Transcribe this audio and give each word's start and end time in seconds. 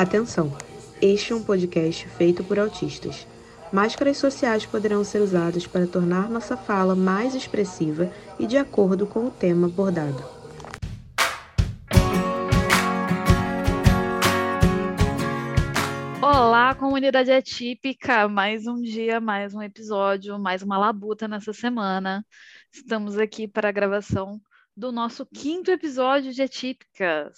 Atenção! 0.00 0.56
Este 0.98 1.34
é 1.34 1.36
um 1.36 1.44
podcast 1.44 2.08
feito 2.08 2.42
por 2.42 2.58
autistas. 2.58 3.26
Máscaras 3.70 4.16
sociais 4.16 4.64
poderão 4.64 5.04
ser 5.04 5.20
usadas 5.20 5.66
para 5.66 5.86
tornar 5.86 6.30
nossa 6.30 6.56
fala 6.56 6.96
mais 6.96 7.34
expressiva 7.34 8.10
e 8.38 8.46
de 8.46 8.56
acordo 8.56 9.06
com 9.06 9.26
o 9.26 9.30
tema 9.30 9.66
abordado. 9.66 10.24
Olá, 16.22 16.74
comunidade 16.74 17.30
atípica! 17.30 18.26
Mais 18.26 18.66
um 18.66 18.80
dia, 18.80 19.20
mais 19.20 19.52
um 19.52 19.60
episódio, 19.60 20.38
mais 20.38 20.62
uma 20.62 20.78
labuta 20.78 21.28
nessa 21.28 21.52
semana. 21.52 22.24
Estamos 22.72 23.18
aqui 23.18 23.46
para 23.46 23.68
a 23.68 23.72
gravação 23.72 24.40
do 24.74 24.90
nosso 24.90 25.26
quinto 25.26 25.70
episódio 25.70 26.32
de 26.32 26.40
Atípicas. 26.40 27.36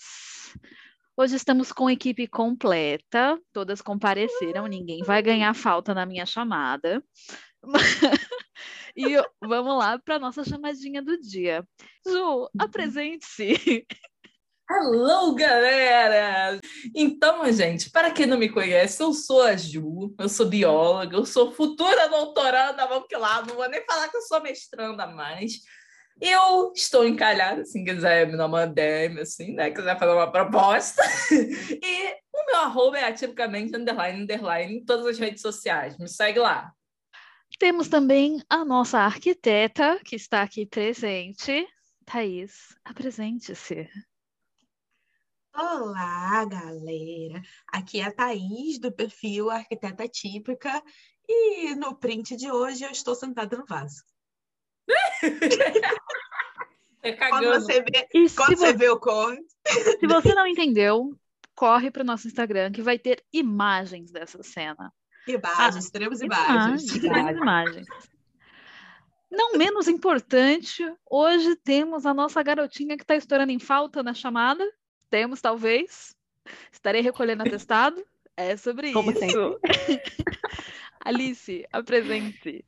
Hoje 1.14 1.36
estamos 1.36 1.70
com 1.70 1.90
equipe 1.90 2.26
completa, 2.26 3.38
todas 3.52 3.82
compareceram, 3.82 4.66
ninguém 4.66 5.02
vai 5.02 5.20
ganhar 5.20 5.54
falta 5.54 5.92
na 5.92 6.06
minha 6.06 6.24
chamada. 6.24 7.04
e 8.96 9.16
vamos 9.38 9.78
lá 9.78 9.98
para 9.98 10.16
a 10.16 10.18
nossa 10.18 10.42
chamadinha 10.42 11.02
do 11.02 11.20
dia. 11.20 11.68
Ju, 12.06 12.48
apresente-se. 12.58 13.86
Hello, 14.70 15.34
galera! 15.34 16.58
Então, 16.96 17.52
gente, 17.52 17.90
para 17.90 18.10
quem 18.10 18.24
não 18.24 18.38
me 18.38 18.48
conhece, 18.48 19.02
eu 19.02 19.12
sou 19.12 19.42
a 19.42 19.54
Ju, 19.54 20.14
eu 20.18 20.30
sou 20.30 20.48
bióloga, 20.48 21.14
eu 21.14 21.26
sou 21.26 21.52
futura 21.52 22.08
doutoranda, 22.08 22.86
vamos 22.86 23.06
que 23.06 23.16
lá, 23.18 23.44
não 23.44 23.54
vou 23.54 23.68
nem 23.68 23.84
falar 23.84 24.08
que 24.08 24.16
eu 24.16 24.22
sou 24.22 24.40
mestranda 24.40 25.06
mais. 25.06 25.60
Eu 26.24 26.72
estou 26.72 27.04
encalhada, 27.04 27.64
se 27.64 27.82
quiser 27.82 28.28
me 28.28 28.36
dar 28.36 28.46
uma 28.46 28.64
DM, 28.64 29.18
assim, 29.22 29.54
né? 29.54 29.72
Quiser 29.72 29.98
fazer 29.98 30.12
uma 30.12 30.30
proposta. 30.30 31.02
e 31.82 32.12
o 32.32 32.46
meu 32.46 32.60
arroba 32.60 32.96
é 32.96 33.04
ativamente 33.06 33.74
underline, 33.74 34.22
underline 34.22 34.76
em 34.76 34.84
todas 34.84 35.04
as 35.04 35.18
redes 35.18 35.42
sociais. 35.42 35.98
Me 35.98 36.08
segue 36.08 36.38
lá. 36.38 36.72
Temos 37.58 37.88
também 37.88 38.40
a 38.48 38.64
nossa 38.64 39.00
arquiteta, 39.00 39.98
que 40.04 40.14
está 40.14 40.42
aqui 40.42 40.64
presente. 40.64 41.66
Thaís, 42.04 42.72
apresente-se. 42.84 43.88
Olá, 45.52 46.44
galera! 46.44 47.42
Aqui 47.66 48.00
é 48.00 48.04
a 48.04 48.12
Thaís, 48.12 48.78
do 48.78 48.92
perfil 48.92 49.50
Arquiteta 49.50 50.06
Típica, 50.08 50.80
e 51.28 51.74
no 51.74 51.96
print 51.96 52.36
de 52.36 52.48
hoje 52.48 52.84
eu 52.84 52.90
estou 52.92 53.16
sentada 53.16 53.56
no 53.56 53.66
vaso. 53.66 54.04
É 57.02 57.12
Quando 57.12 57.48
você 57.48 57.80
vê, 57.82 58.06
E 58.14 58.28
se 58.28 58.36
quando 58.36 58.56
você 58.56 58.72
vo- 58.72 58.78
vê 58.78 58.88
o 58.88 58.98
corte, 58.98 59.44
Se 60.00 60.06
você 60.06 60.34
não 60.34 60.46
entendeu, 60.46 61.16
corre 61.54 61.90
para 61.90 62.02
o 62.02 62.06
nosso 62.06 62.28
Instagram 62.28 62.70
que 62.70 62.82
vai 62.82 62.98
ter 62.98 63.22
imagens 63.32 64.10
dessa 64.12 64.42
cena. 64.42 64.92
imagens, 65.26 65.90
teremos 65.90 66.20
imagens. 66.20 66.94
Imagens, 66.96 67.36
imagens. 67.38 67.86
Não 69.30 69.54
menos 69.56 69.88
importante, 69.88 70.84
hoje 71.10 71.56
temos 71.56 72.04
a 72.06 72.12
nossa 72.12 72.42
garotinha 72.42 72.96
que 72.96 73.02
está 73.02 73.16
estourando 73.16 73.50
em 73.50 73.58
falta 73.58 74.02
na 74.02 74.12
chamada. 74.14 74.64
Temos, 75.10 75.40
talvez. 75.40 76.14
Estarei 76.70 77.00
recolhendo 77.00 77.42
atestado. 77.42 78.04
É 78.36 78.56
sobre 78.56 78.92
Como 78.92 79.10
isso. 79.10 79.20
sempre. 79.20 79.58
Alice, 81.04 81.66
apresente. 81.72 82.64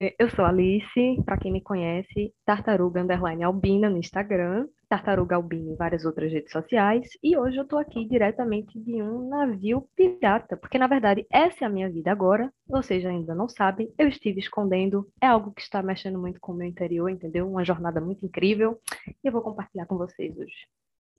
Eu 0.00 0.30
sou 0.30 0.46
Alice, 0.46 1.22
para 1.26 1.36
quem 1.36 1.52
me 1.52 1.60
conhece, 1.60 2.32
Tartaruga 2.46 3.02
Underline 3.02 3.44
Albina 3.44 3.90
no 3.90 3.98
Instagram, 3.98 4.66
Tartaruga 4.88 5.36
Albina 5.36 5.72
em 5.72 5.76
várias 5.76 6.06
outras 6.06 6.32
redes 6.32 6.50
sociais, 6.50 7.06
e 7.22 7.36
hoje 7.36 7.58
eu 7.58 7.64
estou 7.64 7.78
aqui 7.78 8.08
diretamente 8.08 8.80
de 8.80 9.02
um 9.02 9.28
navio 9.28 9.86
pirata, 9.94 10.56
porque 10.56 10.78
na 10.78 10.86
verdade 10.86 11.26
essa 11.30 11.64
é 11.64 11.66
a 11.66 11.70
minha 11.70 11.90
vida 11.90 12.10
agora, 12.10 12.50
vocês 12.66 13.04
ainda 13.04 13.34
não 13.34 13.46
sabem, 13.46 13.92
eu 13.98 14.08
estive 14.08 14.40
escondendo, 14.40 15.06
é 15.20 15.26
algo 15.26 15.52
que 15.52 15.60
está 15.60 15.82
mexendo 15.82 16.18
muito 16.18 16.40
com 16.40 16.52
o 16.52 16.56
meu 16.56 16.66
interior, 16.66 17.10
entendeu? 17.10 17.46
Uma 17.46 17.62
jornada 17.62 18.00
muito 18.00 18.24
incrível, 18.24 18.80
e 19.06 19.28
eu 19.28 19.32
vou 19.32 19.42
compartilhar 19.42 19.84
com 19.84 19.98
vocês 19.98 20.34
hoje. 20.34 20.66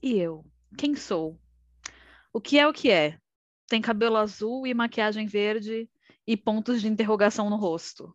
E 0.02 0.18
eu? 0.18 0.44
Quem 0.76 0.96
sou? 0.96 1.38
O 2.34 2.42
que 2.42 2.58
é 2.58 2.68
o 2.68 2.74
que 2.74 2.90
é? 2.90 3.20
Tem 3.68 3.80
cabelo 3.80 4.18
azul 4.18 4.66
e 4.66 4.74
maquiagem 4.74 5.28
verde 5.28 5.88
e 6.26 6.36
pontos 6.36 6.82
de 6.82 6.88
interrogação 6.88 7.48
no 7.48 7.58
rosto. 7.58 8.12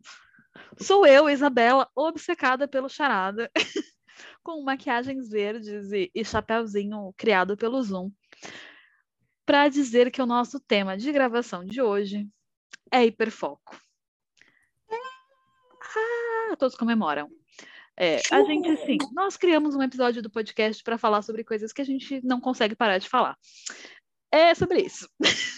Sou 0.78 1.06
eu, 1.06 1.28
Isabela, 1.28 1.88
obcecada 1.94 2.68
pelo 2.68 2.88
charada, 2.88 3.50
com 4.42 4.62
maquiagens 4.62 5.28
verdes 5.28 5.92
e, 5.92 6.10
e 6.14 6.24
chapéuzinho 6.24 7.12
criado 7.16 7.56
pelo 7.56 7.82
Zoom, 7.82 8.10
para 9.44 9.68
dizer 9.68 10.10
que 10.10 10.22
o 10.22 10.26
nosso 10.26 10.58
tema 10.60 10.96
de 10.96 11.12
gravação 11.12 11.64
de 11.64 11.80
hoje 11.80 12.28
é 12.90 13.04
hiperfoco. 13.04 13.80
Ah, 14.90 16.56
todos 16.56 16.76
comemoram. 16.76 17.28
É, 17.98 18.20
a 18.30 18.42
gente, 18.42 18.76
sim, 18.84 18.98
nós 19.12 19.38
criamos 19.38 19.74
um 19.74 19.82
episódio 19.82 20.20
do 20.20 20.30
podcast 20.30 20.82
para 20.82 20.98
falar 20.98 21.22
sobre 21.22 21.42
coisas 21.42 21.72
que 21.72 21.80
a 21.80 21.84
gente 21.84 22.20
não 22.22 22.40
consegue 22.40 22.76
parar 22.76 22.98
de 22.98 23.08
falar. 23.08 23.38
É 24.30 24.54
sobre 24.54 24.82
isso. 24.82 25.08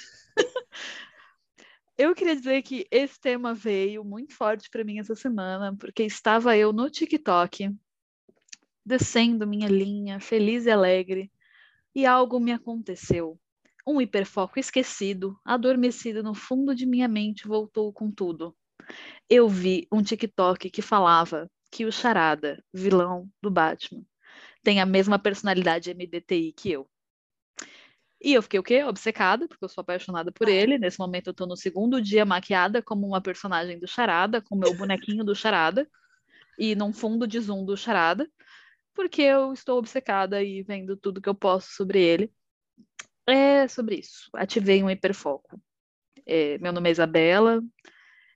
Eu 1.98 2.14
queria 2.14 2.36
dizer 2.36 2.62
que 2.62 2.86
esse 2.92 3.18
tema 3.18 3.52
veio 3.52 4.04
muito 4.04 4.32
forte 4.32 4.70
para 4.70 4.84
mim 4.84 5.00
essa 5.00 5.16
semana, 5.16 5.76
porque 5.76 6.04
estava 6.04 6.56
eu 6.56 6.72
no 6.72 6.88
TikTok, 6.88 7.74
descendo 8.86 9.44
minha 9.44 9.68
linha, 9.68 10.20
feliz 10.20 10.64
e 10.64 10.70
alegre, 10.70 11.28
e 11.92 12.06
algo 12.06 12.38
me 12.38 12.52
aconteceu. 12.52 13.36
Um 13.84 14.00
hiperfoco 14.00 14.60
esquecido, 14.60 15.36
adormecido 15.44 16.22
no 16.22 16.34
fundo 16.34 16.72
de 16.72 16.86
minha 16.86 17.08
mente, 17.08 17.48
voltou 17.48 17.92
com 17.92 18.12
tudo. 18.12 18.56
Eu 19.28 19.48
vi 19.48 19.88
um 19.90 20.00
TikTok 20.00 20.70
que 20.70 20.80
falava 20.80 21.50
que 21.68 21.84
o 21.84 21.90
Charada, 21.90 22.62
vilão 22.72 23.28
do 23.42 23.50
Batman, 23.50 24.06
tem 24.62 24.80
a 24.80 24.86
mesma 24.86 25.18
personalidade 25.18 25.92
MDTI 25.92 26.52
que 26.52 26.70
eu. 26.70 26.88
E 28.20 28.34
eu 28.34 28.42
fiquei 28.42 28.58
o 28.58 28.62
quê? 28.62 28.82
Obcecada, 28.82 29.46
porque 29.46 29.64
eu 29.64 29.68
sou 29.68 29.82
apaixonada 29.82 30.32
por 30.32 30.48
ele. 30.48 30.76
Nesse 30.78 30.98
momento 30.98 31.28
eu 31.28 31.34
tô 31.34 31.46
no 31.46 31.56
segundo 31.56 32.02
dia 32.02 32.24
maquiada 32.24 32.82
como 32.82 33.06
uma 33.06 33.20
personagem 33.20 33.78
do 33.78 33.86
Charada, 33.86 34.42
com 34.42 34.56
meu 34.56 34.74
bonequinho 34.76 35.24
do 35.24 35.34
Charada, 35.34 35.88
e 36.58 36.74
num 36.74 36.92
fundo 36.92 37.26
de 37.26 37.38
zoom 37.38 37.64
do 37.64 37.76
Charada, 37.76 38.28
porque 38.92 39.22
eu 39.22 39.52
estou 39.52 39.78
obcecada 39.78 40.42
e 40.42 40.62
vendo 40.62 40.96
tudo 40.96 41.20
que 41.20 41.28
eu 41.28 41.34
posso 41.34 41.72
sobre 41.72 42.00
ele. 42.00 42.32
É 43.24 43.68
sobre 43.68 43.96
isso. 43.96 44.28
Ativei 44.34 44.82
um 44.82 44.90
hiperfoco. 44.90 45.60
É, 46.26 46.58
meu 46.58 46.72
nome 46.72 46.88
é 46.88 46.92
Isabela, 46.92 47.62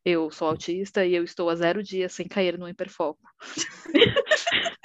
eu 0.04 0.30
sou 0.30 0.48
autista 0.48 1.04
e 1.04 1.14
eu 1.14 1.24
estou 1.24 1.50
há 1.50 1.56
zero 1.56 1.82
dias 1.82 2.12
sem 2.12 2.26
cair 2.26 2.58
no 2.58 2.68
hiperfoco. 2.68 3.20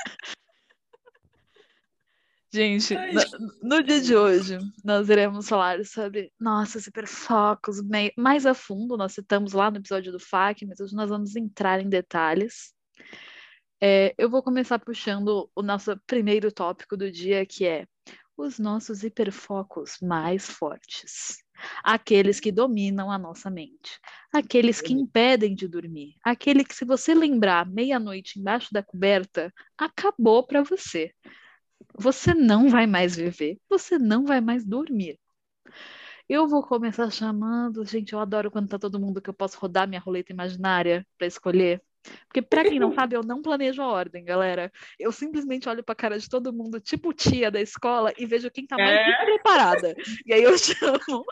Gente, 2.54 2.96
no, 3.62 3.78
no 3.78 3.84
dia 3.84 4.00
de 4.00 4.16
hoje, 4.16 4.58
nós 4.84 5.10
iremos 5.10 5.50
falar 5.50 5.84
sobre 5.84 6.32
nossos 6.40 6.88
hiperfocos 6.88 7.78
mais 8.18 8.46
a 8.46 8.54
fundo. 8.54 8.96
Nós 8.96 9.14
citamos 9.14 9.52
lá 9.52 9.70
no 9.70 9.78
episódio 9.78 10.12
do 10.14 10.20
FAQ, 10.20 10.66
mas 10.66 10.80
hoje 10.80 10.96
nós 10.96 11.10
vamos 11.10 11.36
entrar 11.36 11.82
em 11.82 11.90
detalhes. 11.90 12.74
É, 13.82 14.16
eu 14.18 14.30
vou 14.30 14.42
começar 14.42 14.80
puxando 14.80 15.50
o 15.54 15.62
nosso 15.62 16.00
primeiro 16.08 16.52
tópico 16.52 16.96
do 16.96 17.12
dia, 17.12 17.46
que 17.46 17.66
é 17.66 17.86
os 18.38 18.58
nossos 18.58 19.04
hiperfocos 19.04 19.98
mais 20.02 20.50
fortes. 20.50 21.38
Aqueles 21.84 22.40
que 22.40 22.52
dominam 22.52 23.12
a 23.12 23.18
nossa 23.18 23.50
mente. 23.50 24.00
Aqueles 24.32 24.80
que 24.80 24.94
impedem 24.94 25.54
de 25.54 25.68
dormir. 25.68 26.14
Aquele 26.24 26.64
que, 26.64 26.74
se 26.74 26.86
você 26.86 27.14
lembrar 27.14 27.66
meia-noite 27.66 28.40
embaixo 28.40 28.70
da 28.72 28.82
coberta, 28.82 29.52
acabou 29.78 30.46
para 30.46 30.64
você. 30.64 31.12
Você 31.96 32.34
não 32.34 32.70
vai 32.70 32.86
mais 32.88 33.16
viver, 33.16 33.60
você 33.70 33.98
não 33.98 34.26
vai 34.26 34.40
mais 34.42 34.66
dormir. 34.66 35.20
Eu 36.30 36.48
vou 36.48 36.62
começar 36.62 37.10
chamando, 37.10 37.86
gente, 37.86 38.12
eu 38.14 38.20
adoro 38.20 38.52
quando 38.52 38.68
tá 38.68 38.78
todo 38.78 39.00
mundo 39.00 39.22
que 39.22 39.30
eu 39.30 39.34
posso 39.34 39.58
rodar 39.58 39.88
minha 39.88 40.02
roleta 40.02 40.34
imaginária 40.34 41.08
para 41.18 41.26
escolher. 41.28 41.82
Porque 42.28 42.42
para 42.42 42.64
quem 42.64 42.80
não 42.80 42.92
sabe, 42.94 43.16
eu 43.16 43.24
não 43.24 43.42
planejo 43.42 43.82
a 43.82 43.88
ordem, 43.88 44.26
galera. 44.26 44.72
Eu 45.00 45.12
simplesmente 45.12 45.70
olho 45.70 45.84
pra 45.84 45.96
cara 45.96 46.20
de 46.20 46.28
todo 46.28 46.54
mundo, 46.54 46.80
tipo 46.82 47.14
tia 47.14 47.50
da 47.50 47.62
escola, 47.62 48.14
e 48.18 48.26
vejo 48.26 48.52
quem 48.52 48.68
tá 48.68 48.78
mais 48.78 48.96
É. 48.96 49.04
despreparada. 49.06 49.96
E 50.26 50.34
aí 50.34 50.44
eu 50.44 50.58
chamo. 50.60 51.26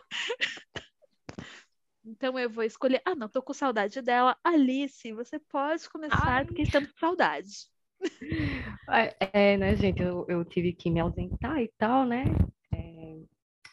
Então 2.05 2.37
eu 2.37 2.49
vou 2.49 2.63
escolher. 2.63 3.01
Ah, 3.03 3.15
não, 3.15 3.27
tô 3.27 3.41
com 3.41 3.53
saudade 3.53 4.01
dela. 4.01 4.37
Alice, 4.43 5.11
você 5.11 5.39
pode 5.39 5.89
começar, 5.89 6.27
Ai. 6.27 6.45
porque 6.45 6.61
estamos 6.61 6.91
com 6.91 6.99
saudade. 6.99 7.67
É, 8.89 9.53
é, 9.53 9.57
né, 9.57 9.75
gente, 9.75 10.01
eu, 10.01 10.25
eu 10.29 10.43
tive 10.45 10.73
que 10.73 10.89
me 10.89 10.99
ausentar 10.99 11.59
e 11.61 11.71
tal, 11.77 12.05
né? 12.05 12.23
É, 12.73 13.17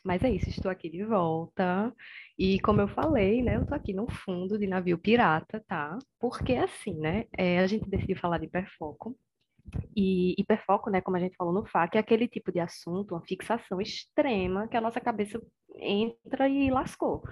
mas 0.04 0.22
é 0.24 0.30
isso, 0.30 0.48
estou 0.50 0.70
aqui 0.70 0.90
de 0.90 1.04
volta. 1.04 1.94
E 2.38 2.60
como 2.60 2.80
eu 2.80 2.88
falei, 2.88 3.42
né, 3.42 3.56
eu 3.56 3.66
tô 3.66 3.74
aqui 3.74 3.92
no 3.94 4.10
fundo 4.10 4.58
de 4.58 4.66
navio 4.66 4.98
pirata, 4.98 5.64
tá? 5.68 5.98
Porque 6.20 6.54
assim, 6.54 6.94
né, 7.00 7.24
é, 7.36 7.58
a 7.60 7.66
gente 7.66 7.88
decidiu 7.90 8.16
falar 8.18 8.38
de 8.38 8.46
hiperfoco. 8.46 9.16
E 9.96 10.34
hiperfoco, 10.38 10.90
né, 10.90 11.00
como 11.00 11.16
a 11.16 11.20
gente 11.20 11.36
falou 11.36 11.52
no 11.52 11.64
FAQ, 11.66 11.96
é 11.96 12.00
aquele 12.00 12.28
tipo 12.28 12.50
de 12.50 12.60
assunto, 12.60 13.14
uma 13.14 13.22
fixação 13.22 13.80
extrema 13.80 14.68
que 14.68 14.76
a 14.76 14.80
nossa 14.80 15.00
cabeça 15.00 15.40
entra 15.76 16.48
e 16.48 16.70
lascou. 16.70 17.22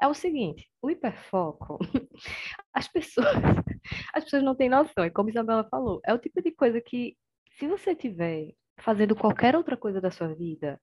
É 0.00 0.06
o 0.06 0.14
seguinte, 0.14 0.68
o 0.82 0.90
hiperfoco, 0.90 1.78
as 2.72 2.88
pessoas, 2.88 3.26
as 4.12 4.24
pessoas 4.24 4.42
não 4.42 4.54
têm 4.54 4.68
noção, 4.68 5.04
e 5.04 5.10
como 5.10 5.30
Isabela 5.30 5.66
falou, 5.70 6.00
é 6.04 6.12
o 6.12 6.18
tipo 6.18 6.42
de 6.42 6.52
coisa 6.52 6.80
que, 6.80 7.16
se 7.58 7.66
você 7.68 7.94
tiver 7.94 8.52
fazendo 8.78 9.16
qualquer 9.16 9.56
outra 9.56 9.76
coisa 9.76 10.00
da 10.00 10.10
sua 10.10 10.34
vida, 10.34 10.80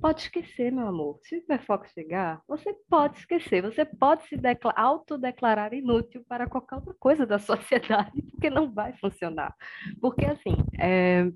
pode 0.00 0.22
esquecer, 0.22 0.72
meu 0.72 0.86
amor. 0.86 1.18
Se 1.22 1.34
o 1.34 1.38
hiperfoco 1.38 1.88
chegar, 1.88 2.40
você 2.46 2.72
pode 2.88 3.18
esquecer. 3.18 3.62
Você 3.62 3.84
pode 3.84 4.26
se 4.28 4.36
autodeclarar 4.74 5.72
inútil 5.74 6.24
para 6.28 6.48
qualquer 6.48 6.76
outra 6.76 6.94
coisa 6.98 7.26
da 7.26 7.38
sociedade, 7.40 8.22
porque 8.30 8.50
não 8.50 8.72
vai 8.72 8.96
funcionar. 8.98 9.54
Porque, 10.00 10.24
assim, 10.24 10.56
é, 10.78 11.30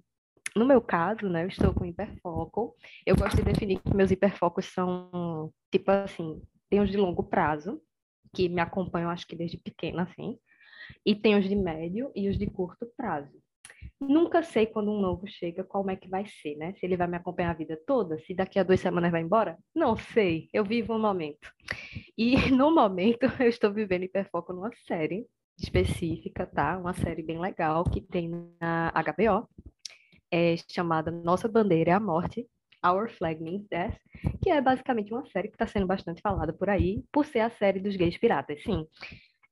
no 0.55 0.67
meu 0.67 0.81
caso, 0.81 1.29
né, 1.29 1.45
eu 1.45 1.49
estou 1.49 1.73
com 1.73 1.85
hiperfoco. 1.85 2.75
Eu 3.07 3.17
gosto 3.17 3.37
de 3.37 3.43
definir 3.43 3.81
que 3.81 3.95
meus 3.95 4.11
hiperfocos 4.11 4.67
são, 4.67 5.53
tipo 5.71 5.91
assim, 5.91 6.43
tem 6.69 6.81
os 6.81 6.91
de 6.91 6.97
longo 6.97 7.23
prazo, 7.23 7.81
que 8.35 8.49
me 8.49 8.61
acompanham, 8.61 9.11
acho 9.11 9.27
que 9.27 9.37
desde 9.37 9.59
pequena, 9.59 10.03
assim, 10.03 10.39
e 11.05 11.15
tem 11.15 11.37
os 11.37 11.49
de 11.49 11.55
médio 11.55 12.11
e 12.15 12.29
os 12.29 12.39
de 12.39 12.47
curto 12.47 12.87
prazo. 12.97 13.40
Nunca 14.01 14.43
sei 14.43 14.67
quando 14.67 14.91
um 14.91 15.01
novo 15.01 15.27
chega, 15.27 15.63
como 15.63 15.91
é 15.91 15.97
que 15.97 16.09
vai 16.09 16.25
ser, 16.27 16.57
né? 16.57 16.73
Se 16.75 16.87
ele 16.87 16.97
vai 16.97 17.07
me 17.07 17.17
acompanhar 17.17 17.51
a 17.51 17.55
vida 17.55 17.79
toda, 17.87 18.19
se 18.21 18.35
daqui 18.35 18.59
a 18.59 18.63
duas 18.63 18.81
semanas 18.81 19.11
vai 19.11 19.21
embora? 19.21 19.59
Não 19.75 19.95
sei, 19.95 20.49
eu 20.53 20.65
vivo 20.65 20.95
um 20.95 20.99
momento. 20.99 21.53
E 22.17 22.35
no 22.51 22.75
momento 22.75 23.27
eu 23.39 23.49
estou 23.49 23.73
vivendo 23.73 24.05
hiperfoco 24.05 24.53
numa 24.55 24.71
série 24.87 25.27
específica, 25.59 26.47
tá? 26.47 26.79
Uma 26.79 26.95
série 26.95 27.23
bem 27.23 27.39
legal 27.39 27.85
que 27.85 28.01
tem 28.01 28.31
na 28.59 28.91
HBO, 28.91 29.47
é 30.31 30.55
chamada 30.71 31.11
Nossa 31.11 31.47
Bandeira 31.47 31.91
é 31.91 31.95
a 31.95 32.01
Morte, 32.01 32.47
Our 32.85 33.11
Flag 33.11 33.43
Means 33.43 33.67
Death, 33.69 33.99
que 34.43 34.49
é 34.49 34.61
basicamente 34.63 35.13
uma 35.13 35.27
série 35.27 35.49
que 35.49 35.55
está 35.55 35.67
sendo 35.67 35.87
bastante 35.87 36.23
falada 36.23 36.53
por 36.53 36.71
aí, 36.71 37.05
por 37.13 37.27
ser 37.27 37.41
a 37.41 37.51
série 37.51 37.81
dos 37.81 37.97
gays 37.97 38.17
piratas. 38.17 38.63
Sim, 38.63 38.87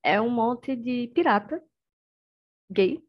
é 0.02 0.18
um 0.18 0.30
monte 0.30 0.74
de 0.74 1.10
pirata 1.14 1.60
gay 2.70 3.02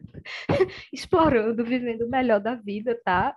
explorando, 0.92 1.64
vivendo 1.64 2.02
o 2.02 2.08
melhor 2.08 2.40
da 2.40 2.54
vida, 2.54 3.00
tá? 3.04 3.34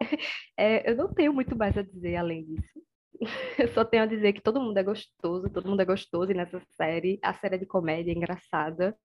É, 0.57 0.89
eu 0.91 0.95
não 0.95 1.13
tenho 1.13 1.33
muito 1.33 1.55
mais 1.55 1.77
a 1.77 1.81
dizer 1.81 2.15
além 2.15 2.45
disso. 2.45 2.81
Eu 3.59 3.67
só 3.69 3.83
tenho 3.83 4.03
a 4.03 4.05
dizer 4.05 4.31
que 4.31 4.41
todo 4.41 4.61
mundo 4.61 4.77
é 4.77 4.83
gostoso, 4.83 5.49
todo 5.49 5.67
mundo 5.67 5.81
é 5.81 5.85
gostoso 5.85 6.31
nessa 6.31 6.61
série. 6.77 7.19
A 7.21 7.33
série 7.33 7.55
é 7.55 7.57
de 7.57 7.65
comédia, 7.65 8.11
é 8.11 8.15
engraçada. 8.15 8.97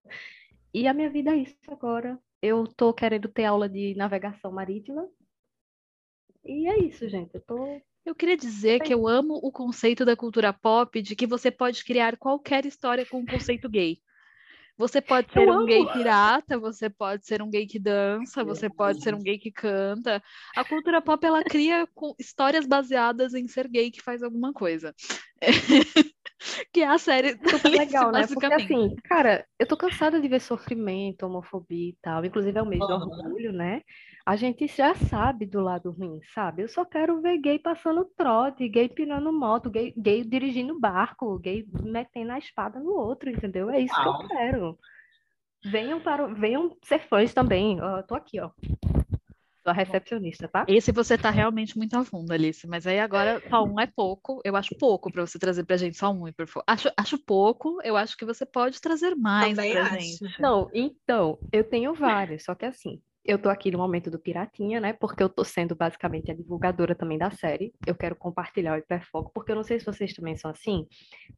E 0.73 0.87
a 0.87 0.95
minha 0.95 1.11
vida 1.11 1.33
é 1.33 1.39
isso 1.39 1.57
agora. 1.69 2.17
Eu 2.41 2.65
tô 2.67 2.95
querendo 2.95 3.29
ter 3.29 3.45
aula 3.45 3.69
de 3.69 3.95
navegação 3.97 4.53
marítima. 4.53 5.09
E 6.45 6.69
é 6.69 6.79
isso, 6.79 7.09
gente. 7.09 7.35
Eu 7.35 7.41
tô 7.41 7.81
eu 8.05 8.15
queria 8.15 8.37
dizer 8.37 8.81
que 8.81 8.93
eu 8.93 9.09
amo 9.09 9.41
o 9.43 9.51
conceito 9.51 10.05
da 10.05 10.15
cultura 10.15 10.53
pop 10.53 11.01
de 11.01 11.17
que 11.17 11.27
você 11.27 11.51
pode 11.51 11.83
criar 11.83 12.19
qualquer 12.19 12.67
história 12.67 13.07
com 13.07 13.21
um 13.21 13.25
conceito 13.25 13.67
gay. 13.67 13.99
Você 14.77 15.01
pode 15.01 15.33
ser 15.33 15.49
um 15.49 15.65
gay 15.65 15.87
pirata, 15.93 16.59
você 16.59 16.91
pode 16.91 17.25
ser 17.25 17.41
um 17.41 17.49
gay 17.49 17.67
que 17.67 17.79
dança, 17.79 18.43
você 18.43 18.69
pode 18.69 19.03
ser 19.03 19.15
um 19.15 19.23
gay 19.23 19.39
que 19.39 19.53
canta. 19.53 20.23
A 20.57 20.65
cultura 20.65 21.01
pop 21.01 21.25
ela 21.25 21.45
cria 21.45 21.89
histórias 22.19 22.67
baseadas 22.67 23.35
em 23.35 23.47
ser 23.47 23.69
gay 23.69 23.91
que 23.91 24.03
faz 24.03 24.23
alguma 24.23 24.53
coisa. 24.53 24.95
que 26.73 26.81
é 26.81 26.89
a 26.89 26.99
série 26.99 27.33
Super 27.49 27.71
legal, 27.71 28.13
né? 28.13 28.27
Porque 28.27 28.47
assim, 28.47 28.95
cara, 29.05 29.47
eu 29.59 29.67
tô 29.67 29.77
cansada 29.77 30.21
de 30.21 30.29
ver 30.29 30.41
sofrimento, 30.41 31.27
homofobia 31.27 31.91
e 31.91 31.97
tal. 32.03 32.25
Inclusive 32.25 32.59
é 32.59 32.63
o 32.63 32.67
mês 32.67 32.81
uhum. 32.83 32.87
do 32.87 33.11
orgulho, 33.11 33.53
né? 33.53 33.83
A 34.27 34.37
gente 34.37 34.67
já 34.67 34.95
sabe 34.95 35.45
do 35.45 35.61
lado 35.61 35.91
ruim, 35.91 36.19
sabe? 36.35 36.63
Eu 36.63 36.69
só 36.69 36.85
quero 36.85 37.21
ver 37.21 37.39
gay 37.39 37.59
passando 37.59 38.09
trote, 38.17 38.69
gay 38.69 38.89
pirando 38.89 39.31
moto, 39.33 39.71
gay, 39.71 39.93
gay 39.97 40.25
dirigindo 40.25 40.81
barco, 40.81 41.39
gay 41.39 41.67
metendo 41.83 42.33
a 42.33 42.39
espada 42.39 42.81
no 42.81 42.93
outro, 42.93 43.29
entendeu? 43.29 43.69
É 43.69 43.81
isso 43.81 43.95
que 43.95 44.09
eu 44.09 44.29
quero. 44.29 44.79
Venham 45.67 46.01
para, 46.01 46.27
venham 46.27 46.75
ser 46.83 47.01
fãs 47.01 47.35
também. 47.35 47.79
Eu 47.79 48.03
tô 48.03 48.15
aqui, 48.15 48.41
ó. 48.41 48.51
Sou 49.65 49.71
a 49.71 49.75
recepcionista, 49.75 50.47
tá? 50.47 50.67
Esse 50.69 50.93
você 50.93 51.17
tá 51.17 51.31
realmente 51.31 51.79
muito 51.79 51.97
a 51.97 52.05
fundo, 52.05 52.31
Alice. 52.33 52.67
Mas 52.67 52.87
aí 52.87 53.01
agora 53.01 53.41
só 53.49 53.65
um 53.65 53.81
é 53.81 53.87
pouco. 53.87 54.43
Eu 54.45 54.55
acho 54.57 54.77
pouco 54.79 55.11
para 55.11 55.27
você 55.27 55.39
trazer 55.39 55.65
pra 55.65 55.79
gente 55.79 55.97
só 55.97 56.13
um 56.13 56.29
hiperfoco. 56.29 56.67
Acho, 56.69 56.93
acho 56.99 57.17
pouco. 57.25 57.79
Eu 57.83 57.97
acho 57.97 58.15
que 58.15 58.27
você 58.27 58.45
pode 58.45 58.79
trazer 58.79 59.15
mais 59.15 59.57
Também 59.57 59.73
pra 59.73 59.83
acho. 59.85 60.01
gente. 60.01 60.39
Não, 60.39 60.71
então, 60.75 61.39
eu 61.51 61.65
tenho 61.65 61.95
vários. 61.95 62.45
Só 62.45 62.55
que 62.55 62.67
assim, 62.67 63.01
eu 63.25 63.39
tô 63.39 63.49
aqui 63.49 63.71
no 63.71 63.79
momento 63.79 64.11
do 64.11 64.19
Piratinha, 64.19 64.79
né? 64.81 64.93
Porque 64.93 65.23
eu 65.23 65.31
tô 65.31 65.43
sendo 65.43 65.75
basicamente 65.75 66.31
a 66.31 66.35
divulgadora 66.35 66.95
também 66.95 67.17
da 67.17 67.31
série. 67.31 67.73
Eu 67.87 67.95
quero 67.95 68.15
compartilhar 68.15 68.75
o 68.75 68.79
hiperfoco, 68.79 69.33
porque 69.33 69.51
eu 69.51 69.57
não 69.57 69.65
sei 69.65 69.81
se 69.81 69.87
vocês 69.87 70.13
também 70.13 70.37
são 70.37 70.51
assim, 70.51 70.87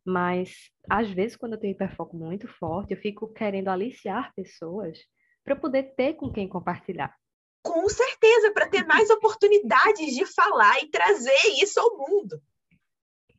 mas 0.05 0.69
às 0.90 1.08
vezes 1.08 1.37
quando 1.37 1.52
eu 1.52 1.61
tenho 1.61 1.75
hiperfoco 1.75 2.17
muito 2.17 2.49
forte, 2.49 2.93
eu 2.93 2.99
fico 2.99 3.32
querendo 3.32 3.69
aliciar 3.69 4.32
pessoas 4.34 4.99
para 5.44 5.55
poder 5.55 5.94
ter 5.94 6.14
com 6.14 6.29
quem 6.29 6.49
compartilhar. 6.49 7.14
Com 7.67 7.89
certeza, 7.89 8.53
para 8.53 8.69
ter 8.69 8.87
mais 8.87 9.11
oportunidades 9.11 10.15
de 10.15 10.25
falar 10.25 10.81
e 10.83 10.89
trazer 10.89 11.37
isso 11.61 11.81
ao 11.81 11.99
mundo. 11.99 12.41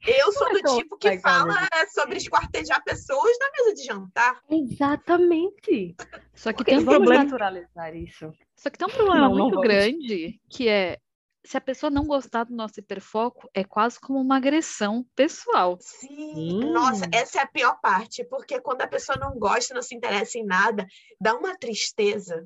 Eu 0.06 0.32
sou 0.34 0.52
do 0.52 0.76
tipo 0.76 0.98
que 0.98 1.18
fala 1.20 1.56
sobre 1.94 2.18
esquartejar 2.18 2.84
pessoas 2.84 3.38
na 3.40 3.52
mesa 3.52 3.74
de 3.74 3.84
jantar. 3.84 4.42
Exatamente. 4.50 5.96
Só 6.36 6.52
que 6.52 6.64
tem 6.64 6.80
um 6.80 6.86
problema 6.86 7.24
naturalizar 7.24 7.96
isso. 7.96 8.32
Só 8.56 8.70
que 8.70 8.78
tem 8.78 8.88
um 8.88 8.92
problema 8.92 9.30
não, 9.30 9.36
muito 9.36 9.56
não 9.56 9.62
grande, 9.62 10.40
que 10.50 10.68
é 10.68 11.00
se 11.46 11.56
a 11.56 11.62
pessoa 11.62 11.90
não 11.90 12.06
gostar 12.06 12.44
do 12.44 12.54
nosso 12.54 12.82
hiperfoco, 12.82 13.50
é 13.54 13.64
quase 13.64 13.98
como 13.98 14.20
uma 14.20 14.36
agressão 14.36 15.06
pessoal. 15.16 15.78
Sim, 15.80 16.66
hum. 16.66 16.74
nossa, 16.74 17.06
essa 17.14 17.40
é 17.40 17.44
a 17.44 17.48
pior 17.48 17.80
parte, 17.80 18.26
porque 18.26 18.60
quando 18.60 18.82
a 18.82 18.88
pessoa 18.88 19.18
não 19.18 19.40
gosta, 19.40 19.74
não 19.74 19.82
se 19.82 19.96
interessa 19.96 20.38
em 20.38 20.46
nada, 20.46 20.86
dá 21.20 21.34
uma 21.34 21.58
tristeza. 21.58 22.46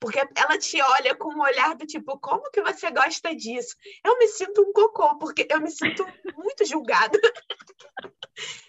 Porque 0.00 0.18
ela 0.34 0.58
te 0.58 0.80
olha 0.80 1.14
com 1.14 1.28
um 1.28 1.42
olhar 1.42 1.76
do 1.76 1.86
tipo, 1.86 2.18
como 2.18 2.50
que 2.50 2.62
você 2.62 2.90
gosta 2.90 3.36
disso? 3.36 3.76
Eu 4.02 4.18
me 4.18 4.26
sinto 4.28 4.62
um 4.62 4.72
cocô, 4.72 5.18
porque 5.18 5.46
eu 5.50 5.60
me 5.60 5.70
sinto 5.70 6.06
muito 6.34 6.64
julgada. 6.64 7.20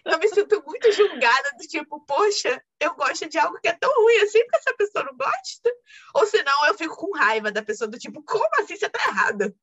eu 0.05 0.19
me 0.19 0.27
sinto 0.27 0.61
muito 0.65 0.91
julgada 0.91 1.51
do 1.57 1.65
tipo, 1.65 2.01
poxa, 2.05 2.61
eu 2.81 2.93
gosto 2.95 3.29
de 3.29 3.37
algo 3.39 3.57
que 3.61 3.69
é 3.69 3.73
tão 3.73 3.89
ruim 4.03 4.17
assim 4.17 4.43
porque 4.43 4.57
essa 4.57 4.75
pessoa 4.75 5.05
não 5.05 5.15
gosta. 5.15 5.71
Ou 6.15 6.25
senão 6.25 6.65
eu 6.67 6.77
fico 6.77 6.97
com 6.97 7.17
raiva 7.17 7.49
da 7.49 7.63
pessoa 7.63 7.87
do 7.87 7.97
tipo, 7.97 8.21
como 8.23 8.49
assim 8.59 8.75
você 8.75 8.89
tá 8.89 8.99
errada? 9.07 9.55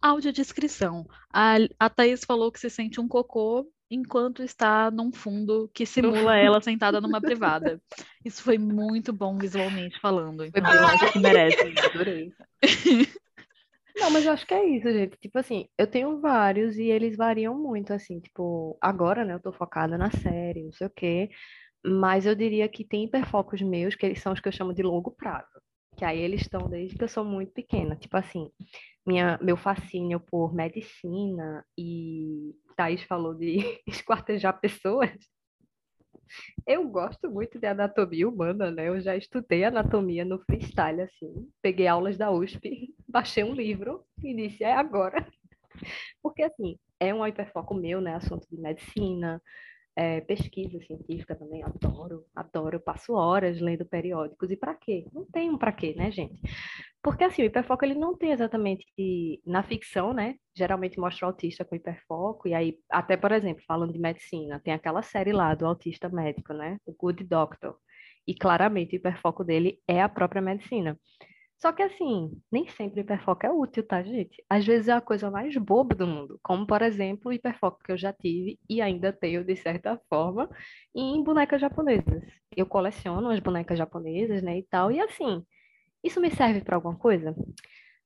Audiodescrição. 0.00 1.06
A, 1.30 1.56
a 1.78 1.90
Thaís 1.90 2.24
falou 2.24 2.50
que 2.50 2.60
se 2.60 2.70
sente 2.70 2.98
um 2.98 3.08
cocô 3.08 3.70
enquanto 3.90 4.42
está 4.42 4.90
num 4.90 5.12
fundo 5.12 5.70
que 5.74 5.84
simula 5.86 6.36
ela 6.36 6.60
sentada 6.60 7.00
numa 7.00 7.20
privada. 7.20 7.80
Isso 8.24 8.42
foi 8.42 8.58
muito 8.58 9.12
bom 9.12 9.36
visualmente 9.38 10.00
falando. 10.00 10.44
Então 10.44 10.62
eu 10.72 10.86
acho 10.86 11.12
que 11.12 11.18
merece. 11.18 11.74
Adorei. 11.92 12.32
Não, 13.96 14.10
mas 14.10 14.24
eu 14.24 14.32
acho 14.32 14.46
que 14.46 14.54
é 14.54 14.64
isso, 14.64 14.90
gente. 14.90 15.16
Tipo 15.18 15.38
assim, 15.38 15.68
eu 15.78 15.86
tenho 15.86 16.20
vários 16.20 16.76
e 16.76 16.84
eles 16.84 17.16
variam 17.16 17.56
muito, 17.56 17.92
assim, 17.92 18.18
tipo, 18.20 18.76
agora, 18.80 19.24
né, 19.24 19.34
eu 19.34 19.40
tô 19.40 19.52
focada 19.52 19.96
na 19.96 20.10
série, 20.10 20.64
não 20.64 20.72
sei 20.72 20.86
o 20.88 20.90
quê, 20.90 21.30
mas 21.84 22.26
eu 22.26 22.34
diria 22.34 22.68
que 22.68 22.84
tem 22.84 23.04
hiperfocos 23.04 23.62
meus, 23.62 23.94
que 23.94 24.04
eles 24.04 24.20
são 24.20 24.32
os 24.32 24.40
que 24.40 24.48
eu 24.48 24.52
chamo 24.52 24.74
de 24.74 24.82
longo 24.82 25.12
prazo, 25.12 25.60
que 25.96 26.04
aí 26.04 26.18
eles 26.18 26.42
estão 26.42 26.68
desde 26.68 26.96
que 26.96 27.04
eu 27.04 27.08
sou 27.08 27.24
muito 27.24 27.52
pequena, 27.52 27.96
tipo 27.96 28.16
assim, 28.16 28.50
minha, 29.06 29.38
meu 29.42 29.56
fascínio 29.56 30.20
por 30.20 30.54
medicina 30.54 31.64
e 31.78 32.54
Thais 32.76 33.02
falou 33.02 33.34
de 33.34 33.58
esquartejar 33.86 34.60
pessoas, 34.60 35.10
eu 36.66 36.88
gosto 36.88 37.30
muito 37.30 37.58
de 37.58 37.66
anatomia 37.66 38.28
humana, 38.28 38.70
né? 38.70 38.88
Eu 38.88 39.00
já 39.00 39.16
estudei 39.16 39.64
anatomia 39.64 40.24
no 40.24 40.38
freestyle, 40.40 41.02
assim. 41.02 41.48
Peguei 41.62 41.86
aulas 41.86 42.16
da 42.16 42.30
USP, 42.30 42.94
baixei 43.08 43.44
um 43.44 43.54
livro 43.54 44.04
e 44.22 44.34
disse, 44.34 44.64
é 44.64 44.72
agora. 44.72 45.26
Porque, 46.22 46.42
assim, 46.42 46.78
é 46.98 47.12
um 47.12 47.26
hiperfoco 47.26 47.74
meu, 47.74 48.00
né? 48.00 48.14
Assunto 48.14 48.46
de 48.50 48.60
medicina, 48.60 49.42
é, 49.96 50.20
pesquisa 50.20 50.78
científica 50.84 51.34
também, 51.34 51.62
adoro, 51.62 52.24
adoro. 52.34 52.80
Passo 52.80 53.14
horas 53.14 53.60
lendo 53.60 53.84
periódicos. 53.84 54.50
E 54.50 54.56
para 54.56 54.74
quê? 54.74 55.06
Não 55.12 55.24
tem 55.24 55.50
um 55.50 55.58
para 55.58 55.72
quê, 55.72 55.94
né, 55.96 56.10
gente? 56.10 56.40
Porque 57.02 57.22
assim, 57.24 57.42
o 57.42 57.44
hiperfoco 57.44 57.84
ele 57.84 57.94
não 57.94 58.16
tem 58.16 58.32
exatamente 58.32 58.84
na 59.46 59.62
ficção, 59.62 60.12
né? 60.12 60.36
Geralmente 60.56 60.98
mostra 60.98 61.26
o 61.26 61.28
autista 61.30 61.64
com 61.64 61.76
hiperfoco 61.76 62.48
e 62.48 62.54
aí 62.54 62.78
até, 62.90 63.16
por 63.16 63.30
exemplo, 63.32 63.62
falando 63.66 63.92
de 63.92 63.98
medicina, 63.98 64.60
tem 64.60 64.72
aquela 64.72 65.02
série 65.02 65.32
lá 65.32 65.54
do 65.54 65.66
autista 65.66 66.08
médico, 66.08 66.52
né? 66.54 66.78
O 66.86 66.92
Good 66.92 67.24
Doctor. 67.24 67.76
E 68.26 68.34
claramente 68.34 68.94
o 68.94 68.96
hiperfoco 68.96 69.44
dele 69.44 69.80
é 69.86 70.00
a 70.02 70.08
própria 70.08 70.40
medicina. 70.40 70.98
Só 71.58 71.72
que 71.72 71.82
assim, 71.82 72.30
nem 72.52 72.68
sempre 72.68 73.00
o 73.00 73.02
hiperfoco 73.02 73.46
é 73.46 73.50
útil, 73.50 73.86
tá, 73.86 74.02
gente? 74.02 74.44
Às 74.50 74.66
vezes 74.66 74.88
é 74.88 74.92
a 74.92 75.00
coisa 75.00 75.30
mais 75.30 75.56
boba 75.56 75.94
do 75.94 76.06
mundo, 76.06 76.38
como 76.42 76.66
por 76.66 76.82
exemplo 76.82 77.30
o 77.30 77.32
hiperfoco 77.32 77.80
que 77.82 77.90
eu 77.92 77.96
já 77.96 78.12
tive 78.12 78.58
e 78.68 78.82
ainda 78.82 79.12
tenho 79.12 79.42
de 79.44 79.56
certa 79.56 79.98
forma 80.08 80.48
em 80.94 81.22
bonecas 81.24 81.60
japonesas. 81.60 82.22
Eu 82.54 82.66
coleciono 82.66 83.30
as 83.30 83.40
bonecas 83.40 83.78
japonesas, 83.78 84.42
né, 84.42 84.58
e 84.58 84.62
tal, 84.64 84.90
e 84.92 85.00
assim, 85.00 85.44
Isso 86.04 86.20
me 86.20 86.30
serve 86.30 86.62
para 86.62 86.76
alguma 86.76 86.96
coisa? 86.98 87.34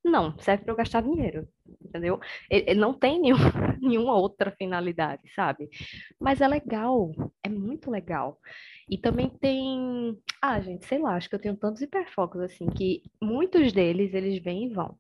Não, 0.08 0.38
serve 0.38 0.64
para 0.64 0.72
eu 0.72 0.76
gastar 0.76 1.02
dinheiro, 1.02 1.46
entendeu? 1.84 2.18
Ele, 2.50 2.74
não 2.74 2.94
tem 2.94 3.20
nenhum, 3.20 3.36
nenhuma 3.80 4.14
outra 4.14 4.50
finalidade, 4.52 5.22
sabe? 5.34 5.68
Mas 6.20 6.40
é 6.40 6.48
legal, 6.48 7.12
é 7.42 7.48
muito 7.48 7.90
legal. 7.90 8.38
E 8.88 8.96
também 8.98 9.28
tem, 9.28 10.18
ah, 10.42 10.60
gente, 10.60 10.86
sei 10.86 10.98
lá, 10.98 11.14
acho 11.16 11.28
que 11.28 11.34
eu 11.34 11.40
tenho 11.40 11.56
tantos 11.56 11.82
hiperfocos 11.82 12.40
assim 12.40 12.66
que 12.66 13.02
muitos 13.22 13.72
deles 13.72 14.14
eles 14.14 14.42
vêm 14.42 14.66
e 14.66 14.74
vão. 14.74 14.98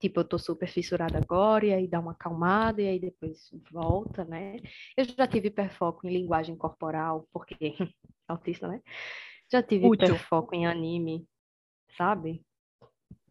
Tipo, 0.00 0.18
eu 0.20 0.24
tô 0.24 0.36
super 0.36 0.68
fissurada 0.68 1.16
agora, 1.16 1.64
e 1.64 1.72
aí 1.72 1.86
dá 1.86 2.00
uma 2.00 2.10
acalmada, 2.10 2.82
e 2.82 2.88
aí 2.88 2.98
depois 2.98 3.50
volta, 3.70 4.24
né? 4.24 4.56
Eu 4.96 5.04
já 5.04 5.28
tive 5.28 5.46
hiperfoco 5.48 6.06
em 6.06 6.12
linguagem 6.12 6.56
corporal, 6.56 7.28
porque 7.32 7.56
autista, 8.26 8.66
né? 8.66 8.82
Já 9.50 9.62
tive 9.62 9.86
Útil. 9.86 10.06
hiperfoco 10.06 10.54
em 10.56 10.66
anime, 10.66 11.24
sabe? 11.96 12.42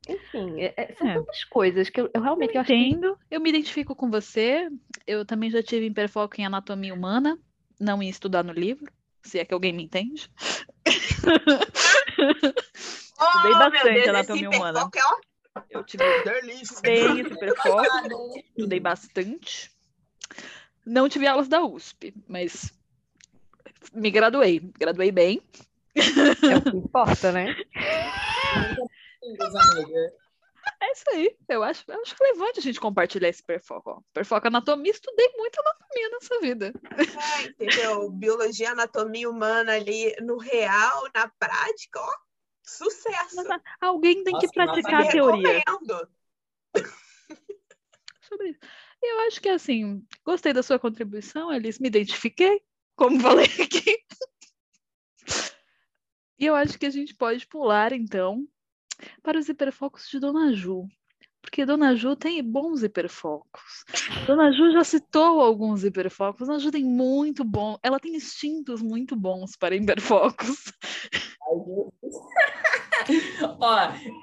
Enfim, 0.08 0.62
é- 0.62 0.74
é- 0.75 0.96
são 0.96 1.08
É. 1.08 1.13
tantas 1.13 1.43
coisas 1.46 1.89
que 1.89 2.01
eu, 2.01 2.10
eu 2.13 2.22
realmente 2.22 2.55
eu 2.55 2.62
acho 2.62 2.67
que 2.67 2.74
Entendo, 2.75 3.17
eu 3.29 3.39
me 3.39 3.50
identifico 3.50 3.96
com 3.96 4.10
você. 4.10 4.70
Eu 5.05 5.25
também 5.25 5.50
já 5.50 5.62
tive 5.62 5.86
hiperfoco 5.86 6.39
em 6.39 6.46
anatomia 6.46 6.93
humana, 6.93 7.38
não 7.79 8.01
em 8.01 8.10
estudar 8.10 8.43
no 8.43 8.53
livro, 8.53 8.91
se 9.24 9.39
é 9.39 9.46
que 9.46 9.53
alguém 9.53 9.74
me 9.74 9.84
entende. 9.84 10.29
Oh, 13.24 13.25
Estudei 13.25 13.53
bastante 13.53 13.93
Deus, 13.93 14.08
anatomia 14.08 14.50
humana. 14.50 14.89
é 15.70 15.77
Eu 15.77 15.84
tive 15.84 16.03
bem 16.81 17.20
esse 17.20 17.34
hiperfoco, 17.34 17.86
estudei 18.58 18.79
bastante. 18.79 19.72
Não 20.84 21.08
tive 21.08 21.27
aulas 21.27 21.48
da 21.48 21.62
USP, 21.63 22.15
mas 22.27 22.74
me 23.93 24.10
graduei. 24.10 24.60
Graduei 24.79 25.12
bem. 25.12 25.39
é 25.96 26.58
o 26.58 26.62
que 26.63 26.77
importa, 26.77 27.31
né? 27.31 27.55
É 30.79 30.91
isso 30.91 31.03
aí. 31.11 31.35
Eu 31.49 31.63
acho, 31.63 31.83
eu 31.87 32.01
acho 32.01 32.15
relevante 32.19 32.59
a 32.59 32.61
gente 32.61 32.79
compartilhar 32.79 33.29
esse 33.29 33.41
hiperfoco. 33.41 33.89
Ó. 33.91 33.99
Hiperfoco 34.11 34.47
anatomia, 34.47 34.91
estudei 34.91 35.27
muito 35.35 35.59
anatomia 35.59 36.09
nessa 36.09 36.39
vida. 36.39 36.73
É, 37.39 37.47
entendeu? 37.47 38.09
Biologia, 38.11 38.71
anatomia 38.71 39.29
humana 39.29 39.73
ali 39.73 40.15
no 40.21 40.37
real, 40.37 41.09
na 41.15 41.27
prática, 41.27 41.99
ó, 41.99 42.11
sucesso. 42.63 43.35
Mas 43.35 43.61
alguém 43.79 44.23
tem 44.23 44.37
que 44.37 44.47
Nossa, 44.47 44.65
nossa, 44.65 44.81
praticar 44.81 45.01
a 45.01 45.11
teoria. 45.11 45.63
Sobre 48.21 48.49
isso. 48.49 48.59
Eu 49.01 49.19
acho 49.21 49.41
que 49.41 49.49
assim, 49.49 50.05
gostei 50.23 50.53
da 50.53 50.61
sua 50.61 50.77
contribuição, 50.77 51.49
Alice, 51.49 51.81
me 51.81 51.87
identifiquei, 51.87 52.61
como 52.95 53.19
falei 53.19 53.45
aqui. 53.45 53.97
E 56.37 56.45
eu 56.45 56.55
acho 56.55 56.77
que 56.77 56.85
a 56.85 56.89
gente 56.89 57.15
pode 57.15 57.47
pular, 57.47 57.93
então, 57.93 58.47
para 59.22 59.39
os 59.39 59.50
hiperfocos 59.50 60.08
de 60.10 60.20
Dona 60.20 60.53
Ju. 60.53 60.88
Porque 61.41 61.65
Dona 61.65 61.96
Ju 61.96 62.15
tem 62.15 62.43
bons 62.43 62.84
hiperfocos. 62.84 63.84
Dona 64.27 64.51
Ju 64.51 64.72
já 64.72 64.84
citou 64.84 65.41
alguns 65.41 65.84
hiperfocos. 65.84 66.48
Dona 66.48 66.60
Ju 66.60 66.72
tem 66.72 66.84
muito 66.84 67.43
bom. 67.43 67.77
Ela 67.81 68.00
tem 68.00 68.15
instintos 68.15 68.81
muito 68.81 69.15
bons 69.15 69.55
para 69.58 69.75
hiperfocos. 69.75 70.72
Ó, 73.60 73.77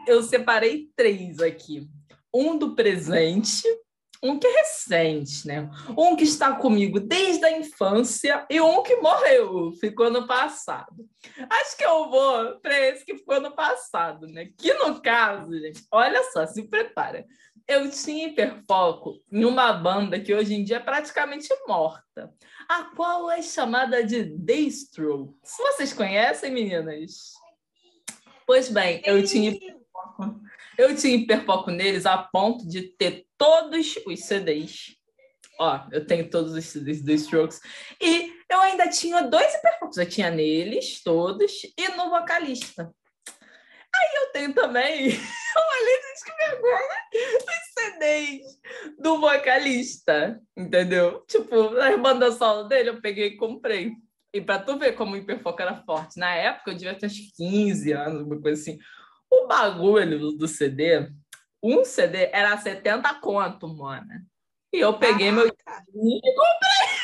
eu 0.07 0.23
separei 0.23 0.89
três 0.95 1.41
aqui. 1.41 1.89
Um 2.33 2.57
do 2.57 2.75
presente, 2.75 3.63
um 4.23 4.39
que 4.39 4.47
é 4.47 4.59
recente, 4.59 5.47
né? 5.47 5.71
Um 5.97 6.17
que 6.17 6.25
está 6.25 6.55
comigo 6.57 6.99
desde 6.99 7.45
a 7.45 7.59
infância 7.59 8.47
e 8.51 8.61
um 8.61 8.83
que 8.83 8.97
morreu, 8.97 9.73
ficou 9.73 10.11
no 10.11 10.27
passado. 10.27 11.09
Acho 11.49 11.77
que 11.77 11.85
eu 11.85 12.11
vou 12.11 12.59
para 12.61 12.79
esse 12.89 13.05
que 13.05 13.17
ficou 13.17 13.41
no 13.41 13.55
passado, 13.55 14.27
né? 14.27 14.51
Que 14.59 14.75
no 14.75 15.01
caso, 15.01 15.53
gente, 15.59 15.85
olha 15.93 16.23
só, 16.33 16.47
se 16.47 16.67
prepara. 16.69 17.25
Eu 17.67 17.91
tinha 17.91 18.29
hiperfoco 18.29 19.21
em 19.31 19.45
uma 19.45 19.73
banda 19.73 20.19
que 20.19 20.35
hoje 20.35 20.55
em 20.55 20.65
dia 20.65 20.77
é 20.77 20.81
praticamente 20.81 21.49
morta, 21.67 22.33
a 22.69 22.85
qual 22.97 23.31
é 23.31 23.43
chamada 23.43 24.03
de 24.03 24.25
The 24.39 24.55
Strokes. 24.55 25.57
Vocês 25.59 25.93
conhecem, 25.93 26.51
meninas? 26.51 27.35
Pois 28.47 28.71
bem, 28.71 29.03
eu 29.05 29.23
tinha 29.23 29.51
hiperfoco, 29.51 30.41
eu 30.79 30.95
tinha 30.95 31.17
hiperfoco 31.17 31.73
neles 31.73 32.07
a 32.07 32.17
ponto 32.17 32.67
de 32.67 32.83
ter 32.97 33.27
todos 33.37 33.97
os 34.07 34.21
CDs. 34.21 34.97
Ó, 35.59 35.81
eu 35.91 36.07
tenho 36.07 36.31
todos 36.31 36.53
os 36.53 36.65
CDs 36.65 37.03
do 37.03 37.11
Strokes. 37.13 37.61
E 38.01 38.33
eu 38.49 38.61
ainda 38.61 38.89
tinha 38.89 39.23
dois 39.23 39.53
hiperfocos. 39.55 39.99
Eu 39.99 40.09
tinha 40.09 40.31
neles, 40.31 41.03
todos, 41.03 41.65
e 41.77 41.89
no 41.97 42.09
vocalista. 42.11 42.95
Aí 43.27 44.23
eu 44.23 44.33
tenho 44.33 44.55
também, 44.55 45.09
olha, 45.57 46.03
gente, 46.07 46.25
que 46.25 46.47
vergonha, 46.47 46.89
os 47.39 47.83
CDs 47.83 48.61
do 49.01 49.19
vocalista, 49.19 50.41
entendeu? 50.57 51.25
Tipo, 51.27 51.77
a 51.81 51.97
banda 51.97 52.31
solo 52.31 52.65
dele, 52.69 52.91
eu 52.91 53.01
peguei 53.01 53.29
e 53.29 53.37
comprei. 53.37 53.93
E 54.33 54.41
pra 54.41 54.61
tu 54.61 54.79
ver 54.79 54.93
como 54.93 55.15
o 55.15 55.17
hiperfoco 55.17 55.61
era 55.61 55.83
forte. 55.83 56.21
Na 56.21 56.33
época, 56.35 56.71
eu 56.71 56.77
devia 56.77 56.95
ter 56.95 57.07
uns 57.07 57.19
15 57.37 57.93
anos, 57.93 58.23
uma 58.23 58.41
coisa 58.41 58.61
assim. 58.61 58.79
O 59.31 59.47
bagulho 59.47 60.33
do 60.33 60.49
CD, 60.49 61.11
um 61.63 61.85
CD 61.85 62.31
era 62.33 62.57
70 62.57 63.15
conto, 63.21 63.69
mano. 63.69 64.09
E 64.73 64.81
eu 64.81 64.99
peguei 64.99 65.31
meu 65.31 65.53
Caraca. 65.55 65.85
e 65.95 66.35
comprei. 66.35 66.99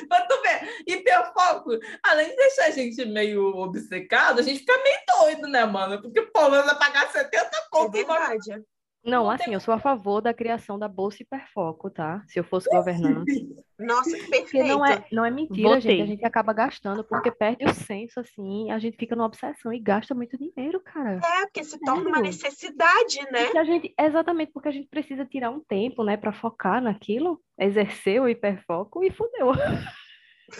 pra 0.08 0.26
tu 0.26 0.42
ver, 0.42 0.84
hiperfoco, 0.86 1.70
além 2.02 2.28
de 2.28 2.36
deixar 2.36 2.66
a 2.66 2.70
gente 2.70 3.04
meio 3.06 3.56
obcecado, 3.56 4.40
a 4.40 4.42
gente 4.42 4.60
fica 4.60 4.76
meio 4.82 4.98
doido, 5.06 5.48
né, 5.48 5.64
mano? 5.64 6.00
Porque, 6.02 6.22
pô, 6.22 6.50
vai 6.50 6.78
pagar 6.78 7.10
70 7.10 7.56
É 7.56 7.68
conto 7.70 7.96
numa 7.96 8.18
verdade. 8.18 8.62
Não, 9.02 9.24
Não 9.24 9.30
assim, 9.30 9.44
tem- 9.44 9.54
eu 9.54 9.60
sou 9.60 9.72
a 9.72 9.78
favor 9.78 10.20
da 10.20 10.34
criação 10.34 10.78
da 10.78 10.86
Bolsa 10.86 11.22
Hiperfoco, 11.22 11.88
tá? 11.88 12.22
Se 12.26 12.38
eu 12.38 12.44
fosse 12.44 12.68
governante. 12.68 13.32
Nossa, 13.78 14.10
que 14.10 14.18
Porque 14.26 14.40
perfeito. 14.58 14.66
não 14.68 14.84
é, 14.84 15.04
não 15.10 15.24
é 15.24 15.30
mentira, 15.30 15.68
Votei. 15.70 15.80
gente. 15.80 16.02
A 16.02 16.06
gente 16.06 16.24
acaba 16.26 16.52
gastando, 16.52 17.02
porque 17.02 17.30
perde 17.30 17.64
o 17.64 17.72
senso, 17.72 18.20
assim, 18.20 18.70
a 18.70 18.78
gente 18.78 18.98
fica 18.98 19.16
numa 19.16 19.24
obsessão 19.26 19.72
e 19.72 19.78
gasta 19.78 20.14
muito 20.14 20.36
dinheiro, 20.36 20.80
cara. 20.80 21.18
É, 21.24 21.46
porque 21.46 21.64
se 21.64 21.80
torna 21.80 22.06
uma 22.10 22.20
necessidade, 22.20 23.20
né? 23.32 23.44
Porque 23.44 23.56
a 23.58 23.64
gente, 23.64 23.94
exatamente 23.98 24.52
porque 24.52 24.68
a 24.68 24.72
gente 24.72 24.86
precisa 24.88 25.24
tirar 25.24 25.50
um 25.50 25.60
tempo, 25.60 26.04
né, 26.04 26.18
pra 26.18 26.30
focar 26.30 26.82
naquilo, 26.82 27.40
exercer 27.58 28.20
o 28.20 28.28
hiperfoco 28.28 29.02
e 29.02 29.10
fudeu. 29.10 29.52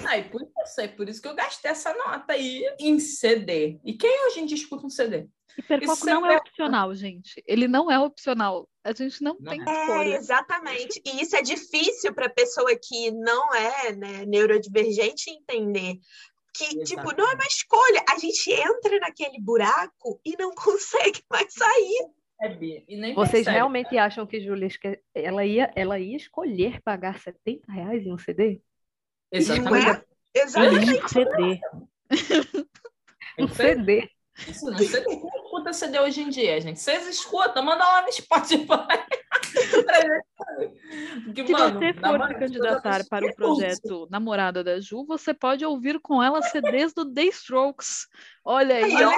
Ah, 0.06 0.18
e 0.18 0.24
por 0.28 0.42
isso, 0.42 0.80
é 0.80 0.88
por 0.88 1.08
isso 1.08 1.20
que 1.22 1.28
eu 1.28 1.34
gastei 1.34 1.70
essa 1.70 1.92
nota 1.94 2.32
aí 2.32 2.64
em 2.78 2.98
CD. 2.98 3.78
E 3.84 3.94
quem 3.94 4.26
hoje 4.26 4.40
em 4.40 4.46
dia 4.46 4.56
escuta 4.56 4.86
um 4.86 4.90
CD? 4.90 5.26
Hiperfoco 5.58 5.92
Isso 5.94 6.06
não 6.06 6.26
é 6.26 6.34
é 6.34 6.38
opcional, 6.38 6.94
gente. 6.94 7.42
Ele 7.46 7.66
não 7.66 7.90
é 7.90 7.98
opcional. 7.98 8.68
A 8.84 8.92
gente 8.92 9.22
não 9.22 9.36
Não 9.40 9.50
tem 9.50 9.60
é. 9.60 9.70
É, 9.70 9.80
escolha. 9.82 10.16
exatamente. 10.16 11.02
E 11.04 11.22
isso 11.22 11.36
é 11.36 11.42
difícil 11.42 12.14
para 12.14 12.28
pessoa 12.30 12.70
que 12.80 13.10
não 13.10 13.54
é 13.54 13.92
né, 13.92 14.24
neurodivergente 14.26 15.30
entender. 15.30 15.98
Que, 16.56 16.82
tipo, 16.84 17.14
não 17.16 17.30
é 17.30 17.34
uma 17.34 17.46
escolha. 17.46 18.04
A 18.08 18.18
gente 18.18 18.50
entra 18.50 18.98
naquele 19.00 19.40
buraco 19.40 20.20
e 20.24 20.36
não 20.36 20.52
consegue 20.54 21.22
mais 21.30 21.52
sair. 21.52 22.10
E 22.88 22.96
nem 22.96 23.14
Vocês 23.14 23.44
percebe. 23.44 23.56
realmente 23.56 23.98
acham 23.98 24.26
que 24.26 24.40
Júlia 24.40 24.68
ela 25.14 25.44
ia, 25.44 25.70
ela 25.76 25.98
ia 25.98 26.16
escolher 26.16 26.80
pagar 26.82 27.20
70 27.20 27.70
reais 27.70 28.06
em 28.06 28.12
um 28.12 28.18
CD? 28.18 28.62
Exatamente. 29.32 30.04
É? 30.34 30.42
Exatamente. 30.42 31.04
Um 31.04 31.08
CD. 31.08 31.60
Um. 33.38 33.48
CD. 33.48 34.10
Isso 34.48 34.70
não 34.70 34.78
sei 34.78 35.04
quem 35.04 35.26
escuta 35.26 35.72
CD 35.72 36.00
hoje 36.00 36.22
em 36.22 36.30
dia, 36.30 36.60
gente. 36.60 36.80
Vocês 36.80 37.06
escutam, 37.06 37.62
manda 37.62 37.84
lá 37.84 38.02
no 38.02 38.12
Spotify. 38.12 38.66
Porque, 41.24 41.46
Se 41.46 41.52
mano, 41.52 41.78
você 41.78 41.94
for 41.94 42.28
se 42.28 42.34
candidatar 42.34 43.06
para 43.08 43.26
o 43.26 43.34
projeto 43.34 44.08
Namorada 44.10 44.64
da 44.64 44.80
Ju, 44.80 45.04
você 45.04 45.34
pode 45.34 45.64
ouvir 45.64 46.00
com 46.00 46.22
ela 46.22 46.42
CDs 46.42 46.92
do 46.94 47.12
The 47.12 47.24
Strokes. 47.24 48.06
Olha 48.44 48.76
aí, 48.76 48.96
Aí, 48.96 49.04
ó. 49.04 49.12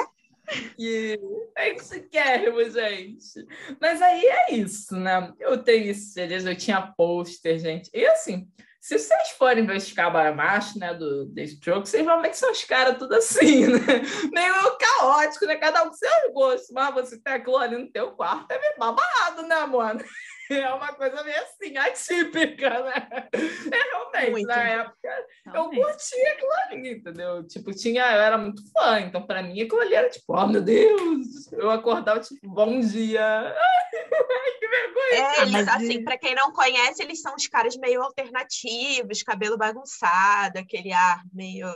Que 0.76 1.18
é 1.56 1.74
isso 1.74 2.08
que 2.08 2.18
é, 2.18 2.44
gente. 2.70 3.46
Mas 3.80 4.02
aí 4.02 4.24
é 4.24 4.54
isso, 4.54 4.96
né? 4.96 5.32
Eu 5.38 5.62
tenho 5.62 5.90
esses 5.90 6.12
CDs, 6.12 6.44
eu 6.44 6.56
tinha 6.56 6.92
pôster, 6.96 7.58
gente. 7.58 7.90
E 7.94 8.04
assim, 8.06 8.48
se 8.82 8.98
vocês 8.98 9.30
forem 9.38 9.64
ver 9.64 9.76
os 9.76 9.92
cabra 9.92 10.34
macho, 10.34 10.76
né, 10.76 10.92
do 10.92 11.32
The 11.32 11.44
Strokes, 11.44 11.88
vocês 11.88 12.04
vão 12.04 12.20
ver 12.20 12.30
que 12.30 12.36
são 12.36 12.50
os 12.50 12.64
caras 12.64 12.98
tudo 12.98 13.14
assim, 13.14 13.68
né? 13.68 13.78
Meio 14.34 14.76
caótico, 14.76 15.46
né? 15.46 15.54
Cada 15.54 15.84
um 15.84 15.88
com 15.88 15.94
seus 15.94 16.32
gostos. 16.34 16.70
Mas 16.72 16.92
você 16.92 17.16
tem 17.16 17.34
aquilo 17.34 17.58
ali 17.58 17.78
no 17.78 17.86
teu 17.92 18.10
quarto, 18.10 18.50
é 18.50 18.58
meio 18.58 18.74
babado, 18.76 19.42
né, 19.46 19.64
mano? 19.66 20.04
É 20.62 20.72
uma 20.74 20.92
coisa 20.94 21.22
meio 21.24 21.36
assim, 21.42 21.76
atípica, 21.76 22.70
né? 22.82 23.28
É 23.32 23.90
realmente, 23.90 24.30
Muito. 24.30 24.46
na 24.46 24.62
época, 24.62 25.08
eu 25.46 25.52
Realmente. 25.52 25.82
curtia 25.82 26.32
aquilo 26.32 26.52
ali, 26.66 26.92
entendeu? 26.92 27.46
Tipo, 27.46 27.72
tinha, 27.74 28.02
eu 28.12 28.20
era 28.20 28.38
muito 28.38 28.62
fã, 28.72 29.00
então 29.00 29.26
pra 29.26 29.42
mim 29.42 29.60
aquilo 29.60 29.80
ali 29.80 29.94
era 29.94 30.08
tipo, 30.10 30.34
oh 30.36 30.46
meu 30.46 30.62
Deus, 30.62 31.52
eu 31.52 31.70
acordava 31.70 32.20
tipo, 32.20 32.48
bom 32.48 32.80
dia. 32.80 33.22
Ai, 33.56 34.50
que 34.58 34.68
vergonha. 34.68 35.12
É, 35.12 35.40
eles, 35.42 35.52
mas 35.52 35.68
assim, 35.68 35.92
e- 35.94 36.04
para 36.04 36.18
quem 36.18 36.34
não 36.34 36.52
conhece, 36.52 37.02
eles 37.02 37.20
são 37.20 37.34
os 37.34 37.46
caras 37.46 37.76
meio 37.76 38.02
alternativos, 38.02 39.22
cabelo 39.22 39.58
bagunçado, 39.58 40.58
aquele 40.58 40.92
ar 40.92 41.22
meio 41.32 41.66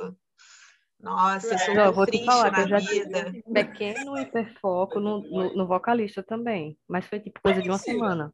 Nossa, 1.01 1.55
eu 1.55 1.59
sou 1.59 1.75
Não, 1.75 1.85
eu 1.87 1.93
vou 1.93 2.07
te 2.07 2.11
triste 2.13 2.27
falar 2.27 2.51
na 2.53 2.63
eu 2.63 2.69
já 2.69 2.79
vida. 2.81 3.25
tive 3.25 3.43
um 3.47 3.53
pequeno 3.53 4.19
hiperfoco 4.19 4.99
no, 5.01 5.21
no, 5.21 5.55
no 5.55 5.67
vocalista 5.67 6.23
também. 6.23 6.79
Mas 6.89 7.05
foi 7.07 7.21
tipo 7.21 7.41
coisa 7.43 7.61
de 7.61 7.69
uma 7.69 7.79
semana. 7.79 8.33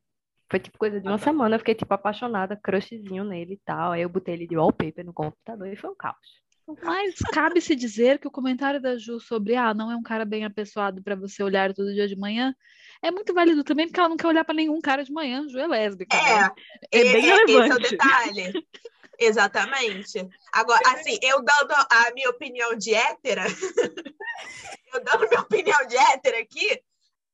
Foi 0.52 0.60
tipo 0.60 0.76
coisa 0.76 1.00
de 1.00 1.08
Ah, 1.08 1.12
uma 1.12 1.18
tá. 1.18 1.24
semana. 1.24 1.54
Eu 1.54 1.58
fiquei 1.60 1.74
tipo 1.74 1.94
apaixonada, 1.94 2.54
crushzinho 2.62 3.24
nele 3.24 3.54
e 3.54 3.60
tal. 3.64 3.92
Aí 3.92 4.02
eu 4.02 4.08
botei 4.10 4.34
ele 4.34 4.46
de 4.46 4.54
wallpaper 4.54 5.02
no 5.02 5.14
computador 5.14 5.66
e 5.66 5.76
foi 5.76 5.88
um 5.88 5.94
caos. 5.96 6.42
Mas 6.82 7.14
cabe-se 7.32 7.74
dizer 7.74 8.18
que 8.18 8.28
o 8.28 8.30
comentário 8.30 8.78
da 8.78 8.98
Ju 8.98 9.18
sobre 9.18 9.56
ah, 9.56 9.72
não 9.72 9.90
é 9.90 9.96
um 9.96 10.02
cara 10.02 10.26
bem 10.26 10.44
apessoado 10.44 11.02
para 11.02 11.16
você 11.16 11.42
olhar 11.42 11.72
todo 11.72 11.94
dia 11.94 12.06
de 12.06 12.16
manhã 12.16 12.54
é 13.00 13.10
muito 13.10 13.32
válido 13.32 13.64
também, 13.64 13.86
porque 13.86 13.98
ela 13.98 14.10
não 14.10 14.16
quer 14.18 14.26
olhar 14.26 14.44
para 14.44 14.54
nenhum 14.54 14.78
cara 14.78 15.02
de 15.02 15.10
manhã. 15.10 15.48
Ju 15.48 15.58
é 15.58 15.66
lésbica, 15.66 16.14
né? 16.14 16.50
É, 16.92 17.00
É 17.00 17.04
bem 17.12 17.14
é- 17.14 17.16
esse 17.16 17.30
é 17.30 17.34
o 17.34 17.46
relevante. 17.46 17.90
detalhe. 17.90 18.52
Exatamente. 19.18 20.28
Agora, 20.52 20.82
assim, 20.92 21.18
eu 21.22 21.42
dando 21.42 21.72
a 21.90 22.12
minha 22.12 22.28
opinião 22.28 22.76
de 22.76 22.92
hétera, 22.94 23.44
eu 24.92 25.02
dando 25.02 25.28
minha 25.30 25.40
opinião 25.40 25.86
de 25.86 25.96
hétera 25.96 26.38
aqui, 26.40 26.82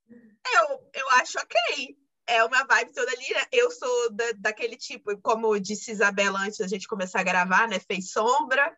eu, 0.08 0.90
eu 0.94 1.10
acho 1.20 1.36
ok. 1.40 1.96
É 2.28 2.44
uma 2.44 2.62
vibe 2.64 2.92
toda 2.92 3.10
ali. 3.10 3.34
né? 3.34 3.44
Eu 3.50 3.70
sou 3.70 4.12
da- 4.12 4.32
daquele 4.36 4.76
tipo, 4.76 5.16
como 5.22 5.58
disse 5.58 5.90
Isabela 5.90 6.40
antes 6.40 6.58
da 6.58 6.68
gente 6.68 6.86
começar 6.86 7.20
a 7.20 7.24
gravar, 7.24 7.66
né? 7.66 7.78
Fez 7.80 8.10
sombra, 8.12 8.76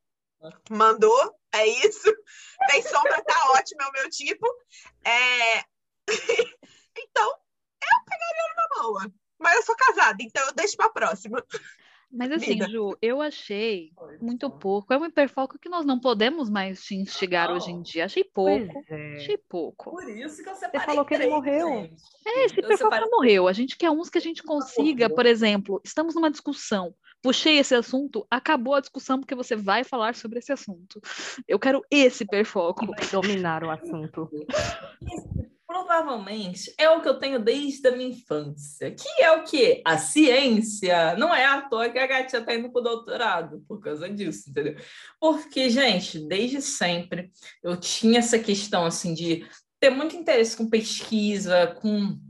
mandou, 0.71 1.37
é 1.52 1.66
isso. 1.66 2.00
Fez 2.71 2.88
sombra, 2.88 3.23
tá 3.25 3.50
ótimo, 3.52 3.83
é 3.83 3.87
o 3.88 3.92
meu 3.92 4.09
tipo. 4.11 4.47
É... 5.04 5.64
então, 6.97 7.28
eu 7.28 8.04
pegaria 8.09 8.54
numa 8.54 8.83
boa. 8.83 9.12
Mas 9.38 9.57
eu 9.57 9.62
sou 9.64 9.75
casada, 9.76 10.16
então 10.21 10.47
eu 10.47 10.52
deixo 10.52 10.76
pra 10.76 10.90
próxima. 10.90 11.45
Mas 12.12 12.33
assim, 12.33 12.55
Vida. 12.55 12.69
Ju, 12.69 12.97
eu 13.00 13.21
achei 13.23 13.93
muito 14.21 14.50
pouco. 14.50 14.93
É 14.93 14.99
um 14.99 15.05
hiperfoco 15.05 15.59
que 15.59 15.69
nós 15.69 15.85
não 15.87 16.00
podemos 16.00 16.50
mais 16.50 16.83
te 16.83 16.97
instigar 16.97 17.52
hoje 17.52 17.71
em 17.71 17.81
dia. 17.83 18.07
Achei 18.07 18.25
pouco. 18.25 18.85
É. 18.88 19.17
Achei 19.17 19.38
pouco. 19.38 19.90
Por 19.93 20.09
isso 20.09 20.43
que 20.43 20.49
eu 20.49 20.55
separei 20.57 20.87
falou 20.87 21.05
que 21.05 21.14
ele 21.14 21.23
três, 21.25 21.35
morreu. 21.35 21.69
gente. 21.69 22.02
É, 22.26 22.45
esse 22.45 22.55
Eu 22.57 22.64
hiperfoco 22.64 22.79
separei- 22.79 23.00
não 23.09 23.11
morreu. 23.19 23.47
A 23.47 23.52
gente 23.52 23.76
quer 23.76 23.90
uns 23.90 24.11
que 24.11 24.19
a 24.19 24.21
gente 24.21 24.43
consiga, 24.43 25.09
por 25.09 25.25
exemplo, 25.25 25.81
estamos 25.85 26.14
numa 26.17 26.31
discussão. 26.31 26.93
Puxei 27.23 27.59
esse 27.59 27.75
assunto, 27.75 28.26
acabou 28.31 28.75
a 28.75 28.81
discussão 28.81 29.21
porque 29.21 29.35
você 29.35 29.55
vai 29.55 29.85
falar 29.85 30.14
sobre 30.14 30.38
esse 30.38 30.50
assunto. 30.52 31.00
Eu 31.47 31.59
quero 31.59 31.83
esse 31.90 32.25
hiperfoco. 32.25 32.87
Vai 32.87 33.07
dominar 33.12 33.62
o 33.62 33.71
assunto. 33.71 34.29
Esse, 35.02 35.50
provavelmente 35.90 36.73
é 36.78 36.88
o 36.88 37.02
que 37.02 37.09
eu 37.09 37.18
tenho 37.18 37.40
desde 37.40 37.88
a 37.88 37.90
minha 37.90 38.11
infância, 38.11 38.92
que 38.92 39.09
é 39.20 39.32
o 39.32 39.42
quê? 39.42 39.82
A 39.85 39.99
ciência. 39.99 41.16
Não 41.16 41.35
é 41.35 41.44
à 41.44 41.62
toa 41.62 41.90
que 41.90 41.99
a 41.99 42.06
gatinha 42.06 42.44
tá 42.44 42.54
indo 42.54 42.70
pro 42.70 42.80
doutorado 42.80 43.64
por 43.66 43.80
causa 43.80 44.09
disso, 44.09 44.50
entendeu? 44.50 44.76
Porque, 45.18 45.68
gente, 45.68 46.20
desde 46.20 46.62
sempre 46.62 47.32
eu 47.61 47.76
tinha 47.76 48.20
essa 48.20 48.38
questão 48.38 48.85
assim 48.85 49.12
de 49.12 49.44
ter 49.80 49.90
muito 49.90 50.14
interesse 50.14 50.56
com 50.56 50.70
pesquisa, 50.70 51.66
com 51.82 52.20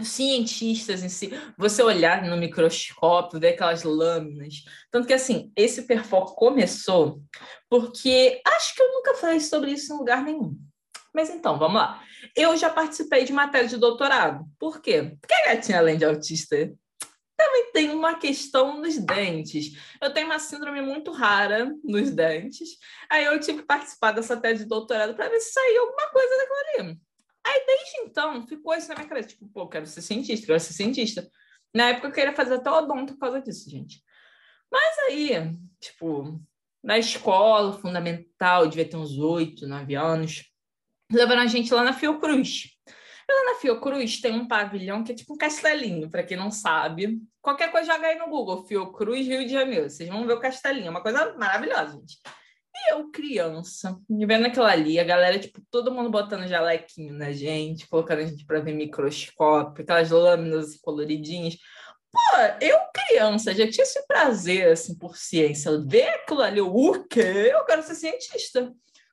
cientistas 0.00 1.02
em 1.02 1.08
si, 1.08 1.32
você 1.58 1.82
olhar 1.82 2.22
no 2.22 2.36
microscópio, 2.36 3.40
ver 3.40 3.54
aquelas 3.54 3.82
lâminas. 3.82 4.62
Tanto 4.92 5.08
que, 5.08 5.12
assim, 5.12 5.50
esse 5.56 5.80
hiperfoco 5.80 6.36
começou 6.36 7.20
porque 7.68 8.40
acho 8.46 8.76
que 8.76 8.82
eu 8.82 8.92
nunca 8.92 9.14
falei 9.14 9.40
sobre 9.40 9.72
isso 9.72 9.92
em 9.92 9.98
lugar 9.98 10.22
nenhum. 10.22 10.56
Mas 11.14 11.30
então, 11.30 11.58
vamos 11.58 11.80
lá. 11.80 12.02
Eu 12.36 12.56
já 12.56 12.70
participei 12.70 13.24
de 13.24 13.32
matéria 13.32 13.68
de 13.68 13.76
doutorado. 13.76 14.44
Por 14.58 14.80
quê? 14.80 15.16
Porque 15.20 15.34
a 15.34 15.54
gatinha, 15.54 15.78
além 15.78 15.96
de 15.96 16.04
autista, 16.04 16.56
também 17.36 17.70
tem 17.72 17.90
uma 17.90 18.18
questão 18.18 18.80
nos 18.80 18.98
dentes. 18.98 19.72
Eu 20.02 20.12
tenho 20.12 20.26
uma 20.26 20.38
síndrome 20.38 20.80
muito 20.80 21.12
rara 21.12 21.72
nos 21.84 22.10
dentes. 22.10 22.70
Aí 23.08 23.24
eu 23.24 23.38
tive 23.38 23.60
que 23.60 23.66
participar 23.66 24.12
dessa 24.12 24.36
tese 24.36 24.64
de 24.64 24.68
doutorado 24.68 25.14
para 25.14 25.28
ver 25.28 25.40
se 25.40 25.52
saía 25.52 25.80
alguma 25.80 26.10
coisa 26.10 26.36
daquilo 26.36 26.88
ali. 26.88 27.00
Aí, 27.46 27.64
desde 27.66 28.00
então, 28.02 28.46
ficou 28.46 28.74
isso 28.74 28.88
na 28.88 28.96
minha 28.96 29.08
cabeça. 29.08 29.28
Tipo, 29.28 29.48
pô, 29.48 29.68
quero 29.68 29.86
ser 29.86 30.02
cientista, 30.02 30.46
quero 30.46 30.60
ser 30.60 30.72
cientista. 30.72 31.30
Na 31.72 31.90
época, 31.90 32.08
eu 32.08 32.12
queria 32.12 32.34
fazer 32.34 32.54
até 32.54 32.70
odonto 32.70 33.14
por 33.14 33.20
causa 33.20 33.40
disso, 33.40 33.70
gente. 33.70 34.02
Mas 34.70 34.98
aí, 35.06 35.30
tipo, 35.80 36.40
na 36.82 36.98
escola 36.98 37.72
fundamental, 37.78 38.66
devia 38.66 38.88
ter 38.88 38.96
uns 38.96 39.16
oito, 39.16 39.66
nove 39.66 39.94
anos, 39.94 40.47
levaram 41.10 41.42
a 41.42 41.46
gente 41.46 41.72
lá 41.72 41.82
na 41.82 41.92
Fiocruz. 41.92 42.70
E 43.28 43.32
lá 43.32 43.52
na 43.52 43.58
Fiocruz 43.60 44.20
tem 44.20 44.32
um 44.32 44.48
pavilhão 44.48 45.04
que 45.04 45.12
é 45.12 45.14
tipo 45.14 45.34
um 45.34 45.36
castelinho, 45.36 46.10
para 46.10 46.22
quem 46.22 46.36
não 46.36 46.50
sabe. 46.50 47.20
Qualquer 47.42 47.70
coisa 47.70 47.92
joga 47.92 48.06
aí 48.06 48.18
no 48.18 48.28
Google, 48.28 48.66
Fiocruz, 48.66 49.26
Rio 49.26 49.44
de 49.44 49.52
Janeiro. 49.52 49.90
Vocês 49.90 50.08
vão 50.08 50.26
ver 50.26 50.34
o 50.34 50.40
castelinho, 50.40 50.86
é 50.86 50.90
uma 50.90 51.02
coisa 51.02 51.34
maravilhosa, 51.36 51.92
gente. 51.92 52.18
E 52.74 52.92
eu, 52.92 53.10
criança, 53.10 53.98
vendo 54.08 54.46
aquilo 54.46 54.64
ali, 54.64 55.00
a 55.00 55.04
galera, 55.04 55.38
tipo, 55.38 55.60
todo 55.70 55.92
mundo 55.92 56.10
botando 56.10 56.46
jalequinho 56.46 57.12
na 57.12 57.32
gente, 57.32 57.88
colocando 57.88 58.20
a 58.20 58.24
gente 58.24 58.46
para 58.46 58.60
ver 58.60 58.72
microscópio, 58.72 59.82
aquelas 59.82 60.10
lâminas 60.10 60.76
coloridinhas. 60.76 61.56
Pô, 62.10 62.20
eu, 62.60 62.78
criança, 62.94 63.52
já 63.54 63.68
tinha 63.68 63.82
esse 63.82 64.06
prazer, 64.06 64.72
assim, 64.72 64.96
por 64.96 65.16
ciência. 65.16 65.78
Ver 65.86 66.08
aquilo 66.08 66.40
ali, 66.40 66.58
eu, 66.58 66.74
o 66.74 67.04
quê? 67.06 67.50
Eu 67.52 67.64
quero 67.64 67.82
ser 67.82 67.94
cientista. 67.96 68.72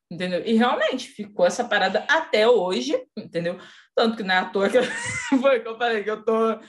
Entendeu? 0.10 0.44
E 0.46 0.54
realmente 0.54 1.08
ficou 1.08 1.46
essa 1.46 1.64
parada 1.64 2.06
até 2.08 2.48
hoje, 2.48 2.96
entendeu? 3.18 3.58
Tanto 3.96 4.18
que 4.18 4.24
não 4.24 4.36
é 4.36 4.38
à 4.38 4.46
toa 4.46 4.70
que 4.70 4.78
foi 5.42 5.60
que 5.62 5.68
eu 5.68 5.78
falei 5.78 6.04
que 6.04 6.12
eu 6.12 6.24
tô 6.24 6.60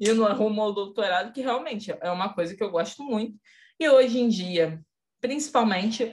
indo 0.00 0.24
rumo 0.32 0.62
ao 0.62 0.72
doutorado, 0.72 1.32
que 1.32 1.42
realmente 1.42 1.94
é 2.00 2.10
uma 2.10 2.32
coisa 2.32 2.56
que 2.56 2.62
eu 2.62 2.70
gosto 2.70 3.02
muito. 3.02 3.36
E 3.78 3.88
hoje 3.88 4.18
em 4.18 4.28
dia, 4.28 4.80
principalmente, 5.20 6.10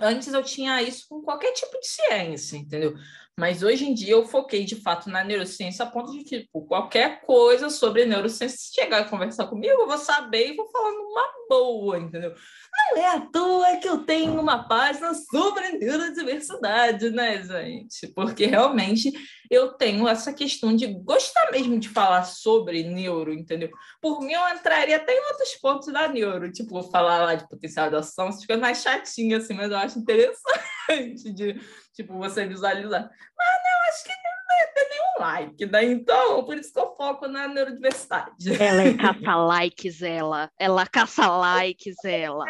antes 0.00 0.32
eu 0.32 0.42
tinha 0.42 0.80
isso 0.80 1.06
com 1.08 1.22
qualquer 1.22 1.52
tipo 1.52 1.78
de 1.80 1.86
ciência, 1.86 2.56
entendeu? 2.56 2.94
Mas 3.36 3.62
hoje 3.62 3.86
em 3.86 3.94
dia 3.94 4.12
eu 4.12 4.26
foquei 4.26 4.64
de 4.64 4.76
fato 4.76 5.08
na 5.08 5.24
neurociência 5.24 5.84
a 5.84 5.90
ponto 5.90 6.12
de 6.12 6.22
que 6.22 6.40
tipo, 6.40 6.66
qualquer 6.66 7.22
coisa 7.22 7.70
sobre 7.70 8.04
neurociência, 8.04 8.58
se 8.58 8.74
chegar 8.74 9.00
a 9.00 9.08
conversar 9.08 9.46
comigo, 9.46 9.72
eu 9.72 9.86
vou 9.86 9.98
saber 9.98 10.52
e 10.52 10.56
vou 10.56 10.70
falar 10.70 10.92
numa 10.92 11.32
boa, 11.48 11.98
entendeu? 11.98 12.34
Não 12.74 12.96
é 12.96 13.16
à 13.16 13.20
toa 13.20 13.76
que 13.76 13.88
eu 13.88 13.98
tenho 13.98 14.40
uma 14.40 14.66
página 14.66 15.12
sobre 15.14 15.72
neurodiversidade, 15.72 17.10
né, 17.10 17.42
gente? 17.42 18.08
Porque 18.14 18.46
realmente 18.46 19.12
eu 19.50 19.74
tenho 19.74 20.08
essa 20.08 20.32
questão 20.32 20.74
de 20.74 20.86
gostar 20.86 21.50
mesmo 21.50 21.78
de 21.78 21.90
falar 21.90 22.24
sobre 22.24 22.82
neuro, 22.84 23.32
entendeu? 23.32 23.70
Por 24.00 24.20
mim, 24.20 24.32
eu 24.32 24.48
entraria 24.48 24.96
até 24.96 25.12
em 25.12 25.26
outros 25.26 25.54
pontos 25.60 25.92
da 25.92 26.08
neuro, 26.08 26.50
tipo, 26.50 26.82
falar 26.90 27.24
lá 27.24 27.34
de 27.34 27.46
potencial 27.46 27.90
de 27.90 27.96
ação, 27.96 28.28
essas 28.28 28.46
coisas 28.46 28.62
mais 28.62 28.82
chatinhas, 28.82 29.44
assim, 29.44 29.54
mas 29.54 29.70
eu 29.70 29.76
acho 29.76 29.98
interessante 29.98 31.32
de, 31.34 31.60
tipo, 31.92 32.16
você 32.16 32.46
visualizar. 32.46 33.02
Mas 33.36 33.48
não, 33.64 33.90
acho 33.90 34.04
que 34.04 34.10
não 34.10 34.31
ia 34.60 34.66
ter 34.74 34.88
nenhum 34.88 35.20
like, 35.20 35.66
né? 35.66 35.84
Então, 35.84 36.44
por 36.44 36.56
isso 36.56 36.72
que 36.72 36.78
eu 36.80 36.94
foco 36.96 37.26
na 37.28 37.46
neurodiversidade. 37.48 38.62
Ela 38.62 38.82
é 38.82 38.94
caça-likes, 38.94 40.02
ela. 40.02 40.50
Ela 40.58 40.86
caça-likes, 40.86 41.96
ela. 42.04 42.44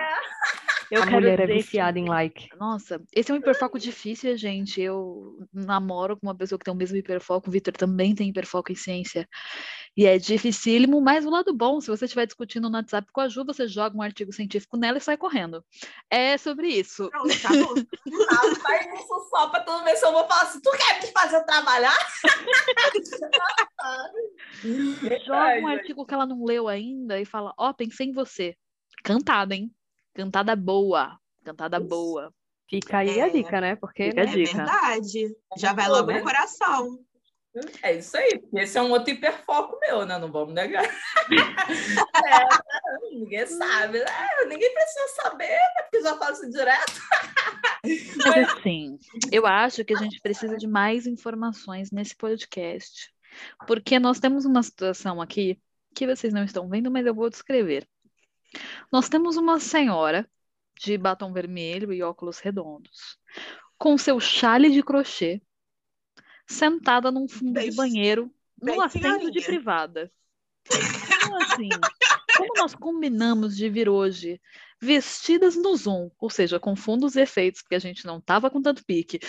Eu 0.91 1.01
A 1.03 1.05
quero 1.07 1.17
mulher 1.17 1.41
é 1.41 1.47
dizer 1.47 1.57
que- 1.57 1.62
viciada 1.62 1.99
em 1.99 2.05
like. 2.07 2.49
Nossa, 2.59 3.01
esse 3.15 3.31
é 3.31 3.35
um 3.35 3.38
hiperfoco 3.38 3.79
difícil, 3.79 4.37
gente. 4.37 4.81
Eu 4.81 5.38
namoro 5.53 6.17
com 6.19 6.27
uma 6.27 6.35
pessoa 6.35 6.59
que 6.59 6.65
tem 6.67 6.75
o 6.75 6.77
mesmo 6.77 6.97
hiperfoco. 6.99 7.49
O 7.49 7.53
Vitor 7.53 7.73
também 7.73 8.15
tem 8.15 8.29
hiperfoco 8.29 8.71
em 8.71 8.75
ciência. 8.75 9.27
E 9.94 10.07
é 10.07 10.16
dificílimo, 10.16 11.02
mas 11.02 11.26
o 11.26 11.31
lado 11.31 11.52
bom, 11.52 11.78
se 11.81 11.88
você 11.88 12.07
estiver 12.07 12.24
discutindo 12.26 12.70
no 12.70 12.76
WhatsApp 12.76 13.07
com 13.12 13.20
a 13.20 13.28
Ju, 13.28 13.44
você 13.44 13.68
joga 13.68 13.94
um 13.94 14.00
artigo 14.00 14.33
científico 14.33 14.78
nela 14.78 14.96
e 14.96 15.00
sai 15.02 15.18
correndo. 15.18 15.62
É 16.09 16.38
sobre 16.38 16.68
isso. 16.68 17.11
Pronto, 17.11 17.31
acabou. 17.31 17.74
Ah, 18.31 18.55
faz 18.62 18.87
isso 19.00 19.28
só 19.28 19.50
para 19.50 19.62
todo 19.64 19.85
ver 19.85 19.94
se 19.96 20.07
eu 20.07 20.12
vou 20.12 20.26
falar 20.26 20.42
assim, 20.42 20.61
tu 20.62 20.70
quer 20.70 21.02
me 21.02 21.09
fazer 21.12 21.44
trabalhar? 21.44 21.98
Joga 25.26 25.61
um 25.61 25.66
artigo 25.66 26.07
que 26.07 26.14
ela 26.14 26.26
não 26.26 26.44
leu 26.44 26.68
ainda 26.68 27.20
e 27.20 27.24
fala: 27.24 27.52
Ó, 27.59 27.72
pensei 27.72 28.07
em 28.09 28.12
você. 28.12 28.55
Cantada, 29.05 29.55
hein? 29.55 29.70
Cantada 30.14 30.55
boa. 30.57 31.18
Cantada 31.44 31.78
Isso. 31.78 31.87
boa. 31.88 32.33
Fica 32.68 32.98
aí 32.98 33.18
É. 33.18 33.22
a 33.24 33.28
dica, 33.28 33.61
né? 33.61 33.76
Porque 33.76 34.05
Fica 34.05 34.20
a 34.20 34.24
É 34.24 34.26
né? 34.26 34.33
dica. 34.33 34.57
verdade. 34.57 35.37
Já 35.59 35.72
vai 35.72 35.88
logo 35.88 36.07
né? 36.11 36.18
no 36.18 36.24
coração. 36.24 36.98
É 37.83 37.95
isso 37.95 38.17
aí. 38.17 38.43
Esse 38.55 38.79
é 38.79 38.83
um 38.83 38.91
outro 38.91 39.12
hiperfoco 39.12 39.79
meu, 39.81 40.07
né? 40.07 40.19
Não 40.19 40.31
vamos 40.31 40.55
negar. 40.55 40.85
É, 42.25 43.11
ninguém 43.11 43.47
sabe, 43.47 43.99
né? 43.99 44.29
Ninguém 44.49 44.73
precisa 44.73 45.23
saber, 45.23 45.49
né? 45.49 45.83
Porque 45.83 46.03
já 46.03 46.17
faço 46.17 46.49
direto. 46.51 47.01
Mas 48.25 48.49
assim, 48.53 48.99
eu 49.31 49.47
acho 49.47 49.85
que 49.85 49.95
a 49.95 49.99
gente 49.99 50.21
precisa 50.21 50.57
de 50.57 50.67
mais 50.67 51.07
informações 51.07 51.91
nesse 51.91 52.15
podcast. 52.15 53.11
Porque 53.67 53.99
nós 53.99 54.21
temos 54.21 54.45
uma 54.45 54.62
situação 54.62 55.21
aqui 55.21 55.61
que 55.95 56.07
vocês 56.07 56.33
não 56.33 56.45
estão 56.45 56.69
vendo, 56.69 56.91
mas 56.91 57.07
eu 57.07 57.15
vou 57.15 57.29
descrever. 57.29 57.87
Nós 58.91 59.09
temos 59.09 59.37
uma 59.37 59.59
senhora 59.59 60.29
de 60.79 60.97
batom 60.97 61.33
vermelho 61.33 61.93
e 61.93 62.03
óculos 62.03 62.38
redondos, 62.38 63.19
com 63.79 63.97
seu 63.97 64.19
chale 64.21 64.71
de 64.71 64.83
crochê, 64.83 65.41
sentada 66.53 67.11
num 67.11 67.29
fundo 67.29 67.59
de 67.61 67.67
Bem- 67.67 67.75
banheiro, 67.75 68.31
num 68.61 68.73
bem 68.73 68.83
assento 68.83 69.31
de 69.31 69.41
privada. 69.43 70.12
Então, 70.71 71.37
assim, 71.38 71.69
como 72.37 72.55
nós 72.57 72.75
combinamos 72.75 73.57
de 73.57 73.69
vir 73.69 73.88
hoje 73.88 74.41
vestidas 74.81 75.57
no 75.57 75.77
Zoom, 75.77 76.11
ou 76.19 76.31
seja, 76.31 76.59
com 76.59 76.75
fundos 76.77 77.17
e 77.17 77.21
efeitos, 77.21 77.62
porque 77.62 77.75
a 77.75 77.81
gente 77.81 78.05
não 78.07 78.19
estava 78.19 78.51
com 78.51 78.61
tanto 78.61 78.85
pique, 78.85 79.21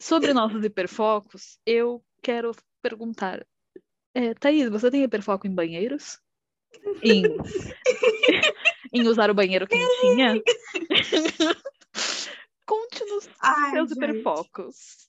sobre 0.00 0.32
nossos 0.32 0.64
hiperfocos, 0.64 1.58
eu 1.64 2.04
quero 2.22 2.52
perguntar, 2.82 3.46
é, 4.14 4.34
Thaís, 4.34 4.68
você 4.68 4.90
tem 4.90 5.02
hiperfoco 5.02 5.46
em 5.46 5.54
banheiros? 5.54 6.18
Em, 7.02 7.22
em 8.92 9.06
usar 9.06 9.30
o 9.30 9.34
banheiro 9.34 9.66
quentinha? 9.66 10.42
Conte-nos 12.66 13.24
seus 13.70 13.88
gente. 13.90 13.96
hiperfocos. 13.96 15.08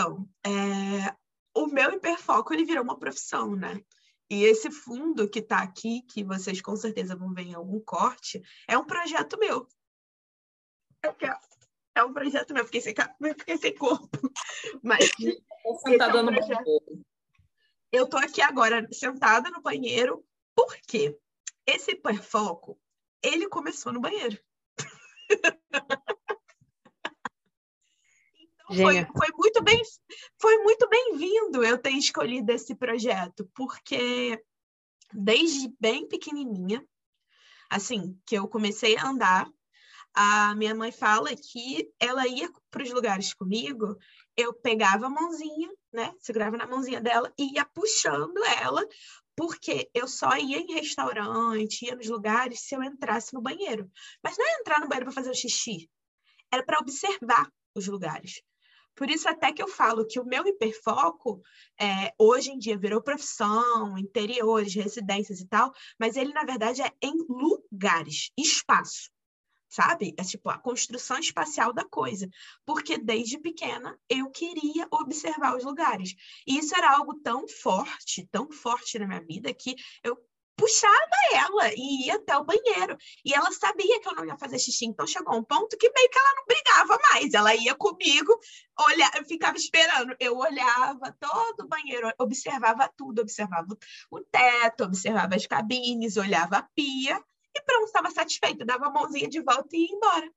Então, 0.00 0.26
é, 0.46 1.14
o 1.54 1.66
meu 1.66 1.92
hiperfoco 1.92 2.54
ele 2.54 2.64
virou 2.64 2.82
uma 2.82 2.98
profissão, 2.98 3.54
né? 3.54 3.84
E 4.30 4.44
esse 4.44 4.70
fundo 4.70 5.28
que 5.28 5.40
está 5.40 5.58
aqui, 5.58 6.00
que 6.02 6.24
vocês 6.24 6.62
com 6.62 6.74
certeza 6.74 7.14
vão 7.14 7.34
ver 7.34 7.42
em 7.42 7.54
algum 7.54 7.78
corte, 7.80 8.40
é 8.66 8.78
um 8.78 8.84
projeto 8.86 9.38
meu. 9.38 9.68
É 11.94 12.02
um 12.02 12.14
projeto 12.14 12.54
meu, 12.54 12.64
fiquei 12.64 12.80
sem, 12.80 12.94
fiquei 13.38 13.58
sem 13.58 13.74
corpo. 13.74 14.08
Mas. 14.82 15.10
sentada 15.82 16.18
é 16.18 16.22
um 16.22 16.24
no 16.24 16.32
banheiro. 16.32 17.04
Eu 17.92 18.08
tô 18.08 18.16
aqui 18.16 18.40
agora 18.40 18.88
sentada 18.92 19.50
no 19.50 19.60
banheiro, 19.60 20.24
por 20.54 20.74
quê? 20.86 21.18
Esse 21.66 21.90
hiperfoco, 21.90 22.80
ele 23.22 23.48
começou 23.50 23.92
no 23.92 24.00
banheiro. 24.00 24.38
Foi, 28.76 29.04
foi, 29.04 29.28
muito 29.36 29.62
bem 29.62 29.82
foi 30.40 30.58
muito 30.58 30.88
bem-vindo 30.88 31.64
eu 31.64 31.76
ter 31.76 31.90
escolhido 31.90 32.52
esse 32.52 32.74
projeto, 32.74 33.50
porque 33.54 34.40
desde 35.12 35.74
bem 35.80 36.06
pequenininha, 36.06 36.84
assim, 37.68 38.16
que 38.24 38.36
eu 38.36 38.46
comecei 38.46 38.96
a 38.96 39.08
andar, 39.08 39.50
a 40.14 40.54
minha 40.54 40.74
mãe 40.74 40.92
fala 40.92 41.30
que 41.34 41.92
ela 41.98 42.26
ia 42.26 42.50
para 42.70 42.82
os 42.82 42.90
lugares 42.90 43.34
comigo, 43.34 43.96
eu 44.36 44.52
pegava 44.54 45.06
a 45.06 45.10
mãozinha, 45.10 45.68
né, 45.92 46.12
segurava 46.18 46.56
na 46.56 46.66
mãozinha 46.66 47.00
dela 47.00 47.32
e 47.38 47.54
ia 47.54 47.64
puxando 47.64 48.38
ela, 48.62 48.86
porque 49.36 49.90
eu 49.94 50.06
só 50.06 50.36
ia 50.36 50.58
em 50.58 50.74
restaurante, 50.74 51.86
ia 51.86 51.96
nos 51.96 52.08
lugares 52.08 52.60
se 52.60 52.74
eu 52.74 52.82
entrasse 52.82 53.32
no 53.34 53.40
banheiro. 53.40 53.90
Mas 54.22 54.36
não 54.36 54.46
é 54.46 54.60
entrar 54.60 54.80
no 54.80 54.88
banheiro 54.88 55.06
para 55.06 55.14
fazer 55.14 55.30
o 55.30 55.34
xixi, 55.34 55.90
era 56.52 56.62
para 56.62 56.78
observar 56.78 57.50
os 57.74 57.86
lugares. 57.86 58.42
Por 59.00 59.08
isso, 59.08 59.26
até 59.30 59.50
que 59.50 59.62
eu 59.62 59.66
falo 59.66 60.06
que 60.06 60.20
o 60.20 60.26
meu 60.26 60.46
hiperfoco, 60.46 61.40
é, 61.80 62.12
hoje 62.18 62.50
em 62.50 62.58
dia, 62.58 62.76
virou 62.76 63.00
profissão, 63.00 63.96
interiores, 63.96 64.74
residências 64.74 65.40
e 65.40 65.46
tal, 65.46 65.72
mas 65.98 66.16
ele, 66.16 66.34
na 66.34 66.44
verdade, 66.44 66.82
é 66.82 66.92
em 67.00 67.14
lugares, 67.26 68.30
espaço 68.36 69.10
sabe? 69.70 70.12
É 70.18 70.24
tipo 70.24 70.50
a 70.50 70.58
construção 70.58 71.18
espacial 71.18 71.72
da 71.72 71.84
coisa. 71.84 72.28
Porque 72.66 72.98
desde 72.98 73.38
pequena 73.38 73.96
eu 74.08 74.28
queria 74.28 74.86
observar 74.90 75.56
os 75.56 75.64
lugares. 75.64 76.14
E 76.44 76.58
isso 76.58 76.76
era 76.76 76.92
algo 76.92 77.14
tão 77.22 77.46
forte, 77.46 78.28
tão 78.32 78.50
forte 78.50 78.98
na 78.98 79.06
minha 79.06 79.24
vida, 79.24 79.54
que 79.54 79.76
eu 80.02 80.18
puxava 80.60 81.16
ela 81.32 81.72
e 81.74 82.06
ia 82.06 82.16
até 82.16 82.36
o 82.36 82.44
banheiro. 82.44 82.96
E 83.24 83.32
ela 83.32 83.50
sabia 83.50 83.98
que 83.98 84.08
eu 84.08 84.14
não 84.14 84.26
ia 84.26 84.36
fazer 84.36 84.58
xixi, 84.58 84.84
então 84.84 85.06
chegou 85.06 85.34
um 85.34 85.42
ponto 85.42 85.76
que 85.78 85.90
meio 85.90 86.10
que 86.10 86.18
ela 86.18 86.34
não 86.36 86.44
brigava 86.44 86.98
mais. 87.10 87.32
Ela 87.32 87.54
ia 87.54 87.74
comigo, 87.74 88.38
olha, 88.78 89.10
ficava 89.26 89.56
esperando. 89.56 90.14
Eu 90.20 90.36
olhava 90.36 91.16
todo 91.18 91.64
o 91.64 91.68
banheiro, 91.68 92.12
observava 92.18 92.92
tudo, 92.94 93.22
observava 93.22 93.74
o 94.10 94.20
teto, 94.20 94.84
observava 94.84 95.34
as 95.34 95.46
cabines, 95.46 96.18
olhava 96.18 96.58
a 96.58 96.68
pia 96.74 97.18
e 97.56 97.62
pronto, 97.62 97.86
estava 97.86 98.10
satisfeita, 98.10 98.64
dava 98.64 98.88
a 98.88 98.90
mãozinha 98.90 99.28
de 99.28 99.40
volta 99.40 99.68
e 99.72 99.86
ia 99.86 99.94
embora. 99.94 100.30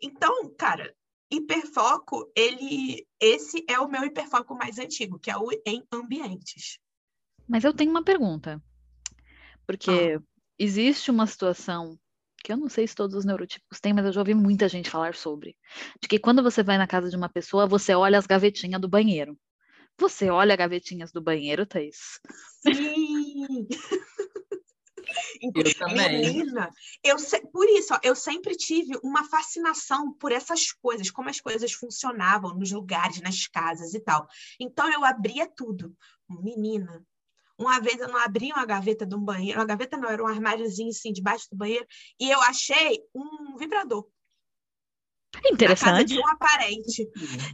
Então, 0.00 0.54
cara, 0.56 0.94
hiperfoco, 1.30 2.32
ele 2.34 3.06
esse 3.20 3.64
é 3.68 3.78
o 3.78 3.88
meu 3.88 4.04
hiperfoco 4.04 4.54
mais 4.54 4.78
antigo, 4.78 5.18
que 5.18 5.30
é 5.30 5.36
o 5.36 5.50
em 5.66 5.86
ambientes. 5.92 6.78
Mas 7.46 7.64
eu 7.64 7.74
tenho 7.74 7.90
uma 7.90 8.02
pergunta. 8.02 8.62
Porque 9.68 10.16
ah. 10.16 10.22
existe 10.58 11.10
uma 11.10 11.26
situação 11.26 11.98
que 12.42 12.50
eu 12.50 12.56
não 12.56 12.70
sei 12.70 12.86
se 12.88 12.94
todos 12.94 13.14
os 13.14 13.26
neurotípicos 13.26 13.80
têm, 13.80 13.92
mas 13.92 14.06
eu 14.06 14.12
já 14.12 14.20
ouvi 14.20 14.32
muita 14.32 14.66
gente 14.66 14.88
falar 14.88 15.14
sobre. 15.14 15.54
De 16.00 16.08
que 16.08 16.18
quando 16.18 16.42
você 16.42 16.62
vai 16.62 16.78
na 16.78 16.86
casa 16.86 17.10
de 17.10 17.16
uma 17.16 17.28
pessoa, 17.28 17.66
você 17.66 17.94
olha 17.94 18.18
as 18.18 18.26
gavetinhas 18.26 18.80
do 18.80 18.88
banheiro. 18.88 19.38
Você 19.98 20.30
olha 20.30 20.54
as 20.54 20.58
gavetinhas 20.58 21.12
do 21.12 21.20
banheiro, 21.20 21.66
Thaís? 21.66 22.18
Sim! 22.62 23.66
eu 25.54 25.74
também. 25.78 26.20
Menina, 26.20 26.70
eu 27.04 27.16
por 27.52 27.68
isso, 27.68 27.92
ó, 27.92 27.98
eu 28.02 28.14
sempre 28.14 28.56
tive 28.56 28.98
uma 29.02 29.24
fascinação 29.24 30.14
por 30.14 30.32
essas 30.32 30.72
coisas, 30.72 31.10
como 31.10 31.28
as 31.28 31.40
coisas 31.40 31.72
funcionavam 31.72 32.54
nos 32.54 32.70
lugares, 32.70 33.20
nas 33.20 33.46
casas 33.46 33.92
e 33.92 34.00
tal. 34.00 34.26
Então 34.58 34.90
eu 34.90 35.04
abria 35.04 35.46
tudo. 35.46 35.94
Menina, 36.28 37.04
uma 37.58 37.80
vez 37.80 37.98
eu 37.98 38.08
não 38.08 38.18
abri 38.18 38.52
uma 38.52 38.64
gaveta 38.64 39.04
de 39.04 39.14
um 39.14 39.20
banheiro, 39.20 39.58
uma 39.58 39.66
gaveta 39.66 39.96
não, 39.96 40.08
era 40.08 40.22
um 40.22 40.28
armáriozinho 40.28 40.90
assim 40.90 41.12
debaixo 41.12 41.48
do 41.50 41.56
banheiro, 41.56 41.86
e 42.18 42.30
eu 42.30 42.40
achei 42.42 43.00
um 43.14 43.56
vibrador. 43.56 44.08
Interessante. 45.52 46.14
de 46.14 46.18
um 46.18 46.26
aparente. 46.26 47.08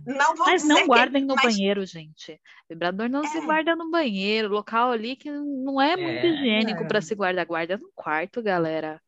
Não 0.06 0.34
vou 0.36 0.46
mas 0.46 0.64
não 0.64 0.86
guardem 0.86 1.22
que... 1.22 1.26
no 1.26 1.34
mas... 1.34 1.44
banheiro, 1.44 1.84
gente. 1.84 2.40
Vibrador 2.68 3.08
não 3.08 3.24
é. 3.24 3.26
se 3.26 3.40
guarda 3.40 3.74
no 3.74 3.90
banheiro, 3.90 4.48
local 4.48 4.92
ali 4.92 5.16
que 5.16 5.30
não 5.30 5.80
é 5.80 5.96
muito 5.96 6.24
é, 6.24 6.26
higiênico 6.26 6.84
é. 6.84 6.86
para 6.86 7.02
se 7.02 7.14
guardar. 7.14 7.44
Guarda 7.44 7.76
no 7.76 7.90
quarto, 7.94 8.42
galera. 8.42 9.02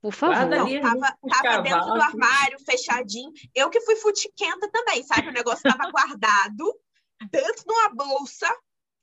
Por 0.00 0.12
favor. 0.12 0.46
Não, 0.46 0.80
tava, 0.80 1.18
tava 1.28 1.62
dentro 1.62 1.86
do 1.86 2.02
armário, 2.02 2.58
fechadinho. 2.64 3.32
Eu 3.54 3.68
que 3.68 3.80
fui 3.80 3.96
futiquenta 3.96 4.70
também, 4.70 5.02
sabe? 5.02 5.28
O 5.28 5.32
negócio 5.32 5.66
estava 5.66 5.90
guardado 5.90 6.78
dentro 7.30 7.64
de 7.64 7.72
uma 7.72 7.88
bolsa, 7.94 8.48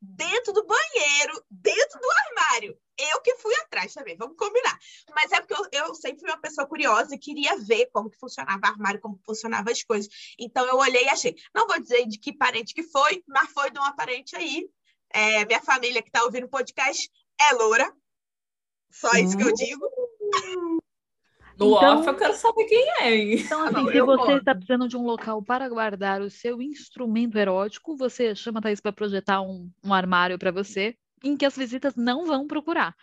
dentro 0.01 0.51
do 0.51 0.65
banheiro, 0.65 1.45
dentro 1.49 1.99
do 1.99 2.07
armário. 2.11 2.77
Eu 2.97 3.21
que 3.21 3.35
fui 3.35 3.53
atrás 3.55 3.93
também, 3.93 4.17
vamos 4.17 4.35
combinar. 4.35 4.77
Mas 5.13 5.31
é 5.31 5.39
porque 5.39 5.53
eu, 5.53 5.85
eu, 5.85 5.95
sempre 5.95 6.21
fui 6.21 6.29
uma 6.29 6.41
pessoa 6.41 6.67
curiosa 6.67 7.13
e 7.13 7.19
queria 7.19 7.57
ver 7.57 7.87
como 7.93 8.09
que 8.09 8.17
funcionava 8.17 8.59
o 8.63 8.69
armário, 8.69 8.99
como 8.99 9.19
funcionavam 9.25 9.71
as 9.71 9.83
coisas. 9.83 10.11
Então 10.39 10.65
eu 10.65 10.77
olhei 10.77 11.05
e 11.05 11.09
achei. 11.09 11.35
Não 11.53 11.67
vou 11.67 11.79
dizer 11.79 12.07
de 12.07 12.17
que 12.17 12.33
parente 12.33 12.73
que 12.73 12.83
foi, 12.83 13.23
mas 13.27 13.51
foi 13.51 13.69
de 13.69 13.79
uma 13.79 13.95
parente 13.95 14.35
aí. 14.35 14.67
É, 15.13 15.45
minha 15.45 15.61
família 15.61 16.01
que 16.01 16.09
está 16.09 16.23
ouvindo 16.23 16.45
o 16.45 16.49
podcast 16.49 17.09
é 17.39 17.53
loura. 17.53 17.93
Só 18.89 19.11
isso 19.13 19.37
que 19.37 19.43
eu 19.43 19.53
digo. 19.53 19.87
No 21.61 21.77
então, 21.77 21.99
off 21.99 22.07
eu 22.07 22.15
quero 22.15 22.33
saber 22.33 22.65
quem 22.65 22.89
é. 23.01 23.15
Hein? 23.15 23.35
Então, 23.39 23.63
assim, 23.63 23.73
não, 23.73 23.91
se 23.91 24.01
você 24.01 24.33
está 24.33 24.55
precisando 24.55 24.87
de 24.87 24.97
um 24.97 25.03
local 25.03 25.43
para 25.43 25.69
guardar 25.69 26.19
o 26.19 26.29
seu 26.29 26.59
instrumento 26.59 27.37
erótico, 27.37 27.95
você 27.95 28.33
chama 28.33 28.57
a 28.57 28.63
Thaís 28.63 28.81
para 28.81 28.91
projetar 28.91 29.41
um, 29.41 29.69
um 29.83 29.93
armário 29.93 30.39
para 30.39 30.51
você, 30.51 30.95
em 31.23 31.37
que 31.37 31.45
as 31.45 31.55
visitas 31.55 31.95
não 31.95 32.25
vão 32.25 32.47
procurar. 32.47 32.95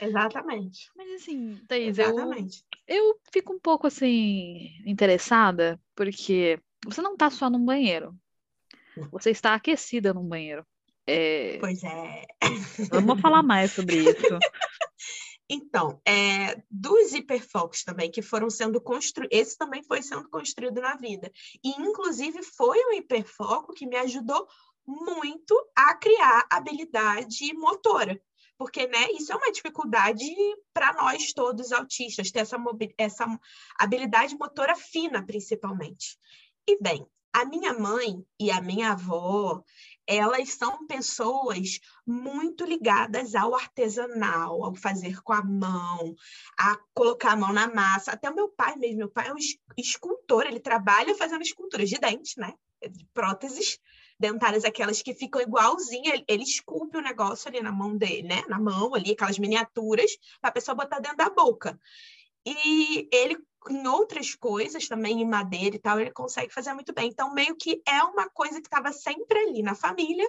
Exatamente. 0.00 0.90
Mas 0.96 1.22
assim, 1.22 1.60
Thaís, 1.68 1.98
Exatamente. 1.98 2.64
Eu, 2.88 2.96
eu 2.96 3.20
fico 3.30 3.52
um 3.52 3.60
pouco 3.60 3.86
assim 3.86 4.70
interessada, 4.86 5.78
porque 5.94 6.58
você 6.86 7.02
não 7.02 7.12
está 7.12 7.28
só 7.28 7.50
num 7.50 7.62
banheiro. 7.62 8.14
Você 9.12 9.30
está 9.30 9.54
aquecida 9.54 10.14
num 10.14 10.26
banheiro. 10.26 10.64
É... 11.06 11.58
Pois 11.60 11.84
é. 11.84 12.24
Vamos 12.90 13.20
falar 13.20 13.42
mais 13.42 13.72
sobre 13.72 13.96
isso. 13.96 14.38
Então, 15.48 16.00
é, 16.04 16.60
dos 16.68 17.12
hiperfocos 17.12 17.84
também 17.84 18.10
que 18.10 18.20
foram 18.20 18.50
sendo 18.50 18.80
construídos, 18.80 19.38
esse 19.38 19.56
também 19.56 19.82
foi 19.82 20.02
sendo 20.02 20.28
construído 20.28 20.80
na 20.80 20.96
vida. 20.96 21.30
E, 21.62 21.70
inclusive, 21.80 22.42
foi 22.42 22.78
um 22.86 22.92
hiperfoco 22.92 23.72
que 23.72 23.86
me 23.86 23.96
ajudou 23.96 24.46
muito 24.86 25.54
a 25.74 25.94
criar 25.94 26.46
habilidade 26.50 27.52
motora. 27.54 28.20
Porque, 28.58 28.86
né, 28.86 29.10
isso 29.12 29.32
é 29.32 29.36
uma 29.36 29.52
dificuldade 29.52 30.24
para 30.72 30.94
nós 30.94 31.32
todos 31.32 31.72
autistas, 31.72 32.30
ter 32.30 32.40
essa, 32.40 32.56
essa 32.96 33.40
habilidade 33.78 34.36
motora 34.36 34.74
fina, 34.74 35.24
principalmente. 35.24 36.18
E, 36.66 36.80
bem, 36.82 37.06
a 37.32 37.44
minha 37.44 37.74
mãe 37.74 38.24
e 38.40 38.50
a 38.50 38.62
minha 38.62 38.92
avó, 38.92 39.62
elas 40.06 40.50
são 40.50 40.86
pessoas 40.86 41.80
muito 42.06 42.64
ligadas 42.64 43.34
ao 43.34 43.54
artesanal, 43.54 44.64
ao 44.64 44.74
fazer 44.74 45.20
com 45.22 45.32
a 45.32 45.42
mão, 45.42 46.14
a 46.58 46.76
colocar 46.94 47.32
a 47.32 47.36
mão 47.36 47.52
na 47.52 47.66
massa. 47.68 48.12
Até 48.12 48.30
o 48.30 48.34
meu 48.34 48.48
pai 48.48 48.76
mesmo, 48.76 48.98
meu 48.98 49.10
pai 49.10 49.28
é 49.28 49.32
um 49.32 49.38
escultor, 49.76 50.46
ele 50.46 50.60
trabalha 50.60 51.14
fazendo 51.16 51.42
esculturas 51.42 51.88
de 51.88 51.98
dentes, 51.98 52.36
né? 52.36 52.54
De 52.88 53.04
próteses 53.12 53.78
dentárias, 54.18 54.64
aquelas 54.64 55.02
que 55.02 55.14
ficam 55.14 55.40
igualzinha, 55.40 56.24
ele 56.26 56.42
esculpe 56.42 56.96
o 56.96 57.02
negócio 57.02 57.48
ali 57.48 57.60
na 57.60 57.72
mão 57.72 57.96
dele, 57.96 58.22
né? 58.22 58.42
Na 58.48 58.58
mão 58.58 58.94
ali, 58.94 59.12
aquelas 59.12 59.38
miniaturas, 59.38 60.10
para 60.40 60.50
a 60.50 60.52
pessoa 60.52 60.74
botar 60.74 61.00
dentro 61.00 61.18
da 61.18 61.30
boca. 61.30 61.78
E 62.46 63.08
ele 63.12 63.36
em 63.70 63.86
outras 63.86 64.34
coisas 64.34 64.88
também, 64.88 65.20
em 65.20 65.28
madeira 65.28 65.76
e 65.76 65.78
tal, 65.78 66.00
ele 66.00 66.10
consegue 66.10 66.52
fazer 66.52 66.72
muito 66.74 66.92
bem. 66.92 67.08
Então, 67.08 67.32
meio 67.32 67.56
que 67.56 67.82
é 67.86 68.02
uma 68.02 68.28
coisa 68.28 68.60
que 68.60 68.66
estava 68.66 68.92
sempre 68.92 69.38
ali 69.38 69.62
na 69.62 69.74
família. 69.74 70.28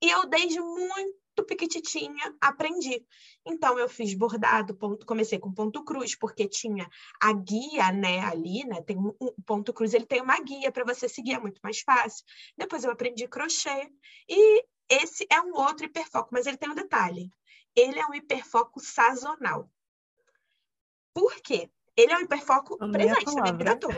E 0.00 0.10
eu, 0.10 0.26
desde 0.26 0.60
muito 0.60 1.22
Piquititinha, 1.46 2.36
aprendi. 2.40 3.04
Então, 3.44 3.78
eu 3.78 3.88
fiz 3.88 4.12
bordado, 4.14 4.74
ponto, 4.74 5.06
comecei 5.06 5.38
com 5.38 5.52
ponto 5.52 5.82
cruz, 5.82 6.14
porque 6.14 6.46
tinha 6.46 6.86
a 7.20 7.32
guia, 7.32 7.90
né, 7.90 8.20
ali, 8.20 8.64
né, 8.66 8.82
tem 8.82 8.98
um, 8.98 9.14
um 9.20 9.32
ponto 9.46 9.72
cruz, 9.72 9.94
ele 9.94 10.04
tem 10.04 10.20
uma 10.20 10.38
guia 10.40 10.70
para 10.70 10.84
você 10.84 11.08
seguir, 11.08 11.32
é 11.32 11.40
muito 11.40 11.60
mais 11.62 11.80
fácil. 11.80 12.24
Depois 12.56 12.84
eu 12.84 12.90
aprendi 12.90 13.26
crochê, 13.26 13.90
e 14.28 14.64
esse 14.88 15.26
é 15.30 15.40
um 15.40 15.54
outro 15.54 15.86
hiperfoco, 15.86 16.28
mas 16.32 16.46
ele 16.46 16.58
tem 16.58 16.70
um 16.70 16.74
detalhe. 16.74 17.30
Ele 17.74 17.98
é 17.98 18.06
um 18.06 18.14
hiperfoco 18.14 18.78
sazonal. 18.78 19.70
Por 21.14 21.34
quê? 21.40 21.70
Ele 21.96 22.12
é 22.12 22.16
um 22.16 22.20
hiperfoco 22.20 22.74
a 22.80 22.88
presente 22.88 23.34
na 23.34 23.42
minha 23.42 23.56
vida 23.56 23.76
toda. 23.78 23.94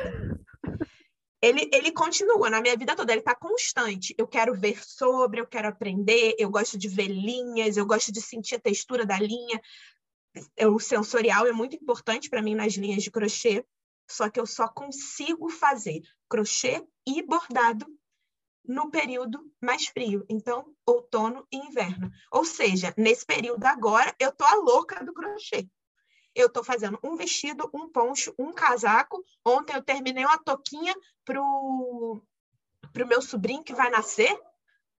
Ele, 1.43 1.69
ele 1.73 1.93
continua 1.93 2.49
na 2.49 2.61
minha 2.61 2.77
vida 2.77 2.97
toda, 2.97 3.13
ele 3.13 3.21
está 3.21 3.35
constante. 3.35 4.15
Eu 4.17 4.27
quero 4.27 4.55
ver 4.55 4.83
sobre, 4.83 5.41
eu 5.41 5.47
quero 5.47 5.69
aprender, 5.69 6.35
eu 6.39 6.49
gosto 6.51 6.79
de 6.79 6.89
ver 6.89 7.09
linhas, 7.09 7.77
eu 7.77 7.85
gosto 7.85 8.11
de 8.11 8.21
sentir 8.23 8.55
a 8.55 8.61
textura 8.61 9.05
da 9.05 9.19
linha. 9.19 9.61
Eu- 10.57 10.75
O 10.75 10.81
sensorial 10.81 11.47
é 11.47 11.53
muito 11.53 11.77
importante 11.77 12.31
para 12.31 12.41
mim 12.43 12.55
nas 12.55 12.75
linhas 12.75 13.03
de 13.03 13.11
crochê, 13.11 13.65
só 14.11 14.31
que 14.31 14.41
eu 14.41 14.47
só 14.47 14.67
consigo 14.69 15.51
fazer 15.51 16.01
crochê 16.29 16.83
e 17.07 17.23
bordado 17.23 17.87
no 18.67 18.91
período 18.91 19.39
mais 19.63 19.87
frio, 19.89 20.25
então 20.29 20.75
outono 20.87 21.47
e 21.53 21.59
inverno. 21.59 22.11
Ou 22.33 22.45
seja, 22.47 22.95
nesse 22.97 23.27
período 23.27 23.65
agora, 23.67 24.15
eu 24.19 24.33
tô 24.33 24.45
a 24.45 24.55
louca 24.57 25.05
do 25.05 25.13
crochê. 25.13 25.69
Eu 26.35 26.49
tô 26.49 26.64
fazendo 26.64 26.99
um 27.03 27.16
vestido, 27.16 27.70
um 27.73 27.88
poncho, 27.88 28.35
um 28.38 28.53
casaco. 28.53 29.25
Ontem 29.44 29.75
eu 29.77 29.83
terminei 29.83 30.25
uma 30.25 30.38
toquinha 30.38 30.94
pro 31.25 32.20
pro 32.92 33.07
meu 33.07 33.20
sobrinho 33.23 33.64
que 33.64 33.75
vai 33.75 33.90
nascer, 33.90 34.38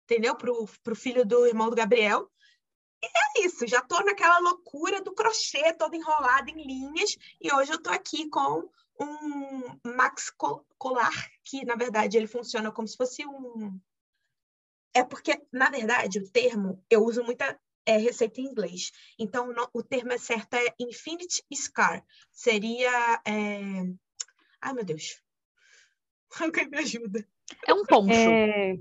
entendeu? 0.04 0.36
Pro, 0.36 0.66
pro 0.84 0.96
filho 0.96 1.26
do 1.26 1.46
irmão 1.46 1.70
do 1.70 1.76
Gabriel. 1.76 2.30
E 3.02 3.08
é 3.42 3.46
isso, 3.46 3.68
já 3.68 3.82
tô 3.82 4.00
naquela 4.02 4.40
loucura 4.40 5.02
do 5.02 5.14
crochê, 5.14 5.74
toda 5.74 5.96
enrolada 5.96 6.50
em 6.50 6.66
linhas, 6.66 7.16
e 7.40 7.54
hoje 7.54 7.72
eu 7.72 7.82
tô 7.82 7.90
aqui 7.92 8.28
com 8.30 8.70
um 9.00 9.80
Max 9.96 10.30
Co- 10.32 10.66
Colar, 10.78 11.14
que 11.44 11.64
na 11.66 11.76
verdade 11.76 12.18
ele 12.18 12.28
funciona 12.28 12.72
como 12.72 12.88
se 12.88 12.98
fosse 12.98 13.26
um. 13.26 13.80
É 14.94 15.04
porque, 15.04 15.46
na 15.52 15.70
verdade, 15.70 16.20
o 16.20 16.30
termo 16.32 16.84
eu 16.90 17.04
uso 17.04 17.24
muita 17.24 17.60
é, 17.86 17.98
receita 17.98 18.42
em 18.42 18.46
inglês. 18.46 18.92
Então, 19.20 19.54
no- 19.54 19.70
o 19.74 19.84
termo 19.84 20.12
é 20.12 20.18
certo 20.18 20.54
é 20.56 20.74
Infinite 20.80 21.44
Scar. 21.54 22.04
Seria. 22.32 23.22
é, 23.26 23.84
Ai, 24.62 24.74
meu 24.74 24.84
Deus. 24.84 25.22
Alguém 26.40 26.68
me 26.70 26.78
ajuda. 26.80 27.26
É 27.68 27.74
um 27.74 27.86
poncho. 27.86 28.30
É, 28.30 28.76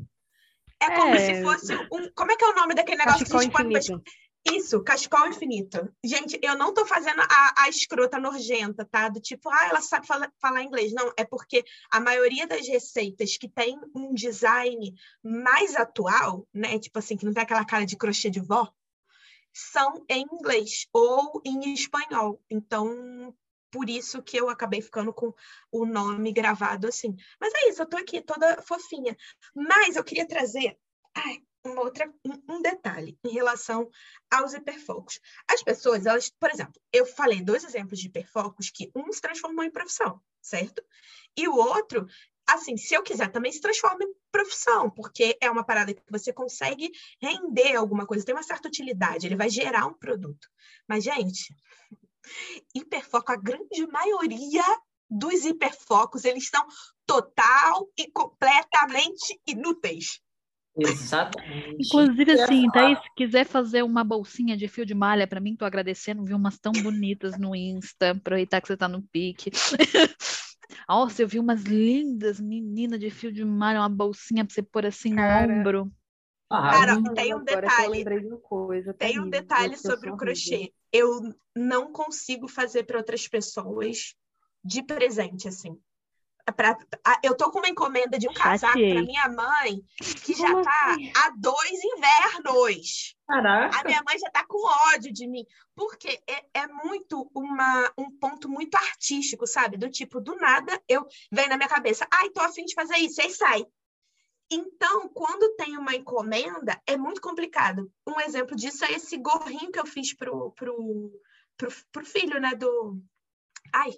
É 0.80 0.90
como 0.96 1.14
É. 1.14 1.18
se 1.18 1.42
fosse 1.42 1.74
um. 1.92 2.10
Como 2.14 2.32
é 2.32 2.36
que 2.36 2.44
é 2.44 2.48
o 2.48 2.54
nome 2.54 2.74
daquele 2.74 2.98
negócio 2.98 3.20
cachecol 3.20 3.40
que 3.40 3.56
a 3.56 3.62
gente 3.70 3.76
infinito. 3.92 4.02
Isso, 4.46 4.82
cachecol 4.82 5.26
infinito. 5.28 5.90
Gente, 6.04 6.38
eu 6.42 6.54
não 6.58 6.74
tô 6.74 6.84
fazendo 6.84 7.20
a, 7.22 7.62
a 7.62 7.68
escrota 7.70 8.18
nojenta, 8.18 8.84
tá? 8.84 9.08
Do 9.08 9.18
tipo, 9.18 9.48
ah, 9.50 9.68
ela 9.68 9.80
sabe 9.80 10.06
fala- 10.06 10.30
falar 10.38 10.62
inglês. 10.62 10.92
Não, 10.92 11.10
é 11.16 11.24
porque 11.24 11.64
a 11.90 11.98
maioria 11.98 12.46
das 12.46 12.66
receitas 12.68 13.38
que 13.38 13.48
tem 13.48 13.78
um 13.94 14.12
design 14.12 14.92
mais 15.22 15.74
atual, 15.76 16.46
né? 16.52 16.78
Tipo 16.78 16.98
assim, 16.98 17.16
que 17.16 17.24
não 17.24 17.32
tem 17.32 17.42
aquela 17.42 17.64
cara 17.64 17.86
de 17.86 17.96
crochê 17.96 18.28
de 18.28 18.40
vó, 18.40 18.70
são 19.54 20.04
em 20.08 20.26
inglês 20.32 20.86
ou 20.92 21.40
em 21.44 21.72
espanhol. 21.72 22.42
Então, 22.50 23.34
por 23.70 23.88
isso 23.88 24.22
que 24.22 24.36
eu 24.36 24.50
acabei 24.50 24.82
ficando 24.82 25.12
com 25.12 25.32
o 25.70 25.86
nome 25.86 26.32
gravado 26.32 26.88
assim. 26.88 27.16
Mas 27.40 27.54
é 27.54 27.68
isso, 27.68 27.82
eu 27.82 27.88
tô 27.88 27.96
aqui 27.96 28.20
toda 28.20 28.60
fofinha. 28.62 29.16
Mas 29.54 29.96
eu 29.96 30.04
queria 30.04 30.26
trazer 30.26 30.76
ai, 31.14 31.42
uma 31.64 31.82
outra, 31.82 32.12
um, 32.24 32.56
um 32.56 32.62
detalhe 32.62 33.18
em 33.24 33.30
relação 33.30 33.88
aos 34.30 34.52
hiperfocos. 34.52 35.20
As 35.48 35.62
pessoas, 35.62 36.04
elas, 36.04 36.30
por 36.30 36.50
exemplo, 36.50 36.80
eu 36.92 37.06
falei 37.06 37.42
dois 37.42 37.64
exemplos 37.64 38.00
de 38.00 38.08
hiperfocos 38.08 38.70
que 38.70 38.90
um 38.94 39.10
se 39.12 39.20
transformou 39.20 39.64
em 39.64 39.70
profissão, 39.70 40.20
certo? 40.42 40.84
E 41.36 41.48
o 41.48 41.56
outro, 41.56 42.06
assim, 42.46 42.76
se 42.76 42.94
eu 42.94 43.02
quiser 43.02 43.30
também 43.30 43.52
se 43.52 43.60
transforma 43.60 44.04
em 44.04 44.14
profissão, 44.30 44.90
porque 44.90 45.36
é 45.40 45.50
uma 45.50 45.64
parada 45.64 45.94
que 45.94 46.02
você 46.10 46.32
consegue 46.32 46.90
render 47.20 47.76
alguma 47.76 48.06
coisa, 48.06 48.24
tem 48.24 48.34
uma 48.34 48.42
certa 48.42 48.68
utilidade, 48.68 49.26
ele 49.26 49.36
vai 49.36 49.48
gerar 49.48 49.86
um 49.86 49.94
produto. 49.94 50.48
Mas, 50.88 51.04
gente, 51.04 51.54
hiperfoco, 52.74 53.32
a 53.32 53.36
grande 53.36 53.86
maioria 53.86 54.64
dos 55.08 55.44
hiperfocos, 55.44 56.24
eles 56.24 56.48
são 56.48 56.66
total 57.06 57.88
e 57.96 58.10
completamente 58.10 59.40
inúteis. 59.46 60.20
Exatamente. 60.76 61.76
Inclusive, 61.78 62.32
ia 62.32 62.44
assim, 62.44 62.62
falar. 62.62 62.72
Thaís, 62.72 62.98
se 62.98 63.14
quiser 63.14 63.46
fazer 63.46 63.82
uma 63.82 64.02
bolsinha 64.02 64.56
de 64.56 64.66
fio 64.66 64.84
de 64.84 64.94
malha 64.94 65.26
pra 65.26 65.40
mim, 65.40 65.54
tô 65.54 65.64
agradecendo, 65.64 66.24
vi 66.24 66.34
umas 66.34 66.58
tão 66.58 66.72
bonitas 66.72 67.38
no 67.38 67.54
Insta, 67.54 68.10
aproveitar 68.10 68.60
que 68.60 68.66
você 68.66 68.76
tá 68.76 68.88
no 68.88 69.02
pique. 69.02 69.50
Nossa, 70.88 71.22
eu 71.22 71.28
vi 71.28 71.38
umas 71.38 71.62
lindas 71.62 72.40
meninas 72.40 73.00
de 73.00 73.10
fio 73.10 73.32
de 73.32 73.44
malha, 73.44 73.80
uma 73.80 73.88
bolsinha 73.88 74.44
pra 74.44 74.54
você 74.54 74.62
pôr 74.62 74.86
assim 74.86 75.14
no 75.14 75.16
Cara, 75.16 75.54
ombro. 75.60 75.92
Ah, 76.50 76.70
Cara, 76.70 77.02
tem 77.14 77.34
um 77.34 77.38
agora 77.38 77.44
que 77.44 77.82
eu 77.82 77.88
detalhe. 77.88 77.98
lembrei 77.98 78.20
de 78.20 78.26
uma 78.26 78.38
coisa 78.38 78.94
Tem 78.98 79.18
um 79.20 79.22
terrível, 79.22 79.30
detalhe 79.30 79.76
que 79.76 79.86
eu 79.86 79.92
sobre 79.92 80.10
o 80.10 80.16
crochê. 80.16 80.72
Eu 80.92 81.34
não 81.54 81.92
consigo 81.92 82.48
fazer 82.48 82.84
para 82.84 82.98
outras 82.98 83.26
pessoas 83.28 84.14
de 84.64 84.82
presente, 84.82 85.48
assim. 85.48 85.78
Pra- 86.52 86.76
a- 87.04 87.20
eu 87.22 87.34
tô 87.36 87.50
com 87.50 87.58
uma 87.58 87.68
encomenda 87.68 88.18
de 88.18 88.28
um 88.28 88.34
casaco 88.34 88.74
para 88.74 89.02
minha 89.02 89.28
mãe 89.28 89.82
que 90.24 90.34
já 90.34 90.50
Como 90.50 90.62
tá 90.62 90.90
assim? 90.90 91.12
há 91.16 91.30
dois 91.36 91.78
invernos. 91.82 93.16
A 93.26 93.32
caraca. 93.32 93.88
minha 93.88 94.02
mãe 94.02 94.18
já 94.18 94.30
tá 94.30 94.44
com 94.46 94.58
ódio 94.94 95.10
de 95.10 95.26
mim, 95.26 95.46
porque 95.74 96.22
é, 96.28 96.44
é 96.60 96.66
muito 96.66 97.30
uma, 97.34 97.90
um 97.96 98.10
ponto 98.10 98.48
muito 98.48 98.74
artístico, 98.74 99.46
sabe? 99.46 99.78
Do 99.78 99.88
tipo, 99.90 100.20
do 100.20 100.36
nada, 100.36 100.78
eu 100.86 101.06
vem 101.32 101.48
na 101.48 101.56
minha 101.56 101.68
cabeça, 101.68 102.06
ai, 102.12 102.28
tô 102.28 102.42
afim 102.42 102.66
de 102.66 102.74
fazer 102.74 102.98
isso, 102.98 103.22
aí 103.22 103.30
sai. 103.30 103.64
Então, 104.50 105.08
quando 105.08 105.56
tem 105.56 105.78
uma 105.78 105.94
encomenda, 105.94 106.78
é 106.86 106.96
muito 106.98 107.20
complicado. 107.22 107.90
Um 108.06 108.20
exemplo 108.20 108.54
disso 108.54 108.84
é 108.84 108.92
esse 108.92 109.16
gorrinho 109.16 109.72
que 109.72 109.80
eu 109.80 109.86
fiz 109.86 110.14
pro, 110.14 110.50
pro, 110.52 111.10
pro, 111.56 111.72
pro 111.90 112.04
filho, 112.04 112.38
né, 112.38 112.54
do... 112.54 113.00
Ai, 113.72 113.90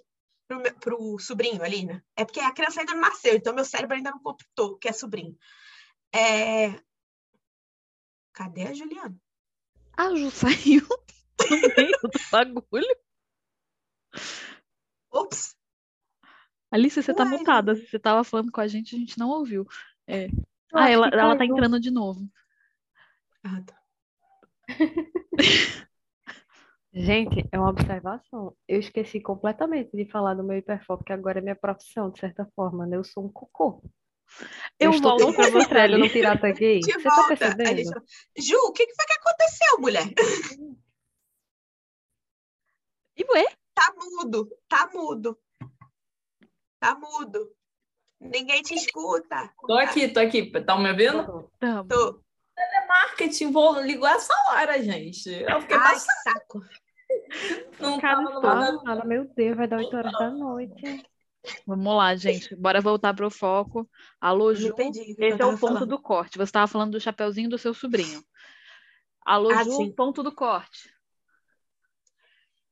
pro, 0.47 0.59
meu- 0.59 0.75
pro 0.75 1.19
sobrinho 1.19 1.61
ali, 1.63 1.85
né? 1.85 2.01
É 2.15 2.23
porque 2.25 2.39
a 2.39 2.53
criança 2.53 2.79
ainda 2.79 2.93
não 2.93 3.01
nasceu, 3.01 3.35
então 3.35 3.53
meu 3.53 3.65
cérebro 3.65 3.95
ainda 3.95 4.11
não 4.11 4.19
computou 4.19 4.77
que 4.77 4.87
é 4.87 4.93
sobrinho. 4.93 5.37
É... 6.13 6.79
Cadê 8.33 8.63
a 8.63 8.73
Juliana? 8.73 9.15
A 9.97 10.15
Ju 10.15 10.29
saiu 10.31 10.87
no 11.49 11.57
meio 11.75 11.99
do 12.01 12.09
bagulho. 12.31 12.97
Ops! 15.11 15.55
Alice, 16.69 17.01
você 17.01 17.13
tá 17.13 17.23
Ué. 17.23 17.29
mutada. 17.29 17.75
Você 17.75 17.97
tava 17.97 18.23
falando 18.23 18.51
com 18.51 18.61
a 18.61 18.67
gente, 18.67 18.95
a 18.95 18.99
gente 18.99 19.17
não 19.17 19.29
ouviu. 19.29 19.65
É. 20.05 20.27
Ah, 20.73 20.83
acho 20.83 20.93
ela, 20.93 21.07
ela 21.07 21.37
tá 21.37 21.45
entrando 21.45 21.79
de 21.79 21.89
novo. 21.89 22.29
Ah, 23.43 23.61
tá. 23.65 23.81
Gente, 26.99 27.47
é 27.51 27.59
uma 27.59 27.69
observação. 27.69 28.57
Eu 28.67 28.79
esqueci 28.79 29.21
completamente 29.21 29.95
de 29.95 30.09
falar 30.09 30.33
do 30.33 30.43
meu 30.43 30.57
hiperfoco, 30.57 31.03
que 31.03 31.13
agora 31.13 31.37
é 31.37 31.41
minha 31.41 31.55
profissão, 31.55 32.09
de 32.09 32.19
certa 32.19 32.43
forma, 32.55 32.87
né? 32.87 32.97
Eu 32.97 33.03
sou 33.03 33.23
um 33.23 33.31
cocô. 33.31 33.83
Eu 34.79 34.89
estou 34.89 35.17
volto 35.17 35.35
pra 35.35 35.49
você 35.51 35.87
no 35.95 36.09
pirata 36.09 36.51
gay. 36.51 36.79
De 36.79 36.91
Você 36.91 37.03
tá 37.03 37.15
volta. 37.15 37.33
A 37.33 37.37
percebendo? 37.37 37.77
gente... 37.77 37.91
Ju, 38.39 38.57
o 38.57 38.73
que, 38.73 38.85
que 38.87 38.95
foi 38.95 39.05
que 39.05 39.13
aconteceu, 39.13 39.79
mulher? 39.79 40.07
E 43.15 43.23
ué? 43.31 43.45
Tá 43.75 43.93
mudo, 43.95 44.49
tá 44.67 44.89
mudo. 44.91 45.39
Tá 46.79 46.95
mudo. 46.95 47.51
Ninguém 48.19 48.63
te 48.63 48.73
escuta. 48.73 49.53
Tô 49.67 49.73
aqui, 49.73 50.07
tô 50.07 50.19
aqui. 50.19 50.51
Tá 50.61 50.77
me 50.77 50.89
ouvindo? 50.89 51.49
Tô. 51.87 52.23
Marketing, 52.87 53.51
vou 53.51 53.79
ligar 53.81 54.15
essa 54.15 54.33
hora, 54.49 54.81
gente. 54.81 55.29
Eu 55.29 55.61
fiquei 55.61 55.77
Ai, 55.77 55.93
passando, 55.93 56.23
saco. 56.23 56.61
não 57.79 57.99
Cada 57.99 58.41
tava. 58.41 58.79
Fala, 58.83 59.05
meu 59.05 59.25
Deus, 59.35 59.57
vai 59.57 59.67
dar 59.67 59.77
8 59.77 59.95
horas 59.95 60.11
da 60.13 60.29
noite. 60.31 61.05
Vamos 61.65 61.95
lá, 61.95 62.15
gente. 62.15 62.55
Bora 62.55 62.81
voltar 62.81 63.13
pro 63.13 63.29
foco. 63.31 63.89
Alô, 64.19 64.53
Ju. 64.53 64.73
perdi. 64.75 64.99
o 65.17 65.23
Esse 65.23 65.41
é 65.41 65.45
o 65.45 65.49
ponto 65.51 65.57
falando. 65.59 65.85
do 65.85 65.99
corte. 66.01 66.37
Você 66.37 66.43
estava 66.43 66.67
falando 66.67 66.91
do 66.91 66.99
chapeuzinho 66.99 67.49
do 67.49 67.57
seu 67.57 67.73
sobrinho. 67.73 68.23
Alô, 69.25 69.51
Ah, 69.51 69.63
Ju, 69.63 69.71
sim. 69.71 69.91
ponto 69.91 70.23
do 70.23 70.31
corte. 70.33 70.89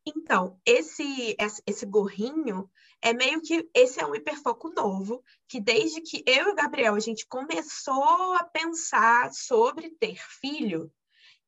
Então, 0.06 0.60
esse, 0.66 1.36
esse 1.40 1.64
esse 1.66 1.86
gorrinho 1.86 2.70
é 3.02 3.14
meio 3.14 3.42
que 3.42 3.68
esse 3.74 4.00
é 4.02 4.06
um 4.06 4.16
hiperfoco 4.16 4.70
novo, 4.70 5.24
que 5.48 5.60
desde 5.60 6.02
que 6.02 6.24
eu 6.28 6.50
e 6.50 6.52
o 6.52 6.56
Gabriel 6.56 6.96
a 6.96 7.00
gente 7.00 7.26
começou 7.28 8.34
a 8.34 8.44
pensar 8.44 9.32
sobre 9.34 9.90
ter 9.92 10.16
filho, 10.18 10.92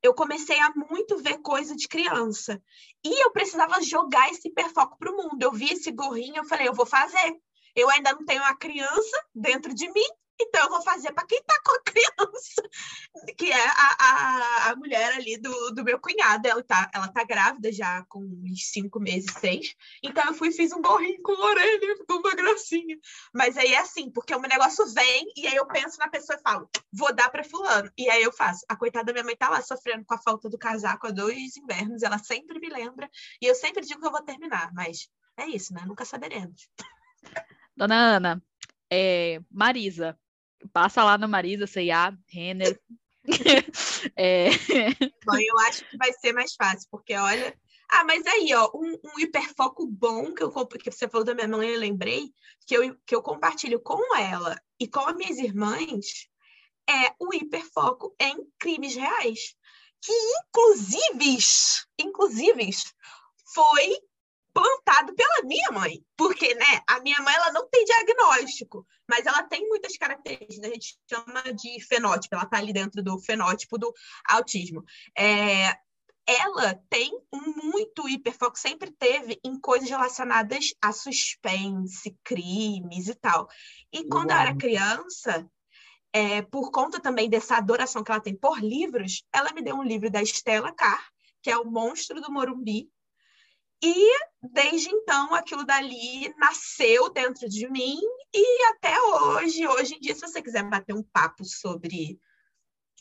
eu 0.02 0.14
comecei 0.14 0.58
a 0.60 0.72
muito 0.74 1.18
ver 1.18 1.38
coisa 1.38 1.74
de 1.74 1.88
criança. 1.88 2.62
E 3.04 3.24
eu 3.24 3.30
precisava 3.32 3.82
jogar 3.82 4.30
esse 4.30 4.48
hiperfoco 4.48 4.96
para 4.98 5.10
o 5.10 5.16
mundo. 5.16 5.42
Eu 5.42 5.52
vi 5.52 5.72
esse 5.72 5.90
gorrinho, 5.90 6.36
eu 6.36 6.44
falei, 6.44 6.68
eu 6.68 6.74
vou 6.74 6.86
fazer. 6.86 7.36
Eu 7.74 7.88
ainda 7.90 8.12
não 8.12 8.24
tenho 8.24 8.42
uma 8.42 8.56
criança 8.56 9.26
dentro 9.34 9.74
de 9.74 9.90
mim, 9.92 10.08
Então 10.40 10.64
eu 10.64 10.70
vou 10.70 10.82
fazer 10.82 11.12
para 11.12 11.26
quem 11.26 11.38
está 11.38 11.60
com 11.64 11.72
a 11.72 11.82
criança, 11.82 12.62
que 13.36 13.50
é 13.50 13.66
a, 13.66 13.96
a, 13.98 14.70
a 14.70 14.76
mulher 14.76 15.14
ali 15.14 15.36
do, 15.36 15.70
do 15.72 15.84
meu 15.84 15.98
cunhado. 15.98 16.46
Ela 16.46 16.62
tá, 16.62 16.90
ela 16.94 17.08
tá 17.08 17.24
grávida 17.24 17.72
já 17.72 18.04
com 18.08 18.20
uns 18.20 18.70
cinco 18.70 19.00
meses, 19.00 19.32
seis. 19.40 19.74
Então 20.02 20.24
eu 20.26 20.34
fui 20.34 20.52
fiz 20.52 20.72
um 20.72 20.80
gorrinho 20.80 21.22
com 21.22 21.32
orelha, 21.32 21.96
ficou 21.96 22.18
uma 22.18 22.34
gracinha. 22.34 22.96
Mas 23.34 23.56
aí 23.56 23.72
é 23.72 23.78
assim, 23.78 24.10
porque 24.10 24.34
o 24.34 24.40
meu 24.40 24.48
negócio 24.48 24.86
vem 24.92 25.26
e 25.36 25.46
aí 25.46 25.56
eu 25.56 25.66
penso 25.66 25.98
na 25.98 26.08
pessoa 26.08 26.38
e 26.38 26.42
falo, 26.42 26.68
vou 26.92 27.14
dar 27.14 27.30
para 27.30 27.44
fulano. 27.44 27.90
E 27.96 28.08
aí 28.08 28.22
eu 28.22 28.32
faço. 28.32 28.64
A 28.68 28.76
coitada 28.76 29.06
da 29.06 29.12
minha 29.12 29.24
mãe 29.24 29.36
tá 29.36 29.48
lá 29.48 29.62
sofrendo 29.62 30.04
com 30.04 30.14
a 30.14 30.22
falta 30.22 30.48
do 30.48 30.58
casaco 30.58 31.06
há 31.06 31.10
dois 31.10 31.56
invernos, 31.56 32.02
ela 32.02 32.18
sempre 32.18 32.58
me 32.58 32.68
lembra. 32.68 33.10
E 33.40 33.46
eu 33.46 33.54
sempre 33.54 33.84
digo 33.84 34.00
que 34.00 34.06
eu 34.06 34.12
vou 34.12 34.22
terminar, 34.22 34.72
mas 34.72 35.08
é 35.36 35.46
isso, 35.46 35.72
né? 35.72 35.82
Nunca 35.86 36.04
saberemos. 36.04 36.68
Dona 37.76 38.16
Ana, 38.16 38.42
é, 38.90 39.40
Marisa, 39.50 40.18
Passa 40.72 41.04
lá 41.04 41.16
no 41.16 41.28
Marisa, 41.28 41.66
C&A, 41.66 42.16
Renner. 42.26 42.80
é... 44.16 44.50
Bom, 45.24 45.36
eu 45.38 45.58
acho 45.66 45.84
que 45.88 45.96
vai 45.96 46.12
ser 46.12 46.32
mais 46.32 46.54
fácil, 46.54 46.88
porque 46.90 47.14
olha. 47.14 47.56
Ah, 47.90 48.04
mas 48.04 48.26
aí, 48.26 48.52
ó, 48.54 48.70
um, 48.74 48.98
um 49.02 49.18
hiperfoco 49.18 49.86
bom 49.86 50.34
que, 50.34 50.42
eu, 50.42 50.50
que 50.66 50.90
você 50.90 51.08
falou 51.08 51.24
da 51.24 51.34
minha 51.34 51.48
mãe, 51.48 51.70
eu 51.70 51.80
lembrei, 51.80 52.30
que 52.66 52.76
eu, 52.76 52.94
que 53.06 53.14
eu 53.14 53.22
compartilho 53.22 53.80
com 53.80 54.14
ela 54.14 54.60
e 54.78 54.86
com 54.86 55.00
as 55.00 55.16
minhas 55.16 55.38
irmãs, 55.38 56.28
é 56.88 57.14
o 57.18 57.32
hiperfoco 57.32 58.14
em 58.20 58.46
crimes 58.58 58.94
reais. 58.94 59.54
Que, 60.02 60.12
inclusive, 60.12 61.38
inclusive, 61.98 62.70
foi 63.54 63.98
plantado 64.58 65.14
pela 65.14 65.42
minha 65.44 65.70
mãe, 65.70 66.04
porque, 66.16 66.52
né, 66.54 66.82
a 66.88 67.00
minha 67.00 67.20
mãe 67.22 67.32
ela 67.32 67.52
não 67.52 67.68
tem 67.68 67.84
diagnóstico, 67.84 68.84
mas 69.08 69.24
ela 69.24 69.44
tem 69.44 69.68
muitas 69.68 69.96
características, 69.96 70.68
a 70.68 70.74
gente 70.74 70.98
chama 71.08 71.42
de 71.54 71.80
fenótipo, 71.86 72.34
ela 72.34 72.42
está 72.42 72.58
ali 72.58 72.72
dentro 72.72 73.00
do 73.00 73.20
fenótipo 73.20 73.78
do 73.78 73.94
autismo. 74.28 74.82
É, 75.16 75.76
ela 76.26 76.74
tem 76.90 77.12
muito 77.32 78.08
hiperfoco, 78.08 78.58
sempre 78.58 78.90
teve 78.90 79.38
em 79.44 79.60
coisas 79.60 79.88
relacionadas 79.88 80.74
a 80.82 80.90
suspense, 80.90 82.18
crimes 82.24 83.06
e 83.06 83.14
tal. 83.14 83.48
E 83.92 84.04
quando 84.08 84.30
Uau. 84.30 84.38
eu 84.38 84.42
era 84.42 84.56
criança, 84.56 85.48
é, 86.12 86.42
por 86.42 86.72
conta 86.72 87.00
também 87.00 87.30
dessa 87.30 87.56
adoração 87.56 88.02
que 88.02 88.10
ela 88.10 88.20
tem 88.20 88.34
por 88.34 88.60
livros, 88.60 89.22
ela 89.32 89.52
me 89.52 89.62
deu 89.62 89.76
um 89.76 89.84
livro 89.84 90.10
da 90.10 90.20
Stella 90.20 90.74
Carr, 90.74 91.02
que 91.40 91.50
é 91.50 91.56
O 91.56 91.64
Monstro 91.64 92.20
do 92.20 92.32
Morumbi, 92.32 92.90
e 93.82 94.18
desde 94.42 94.90
então 94.90 95.34
aquilo 95.34 95.64
dali 95.64 96.34
nasceu 96.36 97.10
dentro 97.10 97.48
de 97.48 97.68
mim 97.70 97.98
e 98.34 98.64
até 98.70 99.00
hoje, 99.00 99.66
hoje 99.66 99.94
em 99.94 100.00
dia, 100.00 100.14
se 100.14 100.20
você 100.20 100.42
quiser 100.42 100.64
bater 100.64 100.94
um 100.94 101.02
papo 101.02 101.44
sobre 101.44 102.18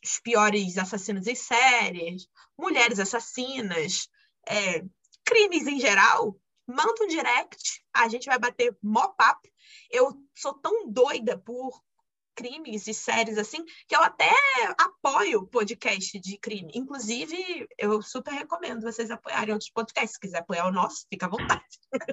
os 0.04 0.20
piores 0.20 0.78
assassinos 0.78 1.28
em 1.28 1.36
séries, 1.36 2.28
mulheres 2.58 3.00
assassinas, 3.00 4.08
é, 4.48 4.84
crimes 5.26 5.68
em 5.68 5.80
geral, 5.80 6.40
manda 6.68 7.04
um 7.04 7.08
direct, 7.08 7.84
a 7.94 8.08
gente 8.08 8.26
vai 8.26 8.38
bater 8.38 8.78
mó 8.82 9.08
papo. 9.10 9.48
Eu 9.90 10.14
sou 10.36 10.54
tão 10.54 10.90
doida 10.90 11.38
por 11.38 11.82
crimes 12.38 12.88
e 12.88 12.94
séries 12.94 13.38
assim, 13.40 13.66
que 13.88 13.96
eu 13.96 14.04
até 14.04 14.32
apoio 14.78 15.48
podcast 15.48 16.20
de 16.20 16.38
crime. 16.38 16.72
Inclusive, 16.76 17.68
eu 17.80 18.00
super 18.04 18.32
recomendo 18.32 18.84
vocês 18.84 19.10
apoiarem 19.10 19.54
outros 19.54 19.72
podcasts. 19.72 20.14
Se 20.14 20.20
quiser 20.20 20.38
apoiar 20.38 20.68
o 20.68 20.72
nosso, 20.72 21.08
fica 21.10 21.26
à 21.26 21.30
vontade. 21.30 21.64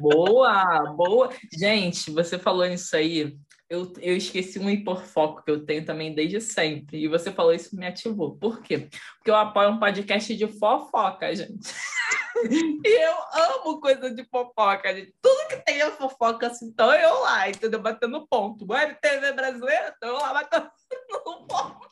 Boa, 0.00 0.94
boa. 0.96 1.30
Gente, 1.52 2.10
você 2.10 2.38
falou 2.38 2.64
isso 2.64 2.96
aí. 2.96 3.36
Eu, 3.68 3.92
eu 4.00 4.16
esqueci 4.16 4.58
um 4.58 4.70
hiperfoco 4.70 5.42
que 5.44 5.50
eu 5.50 5.64
tenho 5.64 5.84
também 5.84 6.14
desde 6.14 6.40
sempre. 6.40 7.02
E 7.02 7.08
você 7.08 7.30
falou 7.30 7.52
isso 7.52 7.76
me 7.76 7.86
ativou. 7.86 8.36
Por 8.36 8.62
quê? 8.62 8.88
Porque 9.16 9.30
eu 9.30 9.36
apoio 9.36 9.70
um 9.70 9.78
podcast 9.78 10.34
de 10.34 10.46
fofoca, 10.46 11.34
gente. 11.34 11.68
e 12.42 13.04
eu 13.04 13.14
amo 13.32 13.80
coisa 13.80 14.10
de 14.10 14.24
fofoca, 14.24 14.94
gente. 14.94 15.14
Tudo 15.22 15.48
que 15.48 15.56
tem 15.64 15.82
a 15.82 15.90
fofoca, 15.92 16.48
assim, 16.48 16.66
então 16.66 16.92
eu 16.92 17.20
lá, 17.20 17.48
entendeu? 17.48 17.80
Batendo 17.80 18.26
ponto. 18.26 18.70
Web 18.70 18.98
TV 19.00 19.32
brasileira, 19.32 19.94
então 19.96 20.10
eu 20.10 20.16
lá 20.16 20.34
batendo 20.34 20.70
ponto. 21.48 21.90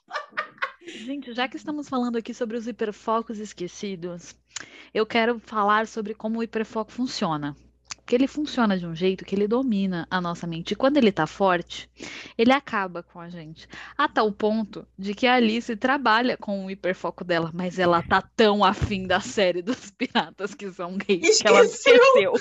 Gente, 0.86 1.32
já 1.32 1.48
que 1.48 1.56
estamos 1.56 1.88
falando 1.88 2.16
aqui 2.16 2.34
sobre 2.34 2.56
os 2.56 2.66
hiperfocos 2.66 3.38
esquecidos, 3.38 4.34
eu 4.92 5.06
quero 5.06 5.38
falar 5.38 5.86
sobre 5.86 6.14
como 6.14 6.40
o 6.40 6.42
hiperfoco 6.42 6.90
funciona. 6.90 7.56
Porque 8.02 8.16
ele 8.16 8.26
funciona 8.26 8.76
de 8.76 8.84
um 8.84 8.94
jeito 8.94 9.24
que 9.24 9.34
ele 9.34 9.46
domina 9.46 10.06
a 10.10 10.20
nossa 10.20 10.46
mente. 10.46 10.72
E 10.72 10.76
quando 10.76 10.96
ele 10.96 11.12
tá 11.12 11.26
forte, 11.26 11.88
ele 12.36 12.52
acaba 12.52 13.02
com 13.02 13.20
a 13.20 13.28
gente. 13.28 13.68
A 13.96 14.08
tal 14.08 14.30
ponto 14.32 14.86
de 14.98 15.14
que 15.14 15.26
a 15.26 15.34
Alice 15.34 15.74
trabalha 15.76 16.36
com 16.36 16.66
o 16.66 16.70
hiperfoco 16.70 17.22
dela, 17.22 17.50
mas 17.54 17.78
ela 17.78 18.02
tá 18.02 18.20
tão 18.34 18.64
afim 18.64 19.06
da 19.06 19.20
série 19.20 19.62
dos 19.62 19.90
piratas 19.90 20.52
que 20.52 20.70
são 20.72 20.96
gays 20.98 21.22
Esqueceu. 21.22 21.38
que 21.38 21.48
ela 21.48 21.64
esqueceu. 21.64 22.32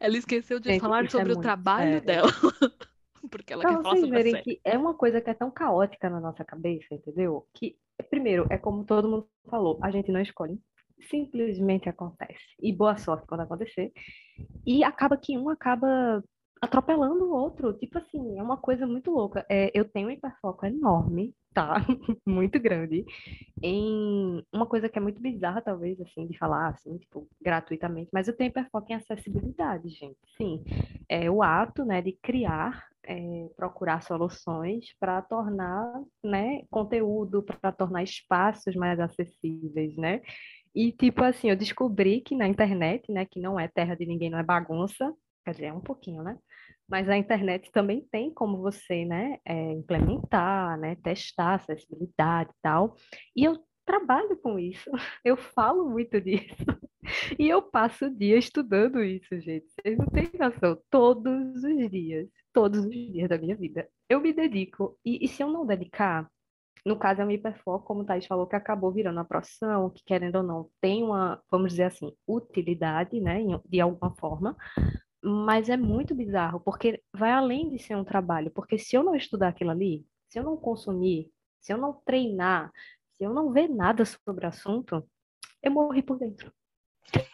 Ela 0.00 0.16
esqueceu 0.16 0.58
de 0.58 0.70
gente, 0.70 0.80
falar 0.80 1.04
é 1.04 1.08
sobre 1.08 1.32
é 1.32 1.36
o 1.36 1.40
trabalho 1.40 2.00
dela. 2.00 2.32
Porque 3.30 3.52
ela 3.52 3.62
pra 3.62 3.76
quer 3.76 3.82
falar 3.82 3.96
sobre 3.96 4.22
verem 4.22 4.42
que 4.42 4.60
é 4.64 4.76
uma 4.76 4.94
coisa 4.94 5.20
que 5.20 5.30
é 5.30 5.34
tão 5.34 5.50
caótica 5.50 6.08
na 6.08 6.18
nossa 6.18 6.44
cabeça, 6.44 6.94
entendeu? 6.94 7.46
Que, 7.54 7.76
primeiro, 8.10 8.46
é 8.50 8.58
como 8.58 8.84
todo 8.84 9.08
mundo 9.08 9.28
falou, 9.48 9.78
a 9.82 9.90
gente 9.90 10.10
não 10.10 10.20
escolhe 10.20 10.58
simplesmente 11.08 11.88
acontece. 11.88 12.40
E 12.60 12.72
boa 12.72 12.96
sorte 12.96 13.26
quando 13.26 13.42
acontecer. 13.42 13.92
E 14.66 14.82
acaba 14.84 15.16
que 15.16 15.36
um 15.36 15.48
acaba 15.48 16.22
atropelando 16.60 17.24
o 17.24 17.34
outro. 17.34 17.72
Tipo 17.74 17.98
assim, 17.98 18.38
é 18.38 18.42
uma 18.42 18.56
coisa 18.56 18.86
muito 18.86 19.10
louca. 19.10 19.44
É, 19.50 19.70
eu 19.74 19.84
tenho 19.84 20.08
um 20.08 20.10
hiperfoco 20.10 20.64
enorme, 20.64 21.34
tá? 21.52 21.74
muito 22.26 22.60
grande. 22.60 23.04
Em 23.60 24.44
uma 24.52 24.66
coisa 24.66 24.88
que 24.88 24.96
é 24.96 25.02
muito 25.02 25.20
bizarra, 25.20 25.60
talvez, 25.60 26.00
assim, 26.00 26.26
de 26.26 26.38
falar, 26.38 26.68
assim, 26.68 26.96
tipo, 26.98 27.28
gratuitamente. 27.40 28.10
Mas 28.12 28.28
eu 28.28 28.36
tenho 28.36 28.48
hiperfoco 28.48 28.92
em 28.92 28.94
acessibilidade, 28.94 29.88
gente. 29.88 30.18
Sim. 30.36 30.62
É 31.08 31.28
o 31.28 31.42
ato, 31.42 31.84
né, 31.84 32.00
de 32.00 32.12
criar 32.12 32.92
é, 33.04 33.48
procurar 33.56 34.02
soluções 34.02 34.94
para 34.98 35.20
tornar 35.22 36.02
né, 36.22 36.62
conteúdo, 36.70 37.42
para 37.42 37.72
tornar 37.72 38.02
espaços 38.02 38.74
mais 38.76 39.00
acessíveis, 39.00 39.96
né? 39.96 40.20
E, 40.74 40.92
tipo 40.92 41.22
assim, 41.22 41.50
eu 41.50 41.56
descobri 41.56 42.20
que 42.20 42.34
na 42.34 42.48
internet, 42.48 43.10
né, 43.12 43.26
que 43.26 43.40
não 43.40 43.58
é 43.58 43.68
terra 43.68 43.94
de 43.94 44.06
ninguém, 44.06 44.30
não 44.30 44.38
é 44.38 44.42
bagunça, 44.42 45.12
quer 45.44 45.52
dizer, 45.52 45.66
é 45.66 45.72
um 45.72 45.80
pouquinho, 45.80 46.22
né? 46.22 46.38
Mas 46.88 47.08
a 47.08 47.16
internet 47.16 47.70
também 47.72 48.06
tem 48.10 48.32
como 48.32 48.58
você, 48.58 49.04
né, 49.04 49.38
é, 49.44 49.72
implementar, 49.72 50.78
né, 50.78 50.96
testar 50.96 51.54
acessibilidade 51.54 52.50
e 52.50 52.62
tal. 52.62 52.96
E 53.36 53.44
eu 53.44 53.58
trabalho 53.84 54.36
com 54.38 54.58
isso, 54.58 54.90
eu 55.24 55.36
falo 55.36 55.88
muito 55.88 56.20
disso. 56.20 56.64
E 57.36 57.48
eu 57.48 57.60
passo 57.60 58.06
o 58.06 58.14
dia 58.14 58.38
estudando 58.38 59.02
isso, 59.02 59.38
gente. 59.40 59.66
Vocês 59.72 59.98
não 59.98 60.06
têm 60.06 60.30
noção. 60.38 60.78
Todos 60.88 61.64
os 61.64 61.90
dias, 61.90 62.28
todos 62.52 62.84
os 62.84 62.90
dias 62.90 63.28
da 63.28 63.36
minha 63.36 63.56
vida, 63.56 63.88
eu 64.08 64.20
me 64.20 64.32
dedico. 64.32 64.96
E, 65.04 65.24
e 65.24 65.28
se 65.28 65.42
eu 65.42 65.50
não 65.50 65.66
dedicar, 65.66 66.30
no 66.84 66.98
caso, 66.98 67.22
é 67.22 67.24
um 67.24 67.30
hiperfoco, 67.30 67.86
como 67.86 68.00
o 68.02 68.04
Thaís 68.04 68.26
falou, 68.26 68.46
que 68.46 68.56
acabou 68.56 68.92
virando 68.92 69.18
uma 69.18 69.24
profissão, 69.24 69.90
que 69.90 70.02
querendo 70.04 70.36
ou 70.36 70.42
não, 70.42 70.70
tem 70.80 71.02
uma, 71.02 71.40
vamos 71.50 71.72
dizer 71.72 71.84
assim, 71.84 72.12
utilidade, 72.26 73.20
né, 73.20 73.40
de 73.68 73.80
alguma 73.80 74.14
forma, 74.16 74.56
mas 75.22 75.68
é 75.68 75.76
muito 75.76 76.14
bizarro, 76.14 76.60
porque 76.60 77.00
vai 77.14 77.30
além 77.30 77.70
de 77.70 77.78
ser 77.78 77.96
um 77.96 78.04
trabalho, 78.04 78.50
porque 78.50 78.78
se 78.78 78.96
eu 78.96 79.04
não 79.04 79.14
estudar 79.14 79.48
aquilo 79.48 79.70
ali, 79.70 80.04
se 80.28 80.38
eu 80.38 80.42
não 80.42 80.56
consumir, 80.56 81.30
se 81.60 81.72
eu 81.72 81.78
não 81.78 81.92
treinar, 82.04 82.72
se 83.12 83.24
eu 83.24 83.32
não 83.32 83.52
ver 83.52 83.68
nada 83.68 84.04
sobre 84.04 84.44
o 84.44 84.48
assunto, 84.48 85.06
eu 85.62 85.70
morri 85.70 86.02
por 86.02 86.18
dentro. 86.18 86.52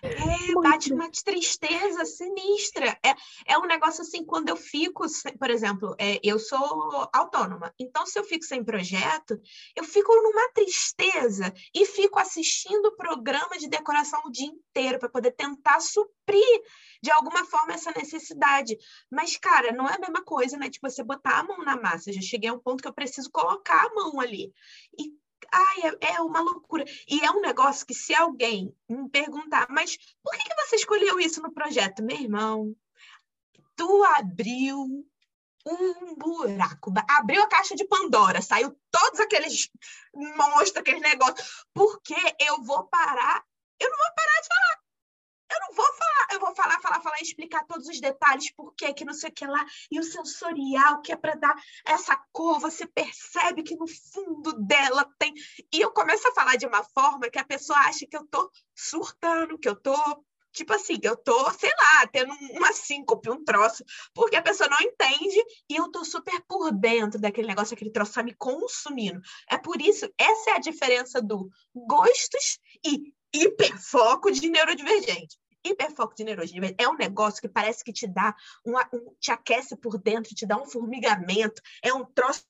É, 0.02 0.54
bate 0.61 0.92
uma 0.92 1.11
tristeza 1.11 2.04
sinistra. 2.04 2.98
É, 3.04 3.14
é 3.46 3.59
um 3.59 3.66
negócio 3.66 4.02
assim, 4.02 4.24
quando 4.24 4.48
eu 4.48 4.57
fico, 4.57 5.04
por 5.38 5.50
exemplo, 5.50 5.94
é, 5.98 6.18
eu 6.22 6.38
sou 6.38 7.09
autônoma, 7.12 7.72
então 7.78 8.04
se 8.07 8.18
eu 8.18 8.24
fico 8.24 8.44
sem 8.44 8.64
projeto, 8.64 9.40
eu 9.76 9.85
fico 9.85 10.14
numa 10.14 10.50
tristeza 10.52 11.52
e 11.74 11.85
fico 11.87 12.18
assistindo 12.18 12.96
programa 12.96 13.57
de 13.59 13.68
decoração 13.68 14.20
o 14.24 14.31
dia 14.31 14.46
inteiro 14.46 14.98
para 14.98 15.09
poder 15.09 15.33
tentar 15.33 15.81
suprir 15.81 16.62
de 17.02 17.11
alguma 17.11 17.44
forma 17.44 17.74
essa 17.74 17.92
necessidade. 17.92 18.76
Mas, 19.11 19.37
cara, 19.37 19.72
não 19.72 19.88
é 19.88 19.94
a 19.94 20.00
mesma 20.00 20.24
coisa, 20.24 20.57
né? 20.57 20.68
Tipo, 20.68 20.90
você 20.90 21.02
botar 21.02 21.38
a 21.38 21.44
mão 21.44 21.59
na 21.59 21.81
massa. 21.81 22.11
Eu 22.11 22.14
já 22.14 22.20
cheguei 22.20 22.50
a 22.50 22.54
um 22.54 22.59
ponto 22.59 22.83
que 22.83 22.88
eu 22.88 22.92
preciso 22.92 23.31
colocar 23.31 23.87
a 23.87 23.94
mão 23.94 24.20
ali. 24.20 24.52
E 24.99 25.12
Ai, 25.53 25.76
é, 26.03 26.14
é, 26.14 26.20
uma 26.20 26.41
loucura. 26.41 26.84
E 27.09 27.24
é 27.24 27.30
um 27.30 27.41
negócio 27.41 27.86
que, 27.86 27.95
se 27.95 28.14
alguém 28.14 28.74
me 28.89 29.09
perguntar, 29.09 29.66
mas 29.70 29.97
por 30.22 30.32
que, 30.36 30.49
que 30.49 30.66
você 30.66 30.76
escolheu 30.76 31.18
isso 31.20 31.41
no 31.43 31.53
projeto? 31.53 32.03
Meu 32.03 32.16
irmão, 32.16 32.74
tu 33.76 34.05
abriu 34.16 35.07
um 35.66 36.14
buraco. 36.16 36.93
Abriu 37.09 37.43
a 37.43 37.49
caixa 37.49 37.74
de 37.74 37.86
Pandora, 37.86 38.41
saiu 38.41 38.76
todos 38.91 39.20
aqueles 39.20 39.70
monstros, 40.14 40.76
aqueles 40.76 41.03
negócios. 41.03 41.66
Porque 41.74 42.16
eu 42.41 42.62
vou 42.62 42.84
parar, 42.89 43.45
eu 43.78 43.91
não 43.91 43.97
vou 43.97 44.14
parar 44.14 44.41
de 44.41 44.49
falar. 44.49 44.88
Eu 45.51 45.61
não 45.61 45.74
vou 45.74 45.86
falar, 45.86 46.28
eu 46.32 46.40
vou 46.40 46.55
falar, 46.55 46.80
falar, 46.80 47.01
falar 47.01 47.14
vai 47.18 47.22
explicar 47.22 47.64
todos 47.66 47.88
os 47.88 48.01
detalhes, 48.01 48.53
por 48.53 48.74
que 48.74 48.92
que 48.92 49.05
não 49.05 49.14
sei 49.14 49.30
o 49.30 49.32
que 49.32 49.46
lá, 49.46 49.64
e 49.90 49.99
o 49.99 50.03
sensorial, 50.03 51.01
que 51.01 51.12
é 51.12 51.16
para 51.16 51.34
dar 51.34 51.55
essa 51.86 52.16
cor, 52.32 52.61
você 52.61 52.86
percebe 52.86 53.62
que 53.62 53.76
no 53.76 53.86
fundo 53.86 54.53
dela 54.64 55.09
tem. 55.18 55.34
E 55.72 55.80
eu 55.80 55.90
começo 55.92 56.28
a 56.28 56.34
falar 56.34 56.57
de 56.57 56.66
uma 56.66 56.84
forma 56.84 57.30
que 57.30 57.38
a 57.38 57.44
pessoa 57.44 57.78
acha 57.80 58.07
que 58.07 58.16
eu 58.16 58.26
tô 58.26 58.51
surtando, 58.74 59.59
que 59.59 59.68
eu 59.68 59.76
tô 59.76 59.96
tipo 60.53 60.72
assim, 60.72 60.99
eu 61.03 61.16
tô, 61.16 61.51
sei 61.53 61.70
lá, 61.70 62.07
tendo 62.09 62.32
uma 62.53 62.72
síncope, 62.72 63.30
um 63.30 63.44
troço, 63.44 63.84
porque 64.12 64.34
a 64.34 64.42
pessoa 64.42 64.68
não 64.68 64.80
entende 64.80 65.40
e 65.68 65.76
eu 65.76 65.90
tô 65.90 66.05
super 66.05 66.40
por 66.49 66.72
dentro 66.72 67.20
daquele 67.20 67.46
negócio, 67.46 67.74
aquele 67.74 67.92
troço 67.92 68.14
tá 68.14 68.22
me 68.22 68.34
consumindo. 68.34 69.20
É 69.49 69.57
por 69.57 69.80
isso, 69.80 70.11
essa 70.18 70.51
é 70.51 70.55
a 70.55 70.61
diferença 70.61 71.22
do 71.22 71.49
gostos 71.74 72.59
e 72.84 73.12
hiperfoco 73.35 74.31
de 74.31 74.49
neurodivergente. 74.49 75.37
Hiperfoco 75.64 76.14
de 76.14 76.24
neurodivergente 76.24 76.76
é 76.79 76.89
um 76.89 76.97
negócio 76.97 77.41
que 77.41 77.49
parece 77.49 77.85
que 77.85 77.93
te 77.93 78.07
dá, 78.07 78.35
uma, 78.64 78.89
um, 78.93 79.14
te 79.20 79.31
aquece 79.31 79.76
por 79.76 79.99
dentro, 79.99 80.35
te 80.35 80.47
dá 80.47 80.57
um 80.57 80.66
formigamento, 80.66 81.61
é 81.83 81.93
um 81.93 82.05
troço 82.05 82.45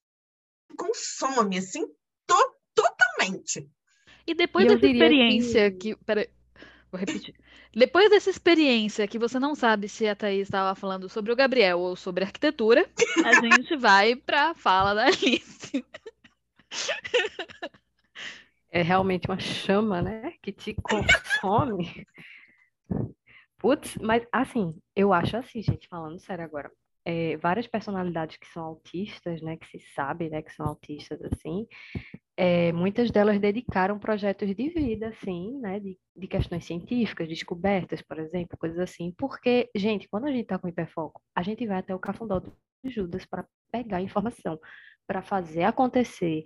que 0.68 0.76
consome, 0.76 1.58
assim, 1.58 1.86
to, 2.26 2.54
totalmente. 2.74 3.68
E 4.26 4.34
depois 4.34 4.66
e 4.66 4.68
dessa 4.68 4.86
experiência 4.86 5.70
que... 5.70 5.94
que... 5.94 6.04
Pera, 6.04 6.28
vou 6.90 7.00
repetir. 7.00 7.34
Depois 7.74 8.10
dessa 8.10 8.30
experiência 8.30 9.06
que 9.08 9.18
você 9.18 9.38
não 9.38 9.54
sabe 9.54 9.88
se 9.88 10.06
a 10.06 10.16
Thaís 10.16 10.42
estava 10.42 10.74
falando 10.74 11.08
sobre 11.08 11.32
o 11.32 11.36
Gabriel 11.36 11.78
ou 11.80 11.96
sobre 11.96 12.24
arquitetura, 12.24 12.88
a 13.24 13.34
gente 13.40 13.76
vai 13.76 14.16
para 14.16 14.50
a 14.50 14.54
fala 14.54 14.94
da 14.94 15.06
Alice. 15.06 15.84
É 18.70 18.82
realmente 18.82 19.28
uma 19.28 19.38
chama, 19.38 20.02
né? 20.02 20.32
Que 20.42 20.52
te 20.52 20.74
consome. 20.74 22.06
Putz, 23.58 23.96
mas 24.00 24.24
assim, 24.30 24.74
eu 24.94 25.12
acho 25.12 25.36
assim, 25.36 25.60
gente, 25.62 25.88
falando 25.88 26.20
sério 26.20 26.44
agora. 26.44 26.70
É, 27.04 27.36
várias 27.38 27.66
personalidades 27.66 28.36
que 28.36 28.46
são 28.48 28.64
autistas, 28.64 29.40
né, 29.40 29.56
que 29.56 29.66
se 29.66 29.80
sabe, 29.94 30.28
né, 30.28 30.42
que 30.42 30.52
são 30.52 30.66
autistas, 30.66 31.18
assim, 31.22 31.66
é, 32.36 32.70
muitas 32.70 33.10
delas 33.10 33.40
dedicaram 33.40 33.98
projetos 33.98 34.54
de 34.54 34.68
vida, 34.68 35.08
assim, 35.08 35.58
né, 35.58 35.80
de, 35.80 35.98
de 36.14 36.26
questões 36.28 36.64
científicas, 36.64 37.26
descobertas, 37.26 38.02
por 38.02 38.18
exemplo, 38.18 38.58
coisas 38.58 38.78
assim, 38.78 39.10
porque, 39.16 39.70
gente, 39.74 40.06
quando 40.08 40.26
a 40.26 40.30
gente 40.30 40.42
está 40.42 40.58
com 40.58 40.68
hiperfoco, 40.68 41.20
a 41.34 41.42
gente 41.42 41.66
vai 41.66 41.78
até 41.78 41.94
o 41.94 41.98
cafundó 41.98 42.40
de 42.40 42.52
Judas 42.84 43.24
para 43.24 43.44
pegar 43.72 44.00
informação, 44.02 44.60
para 45.06 45.22
fazer 45.22 45.64
acontecer, 45.64 46.44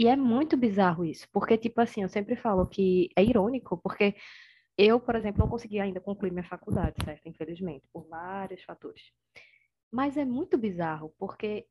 e 0.00 0.06
é 0.08 0.16
muito 0.16 0.56
bizarro 0.56 1.04
isso, 1.04 1.28
porque, 1.30 1.58
tipo 1.58 1.78
assim, 1.78 2.00
eu 2.02 2.08
sempre 2.08 2.34
falo 2.34 2.66
que 2.66 3.10
é 3.14 3.22
irônico, 3.22 3.76
porque 3.82 4.14
eu, 4.78 4.98
por 4.98 5.14
exemplo, 5.14 5.40
não 5.40 5.48
consegui 5.50 5.78
ainda 5.78 6.00
concluir 6.00 6.30
minha 6.32 6.42
faculdade, 6.42 6.96
certo? 7.04 7.28
Infelizmente, 7.28 7.86
por 7.92 8.08
vários 8.08 8.62
fatores. 8.64 9.02
Mas 9.92 10.16
é 10.16 10.24
muito 10.24 10.56
bizarro, 10.56 11.12
porque, 11.18 11.66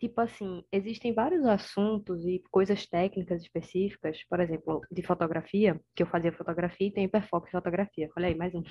tipo 0.00 0.20
assim, 0.20 0.64
existem 0.72 1.14
vários 1.14 1.44
assuntos 1.46 2.26
e 2.26 2.42
coisas 2.50 2.84
técnicas 2.84 3.40
específicas, 3.42 4.24
por 4.24 4.40
exemplo, 4.40 4.80
de 4.90 5.02
fotografia, 5.04 5.80
que 5.94 6.02
eu 6.02 6.08
fazia 6.08 6.32
fotografia 6.32 6.88
e 6.88 6.92
tem 6.92 7.04
hiperfoco 7.04 7.46
em 7.46 7.52
fotografia. 7.52 8.10
Olha 8.16 8.26
aí, 8.26 8.34
mais 8.34 8.52
um. 8.56 8.62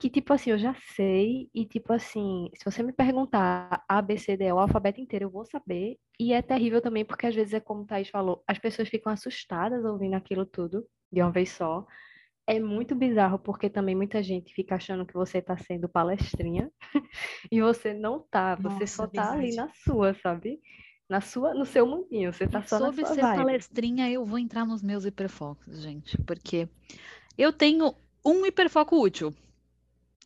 Que, 0.00 0.10
tipo 0.10 0.32
assim, 0.32 0.50
eu 0.50 0.58
já 0.58 0.74
sei, 0.96 1.50
e, 1.54 1.66
tipo 1.66 1.92
assim, 1.92 2.50
se 2.56 2.64
você 2.64 2.82
me 2.82 2.92
perguntar 2.92 3.84
A, 3.88 4.02
B, 4.02 4.18
C, 4.18 4.36
D, 4.36 4.50
o 4.52 4.58
alfabeto 4.58 5.00
inteiro, 5.00 5.26
eu 5.26 5.30
vou 5.30 5.44
saber. 5.46 5.98
E 6.18 6.32
é 6.32 6.42
terrível 6.42 6.80
também, 6.82 7.04
porque 7.04 7.26
às 7.26 7.34
vezes 7.34 7.54
é 7.54 7.60
como 7.60 7.82
o 7.82 7.86
Thaís 7.86 8.08
falou, 8.08 8.42
as 8.48 8.58
pessoas 8.58 8.88
ficam 8.88 9.12
assustadas 9.12 9.84
ouvindo 9.84 10.14
aquilo 10.14 10.46
tudo, 10.46 10.86
de 11.12 11.22
uma 11.22 11.30
vez 11.32 11.50
só 11.52 11.86
é 12.46 12.58
muito 12.60 12.94
bizarro 12.96 13.38
porque 13.38 13.70
também 13.70 13.94
muita 13.94 14.22
gente 14.22 14.52
fica 14.54 14.74
achando 14.76 15.06
que 15.06 15.14
você 15.14 15.38
está 15.38 15.56
sendo 15.56 15.88
palestrinha 15.88 16.70
e 17.50 17.60
você 17.60 17.94
não 17.94 18.20
tá, 18.30 18.56
você 18.56 18.86
Nossa, 18.86 18.86
só 18.86 19.06
tá 19.06 19.32
ali 19.32 19.52
na 19.52 19.68
sua, 19.84 20.14
sabe? 20.14 20.60
Na 21.08 21.20
sua, 21.20 21.54
no 21.54 21.64
seu 21.64 21.86
mundinho, 21.86 22.32
você 22.32 22.46
tá 22.48 22.62
só 22.62 22.78
Sobre 22.78 22.80
na 22.80 22.92
sua 22.92 23.14
ser 23.14 23.16
vibe. 23.16 23.46
palestrinha, 23.46 24.10
eu 24.10 24.24
vou 24.24 24.38
entrar 24.38 24.64
nos 24.64 24.82
meus 24.82 25.04
hiperfocos, 25.04 25.82
gente, 25.82 26.16
porque 26.24 26.68
eu 27.38 27.52
tenho 27.52 27.94
um 28.24 28.44
hiperfoco 28.46 29.00
útil 29.00 29.34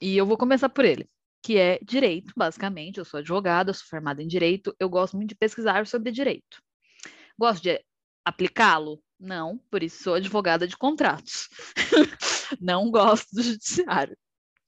e 0.01 0.17
eu 0.17 0.27
vou 0.27 0.37
começar 0.37 0.69
por 0.69 0.85
ele, 0.85 1.09
que 1.43 1.57
é 1.59 1.79
direito, 1.83 2.33
basicamente. 2.37 2.99
Eu 2.99 3.05
sou 3.05 3.19
advogada, 3.19 3.73
sou 3.73 3.87
formada 3.87 4.23
em 4.23 4.27
direito, 4.27 4.75
eu 4.79 4.89
gosto 4.89 5.17
muito 5.17 5.31
de 5.31 5.35
pesquisar 5.35 5.87
sobre 5.87 6.11
direito. 6.11 6.63
Gosto 7.39 7.63
de 7.63 7.83
aplicá-lo? 8.25 9.03
Não, 9.19 9.59
por 9.71 9.83
isso 9.83 10.03
sou 10.03 10.15
advogada 10.15 10.67
de 10.67 10.77
contratos. 10.77 11.49
não 12.61 12.91
gosto 12.91 13.35
do 13.35 13.43
judiciário. 13.43 14.17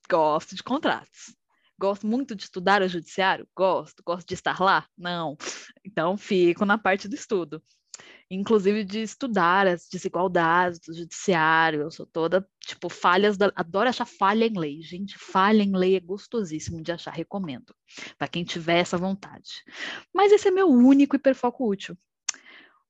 Gosto 0.09 0.55
de 0.55 0.63
contratos. 0.63 1.35
Gosto 1.79 2.07
muito 2.07 2.35
de 2.35 2.45
estudar 2.45 2.81
o 2.81 2.89
judiciário? 2.89 3.47
Gosto. 3.55 4.03
Gosto 4.05 4.27
de 4.27 4.35
estar 4.35 4.61
lá? 4.61 4.87
Não. 4.97 5.37
Então, 5.85 6.17
fico 6.17 6.65
na 6.65 6.79
parte 6.79 7.09
do 7.09 7.15
estudo. 7.15 7.63
Inclusive 8.31 8.83
de 8.83 9.03
estudar 9.03 9.69
as 9.69 9.89
desigualdades 9.89 10.81
do 10.81 10.93
judiciário. 10.93 11.83
Eu 11.83 11.91
sou 11.91 12.05
toda, 12.07 12.47
tipo, 12.61 12.89
falhas. 12.89 13.37
Da... 13.37 13.53
Adoro 13.55 13.89
achar 13.89 14.05
falha 14.05 14.47
em 14.47 14.59
lei. 14.59 14.83
Gente, 14.83 15.17
falha 15.17 15.63
em 15.63 15.77
lei 15.77 15.97
é 15.97 16.01
gostosíssimo 16.01 16.83
de 16.83 16.91
achar, 16.91 17.13
recomendo. 17.13 17.75
Para 18.19 18.27
quem 18.27 18.45
tiver 18.45 18.79
essa 18.79 18.99
vontade. 18.99 19.63
Mas 20.13 20.33
esse 20.33 20.49
é 20.49 20.51
meu 20.51 20.69
único 20.69 21.15
hiperfoco 21.15 21.69
útil. 21.69 21.97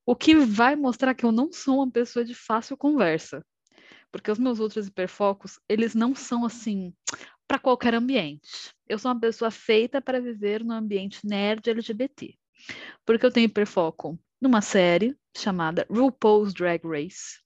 O 0.05 0.15
que 0.15 0.35
vai 0.35 0.75
mostrar 0.75 1.13
que 1.13 1.25
eu 1.25 1.31
não 1.31 1.51
sou 1.51 1.77
uma 1.77 1.91
pessoa 1.91 2.25
de 2.25 2.33
fácil 2.33 2.75
conversa. 2.75 3.45
Porque 4.11 4.31
os 4.31 4.39
meus 4.39 4.59
outros 4.59 4.87
hiperfocos, 4.87 5.59
eles 5.69 5.93
não 5.93 6.15
são 6.15 6.45
assim 6.45 6.93
para 7.47 7.59
qualquer 7.59 7.93
ambiente. 7.93 8.73
Eu 8.87 8.97
sou 8.97 9.11
uma 9.11 9.19
pessoa 9.19 9.51
feita 9.51 10.01
para 10.01 10.19
viver 10.19 10.63
no 10.63 10.73
ambiente 10.73 11.25
nerd 11.25 11.69
LGBT. 11.69 12.35
Porque 13.05 13.25
eu 13.25 13.31
tenho 13.31 13.45
hiperfoco 13.45 14.19
numa 14.41 14.61
série 14.61 15.15
chamada 15.39 15.85
RuPaul's 15.89 16.53
Drag 16.53 16.81
Race, 16.85 17.39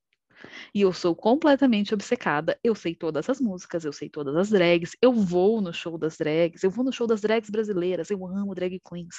e 0.74 0.82
eu 0.82 0.94
sou 0.94 1.16
completamente 1.16 1.94
obcecada. 1.94 2.60
Eu 2.64 2.76
sei 2.76 2.96
todas 2.96 3.30
as 3.30 3.40
músicas, 3.40 3.86
eu 3.86 3.94
sei 3.94 4.10
todas 4.10 4.36
as 4.36 4.50
drags, 4.50 4.96
eu 5.02 5.14
vou 5.14 5.62
no 5.62 5.74
show 5.74 5.98
das 5.98 6.18
drags, 6.18 6.64
eu 6.64 6.72
vou 6.72 6.84
no 6.84 6.92
show 6.92 7.08
das 7.08 7.22
drags 7.22 7.50
brasileiras, 7.50 8.10
eu 8.10 8.26
amo 8.26 8.56
drag 8.56 8.80
queens. 8.80 9.18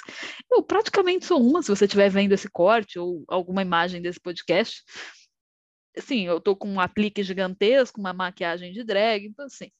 Eu 0.51 0.63
praticamente 0.63 1.25
sou 1.25 1.41
uma, 1.41 1.61
se 1.61 1.69
você 1.69 1.85
estiver 1.85 2.09
vendo 2.09 2.33
esse 2.33 2.49
corte 2.49 2.99
ou 2.99 3.23
alguma 3.27 3.61
imagem 3.61 4.01
desse 4.01 4.19
podcast. 4.19 4.83
Sim, 5.97 6.25
eu 6.25 6.41
tô 6.41 6.55
com 6.55 6.69
um 6.69 6.79
aplique 6.79 7.23
gigantesco, 7.23 7.99
uma 7.99 8.13
maquiagem 8.13 8.71
de 8.71 8.83
drag, 8.83 9.25
então 9.25 9.45
assim, 9.45 9.71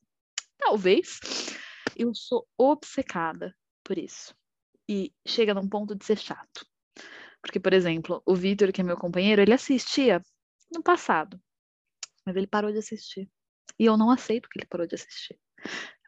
talvez 0.57 1.19
eu 1.95 2.13
sou 2.13 2.47
obcecada 2.57 3.55
por 3.83 3.97
isso. 3.97 4.35
E 4.87 5.11
chega 5.25 5.53
num 5.53 5.67
ponto 5.67 5.95
de 5.95 6.05
ser 6.05 6.17
chato. 6.17 6.65
Porque, 7.43 7.59
por 7.59 7.73
exemplo, 7.73 8.23
o 8.25 8.33
Vitor, 8.33 8.71
que 8.71 8.79
é 8.79 8.83
meu 8.83 8.97
companheiro, 8.97 9.41
ele 9.41 9.53
assistia 9.53 10.21
no 10.73 10.81
passado. 10.81 11.39
Mas 12.25 12.37
ele 12.37 12.47
parou 12.47 12.71
de 12.71 12.77
assistir. 12.77 13.29
E 13.77 13.85
eu 13.85 13.97
não 13.97 14.09
aceito 14.09 14.47
que 14.49 14.59
ele 14.59 14.65
parou 14.65 14.87
de 14.87 14.95
assistir. 14.95 15.37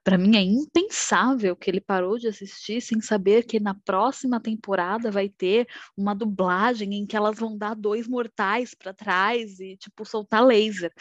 Para 0.01 0.17
mim 0.17 0.37
é 0.37 0.41
impensável 0.41 1.55
que 1.55 1.69
ele 1.69 1.81
parou 1.81 2.17
de 2.17 2.27
assistir 2.27 2.79
sem 2.79 3.01
saber 3.01 3.43
que 3.43 3.59
na 3.59 3.73
próxima 3.73 4.39
temporada 4.39 5.11
vai 5.11 5.27
ter 5.27 5.67
uma 5.97 6.15
dublagem 6.15 6.93
em 6.93 7.05
que 7.05 7.17
elas 7.17 7.37
vão 7.37 7.57
dar 7.57 7.75
dois 7.75 8.07
mortais 8.07 8.73
para 8.73 8.93
trás 8.93 9.59
e 9.59 9.75
tipo 9.77 10.05
soltar 10.05 10.45
laser. 10.45 10.93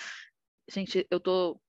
Gente, 0.69 1.07
eu 1.11 1.21
tô 1.21 1.61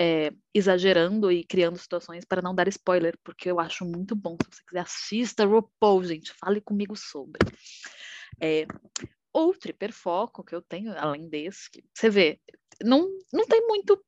é, 0.00 0.32
exagerando 0.54 1.30
e 1.30 1.44
criando 1.44 1.76
situações 1.76 2.24
para 2.24 2.40
não 2.40 2.54
dar 2.54 2.66
spoiler, 2.68 3.18
porque 3.22 3.50
eu 3.50 3.60
acho 3.60 3.84
muito 3.84 4.16
bom. 4.16 4.34
Se 4.42 4.56
você 4.56 4.64
quiser, 4.66 4.80
assista 4.80 5.44
RuPaul, 5.44 6.02
gente, 6.04 6.32
fale 6.32 6.58
comigo 6.58 6.96
sobre. 6.96 7.38
É, 8.40 8.66
outro 9.30 9.68
hiperfoco 9.70 10.42
que 10.42 10.54
eu 10.54 10.62
tenho, 10.62 10.98
além 10.98 11.28
desse, 11.28 11.70
que 11.70 11.84
você 11.92 12.08
vê, 12.08 12.40
não, 12.82 13.06
não 13.30 13.44
tem 13.44 13.66
muito 13.66 14.02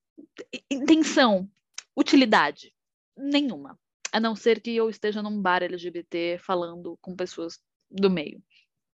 intenção, 0.70 1.46
utilidade 1.94 2.74
nenhuma, 3.14 3.78
a 4.10 4.18
não 4.18 4.34
ser 4.34 4.62
que 4.62 4.74
eu 4.74 4.88
esteja 4.88 5.22
num 5.22 5.42
bar 5.42 5.62
LGBT 5.62 6.38
falando 6.38 6.98
com 7.02 7.14
pessoas 7.14 7.58
do 7.90 8.08
meio. 8.08 8.42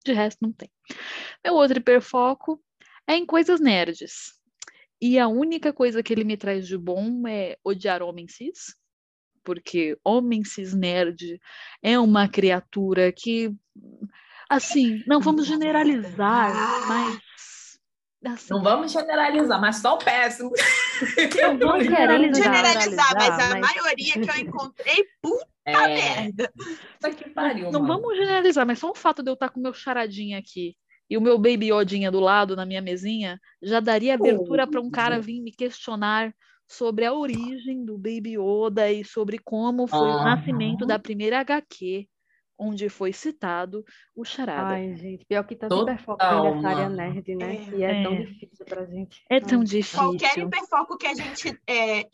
De 0.04 0.14
resto, 0.14 0.40
não 0.42 0.52
tem. 0.52 0.72
Meu 1.46 1.54
outro 1.54 1.78
hiperfoco 1.78 2.60
é 3.08 3.16
em 3.16 3.26
coisas 3.26 3.60
nerds. 3.60 4.38
E 5.02 5.20
a 5.20 5.28
única 5.28 5.72
coisa 5.72 6.02
que 6.02 6.14
ele 6.14 6.24
me 6.24 6.38
traz 6.38 6.68
de 6.68 6.78
bom 6.78 7.28
é 7.28 7.58
odiar 7.64 8.02
homem 8.02 8.28
cis, 8.28 8.76
porque 9.44 9.98
homem 10.04 10.44
cis 10.44 10.74
nerd 10.74 11.40
é 11.82 12.00
uma 12.00 12.28
criatura 12.28 13.12
que 13.12 13.56
Assim, 14.50 15.04
não 15.06 15.20
vamos 15.20 15.46
generalizar, 15.46 16.54
mas. 16.88 17.20
Assim, 18.26 18.48
não 18.50 18.64
vamos 18.64 18.92
generalizar, 18.92 19.60
mas 19.60 19.78
só 19.78 19.96
o 19.96 19.98
péssimo. 19.98 20.52
Não 21.44 21.58
vamos 21.60 21.84
generalizar, 21.84 22.44
generalizar, 22.44 23.14
mas 23.16 23.30
a 23.30 23.60
mas... 23.60 23.76
maioria 23.76 24.14
que 24.14 24.30
eu 24.30 24.36
encontrei, 24.38 25.06
puta 25.22 25.48
é... 25.66 25.88
merda. 25.88 26.52
Isso 26.58 27.18
que 27.18 27.30
pariu, 27.30 27.72
não 27.72 27.82
mano. 27.82 28.02
vamos 28.02 28.18
generalizar, 28.18 28.66
mas 28.66 28.80
só 28.80 28.90
o 28.90 28.96
fato 28.96 29.22
de 29.22 29.30
eu 29.30 29.34
estar 29.34 29.50
com 29.50 29.60
o 29.60 29.64
meu 29.64 29.74
charadinha 29.74 30.40
aqui 30.40 30.76
e 31.10 31.18
o 31.18 31.22
meu 31.22 31.38
baby 31.38 31.72
odinha 31.72 32.12
do 32.12 32.20
lado 32.20 32.56
na 32.56 32.66
minha 32.66 32.82
mesinha 32.82 33.40
já 33.62 33.80
daria 33.80 34.14
abertura 34.14 34.68
para 34.68 34.82
um 34.82 34.90
cara 34.90 35.20
vir 35.20 35.42
me 35.42 35.52
questionar 35.52 36.34
sobre 36.68 37.06
a 37.06 37.14
origem 37.14 37.86
do 37.86 37.98
Baby 37.98 38.38
Yoda 38.38 38.92
e 38.92 39.04
sobre 39.06 39.40
como 39.40 39.88
foi 39.88 40.10
o 40.10 40.24
nascimento 40.24 40.86
da 40.86 41.00
primeira 41.00 41.40
HQ, 41.40 42.08
onde 42.60 42.90
foi 42.90 43.14
citado 43.14 43.86
o 44.14 44.26
Charada. 44.26 44.74
Ai, 44.74 44.96
gente, 44.98 45.26
pior 45.26 45.44
que 45.46 45.56
tá 45.56 45.70
Total, 45.70 45.96
super 45.98 46.04
focando 46.04 46.44
nessa 46.56 46.68
área 46.68 46.90
nerd, 46.90 47.36
né? 47.36 47.56
É. 47.56 47.78
E 47.78 47.84
é 47.84 48.04
tão 48.04 48.14
É. 48.14 48.22
difícil 48.24 48.66
pra 48.66 48.86
gente. 48.86 49.24
É 49.30 49.40
tão 49.40 49.64
difícil. 49.64 50.00
Qualquer 50.00 50.38
hiperfoco 50.40 50.98
que 50.98 51.08
a 51.08 51.14
gente 51.14 51.58
é, 51.68 52.06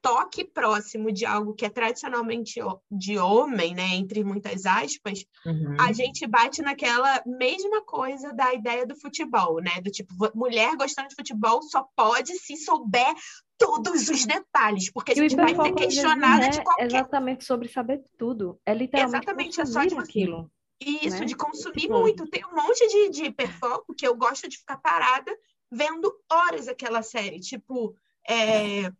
toque 0.00 0.44
próximo 0.44 1.10
de 1.10 1.24
algo 1.24 1.54
que 1.54 1.64
é 1.64 1.70
tradicionalmente 1.70 2.60
de 2.90 3.18
homem, 3.18 3.74
né, 3.74 3.94
entre 3.94 4.22
muitas 4.22 4.66
aspas, 4.66 5.24
Uhum. 5.44 5.76
a 5.80 5.92
gente 5.92 6.26
bate 6.26 6.62
naquela 6.62 7.22
mesma 7.26 7.82
coisa 7.84 8.32
da 8.32 8.52
ideia 8.52 8.86
do 8.86 8.96
futebol, 8.96 9.60
né? 9.60 9.80
Do 9.80 9.90
tipo, 9.90 10.12
mulher 10.34 10.76
gostando 10.76 11.08
de 11.08 11.14
futebol 11.14 11.62
só 11.62 11.86
pode 11.96 12.34
se 12.38 12.56
souber 12.56 13.14
todos 13.56 14.08
os 14.08 14.24
detalhes, 14.24 14.90
porque 14.90 15.12
a 15.12 15.14
gente 15.14 15.34
vai 15.34 15.54
ser 15.54 15.72
questionada 15.72 16.44
não 16.44 16.50
de 16.50 16.60
é 16.60 16.62
qualquer 16.62 16.86
exatamente 16.86 17.44
sobre 17.44 17.68
saber 17.68 18.02
tudo. 18.16 18.60
É 18.64 18.72
literalmente 18.72 19.24
Exatamente, 19.24 19.60
é 19.60 19.66
só 19.66 19.84
de 19.84 19.94
aquilo. 19.96 20.50
Isso, 20.80 21.20
né? 21.20 21.24
de 21.24 21.34
consumir 21.34 21.88
muito. 21.88 22.26
Tem 22.28 22.44
um 22.44 22.54
monte 22.54 22.86
de, 22.86 23.10
de 23.10 23.24
hiperfoco 23.24 23.94
que 23.94 24.06
eu 24.06 24.14
gosto 24.14 24.48
de 24.48 24.58
ficar 24.58 24.76
parada 24.78 25.36
vendo 25.70 26.12
horas 26.30 26.68
aquela 26.68 27.02
série. 27.02 27.40
Tipo, 27.40 27.96
é, 28.28 28.92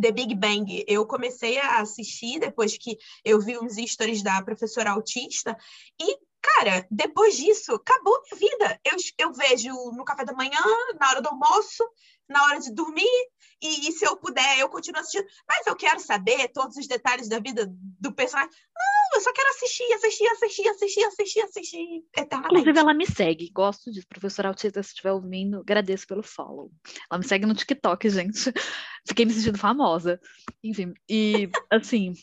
The 0.00 0.12
Big 0.12 0.34
Bang. 0.34 0.84
Eu 0.86 1.06
comecei 1.06 1.58
a 1.58 1.80
assistir 1.80 2.38
depois 2.38 2.76
que 2.76 2.98
eu 3.24 3.40
vi 3.40 3.58
uns 3.58 3.76
stories 3.76 4.22
da 4.22 4.42
professora 4.42 4.90
autista. 4.90 5.56
E, 6.00 6.18
cara, 6.40 6.86
depois 6.90 7.36
disso, 7.36 7.72
acabou 7.74 8.20
minha 8.32 8.50
vida. 8.50 8.80
Eu, 8.84 8.96
eu 9.18 9.32
vejo 9.32 9.70
no 9.92 10.04
café 10.04 10.24
da 10.24 10.32
manhã, 10.32 10.60
na 10.98 11.10
hora 11.10 11.22
do 11.22 11.28
almoço, 11.28 11.84
na 12.28 12.44
hora 12.44 12.60
de 12.60 12.72
dormir. 12.72 13.28
E, 13.60 13.88
e 13.88 13.92
se 13.92 14.04
eu 14.04 14.16
puder, 14.16 14.58
eu 14.58 14.68
continuo 14.68 15.00
assistindo. 15.00 15.26
Mas 15.48 15.66
eu 15.66 15.76
quero 15.76 16.00
saber 16.00 16.48
todos 16.48 16.76
os 16.76 16.86
detalhes 16.86 17.28
da 17.28 17.38
vida 17.38 17.66
do 17.70 18.12
personagem. 18.12 18.50
Não, 18.74 19.01
eu 19.14 19.20
só 19.20 19.32
quero 19.32 19.48
assistir, 19.50 19.92
assistir, 19.92 20.26
assistir, 20.28 20.68
assistir, 20.68 21.04
assistir, 21.04 21.40
assistir 21.40 22.04
eternamente. 22.16 22.60
Inclusive, 22.60 22.78
ela 22.78 22.94
me 22.94 23.06
segue. 23.06 23.50
Gosto 23.52 23.90
disso. 23.90 24.06
Professora 24.08 24.48
Autista, 24.48 24.82
se 24.82 24.90
estiver 24.90 25.12
ouvindo, 25.12 25.60
agradeço 25.60 26.06
pelo 26.06 26.22
follow. 26.22 26.70
Ela 27.10 27.18
me 27.18 27.26
segue 27.26 27.46
no 27.46 27.54
TikTok, 27.54 28.08
gente. 28.10 28.52
Fiquei 29.06 29.24
me 29.24 29.32
sentindo 29.32 29.58
famosa. 29.58 30.20
Enfim, 30.62 30.94
e 31.08 31.48
assim, 31.70 32.14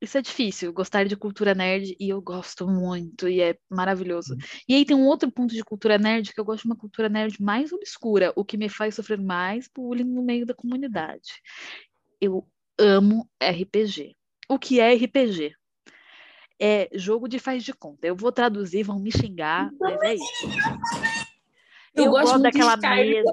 isso 0.00 0.16
é 0.16 0.22
difícil, 0.22 0.72
gostar 0.72 1.04
de 1.04 1.14
cultura 1.14 1.54
nerd, 1.54 1.94
e 2.00 2.08
eu 2.08 2.22
gosto 2.22 2.66
muito, 2.66 3.28
e 3.28 3.40
é 3.42 3.58
maravilhoso. 3.68 4.34
E 4.66 4.74
aí 4.74 4.84
tem 4.84 4.96
um 4.96 5.06
outro 5.06 5.30
ponto 5.30 5.52
de 5.52 5.62
cultura 5.62 5.98
nerd, 5.98 6.32
que 6.32 6.40
eu 6.40 6.44
gosto 6.44 6.62
de 6.62 6.68
uma 6.68 6.76
cultura 6.76 7.08
nerd 7.08 7.40
mais 7.42 7.70
obscura, 7.70 8.32
o 8.34 8.44
que 8.44 8.56
me 8.56 8.68
faz 8.68 8.94
sofrer 8.94 9.20
mais 9.20 9.68
bullying 9.74 10.04
no 10.04 10.22
meio 10.22 10.46
da 10.46 10.54
comunidade. 10.54 11.42
Eu 12.18 12.48
amo 12.78 13.28
RPG. 13.42 14.16
O 14.48 14.58
que 14.58 14.80
é 14.80 14.94
RPG? 14.94 15.54
É 16.60 16.88
jogo 16.92 17.26
de 17.26 17.38
faz 17.38 17.64
de 17.64 17.72
conta. 17.72 18.06
Eu 18.06 18.14
vou 18.14 18.30
traduzir, 18.30 18.82
vão 18.82 18.98
me 18.98 19.10
xingar, 19.10 19.70
mas 19.80 20.00
é 20.02 20.14
isso. 20.14 20.48
Eu, 21.94 22.04
eu 22.04 22.10
gosto 22.10 22.24
gosto 22.24 22.42
daquela 22.42 22.76
mesa. 22.76 23.32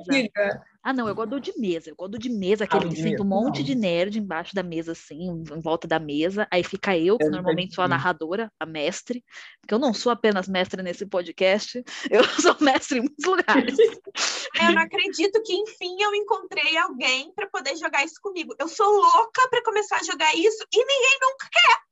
Ah, 0.82 0.94
não, 0.94 1.08
eu 1.08 1.14
gosto 1.14 1.40
de 1.40 1.60
mesa. 1.60 1.90
Eu 1.90 1.96
gosto 1.96 2.18
de 2.18 2.30
mesa, 2.30 2.64
aquele 2.64 2.86
Ah, 2.86 2.90
que 2.90 2.96
senta 2.96 3.22
um 3.22 3.26
monte 3.26 3.58
não. 3.58 3.66
de 3.66 3.76
nerd 3.76 4.18
embaixo 4.18 4.56
da 4.56 4.64
mesa, 4.64 4.94
assim, 4.94 5.28
em 5.28 5.62
volta 5.62 5.86
da 5.86 6.00
mesa. 6.00 6.48
Aí 6.50 6.64
fica 6.64 6.98
eu, 6.98 7.18
que 7.18 7.26
Eu 7.26 7.32
normalmente 7.32 7.76
sou 7.76 7.84
a 7.84 7.90
narradora, 7.90 8.50
a 8.58 8.66
mestre, 8.66 9.24
porque 9.60 9.74
eu 9.74 9.80
não 9.80 9.94
sou 9.94 10.12
apenas 10.12 10.48
mestre 10.48 10.82
nesse 10.82 11.06
podcast, 11.06 11.84
eu 12.10 12.24
sou 12.24 12.56
mestre 12.62 13.00
em 13.00 13.02
muitos 13.02 13.26
lugares. 13.26 13.76
Eu 14.60 14.74
não 14.74 14.82
acredito 14.82 15.40
que, 15.44 15.54
enfim, 15.54 15.96
eu 16.02 16.16
encontrei 16.16 16.76
alguém 16.78 17.32
para 17.36 17.48
poder 17.48 17.76
jogar 17.76 18.04
isso 18.04 18.20
comigo. 18.20 18.56
Eu 18.58 18.68
sou 18.68 18.88
louca 18.90 19.48
para 19.52 19.64
começar 19.64 19.98
a 19.98 20.04
jogar 20.04 20.34
isso 20.34 20.66
e 20.74 20.80
ninguém 20.80 21.20
nunca 21.22 21.48
quer. 21.52 21.87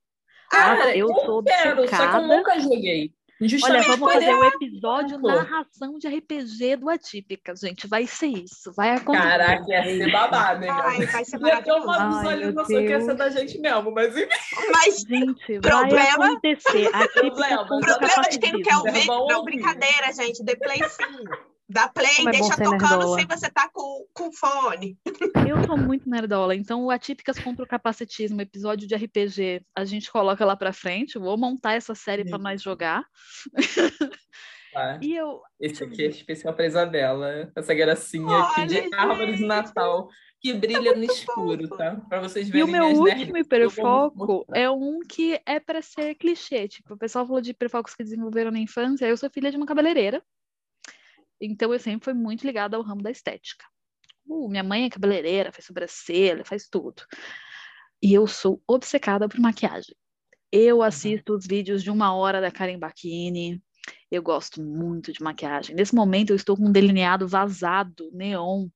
Cara, 0.50 0.96
eu 0.96 1.08
sou 1.08 1.44
quero, 1.44 1.70
só 1.70 1.74
que 1.74 1.80
eu 1.80 1.84
obcecada. 1.84 2.28
nunca 2.28 2.60
joguei. 2.60 3.12
Olha, 3.38 3.50
Justamente 3.50 3.84
vamos 3.88 4.00
por 4.00 4.14
fazer 4.14 4.34
o 4.34 4.44
episódio 4.46 5.20
Pô. 5.20 5.28
narração 5.28 5.98
de 5.98 6.08
RPG 6.08 6.78
do 6.78 6.90
Atípica, 6.90 7.54
gente. 7.54 7.86
Vai 7.86 8.08
ser 8.08 8.28
isso, 8.28 8.72
vai 8.74 8.92
acontecer. 8.92 9.28
Caraca, 9.28 9.66
ia 9.68 9.84
ser 9.84 10.10
babado, 10.12 10.64
hein, 10.64 10.70
Ai, 10.72 11.06
vai 11.06 11.26
ser 11.26 11.42
Ia 11.42 11.62
ter 11.62 11.72
uma 11.74 11.86
maravilhoso. 11.86 12.00
Ai, 12.30 12.36
visualização 12.38 12.66
que 12.78 12.90
ia 12.90 13.02
ser 13.02 13.14
da 13.16 13.30
gente 13.30 13.60
mesmo, 13.60 13.92
mas 13.92 14.16
enfim. 14.16 14.30
Mas 14.72 15.02
Gente, 15.02 15.60
vai 15.60 15.72
Problema- 15.82 16.26
acontecer. 16.28 16.90
A 16.94 17.00
Atípica 17.00 17.22
Problema, 17.30 17.66
problema 17.66 18.22
de 18.32 18.40
quem 18.40 18.52
não 18.54 18.62
quer 18.62 18.78
ouvir. 18.78 19.06
Não, 19.06 19.44
brincadeira, 19.44 20.14
gente. 20.14 20.42
Dê 20.42 20.56
play 20.56 20.80
sim. 20.88 21.24
Dá 21.68 21.88
play, 21.88 22.16
Como 22.18 22.30
é 22.30 22.32
bom 22.34 22.40
deixa 22.40 22.56
ser 22.56 22.64
tocando 22.64 22.90
nerdola. 22.90 23.18
sem 23.18 23.28
você 23.28 23.50
tá 23.50 23.70
com, 23.74 24.06
com 24.14 24.32
fone. 24.32 25.00
Eu 25.48 25.64
sou 25.66 25.78
muito 25.78 26.08
nerdola, 26.08 26.56
então 26.56 26.86
o 26.86 26.92
Atípicas 26.92 27.40
contra 27.40 27.64
o 27.64 27.68
Capacitismo, 27.68 28.40
episódio 28.42 28.88
de 28.88 28.96
RPG, 28.96 29.66
a 29.76 29.84
gente 29.84 30.12
coloca 30.12 30.46
lá 30.46 30.56
pra 30.56 30.72
frente. 30.72 31.18
Vou 31.18 31.38
montar 31.38 31.74
essa 31.74 31.96
série 31.96 32.24
pra 32.24 32.38
Sim. 32.38 32.44
nós 32.44 32.62
jogar. 32.62 33.04
Tá. 34.72 35.00
E 35.02 35.16
eu. 35.16 35.42
Esse 35.58 35.86
aqui 35.86 36.04
é 36.04 36.08
especial 36.08 36.54
pra 36.54 36.66
Isabela. 36.66 37.50
Essa 37.56 37.74
gracinha 37.74 38.40
aqui 38.40 38.62
Olha, 38.62 38.68
de 38.68 38.96
árvore 38.96 39.32
de 39.32 39.38
gente. 39.38 39.48
Natal 39.48 40.10
que 40.42 40.54
brilha 40.54 40.94
no 40.94 41.04
escuro, 41.04 41.68
tá? 41.70 41.96
Pra 42.10 42.20
vocês 42.20 42.50
E 42.50 42.52
verem 42.52 42.66
o 42.66 42.68
meu 42.68 42.88
último 42.90 43.38
hiperfoco 43.38 44.46
é 44.54 44.70
um 44.70 45.00
que 45.00 45.42
é 45.46 45.60
pra 45.60 45.82
ser 45.82 46.14
clichê. 46.16 46.68
Tipo, 46.68 46.94
o 46.94 46.98
pessoal 46.98 47.26
falou 47.26 47.42
de 47.42 47.52
hiperfocos 47.52 47.96
que 47.96 48.04
desenvolveram 48.04 48.52
na 48.52 48.60
infância. 48.60 49.08
Eu 49.08 49.18
sou 49.18 49.30
filha 49.30 49.50
de 49.50 49.58
uma 49.58 49.66
cabeleireira. 49.66 50.22
Então 51.40 51.74
eu 51.74 51.80
sempre 51.80 52.06
fui 52.06 52.14
muito 52.14 52.46
ligada 52.46 52.78
ao 52.78 52.84
ramo 52.84 53.02
da 53.02 53.12
estética. 53.12 53.66
Uh, 54.28 54.50
minha 54.50 54.64
mãe 54.64 54.86
é 54.86 54.90
cabeleireira, 54.90 55.52
faz 55.52 55.66
sobrancelha, 55.66 56.44
faz 56.46 56.68
tudo. 56.68 57.04
E 58.02 58.14
eu 58.14 58.28
sou 58.28 58.62
obcecada 58.68 59.28
por 59.28 59.40
maquiagem. 59.40 59.96
Eu 60.52 60.82
assisto 60.82 61.34
os 61.36 61.46
vídeos 61.46 61.84
de 61.84 61.90
uma 61.90 62.16
hora 62.16 62.40
da 62.40 62.52
Karen 62.52 62.80
Bakini. 62.80 63.62
Eu 64.10 64.24
gosto 64.24 64.64
muito 64.64 65.12
de 65.12 65.22
maquiagem. 65.22 65.76
Nesse 65.76 65.94
momento 65.94 66.30
eu 66.30 66.36
estou 66.36 66.56
com 66.56 66.68
um 66.68 66.72
delineado 66.72 67.28
vazado, 67.28 68.10
neon, 68.14 68.68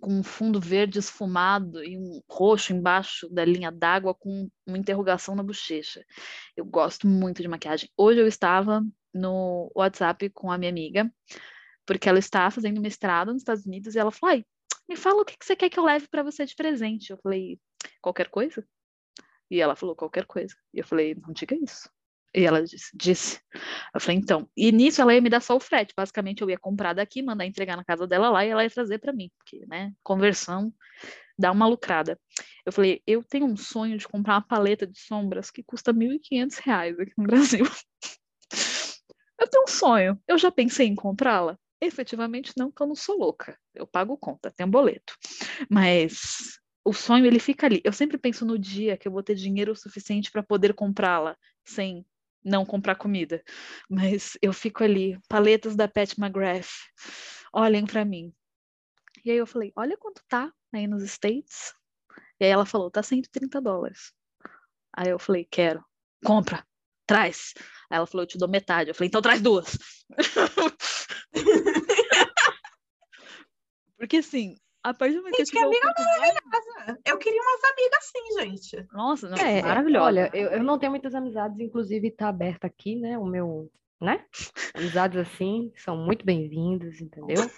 com 0.00 0.12
um 0.12 0.22
fundo 0.22 0.60
verde 0.60 0.98
esfumado 0.98 1.82
e 1.82 1.98
um 1.98 2.20
roxo 2.30 2.72
embaixo 2.72 3.28
da 3.28 3.44
linha 3.44 3.70
d'água 3.70 4.14
com 4.14 4.48
uma 4.66 4.78
interrogação 4.78 5.34
na 5.34 5.42
bochecha. 5.42 6.04
Eu 6.56 6.64
gosto 6.64 7.06
muito 7.06 7.42
de 7.42 7.48
maquiagem. 7.48 7.88
Hoje 7.96 8.20
eu 8.20 8.26
estava 8.26 8.82
no 9.12 9.70
WhatsApp 9.74 10.30
com 10.30 10.50
a 10.50 10.58
minha 10.58 10.70
amiga, 10.70 11.12
porque 11.86 12.08
ela 12.08 12.18
está 12.18 12.50
fazendo 12.50 12.80
mestrado 12.80 13.32
nos 13.32 13.42
Estados 13.42 13.66
Unidos 13.66 13.94
e 13.94 13.98
ela 13.98 14.10
falou: 14.10 14.34
Ai, 14.36 14.44
me 14.88 14.96
fala 14.96 15.22
o 15.22 15.24
que 15.24 15.36
que 15.36 15.44
você 15.44 15.56
quer 15.56 15.68
que 15.68 15.78
eu 15.78 15.84
leve 15.84 16.08
para 16.08 16.22
você 16.22 16.44
de 16.44 16.54
presente. 16.54 17.10
Eu 17.10 17.18
falei: 17.18 17.58
qualquer 18.00 18.28
coisa? 18.28 18.66
E 19.50 19.60
ela 19.60 19.76
falou: 19.76 19.96
qualquer 19.96 20.26
coisa. 20.26 20.54
E 20.72 20.78
eu 20.78 20.86
falei: 20.86 21.14
não 21.14 21.32
diga 21.32 21.56
isso. 21.56 21.88
E 22.34 22.44
ela 22.44 22.62
disse, 22.64 22.90
disse. 22.94 23.40
Eu 23.94 24.00
falei, 24.00 24.16
então. 24.16 24.48
E 24.56 24.72
nisso 24.72 25.02
ela 25.02 25.14
ia 25.14 25.20
me 25.20 25.28
dar 25.28 25.42
só 25.42 25.54
o 25.54 25.60
frete. 25.60 25.92
Basicamente, 25.94 26.40
eu 26.40 26.48
ia 26.48 26.58
comprar 26.58 26.94
daqui, 26.94 27.22
mandar 27.22 27.44
entregar 27.44 27.76
na 27.76 27.84
casa 27.84 28.06
dela 28.06 28.30
lá 28.30 28.44
e 28.44 28.48
ela 28.48 28.64
ia 28.64 28.70
trazer 28.70 28.98
para 28.98 29.12
mim. 29.12 29.30
Porque, 29.36 29.66
né, 29.66 29.92
conversão 30.02 30.72
dá 31.38 31.52
uma 31.52 31.66
lucrada. 31.66 32.18
Eu 32.64 32.72
falei, 32.72 33.02
eu 33.06 33.22
tenho 33.22 33.44
um 33.46 33.56
sonho 33.56 33.98
de 33.98 34.08
comprar 34.08 34.34
uma 34.34 34.42
paleta 34.42 34.86
de 34.86 34.98
sombras 34.98 35.50
que 35.50 35.62
custa 35.62 35.92
R$ 35.92 35.98
1.500 35.98 37.00
aqui 37.00 37.12
no 37.18 37.24
Brasil. 37.24 37.64
Eu 39.38 39.48
tenho 39.48 39.64
um 39.64 39.66
sonho. 39.66 40.16
Eu 40.28 40.38
já 40.38 40.52
pensei 40.52 40.86
em 40.86 40.94
comprá-la? 40.94 41.58
Efetivamente 41.82 42.52
não, 42.56 42.70
porque 42.70 42.84
eu 42.84 42.86
não 42.86 42.94
sou 42.94 43.18
louca. 43.18 43.58
Eu 43.74 43.84
pago 43.84 44.16
conta, 44.16 44.52
tenho 44.52 44.70
boleto. 44.70 45.16
Mas 45.68 46.60
o 46.84 46.92
sonho, 46.92 47.26
ele 47.26 47.40
fica 47.40 47.66
ali. 47.66 47.80
Eu 47.82 47.92
sempre 47.92 48.16
penso 48.16 48.46
no 48.46 48.56
dia 48.56 48.96
que 48.96 49.08
eu 49.08 49.12
vou 49.12 49.20
ter 49.20 49.34
dinheiro 49.34 49.74
suficiente 49.74 50.30
para 50.30 50.44
poder 50.44 50.74
comprá-la 50.74 51.36
sem 51.64 52.06
não 52.44 52.64
comprar 52.64 52.94
comida. 52.94 53.42
Mas 53.90 54.38
eu 54.40 54.52
fico 54.52 54.84
ali, 54.84 55.18
paletas 55.28 55.74
da 55.74 55.88
Pat 55.88 56.16
McGrath, 56.16 56.70
olhem 57.52 57.84
para 57.84 58.04
mim. 58.04 58.32
E 59.24 59.32
aí 59.32 59.36
eu 59.36 59.46
falei, 59.46 59.72
olha 59.74 59.96
quanto 59.96 60.22
tá 60.28 60.52
aí 60.72 60.86
nos 60.86 61.02
States. 61.02 61.74
E 62.38 62.44
aí 62.44 62.50
ela 62.52 62.64
falou, 62.64 62.92
tá 62.92 63.02
130 63.02 63.60
dólares. 63.60 64.12
Aí 64.92 65.08
eu 65.08 65.18
falei, 65.18 65.48
quero. 65.50 65.84
Compra, 66.24 66.64
traz. 67.08 67.54
Aí 67.90 67.96
ela 67.96 68.06
falou, 68.06 68.22
eu 68.22 68.28
te 68.28 68.38
dou 68.38 68.48
metade. 68.48 68.90
Eu 68.90 68.94
falei, 68.94 69.08
então 69.08 69.20
traz 69.20 69.40
duas. 69.40 69.76
Porque 73.98 74.16
assim, 74.18 74.56
a 74.82 74.92
partir 74.92 75.14
do 75.14 75.20
momento 75.22 75.36
que 75.36 75.42
eu 75.42 75.46
Gente, 75.46 75.52
que 75.52 75.58
tiver 75.58 75.66
amiga 75.66 75.90
oportunidade... 75.90 77.00
Eu 77.06 77.18
queria 77.18 77.40
umas 77.40 77.64
amigas 77.64 77.98
assim, 77.98 78.40
gente. 78.40 78.86
Nossa, 78.92 79.28
não, 79.28 79.36
É, 79.38 79.62
maravilhosa. 79.62 80.04
olha, 80.04 80.30
eu, 80.34 80.50
eu 80.50 80.62
não 80.64 80.78
tenho 80.78 80.90
muitas 80.90 81.14
amizades, 81.14 81.60
inclusive 81.60 82.10
tá 82.10 82.28
aberto 82.28 82.64
aqui, 82.64 82.96
né? 82.96 83.16
O 83.16 83.24
meu, 83.24 83.70
né? 84.00 84.24
Amizades 84.74 85.18
assim 85.18 85.72
são 85.76 85.96
muito 85.96 86.24
bem-vindas, 86.24 87.00
entendeu? 87.00 87.48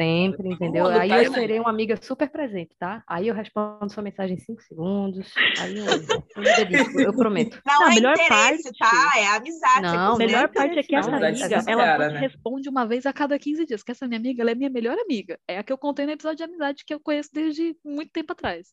Sempre, 0.00 0.48
entendeu? 0.48 0.84
Mundo, 0.84 0.98
Aí 0.98 1.08
tá, 1.08 1.22
eu 1.22 1.30
né? 1.30 1.38
serei 1.38 1.58
uma 1.60 1.70
amiga 1.70 1.96
super 2.00 2.28
presente, 2.30 2.74
tá? 2.78 3.02
Aí 3.06 3.28
eu 3.28 3.34
respondo 3.34 3.92
sua 3.92 4.02
mensagem 4.02 4.36
em 4.36 4.40
cinco 4.40 4.62
segundos. 4.62 5.32
Aí 5.60 5.76
eu, 5.76 5.84
eu 5.86 6.42
me 6.42 6.56
dedico, 6.56 7.00
eu 7.00 7.12
prometo. 7.12 7.60
Não, 7.66 7.80
Não, 7.80 7.86
a 7.86 7.90
é 7.90 7.94
melhor 7.94 8.14
interesse, 8.14 8.62
parte- 8.62 8.78
tá? 8.78 9.18
É 9.18 9.26
amizade. 9.36 9.82
Não, 9.82 10.12
é 10.12 10.14
A 10.14 10.18
melhor 10.18 10.48
parte 10.48 10.78
é 10.78 10.82
que 10.82 10.94
essa 10.96 11.10
Amizade 11.10 11.42
amiga, 11.42 11.58
sincera, 11.60 11.82
ela 11.82 12.08
né? 12.10 12.18
responde 12.20 12.68
uma 12.68 12.86
vez 12.86 13.04
a 13.06 13.12
cada 13.12 13.38
15 13.38 13.66
dias, 13.66 13.82
que 13.82 13.92
essa 13.92 14.06
minha 14.06 14.18
amiga, 14.18 14.42
ela 14.42 14.50
é 14.50 14.54
minha 14.54 14.70
melhor 14.70 14.96
amiga. 14.98 15.38
É 15.46 15.58
a 15.58 15.62
que 15.62 15.72
eu 15.72 15.78
contei 15.78 16.06
no 16.06 16.12
episódio 16.12 16.38
de 16.38 16.44
amizade 16.44 16.84
que 16.86 16.94
eu 16.94 17.00
conheço 17.00 17.30
desde 17.32 17.76
muito 17.84 18.10
tempo 18.12 18.32
atrás. 18.32 18.68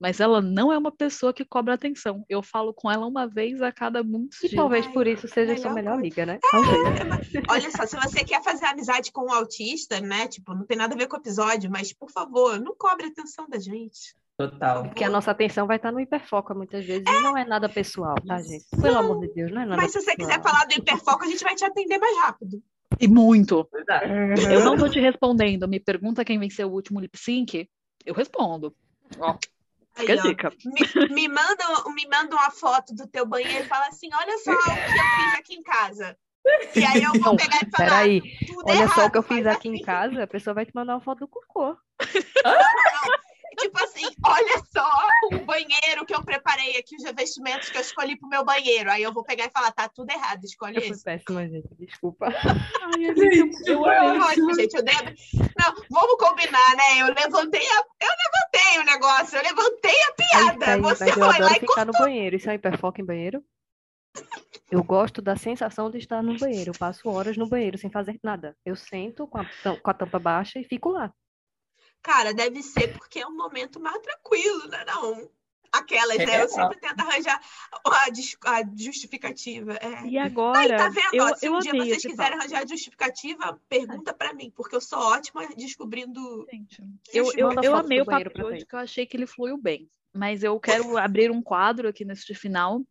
Mas 0.00 0.18
ela 0.18 0.40
não 0.40 0.72
é 0.72 0.78
uma 0.78 0.90
pessoa 0.90 1.32
que 1.32 1.44
cobra 1.44 1.74
atenção. 1.74 2.24
Eu 2.28 2.42
falo 2.42 2.72
com 2.72 2.90
ela 2.90 3.06
uma 3.06 3.26
vez 3.26 3.60
a 3.60 3.70
cada 3.70 4.02
muitos 4.02 4.38
E 4.42 4.48
dias. 4.48 4.54
talvez 4.54 4.86
Ai, 4.86 4.92
por 4.92 5.06
isso 5.06 5.28
seja 5.28 5.54
sua 5.58 5.74
melhor 5.74 5.98
melhor 5.98 6.00
coisa. 6.00 6.22
amiga, 6.22 6.26
né? 6.26 6.38
Talvez. 6.50 7.44
Olha 7.50 7.70
só, 7.70 7.86
se 7.86 7.96
você 7.96 8.24
quer 8.24 8.42
fazer 8.42 8.64
amizade 8.64 9.12
com 9.12 9.26
um 9.26 9.32
autista, 9.32 10.00
né? 10.00 10.26
Tipo, 10.26 10.54
não 10.54 10.64
tem 10.64 10.76
nada 10.78 10.94
a 10.94 10.96
ver 10.98 11.06
com 11.06 11.16
o 11.16 11.20
episódio, 11.20 11.70
mas 11.70 11.92
por 11.92 12.10
favor, 12.10 12.58
não 12.58 12.74
cobre 12.74 13.06
a 13.06 13.08
atenção 13.08 13.46
da 13.48 13.58
gente. 13.58 14.14
Total. 14.38 14.84
Porque 14.84 15.04
a 15.04 15.10
nossa 15.10 15.30
atenção 15.32 15.66
vai 15.66 15.76
estar 15.76 15.92
no 15.92 16.00
hiperfoco 16.00 16.54
muitas 16.54 16.82
vezes 16.82 17.04
e 17.06 17.22
não 17.22 17.36
é 17.36 17.44
nada 17.44 17.68
pessoal, 17.68 18.14
tá, 18.26 18.40
gente? 18.40 18.64
Pelo 18.80 18.96
amor 18.96 19.20
de 19.20 19.34
Deus, 19.34 19.52
não 19.52 19.60
é 19.60 19.66
nada 19.66 19.82
Mas 19.82 19.92
se 19.92 20.00
você 20.00 20.16
quiser 20.16 20.42
falar 20.42 20.64
do 20.64 20.72
hiperfoco, 20.72 21.24
a 21.24 21.26
gente 21.26 21.44
vai 21.44 21.54
te 21.54 21.62
atender 21.62 21.98
mais 21.98 22.16
rápido. 22.16 22.62
E 22.98 23.06
muito. 23.06 23.68
Verdade. 23.70 24.10
Eu 24.50 24.64
não 24.64 24.78
tô 24.78 24.88
te 24.88 24.98
respondendo. 24.98 25.68
Me 25.68 25.78
pergunta 25.78 26.24
quem 26.24 26.38
venceu 26.38 26.68
o 26.68 26.72
último 26.72 27.00
lip 27.00 27.18
sync. 27.18 27.68
Eu 28.04 28.14
respondo. 28.14 28.74
Ó, 29.18 29.36
fica 30.00 30.12
a 30.12 30.16
dica. 30.16 30.52
me, 30.64 31.08
me 31.14 31.28
manda, 31.28 31.64
me 31.94 32.06
manda 32.08 32.34
uma 32.36 32.50
foto 32.50 32.94
do 32.94 33.06
teu 33.06 33.26
banheiro 33.26 33.64
e 33.64 33.68
fala 33.68 33.86
assim: 33.88 34.08
olha 34.12 34.38
só 34.38 34.52
o 34.52 34.56
que 34.56 34.70
eu 34.70 34.74
fiz 34.74 35.34
aqui 35.38 35.54
em 35.54 35.62
casa. 35.62 36.16
E 36.74 36.84
aí 36.84 37.02
eu 37.02 37.12
vou 37.12 37.20
Não, 37.20 37.36
pegar 37.36 37.60
e 37.62 37.70
falar. 37.70 37.90
Peraí, 37.90 38.22
olha 38.64 38.88
só 38.88 38.94
o 38.94 38.98
errado, 39.00 39.12
que 39.12 39.18
eu 39.18 39.22
fiz 39.22 39.46
aqui 39.46 39.68
em 39.68 39.74
assim. 39.74 39.84
casa, 39.84 40.22
a 40.22 40.26
pessoa 40.26 40.54
vai 40.54 40.64
te 40.64 40.74
mandar 40.74 40.94
uma 40.94 41.00
foto 41.00 41.20
do 41.20 41.28
cocô. 41.28 41.76
Tipo 43.58 43.84
assim, 43.84 44.06
olha 44.24 44.62
só 44.72 44.90
o 45.32 45.44
banheiro 45.44 46.06
que 46.06 46.14
eu 46.14 46.22
preparei 46.24 46.76
aqui, 46.78 46.96
os 46.96 47.04
revestimentos 47.04 47.70
que 47.70 47.76
eu 47.76 47.80
escolhi 47.80 48.16
pro 48.18 48.28
meu 48.28 48.44
banheiro. 48.44 48.90
Aí 48.90 49.02
eu 49.02 49.12
vou 49.12 49.24
pegar 49.24 49.46
e 49.46 49.50
falar: 49.50 49.72
tá 49.72 49.88
tudo 49.88 50.10
errado, 50.10 50.44
escolhe 50.44 50.76
Eu 50.76 50.82
fui 50.82 50.90
esse. 50.90 51.04
péssima, 51.04 51.46
gente, 51.48 51.68
desculpa. 51.78 52.26
Ai, 52.82 53.14
Gente, 53.14 53.68
eu. 53.68 53.80
Ótimo, 53.82 54.54
gente. 54.54 54.74
Eu 54.74 54.82
dei... 54.82 54.94
Não, 54.94 55.74
vamos 55.90 56.16
combinar, 56.18 56.76
né? 56.76 57.00
Eu 57.00 57.06
levantei 57.06 57.66
a... 57.66 57.84
Eu 58.00 58.14
levantei 58.24 58.78
o 58.80 58.84
negócio, 58.84 59.38
eu 59.38 59.42
levantei 59.42 59.96
a 60.02 60.12
piada. 60.12 60.72
aí, 60.74 60.80
Você 60.80 61.04
mas 61.04 61.16
eu 61.16 61.24
foi 61.24 61.38
lá 61.38 61.52
e 61.52 61.60
ficar 61.60 61.84
no 61.84 61.92
banheiro. 61.92 62.36
Isso 62.36 62.50
é 62.50 62.54
hiperfoco 62.54 63.00
em 63.00 63.04
banheiro? 63.04 63.44
Eu 64.70 64.84
gosto 64.84 65.20
da 65.20 65.36
sensação 65.36 65.90
de 65.90 65.98
estar 65.98 66.22
no 66.22 66.38
banheiro. 66.38 66.70
Eu 66.70 66.78
passo 66.78 67.08
horas 67.08 67.36
no 67.36 67.48
banheiro 67.48 67.76
sem 67.76 67.90
fazer 67.90 68.18
nada. 68.22 68.56
Eu 68.64 68.76
sento 68.76 69.26
com 69.26 69.38
a, 69.38 69.46
com 69.82 69.90
a 69.90 69.94
tampa 69.94 70.18
baixa 70.18 70.58
e 70.58 70.64
fico 70.64 70.90
lá. 70.90 71.12
Cara, 72.02 72.32
deve 72.32 72.62
ser 72.62 72.96
porque 72.96 73.20
é 73.20 73.26
um 73.26 73.36
momento 73.36 73.78
mais 73.80 73.98
tranquilo, 74.00 74.68
né? 74.68 74.84
Não. 74.86 75.30
Aquelas, 75.72 76.18
né? 76.18 76.24
É. 76.24 76.42
Eu 76.42 76.48
sempre 76.48 76.80
tento 76.80 77.00
arranjar 77.00 77.40
a, 77.84 78.62
justificativa. 78.76 79.74
É. 79.74 80.06
E 80.06 80.18
Aí, 80.18 80.18
agora, 80.18 80.76
tá 80.76 80.88
vendo? 80.88 81.14
eu, 81.14 81.36
se 81.36 81.46
eu 81.46 81.54
um 81.54 81.58
dia 81.60 81.70
amei 81.70 81.88
vocês 81.88 82.02
quiserem 82.02 82.38
papo. 82.38 82.42
arranjar 82.42 82.68
justificativa, 82.68 83.60
pergunta 83.68 84.12
pra 84.12 84.32
mim, 84.32 84.52
porque 84.56 84.74
eu 84.74 84.80
sou 84.80 84.98
ótima 84.98 85.46
descobrindo. 85.56 86.46
Gente, 86.50 86.82
eu, 87.12 87.30
eu, 87.36 87.52
eu 87.62 87.76
amei 87.76 88.00
o 88.00 88.04
papo 88.04 88.34
de 88.34 88.42
hoje, 88.42 88.66
que 88.66 88.74
eu 88.74 88.80
achei 88.80 89.06
que 89.06 89.16
ele 89.16 89.26
fluiu 89.26 89.56
bem. 89.56 89.88
Mas 90.12 90.42
eu 90.42 90.58
quero 90.58 90.96
abrir 90.98 91.30
um 91.30 91.40
quadro 91.40 91.88
aqui 91.88 92.04
neste 92.04 92.34
final, 92.34 92.82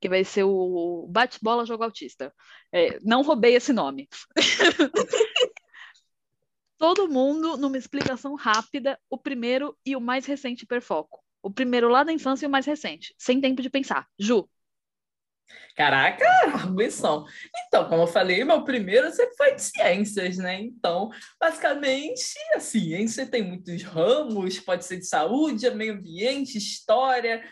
que 0.00 0.08
vai 0.08 0.24
ser 0.24 0.44
o 0.44 1.06
Bate-Bola 1.10 1.66
Jogo 1.66 1.84
Autista. 1.84 2.32
É, 2.72 2.98
não 3.02 3.20
roubei 3.22 3.54
esse 3.54 3.74
nome. 3.74 4.08
Todo 6.82 7.08
mundo, 7.08 7.56
numa 7.56 7.78
explicação 7.78 8.34
rápida, 8.34 8.98
o 9.08 9.16
primeiro 9.16 9.78
e 9.86 9.94
o 9.94 10.00
mais 10.00 10.26
recente 10.26 10.64
hiperfoco. 10.64 11.22
O 11.40 11.48
primeiro 11.48 11.88
lá 11.88 12.02
da 12.02 12.12
infância 12.12 12.44
e 12.44 12.48
o 12.48 12.50
mais 12.50 12.66
recente, 12.66 13.14
sem 13.16 13.40
tempo 13.40 13.62
de 13.62 13.70
pensar. 13.70 14.08
Ju, 14.18 14.48
Caraca, 15.76 16.24
arguição. 16.54 17.24
Então, 17.66 17.88
como 17.88 18.02
eu 18.02 18.06
falei, 18.06 18.44
meu 18.44 18.64
primeiro 18.64 19.10
sempre 19.12 19.36
foi 19.36 19.54
de 19.54 19.62
ciências, 19.62 20.36
né? 20.38 20.60
Então, 20.60 21.08
basicamente, 21.40 22.34
a 22.54 22.60
ciência 22.60 23.26
tem 23.26 23.42
muitos 23.42 23.82
ramos, 23.82 24.58
pode 24.58 24.84
ser 24.84 24.98
de 24.98 25.06
saúde, 25.06 25.70
meio 25.70 25.94
ambiente, 25.94 26.58
história, 26.58 27.42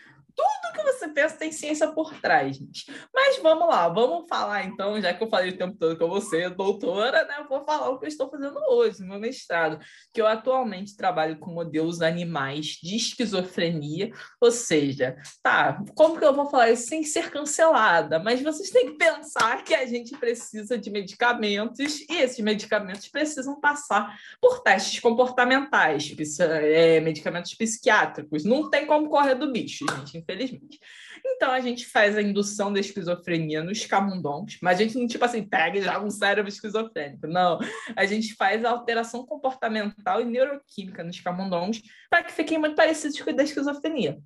tudo 0.61 0.73
que 0.73 0.83
você 0.83 1.07
pensa 1.07 1.37
tem 1.37 1.51
ciência 1.51 1.87
por 1.91 2.13
trás, 2.19 2.57
gente. 2.57 2.91
Mas 3.13 3.37
vamos 3.37 3.67
lá, 3.67 3.87
vamos 3.89 4.27
falar 4.27 4.65
então, 4.65 4.99
já 5.01 5.13
que 5.13 5.23
eu 5.23 5.29
falei 5.29 5.51
o 5.51 5.57
tempo 5.57 5.77
todo 5.77 5.97
com 5.97 6.07
você, 6.07 6.49
doutora, 6.49 7.25
né? 7.25 7.35
Eu 7.39 7.47
vou 7.47 7.63
falar 7.65 7.89
o 7.89 7.99
que 7.99 8.05
eu 8.05 8.09
estou 8.09 8.29
fazendo 8.29 8.57
hoje, 8.69 9.03
meu 9.03 9.19
mestrado, 9.19 9.79
que 10.13 10.21
eu 10.21 10.27
atualmente 10.27 10.95
trabalho 10.95 11.37
com 11.37 11.51
modelos 11.51 12.01
animais 12.01 12.77
de 12.81 12.95
esquizofrenia, 12.95 14.11
ou 14.39 14.51
seja, 14.51 15.17
tá, 15.43 15.83
como 15.95 16.17
que 16.17 16.25
eu 16.25 16.33
vou 16.33 16.49
falar 16.49 16.71
isso 16.71 16.87
sem 16.87 17.03
ser 17.03 17.29
cancelada? 17.29 18.19
Mas 18.19 18.41
vocês 18.41 18.69
têm 18.69 18.87
que 18.87 18.97
pensar 18.97 19.63
que 19.63 19.73
a 19.73 19.85
gente 19.85 20.17
precisa 20.17 20.77
de 20.77 20.89
medicamentos 20.89 22.01
e 22.09 22.17
esses 22.17 22.39
medicamentos 22.39 23.07
precisam 23.07 23.59
passar 23.59 24.17
por 24.39 24.61
testes 24.61 24.99
comportamentais, 24.99 26.13
é, 26.39 26.99
medicamentos 26.99 27.53
psiquiátricos. 27.53 28.43
Não 28.43 28.69
tem 28.69 28.85
como 28.85 29.09
correr 29.09 29.35
do 29.35 29.51
bicho, 29.51 29.85
gente, 29.97 30.17
infelizmente. 30.33 30.79
Então 31.25 31.51
a 31.51 31.59
gente 31.59 31.85
faz 31.85 32.17
a 32.17 32.21
indução 32.21 32.71
da 32.71 32.79
esquizofrenia 32.79 33.63
nos 33.63 33.85
camundongos, 33.85 34.57
mas 34.61 34.79
a 34.79 34.83
gente 34.83 34.97
não, 34.97 35.07
tipo 35.07 35.23
assim, 35.23 35.43
pega 35.43 35.77
e 35.77 35.81
joga 35.81 36.05
um 36.05 36.09
cérebro 36.09 36.49
esquizofrênico. 36.49 37.27
Não. 37.27 37.59
A 37.95 38.05
gente 38.05 38.33
faz 38.35 38.63
a 38.65 38.71
alteração 38.71 39.25
comportamental 39.25 40.21
e 40.21 40.25
neuroquímica 40.25 41.03
nos 41.03 41.19
camundongos 41.19 41.81
para 42.09 42.23
que 42.23 42.31
fiquem 42.31 42.57
muito 42.57 42.75
parecidos 42.75 43.19
com 43.19 43.31
o 43.31 43.35
da 43.35 43.43
esquizofrenia. 43.43 44.19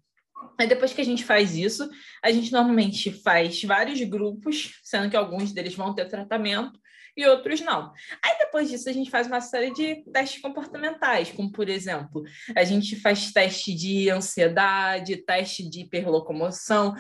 Aí 0.59 0.67
depois 0.67 0.93
que 0.93 1.01
a 1.01 1.05
gente 1.05 1.23
faz 1.23 1.55
isso, 1.55 1.89
a 2.23 2.31
gente 2.31 2.51
normalmente 2.51 3.11
faz 3.11 3.61
vários 3.63 4.01
grupos, 4.01 4.79
sendo 4.83 5.09
que 5.09 5.17
alguns 5.17 5.51
deles 5.51 5.75
vão 5.75 5.93
ter 5.93 6.05
tratamento 6.05 6.79
e 7.15 7.25
outros 7.25 7.61
não. 7.61 7.93
Aí 8.23 8.37
depois 8.39 8.69
disso 8.69 8.89
a 8.89 8.93
gente 8.93 9.09
faz 9.09 9.27
uma 9.27 9.41
série 9.41 9.71
de 9.71 10.03
testes 10.11 10.41
comportamentais, 10.41 11.31
como 11.31 11.51
por 11.51 11.69
exemplo, 11.69 12.23
a 12.55 12.63
gente 12.63 12.95
faz 12.95 13.31
teste 13.31 13.73
de 13.73 14.09
ansiedade, 14.09 15.17
teste 15.17 15.67
de 15.69 15.81
hiperlocomoção, 15.81 16.93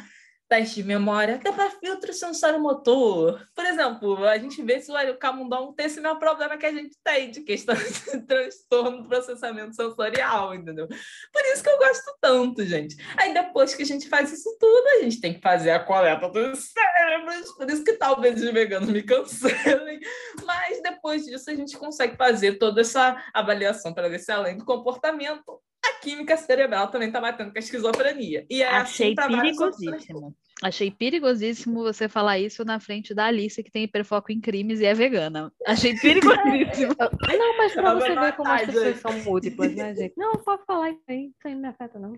teste 0.47 0.81
de 0.81 0.83
memória, 0.83 1.35
até 1.35 1.51
para 1.51 1.71
filtro 1.71 2.13
sensório 2.13 2.59
motor. 2.59 3.45
Por 3.55 3.65
exemplo, 3.65 4.23
a 4.25 4.37
gente 4.37 4.61
vê 4.61 4.79
se 4.79 4.91
o 4.91 5.17
camundongo 5.17 5.73
tem 5.73 5.87
esse 5.87 5.99
mesmo 5.99 6.19
problema 6.19 6.57
que 6.57 6.65
a 6.65 6.71
gente 6.71 6.95
tem, 7.03 7.31
de 7.31 7.41
questão 7.41 7.75
de 7.75 8.21
transtorno 8.27 9.03
do 9.03 9.09
processamento 9.09 9.75
sensorial, 9.75 10.53
entendeu? 10.53 10.87
Por 10.87 11.45
isso 11.51 11.63
que 11.63 11.69
eu 11.69 11.77
gosto 11.77 12.17
tanto, 12.21 12.65
gente. 12.65 12.95
Aí 13.17 13.33
depois 13.33 13.73
que 13.73 13.83
a 13.83 13.85
gente 13.85 14.07
faz 14.07 14.31
isso 14.31 14.55
tudo, 14.59 14.87
a 14.99 15.03
gente 15.03 15.19
tem 15.19 15.33
que 15.33 15.41
fazer 15.41 15.71
a 15.71 15.79
coleta 15.79 16.29
dos 16.29 16.71
cérebros, 16.71 17.51
por 17.53 17.69
isso 17.69 17.83
que 17.83 17.93
talvez 17.93 18.41
os 18.41 18.51
veganos 18.51 18.89
me 18.89 19.01
cancelem, 19.03 19.99
mas 20.45 20.81
depois 20.81 21.25
disso 21.25 21.49
a 21.49 21.55
gente 21.55 21.77
consegue 21.77 22.15
fazer 22.15 22.57
toda 22.57 22.81
essa 22.81 23.21
avaliação 23.33 23.93
para 23.93 24.09
ver 24.09 24.19
se 24.19 24.31
além 24.31 24.57
do 24.57 24.65
comportamento, 24.65 25.59
a 25.89 25.99
química 26.01 26.37
cerebral 26.37 26.87
também 26.87 27.07
está 27.07 27.19
batendo 27.19 27.51
com 27.51 27.57
a 27.57 27.59
esquizofrenia. 27.59 28.45
E 28.49 28.61
é 28.61 28.67
achei 28.67 29.13
assim 29.13 29.15
várias 29.15 29.59
outras 29.59 29.77
perigosíssimo. 29.77 30.35
Achei 30.63 30.89
perigosíssimo 30.89 31.83
você 31.83 32.07
falar 32.07 32.39
isso 32.39 32.63
na 32.63 32.79
frente 32.79 33.13
da 33.13 33.25
Alice, 33.25 33.61
que 33.61 33.71
tem 33.71 33.83
hiperfoco 33.83 34.31
em 34.31 34.39
crimes 34.39 34.79
e 34.79 34.85
é 34.85 34.93
vegana. 34.93 35.51
Achei 35.65 35.93
perigosíssimo. 35.99 36.95
Não, 36.97 37.57
mas 37.57 37.73
pra 37.73 37.93
você 37.93 38.15
ver 38.15 38.33
como 38.35 38.49
as 38.49 38.65
pessoas 38.65 38.85
gente. 38.85 38.99
são 38.99 39.23
múltiplas, 39.23 39.75
né, 39.75 39.93
gente? 39.95 40.13
Não, 40.17 40.33
pode 40.35 40.63
falar 40.65 40.91
isso 40.91 41.03
aí, 41.09 41.25
isso 41.25 41.47
aí 41.47 41.53
não 41.53 41.61
me 41.61 41.67
afeta, 41.67 41.99
não. 41.99 42.13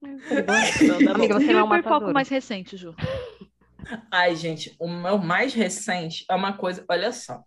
Não, 0.00 1.14
Amiga, 1.14 1.34
você 1.34 1.52
não 1.52 1.60
é 1.60 1.62
o 1.62 1.66
uma 1.66 1.78
hiperfoco 1.78 2.12
mais 2.12 2.28
recente, 2.28 2.76
Ju? 2.76 2.94
Ai, 4.10 4.36
gente, 4.36 4.74
o 4.78 4.88
meu 4.88 5.18
mais 5.18 5.54
recente 5.54 6.24
é 6.28 6.34
uma 6.34 6.52
coisa. 6.52 6.84
Olha 6.88 7.12
só. 7.12 7.42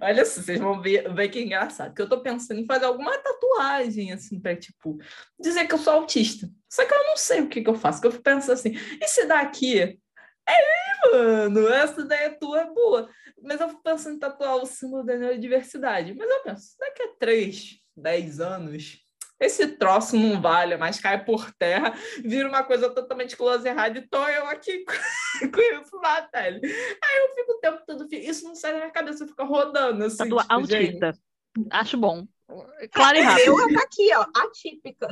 Olha 0.00 0.24
só, 0.24 0.40
vocês 0.42 0.60
vão 0.60 0.80
ver, 0.80 1.12
ver 1.14 1.28
que 1.28 1.38
é 1.38 1.42
engraçado. 1.42 1.94
Que 1.94 2.02
eu 2.02 2.08
tô 2.08 2.20
pensando 2.20 2.60
em 2.60 2.66
fazer 2.66 2.84
alguma 2.84 3.16
tatuagem, 3.18 4.12
assim, 4.12 4.40
pra, 4.40 4.54
tipo, 4.56 4.98
dizer 5.38 5.66
que 5.66 5.74
eu 5.74 5.78
sou 5.78 5.94
autista. 5.94 6.48
Só 6.68 6.84
que 6.84 6.92
eu 6.92 7.06
não 7.06 7.16
sei 7.16 7.40
o 7.40 7.48
que, 7.48 7.62
que 7.62 7.70
eu 7.70 7.74
faço. 7.74 8.00
Que 8.00 8.06
eu 8.06 8.12
penso 8.20 8.52
assim, 8.52 8.72
e 9.00 9.08
se 9.08 9.26
daqui? 9.26 9.98
É, 10.48 11.12
mano, 11.12 11.68
essa 11.68 12.00
ideia 12.00 12.36
tua 12.38 12.60
é 12.60 12.66
boa. 12.66 13.08
Mas 13.42 13.60
eu 13.60 13.68
fico 13.68 13.82
pensando 13.82 14.16
em 14.16 14.18
tatuar 14.18 14.56
o 14.56 14.66
símbolo 14.66 15.04
da 15.04 15.16
neurodiversidade. 15.16 16.14
Mas 16.14 16.30
eu 16.30 16.42
penso, 16.42 16.76
daqui 16.78 17.02
a 17.02 17.08
3, 17.18 17.78
10 17.96 18.40
anos, 18.40 18.98
esse 19.40 19.66
troço 19.68 20.16
não 20.16 20.40
vale, 20.40 20.76
mas 20.76 21.00
cai 21.00 21.24
por 21.24 21.50
terra, 21.54 21.92
vira 22.22 22.48
uma 22.48 22.62
coisa 22.62 22.90
totalmente 22.90 23.36
close 23.36 23.66
errada 23.66 23.98
e 23.98 24.06
tô 24.06 24.28
eu 24.28 24.46
aqui 24.46 24.84
com 25.52 25.60
isso 25.82 25.98
na 26.00 26.22
pele. 26.22 26.60
Aí 26.64 27.18
eu 27.18 27.34
fico 27.34 27.52
o 27.52 27.58
tempo 27.60 27.82
todo, 27.86 28.06
isso 28.12 28.44
não 28.44 28.54
sai 28.54 28.72
da 28.72 28.78
minha 28.78 28.90
cabeça, 28.90 29.26
fica 29.26 29.42
rodando 29.44 30.04
assim. 30.04 30.18
Tatua 30.18 30.42
tipo, 30.44 30.64
gente. 30.66 30.98
Acho 31.70 31.96
bom. 31.96 32.26
Claro 32.92 33.16
e 33.16 33.20
O 33.20 33.24
rápido. 33.24 33.56
meu 33.56 33.74
tá 33.74 33.82
aqui, 33.82 34.14
ó, 34.14 34.26
atípica. 34.42 35.06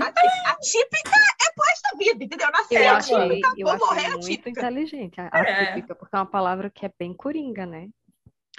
Ati- 0.00 0.20
Atípica 0.46 1.10
é 1.10 1.48
da 1.90 1.96
vida, 1.98 2.24
entendeu? 2.24 2.50
Nascer 2.50 2.82
Eu 2.82 2.90
achei, 2.90 3.14
atípica, 3.16 3.52
eu 3.56 3.66
vou 3.66 3.78
morrer 3.78 4.08
muito 4.10 4.24
atípica. 4.26 4.50
inteligente, 4.50 5.18
a- 5.20 5.30
É. 5.32 5.62
atípica, 5.70 5.94
porque 5.94 6.14
é 6.14 6.18
uma 6.18 6.26
palavra 6.26 6.68
que 6.68 6.84
é 6.84 6.90
bem 6.98 7.14
coringa, 7.14 7.64
né? 7.64 7.88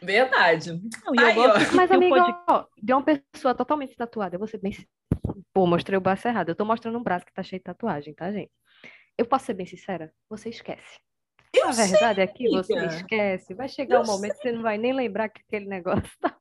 Verdade. 0.03 0.71
Não, 1.05 1.13
e 1.15 1.19
eu 1.21 1.25
Aí, 1.27 1.35
gosto 1.35 1.75
Mas, 1.75 1.91
um 1.91 1.93
amigo, 1.95 2.15
podcast- 2.15 2.43
ó, 2.47 2.65
de 2.81 2.93
uma 2.93 3.03
pessoa 3.03 3.53
totalmente 3.55 3.95
tatuada, 3.95 4.35
eu 4.35 4.39
vou 4.39 4.47
ser 4.47 4.59
bem. 4.59 4.75
Pô, 5.53 5.65
mostrei 5.67 5.97
o 5.97 6.01
braço 6.01 6.27
errado. 6.27 6.49
Eu 6.49 6.55
tô 6.55 6.65
mostrando 6.65 6.97
um 6.97 7.03
braço 7.03 7.25
que 7.25 7.33
tá 7.33 7.43
cheio 7.43 7.59
de 7.59 7.63
tatuagem, 7.65 8.13
tá, 8.13 8.31
gente? 8.31 8.51
Eu 9.17 9.25
posso 9.25 9.45
ser 9.45 9.53
bem 9.53 9.65
sincera? 9.65 10.11
Você 10.29 10.49
esquece. 10.49 10.99
Eu 11.53 11.67
A 11.69 11.73
sei, 11.73 11.87
verdade 11.87 12.21
é 12.21 12.27
que 12.27 12.47
você 12.49 12.73
amiga. 12.77 12.93
esquece. 12.95 13.53
Vai 13.53 13.67
chegar 13.67 13.95
Eu 13.97 14.01
um 14.03 14.05
momento 14.05 14.35
que 14.35 14.41
você 14.43 14.51
não 14.51 14.61
vai 14.61 14.77
nem 14.77 14.93
lembrar 14.93 15.29
que 15.29 15.41
aquele 15.41 15.65
negócio 15.65 16.09
tá. 16.21 16.35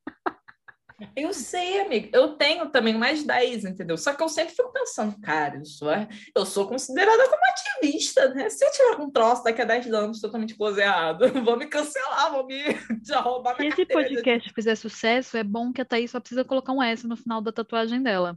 Eu 1.14 1.32
sei, 1.32 1.80
amiga. 1.80 2.08
Eu 2.12 2.30
tenho 2.36 2.68
também 2.70 2.92
mais 2.94 3.22
10, 3.22 3.64
entendeu? 3.64 3.96
Só 3.96 4.12
que 4.12 4.22
eu 4.22 4.28
sempre 4.28 4.54
fico 4.54 4.72
pensando, 4.72 5.18
cara, 5.20 5.58
eu 5.58 5.64
sou, 5.64 5.88
eu 6.34 6.44
sou 6.44 6.66
considerada 6.66 7.28
como 7.28 7.40
ativista, 7.50 8.34
né? 8.34 8.50
Se 8.50 8.64
eu 8.64 8.70
tiver 8.72 8.96
um 9.02 9.10
troço 9.10 9.44
daqui 9.44 9.62
a 9.62 9.64
10 9.64 9.92
anos 9.92 10.20
totalmente 10.20 10.56
errado, 10.78 11.24
vão 11.44 11.56
me 11.56 11.66
cancelar, 11.66 12.32
vão 12.32 12.44
me 12.46 12.58
já 13.06 13.20
roubar 13.20 13.54
Se 13.54 13.60
minha 13.60 13.72
esse 13.72 13.86
carteira. 13.86 14.08
de- 14.08 14.14
podcast 14.16 14.52
fizer 14.54 14.74
sucesso, 14.74 15.36
é 15.36 15.44
bom 15.44 15.72
que 15.72 15.80
a 15.80 15.84
Thaís 15.84 16.10
só 16.10 16.18
precisa 16.18 16.44
colocar 16.44 16.72
um 16.72 16.82
S 16.82 17.06
no 17.06 17.16
final 17.16 17.40
da 17.40 17.52
tatuagem 17.52 18.02
dela. 18.02 18.36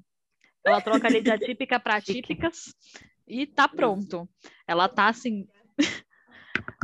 Ela 0.64 0.80
troca 0.82 1.07
ali 1.07 1.22
de 1.22 1.32
atípica 1.32 1.80
para 1.82 1.95
atípicas 1.95 2.76
e 3.28 3.47
tá 3.47 3.68
pronto. 3.68 4.30
Ela 4.68 4.88
tá 4.88 5.07
assim. 5.07 5.47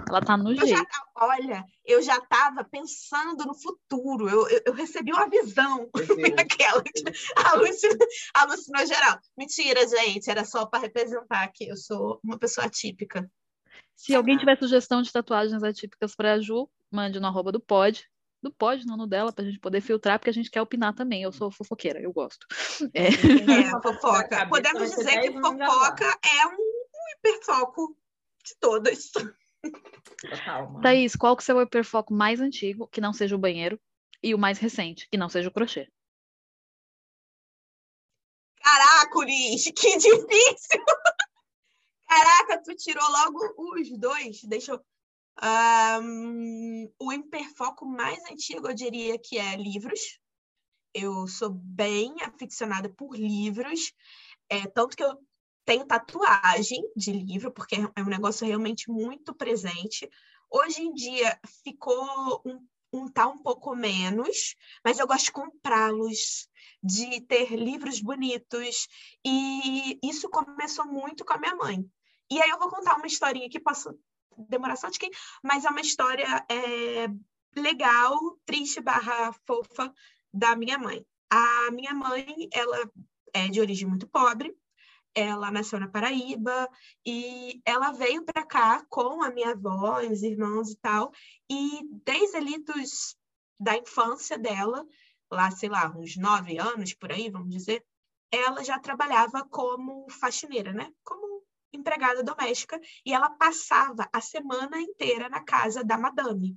Ela 0.08 0.22
tá 0.22 0.38
no 0.38 0.52
Eu 0.52 0.56
já, 0.56 0.66
jeito. 0.66 0.88
olha, 1.16 1.66
eu 1.86 2.02
já 2.02 2.18
estava 2.18 2.64
pensando 2.64 3.46
no 3.46 3.54
futuro. 3.54 4.30
Eu, 4.30 4.48
eu, 4.50 4.62
eu 4.68 4.74
recebi 4.74 5.12
uma 5.12 5.30
visão 5.30 5.90
daquela 6.36 6.84
alucinou, 7.52 8.08
alucinou 8.34 8.86
geral. 8.86 9.20
Mentira, 9.38 9.88
gente, 9.88 10.30
era 10.30 10.46
só 10.46 10.66
para 10.66 10.80
representar 10.80 11.48
que 11.54 11.68
eu 11.68 11.76
sou 11.76 12.20
uma 12.24 12.38
pessoa 12.38 12.68
atípica. 12.68 13.30
Se 13.96 14.16
alguém 14.16 14.38
tiver 14.38 14.58
sugestão 14.58 15.02
de 15.02 15.12
tatuagens 15.12 15.64
atípicas 15.64 16.16
pra 16.16 16.40
Ju, 16.40 16.70
mande 16.92 17.20
no 17.20 17.28
arroba 17.28 17.52
do 17.52 17.60
pod. 17.60 18.08
Do 18.42 18.52
pod, 18.52 18.86
não 18.86 18.96
no 18.96 19.08
dela, 19.08 19.34
pra 19.34 19.44
gente 19.44 19.60
poder 19.60 19.82
filtrar, 19.82 20.20
porque 20.20 20.30
a 20.30 20.34
gente 20.34 20.52
quer 20.52 20.62
opinar 20.62 20.94
também. 20.94 21.24
Eu 21.24 21.32
sou 21.32 21.52
fofoqueira, 21.52 22.00
eu 22.00 22.14
gosto. 22.14 22.46
É. 22.94 23.08
É, 23.08 23.10
A 23.76 23.82
fofoca. 23.82 24.48
Podemos 24.48 24.92
dizer 24.92 25.22
que 25.22 25.32
10 25.32 25.36
anos 25.38 25.66
fofoca 25.66 26.06
é 26.06 26.48
um, 26.48 26.52
um 26.52 27.18
hiperfoco 27.18 27.98
de 28.46 28.56
todas. 28.60 29.12
Total, 30.22 30.68
mano. 30.68 30.82
Thaís, 30.82 31.16
qual 31.16 31.36
que 31.36 31.42
é 31.42 31.44
o 31.44 31.46
seu 31.46 31.62
hiperfoco 31.62 32.14
mais 32.14 32.40
antigo, 32.40 32.88
que 32.88 33.02
não 33.02 33.14
seja 33.14 33.36
o 33.36 33.40
banheiro, 33.40 33.80
e 34.22 34.34
o 34.34 34.38
mais 34.38 34.58
recente, 34.58 35.08
que 35.10 35.18
não 35.18 35.30
seja 35.30 35.50
o 35.50 35.54
crochê? 35.54 35.88
Caracoles, 38.62 39.66
que 39.76 39.98
difícil! 39.98 40.84
Caraca, 42.08 42.64
tu 42.64 42.76
tirou 42.76 43.08
logo 43.10 43.54
os 43.58 43.98
dois. 43.98 44.42
Deixa 44.44 44.74
eu. 44.74 44.86
Ahn, 45.40 46.90
o 47.00 47.14
hiperfoco 47.14 47.86
mais 47.86 48.20
antigo, 48.32 48.68
eu 48.68 48.74
diria 48.74 49.20
que 49.20 49.38
é 49.38 49.56
livros. 49.56 50.20
Eu 50.94 51.28
sou 51.28 51.52
bem 51.52 52.16
aficionada 52.24 52.90
por 52.90 53.16
livros, 53.16 53.94
é, 54.50 54.66
tanto 54.68 54.98
que 54.98 55.04
eu 55.04 55.16
tenho 55.68 55.86
tatuagem 55.86 56.82
de 56.96 57.12
livro, 57.12 57.52
porque 57.52 57.76
é 57.76 58.02
um 58.02 58.06
negócio 58.06 58.48
realmente 58.48 58.90
muito 58.90 59.36
presente. 59.36 60.10
Hoje 60.50 60.82
em 60.82 60.94
dia 60.94 61.38
ficou 61.62 62.42
um, 62.46 62.66
um 62.94 63.12
tá 63.12 63.28
um 63.28 63.38
pouco 63.38 63.76
menos, 63.76 64.56
mas 64.82 64.98
eu 64.98 65.06
gosto 65.06 65.26
de 65.26 65.34
comprá-los, 65.34 66.48
de 66.82 67.20
ter 67.20 67.54
livros 67.54 68.00
bonitos, 68.00 68.88
e 69.26 70.00
isso 70.02 70.30
começou 70.30 70.86
muito 70.86 71.26
com 71.26 71.34
a 71.34 71.38
minha 71.38 71.56
mãe. 71.56 71.86
E 72.32 72.42
aí 72.42 72.50
eu 72.50 72.60
vou 72.60 72.70
contar 72.70 72.96
uma 72.96 73.06
historinha 73.06 73.50
que 73.50 73.60
posso 73.60 73.94
demorar 74.38 74.78
só 74.78 74.88
de 74.88 74.98
quem, 74.98 75.12
mas 75.44 75.66
é 75.66 75.70
uma 75.70 75.82
história 75.82 76.46
é, 76.50 77.08
legal, 77.60 78.18
triste 78.46 78.80
barra 78.80 79.34
fofa 79.46 79.94
da 80.34 80.56
minha 80.56 80.78
mãe. 80.78 81.06
A 81.30 81.72
minha 81.72 81.94
mãe, 81.94 82.48
ela 82.54 82.90
é 83.34 83.50
de 83.50 83.60
origem 83.60 83.86
muito 83.86 84.08
pobre, 84.08 84.56
ela 85.18 85.50
nasceu 85.50 85.80
na 85.80 85.88
Paraíba 85.88 86.70
e 87.04 87.60
ela 87.66 87.92
veio 87.92 88.24
para 88.24 88.46
cá 88.46 88.86
com 88.88 89.24
a 89.24 89.32
minha 89.32 89.50
avó, 89.50 90.00
os 90.02 90.22
irmãos 90.22 90.70
e 90.70 90.76
tal, 90.78 91.12
e 91.50 91.82
desde 92.06 92.38
ali 92.38 92.64
dos, 92.64 93.18
da 93.60 93.76
infância 93.76 94.38
dela, 94.38 94.86
lá, 95.32 95.50
sei 95.50 95.70
lá, 95.70 95.92
uns 95.98 96.16
nove 96.18 96.60
anos 96.60 96.94
por 96.94 97.12
aí, 97.12 97.32
vamos 97.32 97.50
dizer, 97.50 97.84
ela 98.32 98.64
já 98.64 98.78
trabalhava 98.78 99.44
como 99.50 100.08
faxineira, 100.08 100.72
né? 100.72 100.94
Como 101.04 101.42
empregada 101.74 102.22
doméstica, 102.22 102.80
e 103.04 103.12
ela 103.12 103.32
passava 103.32 104.08
a 104.14 104.22
semana 104.22 104.80
inteira 104.80 105.30
na 105.30 105.44
casa 105.44 105.84
da 105.84 105.98
madame. 105.98 106.56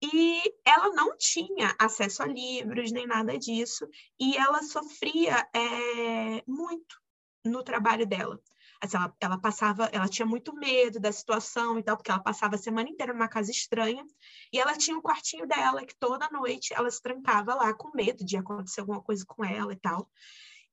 E 0.00 0.40
ela 0.64 0.90
não 0.90 1.16
tinha 1.16 1.74
acesso 1.80 2.22
a 2.22 2.26
livros 2.26 2.92
nem 2.92 3.08
nada 3.08 3.36
disso, 3.36 3.88
e 4.20 4.36
ela 4.36 4.62
sofria 4.62 5.48
é, 5.52 6.44
muito 6.46 7.03
no 7.44 7.62
trabalho 7.62 8.06
dela. 8.06 8.40
Assim, 8.80 8.96
ela, 8.96 9.14
ela 9.20 9.38
passava, 9.38 9.88
ela 9.92 10.08
tinha 10.08 10.26
muito 10.26 10.54
medo 10.54 11.00
da 11.00 11.12
situação 11.12 11.78
e 11.78 11.82
tal, 11.82 11.96
porque 11.96 12.10
ela 12.10 12.22
passava 12.22 12.56
a 12.56 12.58
semana 12.58 12.88
inteira 12.88 13.12
numa 13.12 13.28
casa 13.28 13.50
estranha, 13.50 14.04
e 14.52 14.58
ela 14.58 14.76
tinha 14.76 14.96
um 14.96 15.02
quartinho 15.02 15.46
dela 15.46 15.84
que 15.86 15.94
toda 15.96 16.28
noite 16.30 16.74
ela 16.74 16.90
se 16.90 17.00
trancava 17.00 17.54
lá 17.54 17.72
com 17.72 17.90
medo 17.94 18.24
de 18.24 18.36
acontecer 18.36 18.80
alguma 18.80 19.00
coisa 19.00 19.24
com 19.26 19.44
ela 19.44 19.72
e 19.72 19.76
tal. 19.76 20.10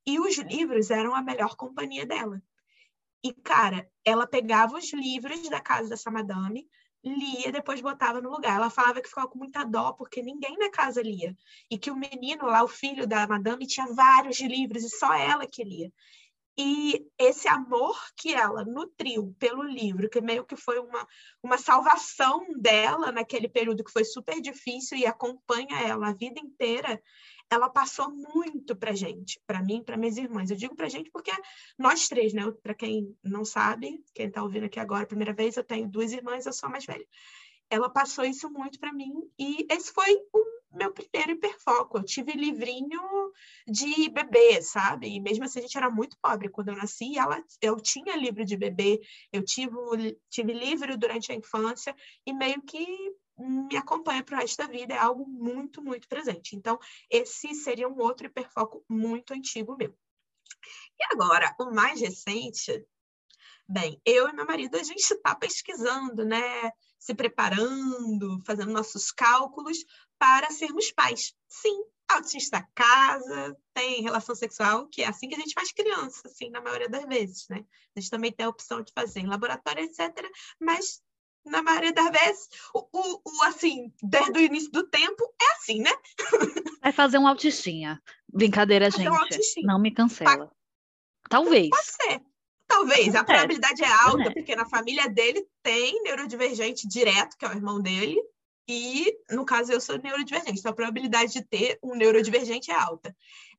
E 0.06 0.20
os 0.20 0.38
livros 0.38 0.90
eram 0.90 1.16
a 1.16 1.22
melhor 1.22 1.56
companhia 1.56 2.06
dela. 2.06 2.42
E, 3.24 3.32
cara, 3.34 3.88
ela 4.04 4.26
pegava 4.26 4.78
os 4.78 4.92
livros 4.92 5.48
da 5.48 5.62
casa 5.62 5.90
dessa 5.90 6.10
madame, 6.10 6.68
lia, 7.04 7.52
depois 7.52 7.80
botava 7.82 8.20
no 8.20 8.30
lugar. 8.30 8.56
Ela 8.56 8.70
falava 8.70 9.00
que 9.00 9.08
ficava 9.08 9.28
com 9.28 9.38
muita 9.38 9.64
dó, 9.64 9.94
porque 9.94 10.22
ninguém 10.22 10.58
na 10.58 10.72
casa 10.72 11.02
lia. 11.02 11.36
E 11.70 11.78
que 11.78 11.92
o 11.92 11.96
menino 11.96 12.46
lá, 12.46 12.64
o 12.64 12.68
filho 12.68 13.08
da 13.08 13.28
madame, 13.28 13.68
tinha 13.68 13.88
vários 13.94 14.40
livros 14.40 14.84
e 14.84 14.90
só 14.90 15.14
ela 15.14 15.46
que 15.46 15.64
lia. 15.64 15.92
E 16.58 17.08
esse 17.18 17.48
amor 17.48 17.98
que 18.16 18.34
ela 18.34 18.66
nutriu 18.66 19.34
pelo 19.40 19.64
livro, 19.64 20.10
que 20.10 20.20
meio 20.20 20.46
que 20.46 20.56
foi 20.56 20.80
uma, 20.80 21.08
uma 21.42 21.58
salvação 21.58 22.46
dela 22.60 23.12
naquele 23.12 23.48
período 23.48 23.84
que 23.84 23.92
foi 23.92 24.04
super 24.04 24.42
difícil 24.42 24.98
e 24.98 25.06
acompanha 25.06 25.80
ela 25.82 26.10
a 26.10 26.14
vida 26.14 26.40
inteira, 26.40 27.02
ela 27.50 27.70
passou 27.70 28.10
muito 28.12 28.76
pra 28.76 28.94
gente, 28.94 29.42
para 29.46 29.62
mim, 29.62 29.84
para 29.84 29.98
minhas 29.98 30.18
irmãs. 30.18 30.50
Eu 30.50 30.58
digo 30.58 30.76
pra 30.76 30.90
gente 30.90 31.10
porque 31.12 31.32
nós 31.78 32.08
três, 32.08 32.34
né? 32.34 32.44
Para 32.64 32.74
quem 32.74 33.16
não 33.24 33.44
sabe, 33.44 34.04
quem 34.14 34.28
está 34.28 34.44
ouvindo 34.44 34.66
aqui 34.66 34.80
agora 34.80 35.04
a 35.04 35.08
primeira 35.08 35.34
vez, 35.34 35.58
eu 35.58 35.64
tenho 35.64 35.90
duas 35.90 36.12
irmãs, 36.12 36.46
eu 36.46 36.54
sou 36.54 36.68
a 36.68 36.72
mais 36.72 36.86
velha. 36.86 37.06
Ela 37.70 37.90
passou 37.90 38.26
isso 38.26 38.50
muito 38.50 38.80
para 38.80 38.94
mim 38.94 39.14
e 39.40 39.66
esse 39.70 39.92
foi 39.94 40.14
o 40.34 40.61
meu 40.72 40.92
primeiro 40.94 41.32
hiperfoco. 41.32 41.98
Eu 41.98 42.04
tive 42.04 42.34
livrinho 42.34 43.02
de 43.68 44.10
bebê, 44.10 44.62
sabe? 44.62 45.08
E 45.08 45.20
mesmo 45.20 45.44
assim 45.44 45.60
a 45.60 45.62
gente 45.62 45.78
era 45.78 45.90
muito 45.90 46.18
pobre 46.22 46.50
quando 46.50 46.70
eu 46.70 46.76
nasci. 46.76 47.18
Ela, 47.18 47.44
eu 47.62 47.80
tinha 47.80 48.16
livro 48.16 48.46
de 48.46 48.56
bebê, 48.58 49.00
eu 49.32 49.44
tive, 49.44 49.76
tive 50.30 50.54
livro 50.54 50.98
durante 50.98 51.32
a 51.32 51.36
infância 51.36 51.96
e 52.26 52.34
meio 52.34 52.62
que 52.62 52.86
me 53.38 53.76
acompanha 53.76 54.24
para 54.24 54.38
o 54.38 54.40
resto 54.40 54.58
da 54.58 54.68
vida, 54.68 54.94
é 54.94 54.98
algo 54.98 55.28
muito, 55.28 55.82
muito 55.82 56.08
presente. 56.08 56.56
Então, 56.56 56.78
esse 57.10 57.54
seria 57.56 57.90
um 57.90 58.00
outro 58.00 58.28
hiperfoco 58.28 58.84
muito 58.88 59.34
antigo 59.34 59.76
meu. 59.76 59.96
E 61.00 61.04
agora, 61.14 61.56
o 61.60 61.72
mais 61.72 62.00
recente, 62.00 62.86
bem, 63.68 64.00
eu 64.06 64.30
e 64.30 64.34
meu 64.34 64.46
marido, 64.46 64.76
a 64.78 64.84
gente 64.84 65.00
está 65.00 65.34
pesquisando, 65.34 66.24
né? 66.24 66.72
Se 67.00 67.16
preparando, 67.16 68.44
fazendo 68.46 68.72
nossos 68.72 69.12
cálculos 69.12 69.84
para 70.22 70.52
sermos 70.52 70.92
pais. 70.92 71.34
Sim, 71.48 71.84
autista 72.08 72.62
casa, 72.76 73.58
tem 73.74 74.04
relação 74.04 74.36
sexual, 74.36 74.88
que 74.88 75.02
é 75.02 75.08
assim 75.08 75.28
que 75.28 75.34
a 75.34 75.40
gente 75.40 75.56
faz 75.56 75.72
criança, 75.72 76.22
assim, 76.26 76.52
na 76.52 76.62
maioria 76.62 76.88
das 76.88 77.04
vezes, 77.08 77.48
né? 77.50 77.66
A 77.96 78.00
gente 78.00 78.12
também 78.12 78.32
tem 78.32 78.46
a 78.46 78.50
opção 78.50 78.84
de 78.84 78.94
fazer 78.94 79.22
em 79.22 79.26
laboratório, 79.26 79.84
etc. 79.84 80.14
Mas 80.60 81.02
na 81.44 81.64
maioria 81.64 81.92
das 81.92 82.12
vezes, 82.12 82.48
o, 82.72 82.88
o, 82.94 83.22
o, 83.26 83.44
assim, 83.46 83.92
desde 84.04 84.38
o 84.38 84.42
início 84.44 84.70
do 84.72 84.88
tempo, 84.88 85.24
é 85.42 85.54
assim, 85.54 85.80
né? 85.82 85.92
Vai 86.84 86.92
fazer 86.92 87.18
um 87.18 87.28
autistinha. 87.28 88.00
Brincadeira, 88.32 88.92
gente. 88.92 89.10
um 89.10 89.16
autistinha. 89.16 89.66
Não 89.66 89.80
me 89.80 89.90
cancela. 89.92 90.52
Talvez. 91.30 91.70
Pode 91.70 91.88
ser. 91.88 92.22
Talvez. 92.68 93.16
A 93.16 93.20
É. 93.20 93.24
probabilidade 93.24 93.84
é 93.84 93.92
alta, 93.92 94.30
É. 94.30 94.34
porque 94.34 94.56
na 94.56 94.70
família 94.70 95.10
dele 95.10 95.44
tem 95.64 96.04
neurodivergente 96.04 96.88
direto, 96.88 97.36
que 97.38 97.44
é 97.44 97.50
o 97.50 97.54
irmão 97.54 97.82
dele, 97.82 98.22
e 98.68 99.18
no 99.30 99.46
caso 99.46 99.72
eu 99.72 99.82
sou 99.82 99.98
neurodivergente, 99.98 100.60
então 100.60 100.72
a 100.72 100.76
probabilidade 100.76 101.34
de 101.34 101.42
ter 101.44 101.80
um 101.82 101.96
neurodivergente 101.96 102.72
é 102.72 102.76
alta. 102.76 103.16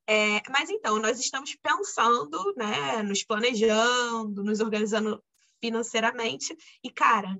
É, 0.07 0.42
mas 0.50 0.68
então, 0.68 0.98
nós 0.98 1.20
estamos 1.20 1.55
pensando, 1.55 2.55
né, 2.57 3.03
nos 3.03 3.22
planejando, 3.22 4.42
nos 4.42 4.61
organizando 4.61 5.22
financeiramente, 5.61 6.57
e 6.82 6.90
cara, 6.90 7.38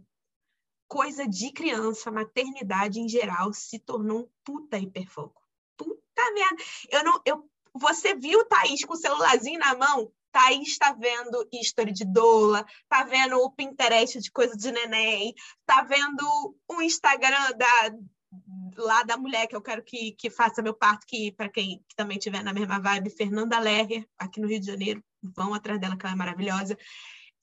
coisa 0.87 1.27
de 1.27 1.51
criança, 1.51 2.11
maternidade 2.11 3.01
em 3.01 3.09
geral, 3.09 3.53
se 3.53 3.79
tornou 3.79 4.21
um 4.21 4.29
puta 4.45 4.79
hiperfoco. 4.79 5.43
Puta 5.77 6.33
merda. 6.35 6.63
Eu 6.91 7.03
não, 7.03 7.23
eu, 7.25 7.51
você 7.75 8.15
viu 8.15 8.41
o 8.41 8.45
Thaís 8.45 8.85
com 8.85 8.93
o 8.93 8.97
celularzinho 8.97 9.59
na 9.59 9.75
mão? 9.75 10.13
Thaís 10.33 10.69
está 10.69 10.93
vendo 10.93 11.47
history 11.53 11.93
de 11.93 12.05
doula, 12.05 12.65
tá 12.89 13.05
vendo 13.05 13.37
o 13.37 13.51
Pinterest 13.53 14.19
de 14.19 14.31
coisa 14.31 14.57
de 14.57 14.73
neném, 14.73 15.35
tá 15.67 15.83
vendo 15.83 16.57
o 16.69 16.83
Instagram 16.83 17.53
da, 17.57 17.95
lá 18.77 19.03
da 19.03 19.17
mulher 19.17 19.47
que 19.47 19.55
eu 19.55 19.63
quero 19.63 19.83
que, 19.83 20.13
que 20.13 20.31
faça 20.31 20.63
meu 20.63 20.75
parto, 20.75 21.07
que 21.07 21.33
para 21.33 21.49
quem 21.49 21.79
que 21.89 21.95
também 21.95 22.19
tiver 22.19 22.43
na 22.43 22.53
mesma 22.53 22.81
vibe, 22.81 23.11
Fernanda 23.11 23.59
Lerrer, 23.59 24.07
aqui 24.19 24.41
no 24.41 24.49
Rio 24.49 24.61
de 24.61 24.67
Janeiro, 24.67 25.05
vão 25.23 25.55
atrás 25.55 25.79
dela 25.79 25.97
que 25.97 26.05
ela 26.05 26.15
é 26.15 26.19
maravilhosa. 26.19 26.77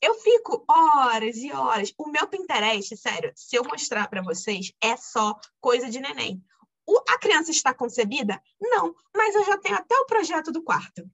Eu 0.01 0.15
fico 0.15 0.63
horas 0.67 1.37
e 1.37 1.51
horas. 1.51 1.93
O 1.97 2.09
meu 2.09 2.27
Pinterest, 2.27 2.95
sério, 2.97 3.31
se 3.35 3.55
eu 3.55 3.63
mostrar 3.63 4.07
para 4.07 4.21
vocês, 4.21 4.71
é 4.81 4.95
só 4.95 5.37
coisa 5.59 5.89
de 5.89 5.99
neném. 5.99 6.41
O, 6.87 6.97
a 7.09 7.19
criança 7.19 7.51
está 7.51 7.73
concebida? 7.73 8.41
Não, 8.59 8.95
mas 9.15 9.35
eu 9.35 9.45
já 9.45 9.57
tenho 9.57 9.75
até 9.75 9.95
o 9.95 10.05
projeto 10.05 10.51
do 10.51 10.63
quarto. 10.63 11.07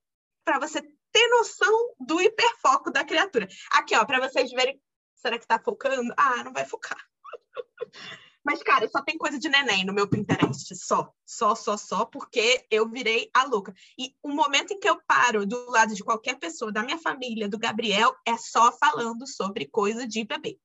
Para 0.46 0.60
você 0.60 0.82
ter 1.16 1.30
noção 1.30 1.96
do 1.98 2.20
hiperfoco 2.20 2.92
da 2.92 3.06
criatura. 3.06 3.48
Aqui, 3.72 3.96
ó, 3.96 4.04
para 4.04 4.28
vocês 4.28 4.52
verem. 4.52 4.78
Será 5.16 5.40
que 5.40 5.48
tá 5.48 5.58
focando? 5.58 6.14
Ah, 6.18 6.44
não 6.44 6.52
vai 6.52 6.66
focar. 6.66 6.98
Mas, 8.44 8.62
cara, 8.62 8.88
só 8.90 9.02
tem 9.02 9.18
coisa 9.18 9.40
de 9.40 9.48
neném 9.50 9.86
no 9.86 9.94
meu 9.94 10.08
Pinterest. 10.08 10.76
Só, 10.76 11.12
só, 11.26 11.56
só, 11.56 11.78
só, 11.78 12.06
porque 12.06 12.68
eu 12.70 12.88
virei 12.88 13.32
a 13.34 13.46
louca. 13.46 13.74
E 13.98 14.14
o 14.22 14.30
momento 14.30 14.74
em 14.74 14.80
que 14.80 14.90
eu 14.90 15.02
paro 15.08 15.48
do 15.48 15.72
lado 15.72 15.96
de 15.96 16.04
qualquer 16.04 16.38
pessoa, 16.38 16.72
da 16.72 16.84
minha 16.84 17.00
família, 17.00 17.48
do 17.48 17.58
Gabriel, 17.58 18.14
é 18.28 18.38
só 18.38 18.72
falando 18.74 19.26
sobre 19.26 19.66
coisa 19.66 20.06
de 20.06 20.24
bebê. 20.26 20.60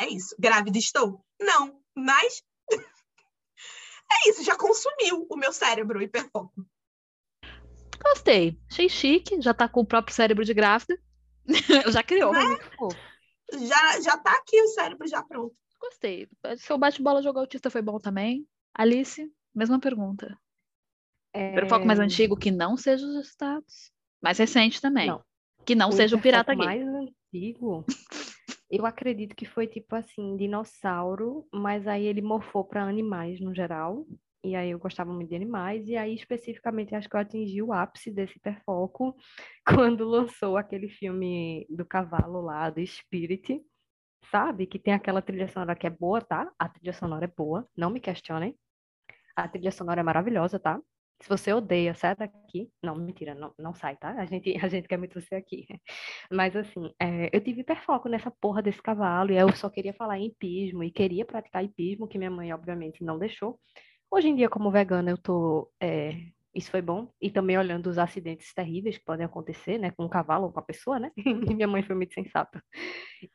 É 0.00 0.08
isso. 0.08 0.34
Grávida 0.38 0.78
estou? 0.78 1.22
Não, 1.38 1.80
mas. 1.94 2.42
é 2.72 4.30
isso, 4.30 4.42
já 4.42 4.56
consumiu 4.56 5.26
o 5.30 5.36
meu 5.36 5.52
cérebro 5.52 6.02
hiperfoco. 6.02 6.66
Gostei. 8.10 8.58
Achei 8.70 8.88
chique. 8.88 9.40
Já 9.40 9.52
tá 9.52 9.68
com 9.68 9.80
o 9.80 9.86
próprio 9.86 10.14
cérebro 10.14 10.44
de 10.44 10.54
grávida. 10.54 10.98
já 11.92 12.02
criou. 12.02 12.32
Né? 12.32 12.40
Já, 13.52 14.00
já 14.00 14.16
tá 14.16 14.32
aqui 14.32 14.60
o 14.60 14.68
cérebro 14.68 15.06
já 15.06 15.22
pronto. 15.22 15.54
Gostei. 15.80 16.28
Seu 16.58 16.78
bate-bola 16.78 17.22
jogo 17.22 17.38
autista 17.38 17.70
foi 17.70 17.82
bom 17.82 17.98
também. 17.98 18.46
Alice, 18.74 19.30
mesma 19.54 19.78
pergunta. 19.78 20.36
É... 21.32 21.66
foco 21.66 21.86
mais 21.86 21.98
antigo 21.98 22.36
que 22.36 22.50
não 22.50 22.76
seja 22.76 23.06
os 23.06 23.26
estados. 23.26 23.92
Mais 24.22 24.38
recente 24.38 24.80
também. 24.80 25.08
Não. 25.08 25.22
Que 25.64 25.74
não 25.74 25.90
o 25.90 25.92
seja 25.92 26.16
o 26.16 26.20
pirata 26.20 26.54
gay. 26.54 26.64
mais 26.64 26.82
antigo. 26.88 27.84
Eu 28.68 28.84
acredito 28.84 29.36
que 29.36 29.46
foi 29.46 29.66
tipo 29.66 29.94
assim, 29.94 30.36
dinossauro, 30.36 31.46
mas 31.52 31.86
aí 31.86 32.04
ele 32.04 32.20
morfou 32.20 32.64
para 32.64 32.82
animais 32.82 33.40
no 33.40 33.54
geral. 33.54 34.04
E 34.46 34.54
aí 34.54 34.70
eu 34.70 34.78
gostava 34.78 35.12
muito 35.12 35.28
de 35.28 35.34
animais, 35.34 35.88
e 35.88 35.96
aí 35.96 36.14
especificamente 36.14 36.94
acho 36.94 37.08
que 37.08 37.16
eu 37.16 37.20
atingi 37.20 37.60
o 37.62 37.72
ápice 37.72 38.12
desse 38.12 38.38
hiperfoco 38.38 39.16
quando 39.90 40.04
lançou 40.08 40.56
aquele 40.56 40.88
filme 40.88 41.66
do 41.68 41.84
cavalo 41.84 42.40
lá, 42.40 42.70
do 42.70 42.84
Spirit, 42.86 43.60
sabe? 44.30 44.66
Que 44.66 44.78
tem 44.78 44.94
aquela 44.94 45.20
trilha 45.20 45.48
sonora 45.48 45.74
que 45.74 45.86
é 45.86 45.90
boa, 45.90 46.20
tá? 46.20 46.48
A 46.58 46.68
trilha 46.68 46.92
sonora 46.92 47.24
é 47.24 47.32
boa, 47.36 47.68
não 47.76 47.90
me 47.90 48.00
questionem. 48.00 48.56
A 49.36 49.48
trilha 49.48 49.72
sonora 49.72 50.00
é 50.00 50.04
maravilhosa, 50.04 50.60
tá? 50.60 50.80
Se 51.20 51.28
você 51.28 51.52
odeia, 51.52 51.94
sai 51.94 52.14
daqui. 52.14 52.70
Não, 52.82 52.94
mentira, 52.94 53.34
não, 53.34 53.52
não 53.58 53.74
sai, 53.74 53.96
tá? 53.96 54.10
A 54.12 54.26
gente, 54.26 54.54
a 54.64 54.68
gente 54.68 54.86
quer 54.86 54.98
muito 54.98 55.20
você 55.20 55.34
aqui. 55.34 55.66
Mas, 56.30 56.54
assim, 56.54 56.92
é, 57.00 57.30
eu 57.34 57.40
tive 57.42 57.62
hiperfoco 57.62 58.08
nessa 58.08 58.30
porra 58.30 58.62
desse 58.62 58.82
cavalo, 58.82 59.32
e 59.32 59.36
eu 59.36 59.54
só 59.56 59.68
queria 59.70 59.94
falar 59.94 60.18
em 60.18 60.26
hipismo, 60.26 60.84
e 60.84 60.90
queria 60.90 61.24
praticar 61.24 61.64
hipismo, 61.64 62.06
que 62.06 62.18
minha 62.18 62.30
mãe, 62.30 62.52
obviamente, 62.52 63.02
não 63.02 63.18
deixou. 63.18 63.58
Hoje 64.16 64.28
em 64.28 64.34
dia, 64.34 64.48
como 64.48 64.70
vegana, 64.70 65.10
eu 65.10 65.18
tô 65.18 65.70
é, 65.78 66.16
isso 66.54 66.70
foi 66.70 66.80
bom. 66.80 67.12
E 67.20 67.30
também 67.30 67.58
olhando 67.58 67.86
os 67.88 67.98
acidentes 67.98 68.54
terríveis 68.54 68.96
que 68.96 69.04
podem 69.04 69.26
acontecer, 69.26 69.76
né? 69.76 69.90
Com 69.90 70.06
um 70.06 70.08
cavalo 70.08 70.46
ou 70.46 70.52
com 70.54 70.58
a 70.58 70.62
pessoa, 70.62 70.98
né? 70.98 71.12
Minha 71.54 71.68
mãe 71.68 71.82
foi 71.82 71.94
muito 71.94 72.14
sensata. 72.14 72.64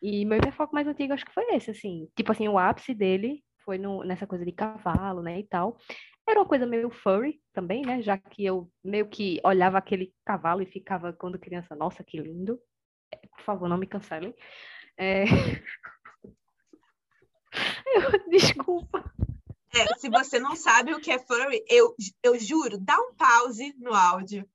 E 0.02 0.26
meu 0.26 0.40
hiperfoco 0.40 0.74
mais 0.74 0.88
antigo 0.88 1.14
acho 1.14 1.24
que 1.24 1.34
foi 1.34 1.44
esse, 1.54 1.70
assim. 1.70 2.10
Tipo 2.16 2.32
assim, 2.32 2.48
o 2.48 2.58
ápice 2.58 2.96
dele 2.96 3.44
foi 3.64 3.78
no, 3.78 4.04
nessa 4.04 4.26
coisa 4.26 4.44
de 4.44 4.52
cavalo, 4.52 5.22
né? 5.22 5.38
E 5.38 5.44
tal. 5.44 5.78
Era 6.28 6.40
uma 6.40 6.48
coisa 6.48 6.66
meio 6.66 6.90
furry 6.90 7.40
também, 7.54 7.84
né? 7.84 8.02
Já 8.02 8.18
que 8.18 8.44
eu 8.44 8.68
meio 8.84 9.08
que 9.08 9.40
olhava 9.44 9.78
aquele 9.78 10.12
cavalo 10.26 10.64
e 10.64 10.66
ficava, 10.66 11.14
quando 11.14 11.38
criança, 11.38 11.76
nossa, 11.76 12.04
que 12.04 12.20
lindo. 12.20 12.60
Por 13.38 13.44
favor, 13.44 13.70
não 13.70 13.78
me 13.78 13.86
cancelem. 13.86 14.34
É... 14.98 15.26
Eu, 17.94 18.30
desculpa. 18.32 19.04
É, 19.74 19.98
se 19.98 20.10
você 20.10 20.40
não 20.40 20.56
sabe 20.56 20.94
o 20.94 21.00
que 21.00 21.12
é 21.12 21.20
furry, 21.20 21.64
eu, 21.70 21.96
eu 22.24 22.38
juro, 22.38 22.78
dá 22.78 22.98
um 22.98 23.14
pause 23.14 23.74
no 23.80 23.94
áudio 23.94 24.46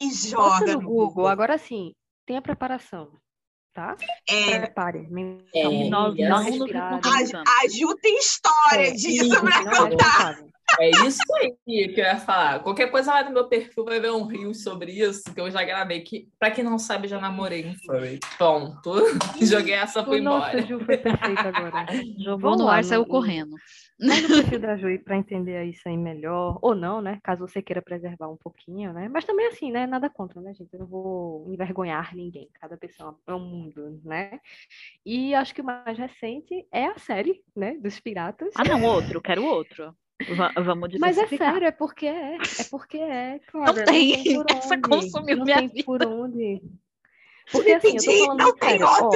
e 0.00 0.10
joga 0.12 0.74
no, 0.74 0.80
no 0.80 0.88
Google. 0.88 1.06
Google. 1.08 1.28
Agora 1.28 1.58
sim, 1.58 1.94
tenha 2.26 2.40
preparação, 2.40 3.12
tá? 3.74 3.96
É, 4.28 4.60
Prepare. 4.60 5.08
É, 5.54 5.88
nós, 5.88 6.16
nós 6.16 6.60
a, 6.74 7.42
a 7.62 7.68
Ju 7.68 7.94
tem 7.96 8.18
história 8.18 8.88
é, 8.88 8.90
disso 8.92 9.40
para 9.40 9.76
contar. 9.76 10.52
É 10.80 10.90
isso 11.06 11.20
aí 11.36 11.54
que 11.64 12.00
eu 12.00 12.04
ia 12.04 12.18
falar. 12.18 12.60
Qualquer 12.60 12.90
coisa 12.90 13.12
lá 13.12 13.24
no 13.24 13.32
meu 13.32 13.46
perfil 13.46 13.84
vai 13.84 14.00
ver 14.00 14.10
um 14.10 14.26
rio 14.26 14.54
sobre 14.54 14.92
isso, 14.92 15.22
que 15.34 15.40
eu 15.40 15.50
já 15.50 15.62
gravei. 15.62 16.00
Que, 16.00 16.28
pra 16.38 16.50
quem 16.50 16.64
não 16.64 16.78
sabe, 16.78 17.08
já 17.08 17.20
namorei 17.20 17.66
um 17.66 17.74
furry. 17.74 18.20
Ponto. 18.38 18.92
Joguei 19.42 19.74
essa, 19.74 20.04
fui 20.04 20.20
embora. 20.20 20.54
Nossa, 20.54 20.66
Ju 20.66 20.84
foi 20.84 20.96
perfeita 20.96 21.48
agora. 21.48 21.86
Jogou 22.18 22.56
no 22.56 22.68
ar, 22.68 22.84
saiu 22.84 23.04
correndo. 23.04 23.54
Vai 24.06 24.20
no 24.20 24.28
perfil 24.28 24.58
da 24.58 24.76
Ju 24.76 24.98
para 25.04 25.16
entender 25.16 25.64
isso 25.64 25.88
aí 25.88 25.96
melhor, 25.96 26.58
ou 26.60 26.74
não, 26.74 27.00
né? 27.00 27.18
Caso 27.22 27.46
você 27.46 27.62
queira 27.62 27.80
preservar 27.80 28.28
um 28.28 28.36
pouquinho, 28.36 28.92
né? 28.92 29.08
Mas 29.08 29.24
também 29.24 29.46
assim, 29.46 29.70
né? 29.70 29.86
Nada 29.86 30.10
contra, 30.10 30.40
né, 30.40 30.52
gente? 30.54 30.72
Eu 30.72 30.80
não 30.80 30.86
vou 30.86 31.52
envergonhar 31.52 32.14
ninguém. 32.14 32.48
Cada 32.60 32.76
pessoa 32.76 33.16
é 33.26 33.34
um 33.34 33.38
mundo, 33.38 34.00
né? 34.04 34.40
E 35.06 35.34
acho 35.34 35.54
que 35.54 35.60
o 35.60 35.64
mais 35.64 35.96
recente 35.96 36.66
é 36.72 36.86
a 36.86 36.98
série, 36.98 37.42
né? 37.54 37.76
Dos 37.78 38.00
piratas. 38.00 38.52
Ah, 38.56 38.64
não, 38.64 38.84
outro. 38.84 39.20
Quero 39.20 39.44
outro. 39.44 39.94
V 40.20 40.62
vamos 40.62 40.90
Mas 40.98 41.18
é 41.18 41.26
sério, 41.26 41.66
é 41.66 41.70
porque 41.70 42.06
é. 42.06 42.36
É 42.36 42.64
porque 42.70 42.98
é. 42.98 43.38
Claro, 43.46 43.76
não 43.76 43.84
tem. 43.84 44.34
Não 44.34 44.44
tem 44.44 44.56
Essa 44.58 44.80
consumiu 44.80 45.36
não 45.36 45.44
minha 45.44 45.58
tem 45.58 45.68
vida. 45.68 45.84
por 45.84 46.04
onde. 46.06 46.62
Porque 47.52 47.72
assim, 47.72 47.96
eu 47.96 48.02
tô 48.02 48.26
falando 48.26 48.58
sério. 48.58 48.86
Ó, 48.86 49.10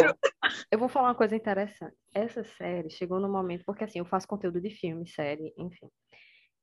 eu 0.71 0.79
vou 0.79 0.89
falar 0.89 1.09
uma 1.09 1.15
coisa 1.15 1.35
interessante. 1.35 1.97
Essa 2.15 2.45
série 2.45 2.91
chegou 2.91 3.19
no 3.19 3.29
momento, 3.29 3.65
porque 3.65 3.85
assim, 3.85 3.99
eu 3.99 4.05
faço 4.05 4.29
conteúdo 4.29 4.61
de 4.61 4.71
filme, 4.71 5.09
série, 5.09 5.53
enfim. 5.57 5.89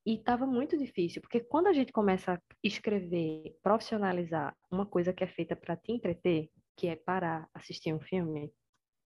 E 0.06 0.18
tava 0.18 0.46
muito 0.46 0.76
difícil, 0.76 1.22
porque 1.22 1.40
quando 1.40 1.66
a 1.66 1.72
gente 1.72 1.90
começa 1.90 2.34
a 2.34 2.38
escrever, 2.62 3.56
profissionalizar 3.62 4.54
uma 4.70 4.84
coisa 4.84 5.12
que 5.12 5.24
é 5.24 5.26
feita 5.26 5.56
para 5.56 5.76
te 5.76 5.92
entreter, 5.92 6.50
que 6.76 6.86
é 6.88 6.96
parar, 6.96 7.48
assistir 7.54 7.92
um 7.94 8.00
filme, 8.00 8.52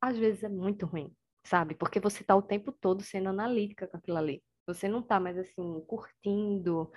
às 0.00 0.16
vezes 0.16 0.44
é 0.44 0.48
muito 0.48 0.86
ruim, 0.86 1.12
sabe? 1.44 1.74
Porque 1.74 1.98
você 1.98 2.22
tá 2.22 2.36
o 2.36 2.42
tempo 2.42 2.70
todo 2.70 3.02
sendo 3.02 3.28
analítica 3.28 3.88
com 3.88 3.96
aquilo 3.96 4.18
ali. 4.18 4.42
Você 4.66 4.88
não 4.88 5.02
tá 5.02 5.18
mais 5.18 5.36
assim, 5.36 5.80
curtindo 5.86 6.90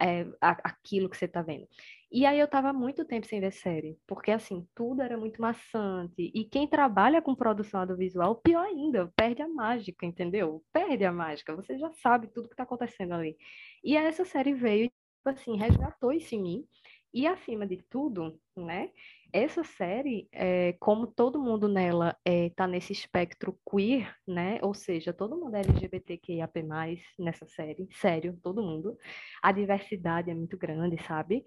é, 0.00 0.26
aquilo 0.40 1.08
que 1.08 1.16
você 1.16 1.28
tá 1.28 1.42
vendo. 1.42 1.66
E 2.10 2.24
aí 2.26 2.38
eu 2.38 2.46
tava 2.48 2.72
muito 2.72 3.04
tempo 3.04 3.26
sem 3.26 3.40
ver 3.40 3.52
série, 3.52 3.98
porque 4.06 4.30
assim, 4.30 4.66
tudo 4.74 5.02
era 5.02 5.16
muito 5.16 5.40
maçante. 5.40 6.30
E 6.34 6.44
quem 6.44 6.68
trabalha 6.68 7.20
com 7.20 7.34
produção 7.34 7.80
audiovisual, 7.80 8.36
pior 8.36 8.64
ainda, 8.64 9.12
perde 9.16 9.42
a 9.42 9.48
mágica, 9.48 10.06
entendeu? 10.06 10.64
Perde 10.72 11.04
a 11.04 11.12
mágica, 11.12 11.56
você 11.56 11.76
já 11.78 11.90
sabe 11.94 12.28
tudo 12.28 12.48
que 12.48 12.56
tá 12.56 12.62
acontecendo 12.62 13.14
ali. 13.14 13.36
E 13.82 13.96
essa 13.96 14.24
série 14.24 14.54
veio, 14.54 14.88
tipo 14.88 15.28
assim, 15.28 15.56
resgatou 15.56 16.12
isso 16.12 16.34
em 16.34 16.42
mim. 16.42 16.68
E 17.14 17.28
acima 17.28 17.64
de 17.64 17.76
tudo, 17.88 18.36
né? 18.56 18.90
Essa 19.32 19.62
série, 19.62 20.28
é, 20.32 20.72
como 20.80 21.06
todo 21.06 21.40
mundo 21.40 21.68
nela 21.68 22.16
está 22.24 22.64
é, 22.64 22.66
nesse 22.66 22.92
espectro 22.92 23.56
queer, 23.70 24.12
né? 24.26 24.58
Ou 24.62 24.74
seja, 24.74 25.12
todo 25.12 25.36
mundo 25.36 25.54
é 25.54 25.60
LGBTQIAP+, 25.60 26.66
nessa 27.16 27.46
série, 27.46 27.88
sério, 27.92 28.36
todo 28.42 28.64
mundo. 28.64 28.98
A 29.40 29.52
diversidade 29.52 30.28
é 30.28 30.34
muito 30.34 30.58
grande, 30.58 31.00
sabe? 31.04 31.44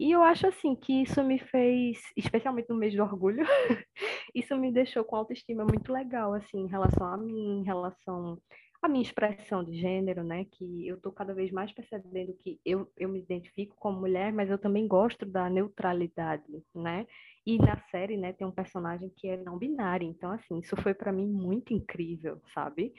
E 0.00 0.10
eu 0.10 0.22
acho 0.22 0.46
assim 0.46 0.74
que 0.74 1.02
isso 1.02 1.22
me 1.22 1.38
fez, 1.38 2.00
especialmente 2.16 2.70
no 2.70 2.76
mês 2.76 2.94
do 2.94 3.02
orgulho, 3.02 3.44
isso 4.34 4.56
me 4.56 4.72
deixou 4.72 5.04
com 5.04 5.16
autoestima 5.16 5.62
muito 5.64 5.92
legal, 5.92 6.32
assim, 6.32 6.58
em 6.58 6.68
relação 6.68 7.06
a 7.06 7.18
mim, 7.18 7.60
em 7.60 7.64
relação 7.64 8.38
à 8.82 8.88
minha 8.88 9.02
expressão 9.02 9.62
de 9.62 9.78
gênero, 9.78 10.24
né? 10.24 10.44
Que 10.44 10.86
eu 10.86 11.00
tô 11.00 11.12
cada 11.12 11.32
vez 11.32 11.50
mais 11.52 11.72
percebendo 11.72 12.34
que 12.34 12.60
eu, 12.64 12.90
eu 12.96 13.08
me 13.08 13.20
identifico 13.20 13.76
como 13.76 14.00
mulher, 14.00 14.32
mas 14.32 14.50
eu 14.50 14.58
também 14.58 14.88
gosto 14.88 15.24
da 15.24 15.48
neutralidade, 15.48 16.44
né? 16.74 17.06
E 17.46 17.58
na 17.58 17.76
série, 17.90 18.16
né, 18.16 18.32
tem 18.32 18.46
um 18.46 18.52
personagem 18.52 19.10
que 19.16 19.28
é 19.28 19.36
não 19.36 19.58
binário, 19.58 20.06
então 20.06 20.30
assim, 20.30 20.58
isso 20.60 20.76
foi 20.76 20.94
para 20.94 21.12
mim 21.12 21.26
muito 21.26 21.72
incrível, 21.72 22.40
sabe? 22.52 22.92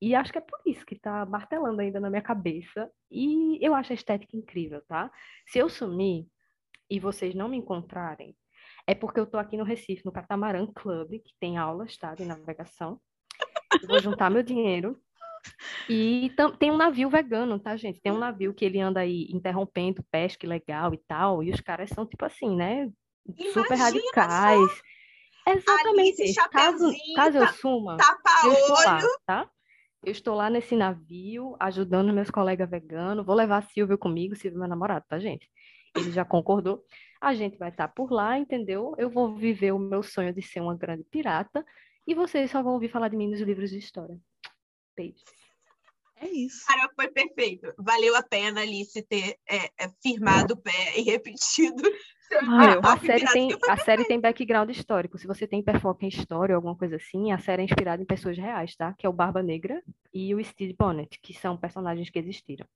E 0.00 0.14
acho 0.14 0.32
que 0.32 0.38
é 0.38 0.40
por 0.40 0.60
isso 0.66 0.84
que 0.86 0.98
tá 0.98 1.26
martelando 1.26 1.80
ainda 1.80 2.00
na 2.00 2.08
minha 2.08 2.22
cabeça. 2.22 2.90
E 3.10 3.58
eu 3.64 3.74
acho 3.74 3.92
a 3.92 3.94
estética 3.94 4.36
incrível, 4.36 4.80
tá? 4.88 5.10
Se 5.46 5.58
eu 5.58 5.68
sumir, 5.68 6.26
e 6.90 6.98
vocês 6.98 7.34
não 7.34 7.48
me 7.48 7.56
encontrarem, 7.56 8.34
é 8.86 8.94
porque 8.94 9.20
eu 9.20 9.24
estou 9.24 9.38
aqui 9.38 9.56
no 9.56 9.64
Recife, 9.64 10.04
no 10.04 10.10
Catamarã 10.10 10.66
Club, 10.66 11.10
que 11.10 11.32
tem 11.38 11.56
aulas 11.56 11.96
tá, 11.96 12.14
de 12.14 12.24
navegação. 12.24 13.00
Eu 13.80 13.86
vou 13.86 14.00
juntar 14.00 14.30
meu 14.30 14.42
dinheiro. 14.42 15.00
E 15.88 16.32
tem 16.58 16.70
um 16.70 16.76
navio 16.76 17.08
vegano, 17.08 17.58
tá, 17.58 17.76
gente? 17.76 18.00
Tem 18.00 18.12
um 18.12 18.18
navio 18.18 18.54
que 18.54 18.64
ele 18.64 18.80
anda 18.80 19.00
aí 19.00 19.26
interrompendo 19.30 20.04
pesca 20.10 20.46
legal 20.46 20.94
e 20.94 20.98
tal. 20.98 21.42
E 21.42 21.50
os 21.50 21.60
caras 21.60 21.90
são, 21.90 22.06
tipo 22.06 22.24
assim, 22.24 22.54
né? 22.54 22.90
Super 23.52 23.76
Imagina 23.76 23.84
radicais. 23.84 24.70
Só. 24.70 25.52
Exatamente. 25.52 26.22
Alice, 26.22 26.50
caso, 26.50 26.92
caso 27.16 27.38
eu 27.38 27.46
suma, 27.48 27.96
tapa 27.96 28.30
eu 28.44 28.50
olho. 28.50 28.84
Lá, 28.86 29.00
tá? 29.26 29.50
Eu 30.02 30.12
estou 30.12 30.34
lá 30.34 30.48
nesse 30.48 30.74
navio, 30.74 31.56
ajudando 31.58 32.12
meus 32.12 32.30
colegas 32.30 32.68
veganos. 32.70 33.24
Vou 33.24 33.34
levar 33.34 33.62
Silvio 33.62 33.98
comigo, 33.98 34.34
Silvio 34.34 34.56
é 34.56 34.60
meu 34.60 34.68
namorado, 34.68 35.04
tá, 35.08 35.18
gente? 35.18 35.50
Ele 35.94 36.10
já 36.10 36.24
concordou. 36.24 36.82
A 37.20 37.34
gente 37.34 37.58
vai 37.58 37.68
estar 37.68 37.88
por 37.88 38.10
lá, 38.10 38.38
entendeu? 38.38 38.94
Eu 38.96 39.10
vou 39.10 39.34
viver 39.34 39.72
o 39.72 39.78
meu 39.78 40.02
sonho 40.02 40.32
de 40.32 40.40
ser 40.40 40.60
uma 40.60 40.74
grande 40.74 41.04
pirata. 41.04 41.64
E 42.06 42.14
vocês 42.14 42.50
só 42.50 42.62
vão 42.62 42.74
ouvir 42.74 42.88
falar 42.88 43.08
de 43.08 43.16
mim 43.16 43.28
nos 43.28 43.40
livros 43.40 43.70
de 43.70 43.78
história. 43.78 44.18
É 46.16 46.28
isso. 46.28 46.66
Cara, 46.66 46.88
foi 46.94 47.08
perfeito. 47.08 47.72
Valeu 47.78 48.14
a 48.14 48.22
pena, 48.22 48.60
Alice, 48.60 49.00
ter 49.02 49.36
é, 49.48 49.66
é, 49.78 49.88
firmado 50.02 50.52
o 50.54 50.56
pé 50.56 50.98
e 50.98 51.02
repetido. 51.10 51.82
Valeu. 52.46 52.80
A 52.84 52.98
série, 52.98 53.26
tem, 53.26 53.48
a 53.68 53.76
série 53.78 54.04
tem 54.04 54.20
background 54.20 54.70
histórico. 54.70 55.18
Se 55.18 55.26
você 55.26 55.46
tem 55.46 55.60
hiperfoco 55.60 56.04
em 56.04 56.08
história 56.08 56.54
ou 56.54 56.56
alguma 56.58 56.76
coisa 56.76 56.96
assim, 56.96 57.32
a 57.32 57.38
série 57.38 57.62
é 57.62 57.64
inspirada 57.64 58.02
em 58.02 58.06
pessoas 58.06 58.36
reais, 58.36 58.76
tá? 58.76 58.94
Que 58.98 59.06
é 59.06 59.08
o 59.08 59.12
Barba 59.12 59.42
Negra 59.42 59.82
e 60.12 60.34
o 60.34 60.44
Steve 60.44 60.74
Bonnet, 60.78 61.18
que 61.22 61.32
são 61.34 61.56
personagens 61.56 62.08
que 62.10 62.18
existiram. 62.18 62.66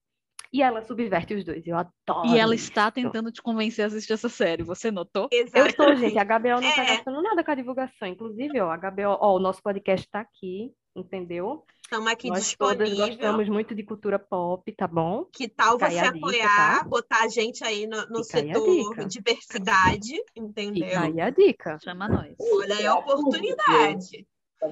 E 0.52 0.62
ela 0.62 0.82
subverte 0.82 1.34
os 1.34 1.44
dois. 1.44 1.66
Eu 1.66 1.76
adoro. 1.76 2.28
E 2.34 2.38
ela 2.38 2.54
está 2.54 2.84
isso. 2.84 2.92
tentando 2.92 3.30
te 3.30 3.42
convencer 3.42 3.84
a 3.84 3.88
assistir 3.88 4.12
essa 4.12 4.28
série. 4.28 4.62
Você 4.62 4.90
notou? 4.90 5.28
Eu 5.30 5.44
Exato. 5.44 5.66
estou, 5.66 5.96
gente. 5.96 6.18
A 6.18 6.24
Gabriel 6.24 6.60
não 6.60 6.72
tá 6.72 6.82
É. 6.82 6.96
gastando 6.96 7.20
nada 7.22 7.44
com 7.44 7.50
a 7.50 7.54
divulgação. 7.56 8.08
Inclusive, 8.08 8.60
ó, 8.60 8.70
a 8.70 8.76
Gabriel, 8.76 9.18
ó, 9.20 9.36
o 9.36 9.40
nosso 9.40 9.60
podcast 9.62 10.08
tá 10.08 10.20
aqui, 10.20 10.72
entendeu? 10.96 11.64
Estamos 11.94 12.12
aqui 12.12 12.28
Nós 12.28 12.54
todas 12.56 12.88
disponível. 12.88 13.16
gostamos 13.16 13.48
muito 13.48 13.74
de 13.74 13.84
cultura 13.84 14.18
pop, 14.18 14.72
tá 14.72 14.88
bom? 14.88 15.24
Que 15.32 15.48
tal 15.48 15.74
Fica 15.78 15.90
você 15.90 15.98
aí 15.98 16.06
a 16.08 16.10
dica, 16.10 16.16
apoiar, 16.26 16.78
tá? 16.80 16.84
botar 16.88 17.22
a 17.22 17.28
gente 17.28 17.62
aí 17.62 17.86
no, 17.86 18.04
no 18.06 18.24
setor 18.24 19.06
diversidade, 19.06 20.14
entendeu? 20.34 20.88
Fica 20.88 21.00
aí 21.02 21.20
a 21.20 21.30
dica. 21.30 21.78
Chama 21.84 22.08
nós. 22.08 22.34
Olha 22.40 22.74
aí 22.76 22.86
a 22.86 22.94
oportunidade. 22.96 24.26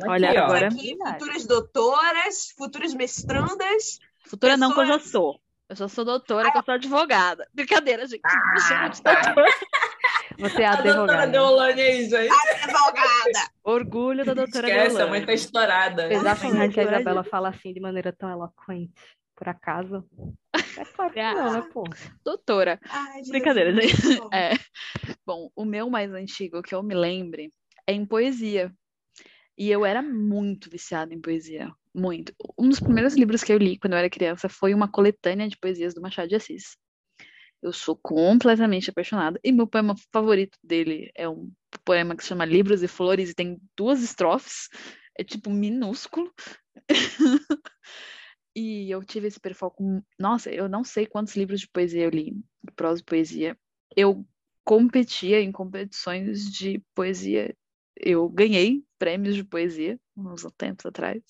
Olha, 0.09 0.31
aqui, 0.31 0.37
agora- 0.39 0.67
Aqui, 0.69 0.97
futuras 0.97 1.47
doutoras, 1.47 2.49
futuras 2.59 2.95
mestrandas. 2.95 3.99
Futura 4.27 4.57
não, 4.57 4.73
que 4.75 4.81
eu 4.81 4.87
já 4.87 4.95
Pessoas- 4.99 5.11
sou. 5.13 5.41
Eu 5.69 5.77
já 5.77 5.89
sou 5.89 6.05
doutora, 6.05 6.51
que 6.51 6.59
eu 6.59 6.63
sou 6.65 6.75
advogada. 6.75 7.49
Brincadeira, 7.55 8.07
gente. 8.07 8.21
Ah, 8.25 8.53
Me 8.55 8.61
chama 8.61 8.89
de 8.89 9.03
doutora. 9.03 9.47
Você 10.43 10.63
é 10.63 10.67
A 10.67 10.75
doutora 10.77 10.93
advogada. 11.23 11.33
Deolane 11.33 11.81
aí, 11.81 12.03
gente. 12.09 12.33
Advogada. 12.33 13.51
Orgulho 13.65 14.25
da 14.25 14.35
doutora 14.35 14.67
Esquece, 14.69 14.87
a 14.87 14.89
Deolane. 14.89 15.11
mãe 15.11 15.27
tá 15.27 15.33
estourada. 15.33 16.09
Mesmo 16.09 16.25
que 16.71 16.81
a. 16.81 16.83
Isabela 16.85 17.25
fala 17.25 17.49
assim 17.51 17.73
de 17.73 17.81
maneira 17.81 18.13
tão 18.13 18.31
eloquente? 18.31 18.93
Por 19.37 19.49
acaso? 19.49 20.05
É 20.77 20.85
claro 20.85 21.13
que 21.13 21.23
não, 21.23 21.53
né, 21.53 21.69
pô? 21.73 21.85
Doutora. 22.25 22.79
Ai. 22.89 23.23
Brincadeira, 23.29 23.73
gente. 23.73 24.19
Bom, 24.19 24.29
É. 24.33 24.51
Bom, 25.27 25.51
o 25.57 25.65
meu 25.65 25.89
mais 25.91 26.13
antigo, 26.13 26.63
que 26.63 26.75
eu 26.75 26.83
me 26.83 26.95
lembre, 26.95 27.51
é 27.87 27.93
em 27.93 28.05
poesia. 28.05 28.73
E 29.57 29.71
eu 29.71 29.85
era 29.85 30.03
muito 30.03 30.71
viciada 30.71 31.13
em 31.15 31.21
poesia. 31.21 31.71
Muito. 31.95 32.33
Um 32.59 32.69
dos 32.69 32.81
primeiros 32.81 33.15
livros 33.15 33.43
que 33.45 33.53
eu 33.53 33.59
li 33.59 33.79
quando 33.79 33.93
eu 33.95 33.99
era 33.99 34.09
criança 34.11 34.49
foi 34.49 34.73
uma 34.75 34.91
coletânea 34.91 35.49
de 35.49 35.57
poesias 35.59 35.93
do 35.95 36.01
Machado 36.01 36.29
de 36.29 36.37
Assis. 36.37 36.77
Eu 37.63 37.73
sou 37.73 37.97
completamente 37.97 38.91
apaixonada. 38.91 39.39
E 39.45 39.53
meu 39.53 39.67
poema 39.67 39.95
favorito 40.13 40.59
dele 40.63 41.11
é 41.15 41.29
um 41.29 41.51
poema 41.85 42.17
que 42.17 42.23
se 42.23 42.29
chama 42.31 42.45
Livros 42.45 42.83
e 42.83 42.89
Flores 42.89 43.31
e 43.31 43.35
tem 43.35 43.61
duas 43.77 44.03
estrofes. 44.03 44.69
É 45.17 45.23
tipo 45.23 45.51
minúsculo. 45.51 46.33
E 48.55 48.91
eu 48.91 49.03
tive 49.03 49.29
esse 49.29 49.41
perfoco. 49.41 50.05
Nossa, 50.19 50.51
eu 50.51 50.69
não 50.69 50.85
sei 50.85 51.07
quantos 51.07 51.35
livros 51.37 51.61
de 51.61 51.69
poesia 51.69 52.03
eu 52.05 52.11
li, 52.11 52.33
de 52.63 52.73
prosa 52.77 53.01
e 53.01 53.05
poesia. 53.05 53.59
Eu 53.97 54.27
competia 54.65 55.41
em 55.41 55.51
competições 55.51 56.51
de 56.51 56.83
poesia. 56.95 57.57
Eu 57.97 58.29
ganhei 58.29 58.85
prêmios 58.99 59.35
de 59.37 59.45
poesia 59.45 59.99
uns 60.17 60.47
tempos 60.57 60.87
atrás. 60.87 61.23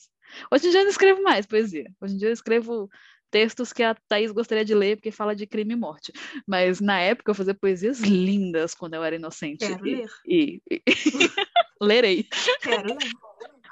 Hoje 0.51 0.67
em 0.67 0.71
dia 0.71 0.81
eu 0.81 0.85
não 0.85 0.91
escrevo 0.91 1.23
mais 1.23 1.47
poesia. 1.47 1.87
Hoje 2.01 2.15
em 2.15 2.19
dia 2.19 2.29
eu 2.29 2.33
escrevo 2.33 2.89
textos 3.33 3.73
que 3.73 3.83
a 3.83 3.97
Thaís 4.09 4.31
gostaria 4.31 4.65
de 4.65 4.75
ler 4.75 4.97
porque 4.97 5.11
fala 5.11 5.35
de 5.35 5.47
crime 5.47 5.73
e 5.73 5.77
morte. 5.77 6.13
Mas 6.47 6.81
na 6.81 7.01
época 7.01 7.31
eu 7.31 7.35
fazia 7.35 7.55
poesias 7.55 7.99
lindas 8.01 8.75
quando 8.75 8.95
eu 8.95 9.03
era 9.03 9.17
inocente. 9.17 9.67
Quero 9.67 9.89
E- 9.89 9.97
ler. 9.97 10.11
e- 10.27 10.63
e- 10.71 10.83
Lerei. 11.81 12.29
Quero 12.63 12.95
ler. 12.95 13.11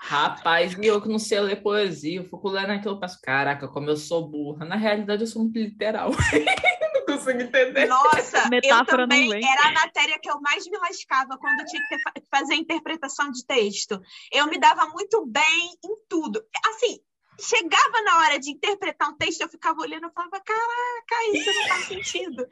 Rapaz, 0.02 0.72
e 0.82 0.86
eu 0.86 1.00
que 1.00 1.08
não 1.08 1.18
sei 1.18 1.38
ler 1.40 1.62
poesia, 1.62 2.20
eu 2.20 2.24
fico 2.24 2.48
lendo 2.48 2.70
aquilo 2.72 2.96
e 2.96 3.00
penso, 3.00 3.18
caraca, 3.22 3.68
como 3.68 3.90
eu 3.90 3.96
sou 3.98 4.26
burra. 4.26 4.64
Na 4.64 4.74
realidade, 4.74 5.22
eu 5.22 5.26
sou 5.26 5.42
muito 5.42 5.58
literal. 5.58 6.10
não 6.94 7.04
consigo 7.04 7.42
entender. 7.42 7.86
Nossa, 7.86 8.48
Metáfora 8.48 9.02
eu 9.02 9.06
não 9.06 9.14
também 9.14 9.30
era 9.46 9.68
a 9.68 9.72
matéria 9.72 10.18
que 10.18 10.30
eu 10.30 10.40
mais 10.40 10.66
me 10.66 10.78
lascava 10.78 11.36
quando 11.38 11.60
eu 11.60 11.66
tinha 11.66 11.82
que 11.86 11.96
fazer 12.34 12.54
interpretação 12.54 13.30
de 13.30 13.44
texto. 13.46 14.00
Eu 14.32 14.46
me 14.46 14.58
dava 14.58 14.86
muito 14.86 15.24
bem 15.26 15.70
em 15.84 15.94
tudo. 16.08 16.42
Assim, 16.66 16.98
chegava 17.40 18.02
na 18.04 18.18
hora 18.18 18.38
de 18.38 18.50
interpretar 18.50 19.08
um 19.08 19.16
texto, 19.16 19.40
eu 19.40 19.48
ficava 19.48 19.80
olhando 19.80 20.06
e 20.06 20.12
falava, 20.12 20.40
caraca, 20.40 21.30
isso 21.32 21.52
não 21.52 21.68
faz 21.68 21.84
sentido. 21.86 22.48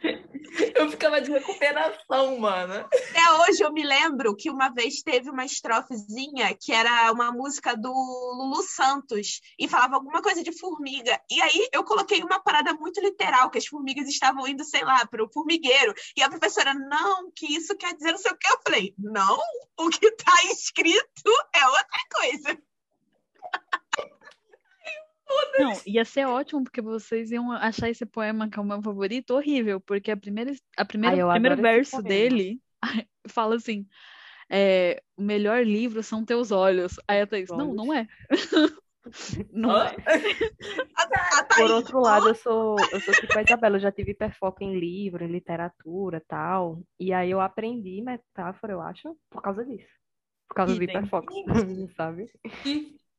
Eu 0.75 0.91
ficava 0.91 1.21
de 1.21 1.31
recuperação, 1.31 2.39
mano. 2.39 2.75
Até 2.75 3.33
hoje 3.43 3.63
eu 3.63 3.73
me 3.73 3.85
lembro 3.85 4.35
que 4.35 4.51
uma 4.51 4.69
vez 4.71 5.03
teve 5.03 5.31
uma 5.31 5.45
estrofezinha 5.45 6.57
que 6.61 6.73
era 6.73 7.13
uma 7.13 7.31
música 7.31 7.77
do 7.77 7.91
Lulu 7.91 8.63
Santos 8.63 9.41
e 9.59 9.69
falava 9.69 9.97
alguma 9.97 10.23
coisa 10.23 10.43
de 10.43 10.53
formiga. 10.59 11.21
E 11.31 11.41
aí 11.41 11.69
eu 11.73 11.85
coloquei 11.85 12.23
uma 12.23 12.41
parada 12.41 12.73
muito 12.75 13.01
literal, 13.01 13.51
que 13.51 13.59
as 13.59 13.67
formigas 13.67 14.09
estavam 14.09 14.47
indo, 14.47 14.65
sei 14.65 14.83
lá, 14.85 15.07
para 15.07 15.25
o 15.25 15.33
formigueiro. 15.33 15.95
E 16.17 16.23
a 16.23 16.29
professora, 16.29 16.75
não, 16.75 17.31
que 17.35 17.47
isso 17.55 17.77
quer 17.77 17.95
dizer 17.95 18.13
não 18.13 18.19
sei 18.19 18.33
o 18.33 18.37
que. 18.37 18.51
Eu 18.51 18.61
falei, 18.65 18.95
não, 18.99 19.39
o 19.79 19.89
que 19.91 20.07
está 20.07 20.45
escrito 20.45 21.31
é 21.55 21.67
outra 21.67 22.01
coisa. 22.15 22.68
Não, 25.59 25.73
ia 25.87 26.05
ser 26.05 26.27
ótimo, 26.27 26.63
porque 26.63 26.81
vocês 26.81 27.31
iam 27.31 27.51
achar 27.53 27.91
esse 27.91 28.07
poema 28.07 28.49
que 28.49 28.59
é 28.59 28.63
o 28.63 28.65
meu 28.65 28.81
favorito 28.83 29.35
horrível, 29.35 29.81
porque 29.81 30.11
a 30.11 30.17
primeira, 30.17 30.53
a 30.77 30.85
primeira, 30.85 31.27
o 31.27 31.31
primeiro 31.31 31.57
verso 31.57 32.03
dele 32.03 32.61
fala 33.29 33.57
assim: 33.57 33.87
é, 34.49 35.03
o 35.17 35.23
melhor 35.23 35.65
livro 35.65 36.03
são 36.03 36.25
teus 36.25 36.51
olhos. 36.51 36.97
Aí 37.07 37.21
a 37.21 37.27
Thaís, 37.27 37.51
não, 37.51 37.75
não 37.75 37.93
é. 37.93 38.07
Não 39.51 39.81
é. 39.81 39.95
Por 41.57 41.71
outro 41.71 42.01
lado, 42.01 42.29
eu 42.29 42.35
sou, 42.35 42.77
eu 42.93 43.01
sou 43.01 43.15
tipo 43.15 43.39
a 43.39 43.43
Isabela, 43.43 43.77
eu 43.77 43.81
já 43.81 43.91
tive 43.91 44.11
hiperfoco 44.11 44.63
em 44.63 44.79
livro, 44.79 45.25
em 45.25 45.29
literatura 45.29 46.23
tal. 46.29 46.83
E 47.01 47.13
aí 47.13 47.31
eu 47.31 47.41
aprendi 47.41 48.03
metáfora, 48.03 48.75
eu 48.75 48.83
acho, 48.83 49.17
por 49.31 49.41
causa 49.41 49.65
disso. 49.65 49.89
Por 50.49 50.55
causa 50.57 50.75
do 50.75 50.83
hiperfoco, 50.83 51.33
sabe? 51.97 52.31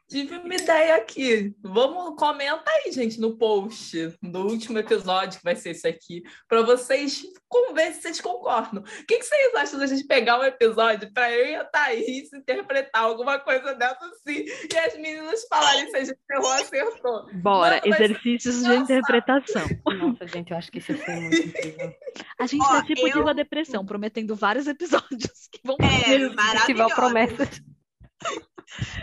Tive 0.09 0.37
uma 0.37 0.55
ideia 0.55 0.95
aqui. 0.95 1.53
Vamos 1.63 2.15
comenta 2.17 2.63
aí, 2.67 2.91
gente, 2.91 3.19
no 3.19 3.37
post 3.37 4.13
do 4.21 4.39
último 4.47 4.77
episódio, 4.79 5.37
que 5.37 5.43
vai 5.43 5.55
ser 5.55 5.69
esse 5.71 5.87
aqui, 5.87 6.23
para 6.47 6.61
vocês 6.63 7.21
ver 7.73 7.93
se 7.93 8.01
vocês 8.01 8.21
concordam. 8.21 8.81
O 8.81 9.05
que, 9.05 9.17
que 9.19 9.23
vocês 9.23 9.55
acham 9.55 9.79
da 9.79 9.85
gente 9.87 10.05
pegar 10.05 10.39
um 10.39 10.43
episódio 10.43 11.11
para 11.13 11.31
eu 11.31 11.45
e 11.47 11.55
a 11.55 11.63
Thaís 11.63 12.31
interpretar 12.33 13.03
alguma 13.03 13.39
coisa 13.39 13.73
dessa 13.75 13.99
assim 14.05 14.45
e 14.71 14.77
as 14.77 14.95
meninas 14.95 15.45
falarem 15.47 15.89
se 15.89 15.97
a 15.97 16.03
gente 16.03 16.17
errou 16.31 16.45
ou 16.47 16.51
acertou? 16.53 17.29
Bora, 17.33 17.81
Mano, 17.85 17.93
exercícios 17.95 18.63
de 18.63 18.75
interpretação. 18.75 19.63
Nossa, 19.85 20.27
gente, 20.27 20.51
eu 20.51 20.57
acho 20.57 20.71
que 20.71 20.79
isso 20.79 20.95
ser 20.97 21.15
muito 21.19 21.37
incrível. 21.47 21.93
A 22.39 22.45
gente 22.47 22.65
Ó, 22.65 22.77
é 22.77 22.83
tipo 22.83 23.07
eu- 23.07 23.13
Diva 23.13 23.33
Depressão, 23.33 23.85
prometendo 23.85 24.35
vários 24.35 24.67
episódios 24.67 25.47
que 25.51 25.59
vão 25.63 25.77
É, 25.81 26.29
Festival. 26.57 26.89
Promessas. 26.89 27.61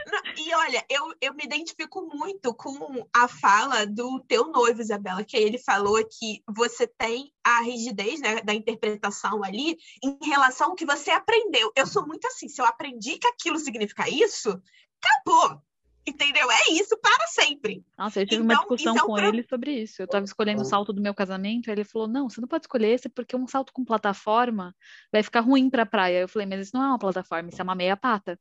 Não, 0.07 0.23
e 0.37 0.55
olha, 0.55 0.85
eu, 0.89 1.15
eu 1.21 1.35
me 1.35 1.45
identifico 1.45 2.03
muito 2.15 2.55
com 2.55 3.07
a 3.13 3.29
fala 3.29 3.87
do 3.87 4.21
teu 4.21 4.47
noivo, 4.51 4.81
Isabela, 4.81 5.25
que 5.25 5.37
ele 5.37 5.59
falou 5.59 6.03
que 6.07 6.43
você 6.49 6.87
tem 6.87 7.33
a 7.45 7.61
rigidez 7.61 8.21
né, 8.21 8.41
da 8.43 8.55
interpretação 8.55 9.43
ali 9.45 9.77
em 10.03 10.19
relação 10.25 10.71
ao 10.71 10.75
que 10.75 10.87
você 10.87 11.11
aprendeu. 11.11 11.73
Eu 11.77 11.87
sou 11.87 12.07
muito 12.07 12.27
assim, 12.27 12.49
se 12.49 12.61
eu 12.61 12.65
aprendi 12.67 13.19
que 13.19 13.27
aquilo 13.27 13.59
significa 13.59 14.09
isso, 14.09 14.61
acabou. 15.03 15.61
Entendeu? 16.09 16.49
É 16.49 16.71
isso 16.71 16.97
para 16.99 17.27
sempre. 17.27 17.85
Nossa, 17.99 18.21
eu 18.21 18.27
tive 18.27 18.41
uma 18.41 18.55
Então, 18.55 18.69
discussão 18.69 18.93
isso 18.95 19.01
é 19.01 19.03
um 19.03 19.07
com 19.09 19.15
pro- 19.15 19.29
ele 19.29 19.43
sobre 19.43 19.73
isso. 19.83 20.01
Eu 20.01 20.07
tava 20.07 20.25
escolhendo 20.25 20.63
o 20.63 20.65
salto 20.65 20.93
do 20.93 21.03
meu 21.03 21.13
casamento, 21.13 21.69
aí 21.69 21.75
ele 21.75 21.83
falou: 21.85 22.07
Não, 22.07 22.31
você 22.31 22.41
não 22.41 22.47
pode 22.47 22.63
escolher 22.63 22.91
esse 22.93 23.09
porque 23.09 23.35
um 23.35 23.49
salto 23.49 23.73
com 23.73 23.85
plataforma 23.85 24.73
vai 25.11 25.25
ficar 25.25 25.41
ruim 25.41 25.69
pra 25.69 25.85
praia. 25.85 26.21
Eu 26.21 26.29
falei: 26.29 26.47
Mas 26.47 26.61
isso 26.69 26.77
não 26.77 26.85
é 26.85 26.89
uma 26.91 26.99
plataforma, 26.99 27.49
isso 27.49 27.61
é 27.61 27.65
uma 27.65 27.75
meia 27.75 27.97
pata. 27.97 28.39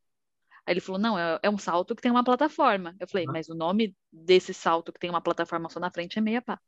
Aí 0.66 0.74
ele 0.74 0.82
falou: 0.82 0.99
Não, 0.99 1.18
é, 1.18 1.39
é 1.43 1.49
um 1.49 1.57
salto 1.57 1.95
que 1.95 2.01
tem 2.01 2.11
uma 2.11 2.24
plataforma. 2.24 2.95
Eu 2.99 3.07
falei: 3.07 3.26
Mas 3.26 3.49
o 3.49 3.55
nome 3.55 3.95
desse 4.11 4.53
salto 4.53 4.91
que 4.91 4.99
tem 4.99 5.09
uma 5.09 5.22
plataforma 5.22 5.70
só 5.70 5.80
na 5.80 5.91
frente 5.91 6.18
é 6.18 6.22
meia 6.22 6.41
pata. 6.41 6.63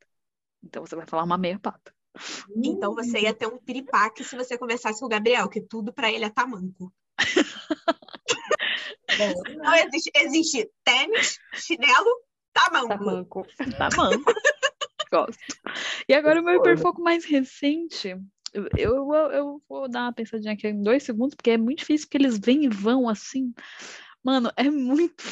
Então 0.64 0.86
você 0.86 0.96
vai 0.96 1.06
falar 1.06 1.24
uma 1.24 1.38
meia 1.38 1.60
pata. 1.60 1.94
Então 2.56 2.96
você 2.96 3.22
ia 3.22 3.34
ter 3.34 3.48
um 3.48 3.58
piripaque 3.58 4.24
se 4.24 4.36
você 4.36 4.58
conversasse 4.58 5.00
com 5.00 5.06
o 5.06 5.10
Gabriel, 5.10 5.50
que 5.50 5.62
tudo 5.62 5.94
para 5.94 6.12
ele 6.12 6.26
é 6.26 6.30
tamanco. 6.30 6.94
Não 9.58 9.76
existe, 9.76 10.12
existe 10.16 10.70
tênis, 10.84 11.40
chinelo, 11.54 12.10
tamanco. 12.54 13.04
Manco. 13.04 13.48
Tá 13.78 13.90
bom. 13.96 14.12
Gosto. 15.12 15.40
E 16.08 16.14
agora 16.14 16.42
o 16.42 16.44
meu 16.44 16.56
hiperfoco 16.56 17.02
mais 17.02 17.26
recente. 17.26 18.16
Eu, 18.54 18.68
eu, 18.78 19.14
eu 19.32 19.62
vou 19.68 19.90
dar 19.90 20.04
uma 20.04 20.14
pensadinha 20.14 20.54
aqui 20.54 20.68
em 20.68 20.82
dois 20.82 21.04
segundos, 21.04 21.36
porque 21.36 21.52
é 21.52 21.58
muito 21.58 21.80
difícil, 21.80 22.08
porque 22.08 22.18
eles 22.18 22.40
vêm 22.40 22.66
e 22.66 22.70
vão 22.70 23.10
assim. 23.10 23.54
Mano, 24.24 24.52
é 24.56 24.70
muito. 24.70 25.24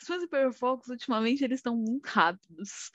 Os 0.00 0.08
meus 0.08 0.22
hiperfocos, 0.22 0.88
ultimamente, 0.88 1.44
eles 1.44 1.58
estão 1.58 1.76
muito 1.76 2.06
rápidos. 2.06 2.90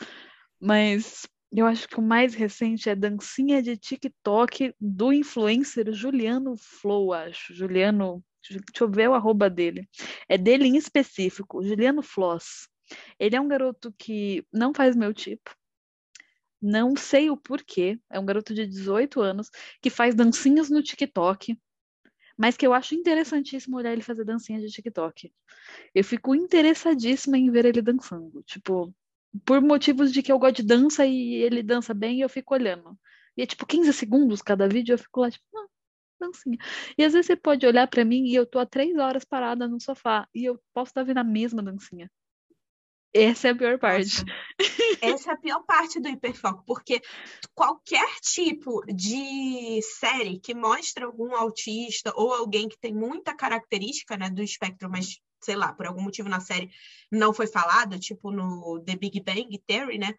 Mas 0.59 1.27
eu 1.51 1.65
acho 1.65 1.88
que 1.88 1.99
o 1.99 2.01
mais 2.01 2.33
recente 2.33 2.89
é 2.89 2.95
dancinha 2.95 3.61
de 3.61 3.77
TikTok 3.77 4.73
do 4.79 5.13
influencer 5.13 5.91
Juliano 5.93 6.55
Flow, 6.57 7.13
acho. 7.13 7.53
Juliano, 7.53 8.23
deixa 8.49 8.83
eu 8.83 8.89
ver 8.89 9.09
o 9.09 9.13
arroba 9.13 9.49
dele. 9.49 9.88
É 10.27 10.38
dele 10.38 10.67
em 10.67 10.75
específico, 10.75 11.63
Juliano 11.63 12.01
Floss. 12.01 12.67
Ele 13.19 13.36
é 13.36 13.41
um 13.41 13.47
garoto 13.47 13.93
que 13.97 14.45
não 14.51 14.73
faz 14.73 14.95
meu 14.95 15.13
tipo. 15.13 15.55
Não 16.62 16.95
sei 16.95 17.30
o 17.30 17.38
porquê. 17.38 17.99
É 18.10 18.20
um 18.20 18.26
garoto 18.26 18.53
de 18.53 18.66
18 18.66 19.22
anos 19.22 19.49
que 19.82 19.89
faz 19.89 20.16
dancinhas 20.16 20.70
no 20.70 20.82
TikTok 20.82 21.58
mas 22.38 22.58
que 22.58 22.66
eu 22.66 22.74
acho 22.74 22.95
interessantíssimo 22.95 23.78
olhar 23.78 23.93
ele 23.93 24.01
fazer 24.01 24.26
dancinha 24.26 24.60
de 24.60 24.68
TikTok. 24.68 25.32
Eu 25.93 26.03
fico 26.03 26.36
interessadíssima 26.36 27.38
em 27.38 27.49
ver 27.51 27.66
ele 27.66 27.82
dançando, 27.82 28.43
tipo, 28.43 28.93
por 29.45 29.62
motivos 29.62 30.12
de 30.12 30.22
que 30.22 30.32
eu 30.32 30.39
gosto 30.39 30.58
de 30.58 30.64
dança 30.64 31.06
e 31.06 31.36
ele 31.36 31.64
dança 31.64 31.93
bem, 31.93 32.22
eu 32.22 32.30
fico 32.30 32.53
olhando. 32.53 32.97
E 33.38 33.41
é 33.43 33.45
tipo 33.45 33.66
15 33.66 33.91
segundos 33.93 34.41
cada 34.41 34.68
vídeo, 34.68 34.93
eu 34.93 34.97
fico 34.97 35.22
lá, 35.22 35.32
tipo, 35.32 35.45
ah, 35.58 35.68
dancinha. 36.20 36.58
E 36.97 37.03
às 37.03 37.14
vezes 37.14 37.28
você 37.28 37.36
pode 37.36 37.66
olhar 37.66 37.88
para 37.88 38.06
mim 38.06 38.26
e 38.28 38.36
eu 38.36 38.45
tô 38.45 38.60
há 38.60 38.66
três 38.66 38.97
horas 38.97 39.26
parada 39.26 39.68
no 39.68 39.80
sofá 39.82 40.28
e 40.34 40.45
eu 40.45 40.60
posso 40.74 40.91
estar 40.91 41.03
vendo 41.03 41.20
a 41.20 41.24
mesma 41.24 41.64
dancinha. 41.64 42.10
Essa 43.18 43.47
é 43.47 43.51
a 43.51 43.55
pior 43.55 43.80
parte. 43.80 44.26
Essa 45.01 45.32
é 45.32 45.34
a 45.34 45.38
pior 45.38 45.63
parte 45.63 46.01
do 46.01 46.09
hiperfoco, 46.09 46.66
porque 46.68 47.01
qualquer 47.53 48.20
tipo 48.20 48.84
de 48.93 49.80
série 49.82 50.38
que 50.38 50.53
mostra 50.53 51.05
algum 51.05 51.34
autista 51.34 52.11
ou 52.13 52.34
alguém 52.34 52.68
que 52.68 52.78
tem 52.78 52.93
muita 52.93 53.34
característica 53.34 54.18
né, 54.18 54.30
do 54.30 54.43
espectro, 54.43 54.89
mas 54.89 55.22
sei 55.41 55.55
lá, 55.55 55.72
por 55.72 55.86
algum 55.86 56.01
motivo 56.01 56.28
na 56.28 56.41
série 56.41 56.70
não 57.09 57.34
foi 57.34 57.47
falado, 57.47 57.97
tipo 57.97 58.32
no 58.32 58.84
The 58.86 58.97
Big 58.97 59.22
Bang 59.22 59.63
Theory, 59.66 59.97
né? 59.97 60.13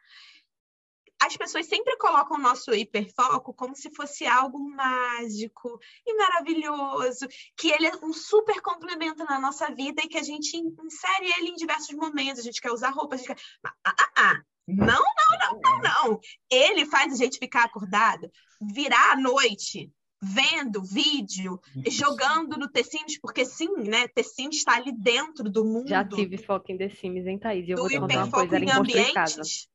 As 1.21 1.37
pessoas 1.37 1.67
sempre 1.67 1.97
colocam 1.97 2.37
o 2.37 2.41
nosso 2.41 2.75
hiperfoco 2.75 3.55
como 3.55 3.75
se 3.75 3.91
fosse 3.91 4.27
algo 4.27 4.59
mágico 4.59 5.79
e 6.07 6.15
maravilhoso, 6.15 7.27
que 7.57 7.71
ele 7.71 7.87
é 7.87 7.97
um 8.03 8.13
super 8.13 8.61
complemento 8.61 9.25
na 9.25 9.41
nossa 9.41 9.75
vida 9.75 10.03
e 10.05 10.09
que 10.09 10.19
a 10.19 10.23
gente 10.23 10.57
insere 10.57 11.33
ele 11.39 11.51
em 11.51 11.57
diversos 11.57 11.95
momentos. 11.97 12.41
A 12.41 12.45
gente 12.45 12.61
quer 12.61 12.71
usar 12.71 12.91
roupa, 12.91 13.15
a 13.15 13.19
gente 13.19 13.29
quer. 13.29 13.39
Ah, 13.65 13.75
ah, 13.85 14.13
ah. 14.17 14.43
Não, 14.69 14.87
não, 14.87 15.39
não, 15.41 15.61
não, 15.61 15.81
não. 15.81 16.21
Ele 16.51 16.85
faz 16.87 17.13
a 17.13 17.17
gente 17.17 17.39
ficar 17.39 17.65
acordado, 17.65 18.29
virar 18.61 19.13
à 19.13 19.17
noite, 19.17 19.91
vendo 20.21 20.83
vídeo, 20.83 21.61
jogando 21.89 22.59
no 22.59 22.69
The 22.69 22.83
Sims, 22.83 23.21
porque 23.21 23.45
sim, 23.45 23.69
né? 23.85 24.09
The 24.09 24.25
Sims 24.25 24.57
está 24.57 24.75
ali 24.75 24.93
dentro 24.93 25.49
do 25.49 25.65
mundo. 25.65 25.89
Já 25.89 26.05
tive 26.05 26.37
foco 26.37 26.73
em 26.73 26.77
The 26.77 26.89
Sims, 26.89 27.27
hein, 27.27 27.39
Thaís? 27.39 27.69
Eu 27.69 27.77
do 27.77 27.83
vou 27.83 27.91
te 27.91 28.01
contar 28.01 28.25
uma 28.25 28.31
coisa, 28.31 28.57
era 28.57 28.65
em 28.65 28.71
ambientes 28.71 29.69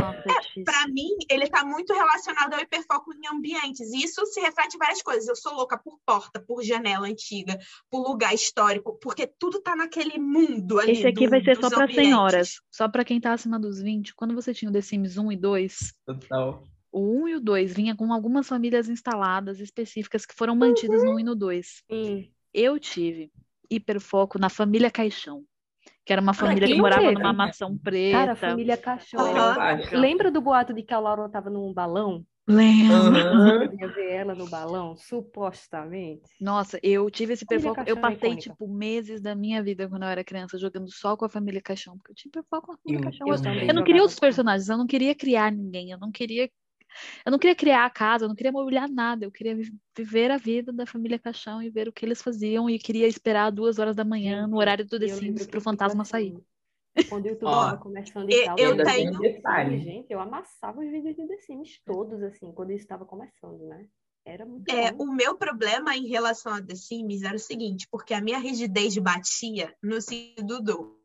é, 0.00 0.62
para 0.64 0.88
mim, 0.88 1.10
ele 1.30 1.44
está 1.44 1.64
muito 1.64 1.92
relacionado 1.92 2.54
ao 2.54 2.60
hiperfoco 2.60 3.12
em 3.14 3.26
ambientes. 3.28 3.92
E 3.92 4.04
isso 4.04 4.24
se 4.26 4.40
reflete 4.40 4.74
em 4.74 4.78
várias 4.78 5.02
coisas. 5.02 5.28
Eu 5.28 5.36
sou 5.36 5.54
louca 5.54 5.78
por 5.78 5.98
porta, 6.04 6.40
por 6.40 6.62
janela 6.62 7.06
antiga, 7.06 7.58
por 7.90 8.06
lugar 8.08 8.34
histórico, 8.34 8.98
porque 9.00 9.26
tudo 9.26 9.58
está 9.58 9.76
naquele 9.76 10.18
mundo 10.18 10.78
ali. 10.80 10.92
Esse 10.92 11.06
aqui 11.06 11.24
do, 11.24 11.30
vai 11.30 11.42
ser 11.42 11.56
só 11.56 11.70
para 11.70 11.92
senhoras. 11.92 12.60
Só 12.70 12.88
para 12.88 13.04
quem 13.04 13.18
está 13.18 13.32
acima 13.32 13.58
dos 13.58 13.80
20. 13.80 14.14
Quando 14.14 14.34
você 14.34 14.52
tinha 14.52 14.70
o 14.70 14.72
The 14.72 14.80
Sims 14.80 15.16
1 15.16 15.32
e 15.32 15.36
2, 15.36 15.94
Total. 16.06 16.64
o 16.90 17.22
1 17.22 17.28
e 17.28 17.34
o 17.36 17.40
2 17.40 17.72
vinha 17.72 17.96
com 17.96 18.12
algumas 18.12 18.48
famílias 18.48 18.88
instaladas 18.88 19.60
específicas 19.60 20.26
que 20.26 20.34
foram 20.34 20.56
mantidas 20.56 21.04
no 21.04 21.14
1 21.14 21.20
e 21.20 21.24
no 21.24 21.34
2. 21.34 21.82
Sim. 21.90 22.30
Eu 22.52 22.78
tive 22.78 23.30
hiperfoco 23.70 24.38
na 24.38 24.48
família 24.48 24.90
Caixão. 24.90 25.44
Que 26.04 26.12
era 26.12 26.20
uma 26.20 26.34
família 26.34 26.68
que 26.68 26.74
morava 26.74 27.10
numa 27.12 27.32
mansão 27.32 27.76
preta. 27.78 28.18
Cara, 28.18 28.32
a 28.32 28.36
família 28.36 28.76
Cachorro. 28.76 29.26
Aham. 29.26 29.78
Lembra 29.92 30.30
do 30.30 30.40
boato 30.40 30.74
de 30.74 30.82
que 30.82 30.92
a 30.92 30.98
Laura 30.98 31.28
tava 31.28 31.48
num 31.48 31.72
balão? 31.72 32.24
Lembro. 32.46 32.94
Aham. 32.94 33.62
Eu 33.64 33.78
ia 33.80 33.88
ver 33.88 34.10
ela 34.12 34.34
no 34.34 34.46
balão, 34.46 34.94
supostamente. 34.96 36.22
Nossa, 36.38 36.78
eu 36.82 37.10
tive 37.10 37.32
esse 37.32 37.44
hiperfoco. 37.44 37.82
Eu 37.86 37.96
passei, 37.96 38.16
icônica. 38.32 38.50
tipo, 38.52 38.68
meses 38.68 39.22
da 39.22 39.34
minha 39.34 39.62
vida 39.62 39.88
quando 39.88 40.02
eu 40.02 40.08
era 40.08 40.22
criança 40.22 40.58
jogando 40.58 40.90
só 40.92 41.16
com 41.16 41.24
a 41.24 41.28
família 41.28 41.62
Caixão, 41.62 41.96
porque 41.96 42.12
eu 42.12 42.14
tinha 42.16 42.28
hiperfoco 42.28 42.66
com 42.66 42.72
a 42.72 42.76
família 42.76 42.98
Eu- 42.98 43.04
Caixão. 43.04 43.26
eu 43.28 43.68
Eu, 43.68 43.74
não 43.74 43.84
queria 43.84 44.02
outros 44.02 44.20
personagens, 44.20 44.68
eu 44.68 44.76
não 44.76 44.86
queria 44.86 45.14
criar 45.14 45.50
ninguém, 45.50 45.90
eu 45.90 45.98
não 45.98 46.12
queria. 46.12 46.50
Eu 47.24 47.32
não 47.32 47.38
queria 47.38 47.54
criar 47.54 47.84
a 47.84 47.90
casa, 47.90 48.24
eu 48.24 48.28
não 48.28 48.34
queria 48.36 48.52
mobiliar 48.52 48.88
nada, 48.88 49.24
eu 49.24 49.30
queria 49.30 49.54
vi- 49.54 49.74
viver 49.96 50.30
a 50.30 50.36
vida 50.36 50.72
da 50.72 50.86
família 50.86 51.18
Caixão 51.18 51.62
e 51.62 51.70
ver 51.70 51.88
o 51.88 51.92
que 51.92 52.04
eles 52.04 52.22
faziam 52.22 52.68
e 52.68 52.78
queria 52.78 53.06
esperar 53.06 53.50
duas 53.50 53.78
horas 53.78 53.96
da 53.96 54.04
manhã 54.04 54.46
no 54.46 54.56
horário 54.58 54.84
do 54.86 54.98
The 54.98 55.06
eu 55.06 55.16
Sims 55.16 55.42
pro 55.46 55.58
tipo 55.58 55.60
fantasma 55.60 56.02
assim, 56.02 56.10
sair. 56.10 56.38
Quando 57.08 57.24
o 57.26 57.28
YouTube 57.28 57.48
Ó, 57.48 57.64
tava 57.64 57.76
começando 57.78 58.30
eu- 58.30 58.38
e 58.38 58.44
tal, 58.44 58.58
eu 58.58 58.70
ainda 58.70 58.84
tenho- 58.84 59.18
detalhe. 59.18 59.78
Gente, 59.80 60.12
eu 60.12 60.20
amassava 60.20 60.80
os 60.80 60.90
vídeos 60.90 61.16
de 61.16 61.26
The 61.26 61.38
Sims 61.38 61.80
todos, 61.84 62.22
assim, 62.22 62.52
quando 62.52 62.70
isso 62.70 62.82
estava 62.84 63.04
começando, 63.04 63.66
né? 63.66 63.86
Era 64.24 64.46
muito 64.46 64.70
É, 64.72 64.90
bom. 64.90 65.04
o 65.04 65.12
meu 65.12 65.36
problema 65.36 65.94
em 65.96 66.06
relação 66.06 66.54
a 66.54 66.62
The 66.62 66.74
Sims 66.74 67.22
era 67.22 67.36
o 67.36 67.38
seguinte, 67.38 67.86
porque 67.90 68.14
a 68.14 68.20
minha 68.22 68.38
rigidez 68.38 68.96
batia 68.96 69.74
no 69.82 70.00
sentido 70.00 70.62
do 70.62 70.98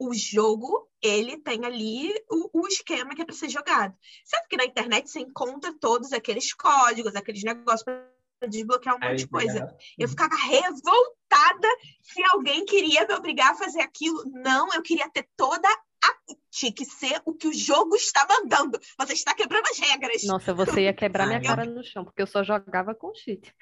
o 0.00 0.14
jogo, 0.14 0.88
ele 1.02 1.36
tem 1.36 1.66
ali 1.66 2.10
o, 2.30 2.62
o 2.62 2.66
esquema 2.66 3.14
que 3.14 3.20
é 3.20 3.24
para 3.24 3.34
ser 3.34 3.50
jogado. 3.50 3.94
Sendo 4.24 4.48
que 4.48 4.56
na 4.56 4.64
internet 4.64 5.10
você 5.10 5.20
encontra 5.20 5.74
todos 5.78 6.14
aqueles 6.14 6.54
códigos, 6.54 7.14
aqueles 7.14 7.44
negócios 7.44 7.82
para 7.82 8.48
desbloquear 8.48 8.96
um 8.96 8.98
monte 8.98 9.18
de 9.18 9.28
coisa. 9.28 9.76
Eu 9.98 10.08
ficava 10.08 10.34
revoltada 10.34 11.68
se 12.00 12.22
alguém 12.32 12.64
queria 12.64 13.06
me 13.06 13.12
obrigar 13.12 13.52
a 13.52 13.56
fazer 13.56 13.82
aquilo. 13.82 14.24
Não, 14.24 14.72
eu 14.72 14.82
queria 14.82 15.08
ter 15.10 15.28
toda 15.36 15.68
a. 15.68 15.89
Tinha 16.52 16.72
que 16.72 16.84
ser 16.84 17.20
o 17.24 17.32
que 17.32 17.46
o 17.46 17.52
jogo 17.54 17.94
está 17.94 18.26
mandando. 18.28 18.78
Você 18.98 19.12
está 19.12 19.32
quebrando 19.32 19.66
as 19.70 19.78
regras. 19.78 20.24
Nossa, 20.24 20.52
você 20.52 20.82
ia 20.82 20.92
quebrar 20.92 21.26
minha 21.26 21.40
cara 21.40 21.64
no 21.64 21.82
chão, 21.82 22.04
porque 22.04 22.20
eu 22.20 22.26
só 22.26 22.42
jogava 22.42 22.92
com 22.92 23.14
cheat. 23.14 23.54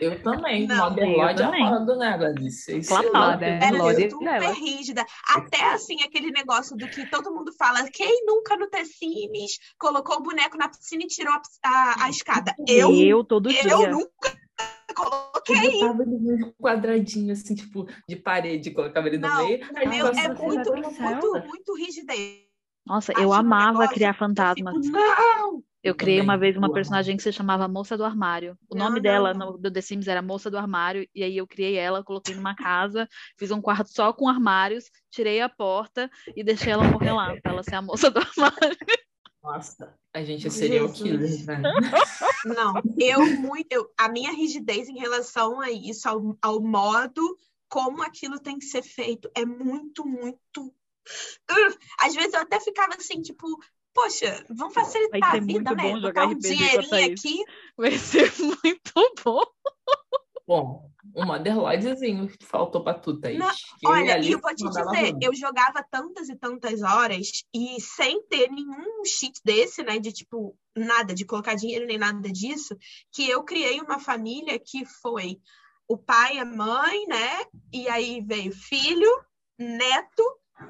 Eu 0.00 0.22
também. 0.22 0.66
Não, 0.66 0.96
eu 0.96 1.04
é 1.04 1.14
foda, 1.34 1.96
né, 1.96 2.16
Gladys? 2.18 2.64
Lá, 3.12 3.36
né? 3.36 3.60
Era 3.62 3.76
Lorde 3.76 4.10
super 4.10 4.40
dela. 4.40 4.54
rígida. 4.54 5.04
Até 5.28 5.62
assim, 5.70 6.02
aquele 6.02 6.30
negócio 6.30 6.74
do 6.76 6.88
que 6.88 7.08
todo 7.10 7.32
mundo 7.32 7.52
fala: 7.52 7.84
quem 7.90 8.24
nunca 8.24 8.56
no 8.56 8.68
The 8.68 8.84
Sims 8.86 9.58
colocou 9.78 10.16
o 10.16 10.22
boneco 10.22 10.56
na 10.56 10.68
piscina 10.68 11.02
e 11.04 11.08
tirou 11.08 11.34
a, 11.34 11.42
a- 11.62 12.04
a 12.04 12.08
escada? 12.10 12.54
Eu, 12.66 12.90
Eu 12.94 13.22
todo 13.22 13.50
dia. 13.50 13.62
eu 13.70 13.90
nunca 13.90 14.34
coloquei. 14.94 15.56
Eu 15.56 15.72
botava 15.72 16.02
ele 16.02 16.18
num 16.18 16.52
quadradinho, 16.52 17.32
assim, 17.32 17.54
tipo, 17.54 17.86
de 18.08 18.16
parede, 18.16 18.70
colocava 18.70 19.08
ele 19.08 19.18
no 19.18 19.28
Não, 19.28 19.46
meio. 19.46 19.60
É 19.76 19.86
muito, 19.86 20.72
muito, 20.72 21.48
muito 21.48 21.74
rigidez. 21.76 22.50
Nossa, 22.86 23.12
Acho 23.12 23.22
eu 23.22 23.32
amava 23.32 23.72
negócio 23.72 23.94
criar 23.94 24.14
fantasmas. 24.14 24.86
fico, 24.86 24.98
não! 24.98 25.62
Eu 25.82 25.94
criei 25.94 26.20
uma 26.20 26.34
também, 26.34 26.40
vez 26.52 26.56
uma 26.58 26.72
personagem 26.72 27.16
que 27.16 27.22
se 27.22 27.32
chamava 27.32 27.66
Moça 27.66 27.96
do 27.96 28.04
Armário. 28.04 28.56
O 28.68 28.76
Não, 28.76 28.84
nome 28.86 28.96
não, 28.96 29.02
dela 29.02 29.32
não. 29.32 29.52
no, 29.52 29.58
do 29.58 29.70
The 29.70 29.80
Sims 29.80 30.08
era 30.08 30.20
Moça 30.20 30.50
do 30.50 30.58
Armário, 30.58 31.08
e 31.14 31.22
aí 31.24 31.36
eu 31.38 31.46
criei 31.46 31.76
ela, 31.76 32.04
coloquei 32.04 32.34
numa 32.34 32.54
casa, 32.54 33.08
fiz 33.38 33.50
um 33.50 33.62
quarto 33.62 33.88
só 33.88 34.12
com 34.12 34.28
armários, 34.28 34.90
tirei 35.10 35.40
a 35.40 35.48
porta 35.48 36.10
e 36.36 36.44
deixei 36.44 36.72
ela 36.72 36.84
morrer 36.84 37.12
lá, 37.12 37.34
pra 37.40 37.52
ela 37.52 37.62
ser 37.62 37.76
a 37.76 37.82
moça 37.82 38.10
do 38.10 38.18
armário. 38.18 38.76
Nossa, 39.42 39.94
a 40.12 40.22
gente 40.22 40.50
seria 40.50 40.84
o 40.84 40.92
killer, 40.92 41.46
né? 41.46 41.62
Não, 42.44 42.74
eu 42.98 43.26
muito. 43.38 43.72
eu- 43.72 43.90
a 43.98 44.08
minha 44.08 44.32
rigidez 44.32 44.88
em 44.88 44.98
relação 44.98 45.60
a 45.60 45.70
isso, 45.70 46.08
ao, 46.08 46.36
ao 46.42 46.60
modo 46.60 47.36
como 47.68 48.02
aquilo 48.02 48.38
tem 48.40 48.58
que 48.58 48.64
ser 48.64 48.82
feito, 48.82 49.30
é 49.34 49.44
muito, 49.44 50.04
muito. 50.04 50.74
Às 52.00 52.14
vezes 52.14 52.34
eu 52.34 52.40
até 52.40 52.60
ficava 52.60 52.94
assim, 52.94 53.20
tipo, 53.22 53.46
poxa, 53.94 54.44
vamos 54.50 54.74
facilitar 54.74 55.20
Vai 55.20 55.30
ser 55.30 55.36
a 55.42 55.44
vida, 55.44 55.70
muito 55.70 55.76
né? 55.76 56.00
jogar 56.00 56.26
um 56.26 56.38
dinheirinho 56.38 57.12
aqui. 57.12 57.44
Vai 57.76 57.92
ser 57.92 58.30
muito 58.38 58.92
bom. 59.24 59.42
Bom, 60.46 60.90
um 61.14 61.26
Motherlodezinho 61.26 62.28
que 62.28 62.44
faltou 62.44 62.82
pra 62.82 62.94
tu, 62.94 63.18
Thaís. 63.20 63.38
Não, 63.38 63.50
Que 63.50 63.86
eu 63.86 63.90
e 63.90 64.00
Olha, 64.00 64.18
e 64.18 64.32
eu 64.32 64.40
vou 64.40 64.54
te 64.54 64.64
dizer, 64.64 65.16
eu 65.20 65.34
jogava 65.34 65.84
tantas 65.90 66.28
e 66.28 66.36
tantas 66.36 66.82
horas 66.82 67.44
e 67.54 67.80
sem 67.80 68.22
ter 68.26 68.50
nenhum 68.50 69.04
cheat 69.04 69.40
desse, 69.44 69.82
né? 69.82 69.98
De 69.98 70.12
tipo, 70.12 70.56
nada, 70.76 71.14
de 71.14 71.24
colocar 71.24 71.54
dinheiro 71.54 71.86
nem 71.86 71.98
nada 71.98 72.30
disso, 72.30 72.76
que 73.12 73.28
eu 73.28 73.42
criei 73.44 73.80
uma 73.80 73.98
família 73.98 74.58
que 74.58 74.84
foi 74.84 75.38
o 75.88 75.98
pai, 75.98 76.38
a 76.38 76.44
mãe, 76.44 77.06
né? 77.06 77.44
E 77.72 77.88
aí 77.88 78.22
veio 78.24 78.52
filho, 78.52 79.10
neto, 79.58 80.22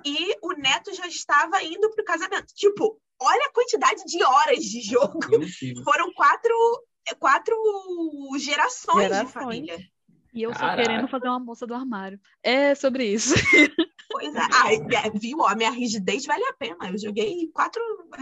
e 0.05 0.37
o 0.43 0.53
neto 0.53 0.95
já 0.95 1.07
estava 1.07 1.63
indo 1.63 1.91
pro 1.91 2.05
casamento. 2.05 2.47
Tipo, 2.55 2.99
olha 3.21 3.47
a 3.47 3.53
quantidade 3.53 4.03
de 4.07 4.23
horas 4.25 4.65
de 4.65 4.81
jogo. 4.81 5.21
Foram 5.85 6.13
quatro, 6.15 6.87
quatro 7.19 7.55
gerações, 8.39 9.09
de 9.09 9.15
Gerações. 9.15 9.33
família. 9.33 9.79
E 10.33 10.43
eu 10.43 10.53
só 10.53 10.61
Caraca. 10.61 10.83
querendo 10.83 11.09
fazer 11.09 11.29
uma 11.29 11.41
moça 11.41 11.67
do 11.67 11.75
armário. 11.75 12.21
É 12.43 12.75
sobre 12.75 13.05
isso. 13.13 13.35
Pois 14.13 14.35
é. 14.35 15.07
É, 15.07 15.11
viu? 15.19 15.45
A 15.45 15.55
minha 15.55 15.71
rigidez 15.71 16.25
vale 16.27 16.45
a 16.45 16.53
pena. 16.53 16.91
Eu 16.91 16.99
joguei 16.99 17.49
quatro 17.53 17.81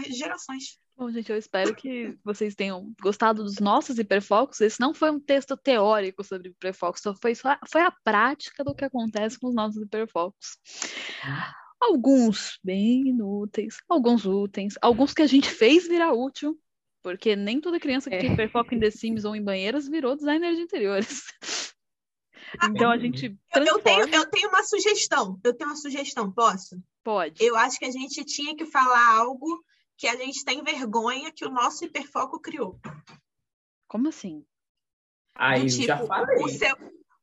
gerações. 0.09 0.77
Bom, 0.95 1.09
gente, 1.11 1.31
eu 1.31 1.37
espero 1.37 1.73
que 1.75 2.15
vocês 2.23 2.53
tenham 2.55 2.93
gostado 3.01 3.43
dos 3.43 3.59
nossos 3.59 3.97
hiperfocos. 3.97 4.59
Esse 4.61 4.79
não 4.79 4.93
foi 4.93 5.09
um 5.09 5.19
texto 5.19 5.55
teórico 5.57 6.23
sobre 6.23 6.49
hiperfocos, 6.49 7.01
só 7.01 7.15
foi, 7.15 7.33
só, 7.35 7.57
foi 7.71 7.81
a 7.81 7.91
prática 8.03 8.63
do 8.63 8.75
que 8.75 8.83
acontece 8.85 9.39
com 9.39 9.47
os 9.47 9.55
nossos 9.55 9.81
hiperfocos. 9.81 10.57
Alguns 11.81 12.59
bem 12.63 13.07
inúteis, 13.07 13.77
alguns 13.87 14.25
úteis, 14.25 14.73
alguns 14.81 15.13
que 15.13 15.21
a 15.21 15.27
gente 15.27 15.49
fez 15.49 15.87
virar 15.87 16.11
útil, 16.11 16.59
porque 17.01 17.33
nem 17.35 17.61
toda 17.61 17.79
criança 17.79 18.09
que 18.09 18.17
É. 18.17 18.19
tem 18.19 18.33
hiperfoco 18.33 18.75
em 18.75 18.79
The 18.79 18.91
Sims 18.91 19.23
ou 19.23 19.33
em 19.35 19.41
banheiras 19.43 19.87
virou 19.87 20.15
designer 20.17 20.53
de 20.55 20.61
interiores. 20.61 21.23
Então 22.63 22.91
a 22.91 22.97
gente 22.97 23.37
Eu, 23.53 23.63
eu 23.63 23.79
tenho, 23.79 23.97
transforma, 23.97 24.15
eu 24.15 24.29
tenho 24.29 24.49
uma 24.49 24.63
sugestão. 24.63 25.39
Eu 25.43 25.53
tenho 25.53 25.69
uma 25.69 25.75
sugestão, 25.75 26.31
posso? 26.31 26.81
pode. 27.03 27.43
Eu 27.43 27.55
acho 27.55 27.79
que 27.79 27.85
a 27.85 27.91
gente 27.91 28.23
tinha 28.25 28.55
que 28.55 28.65
falar 28.65 29.15
algo 29.17 29.63
que 29.97 30.07
a 30.07 30.15
gente 30.15 30.45
tem 30.45 30.63
vergonha 30.63 31.31
que 31.31 31.45
o 31.45 31.49
nosso 31.51 31.83
hiperfoco 31.83 32.39
criou. 32.39 32.79
Como 33.87 34.07
assim? 34.07 34.45
Aí 35.35 35.61
Do 35.61 35.65
eu 35.65 35.69
já 35.87 35.95
tipo, 35.95 36.07
falei. 36.07 36.43
O 36.43 36.49
seu, 36.49 36.75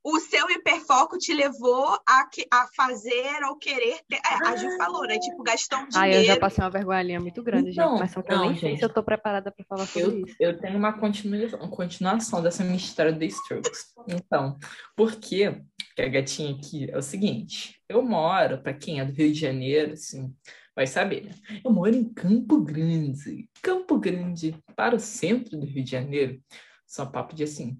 o 0.08 0.20
seu 0.20 0.48
hiperfoco 0.50 1.18
te 1.18 1.34
levou 1.34 1.98
a, 2.06 2.26
que- 2.26 2.46
a 2.52 2.68
fazer 2.76 3.42
ou 3.48 3.56
querer 3.56 3.98
ter. 4.08 4.16
é, 4.16 4.48
A 4.48 4.54
Ju 4.56 4.68
falou, 4.76 5.02
né? 5.06 5.18
Tipo, 5.18 5.42
gastou 5.42 5.78
um 5.80 5.88
Ai, 5.94 6.10
eu 6.10 6.12
já 6.14 6.20
dinheiro. 6.20 6.40
passei 6.40 6.62
uma 6.62 6.70
vergonha 6.70 7.20
muito 7.20 7.42
grande, 7.42 7.70
Então, 7.70 7.90
gente. 7.90 7.98
Mas 8.00 8.10
só 8.12 8.22
que 8.22 8.32
eu 8.32 8.36
não, 8.36 8.44
nem 8.50 8.58
sei 8.58 8.68
gente. 8.70 8.78
se 8.78 8.84
eu 8.84 8.88
tô 8.92 9.02
preparada 9.02 9.50
pra 9.50 9.64
falar 9.68 9.86
sobre 9.86 10.20
Eu, 10.20 10.26
isso. 10.26 10.36
eu 10.38 10.58
tenho 10.58 10.76
uma 10.78 10.92
continuação, 10.92 11.58
uma 11.58 11.68
continuação 11.70 12.42
dessa 12.42 12.62
minha 12.62 12.76
história 12.76 13.12
de 13.12 13.26
Strokes. 13.26 13.86
Então, 14.08 14.56
porque 14.94 15.60
que 15.96 16.02
a 16.02 16.08
gatinha 16.08 16.54
aqui 16.54 16.88
é 16.90 16.96
o 16.96 17.02
seguinte: 17.02 17.80
eu 17.88 18.02
moro, 18.02 18.58
para 18.62 18.74
quem 18.74 19.00
é 19.00 19.04
do 19.04 19.12
Rio 19.12 19.32
de 19.32 19.38
Janeiro, 19.40 19.92
assim, 19.94 20.32
vai 20.74 20.86
saber, 20.86 21.24
né? 21.24 21.32
Eu 21.64 21.72
moro 21.72 21.94
em 21.96 22.04
Campo 22.12 22.60
Grande. 22.60 23.48
Campo 23.62 23.98
Grande, 23.98 24.54
para 24.76 24.94
o 24.94 25.00
centro 25.00 25.58
do 25.58 25.66
Rio 25.66 25.82
de 25.82 25.90
Janeiro, 25.90 26.40
só 26.86 27.04
papo 27.06 27.34
de 27.34 27.42
assim, 27.42 27.76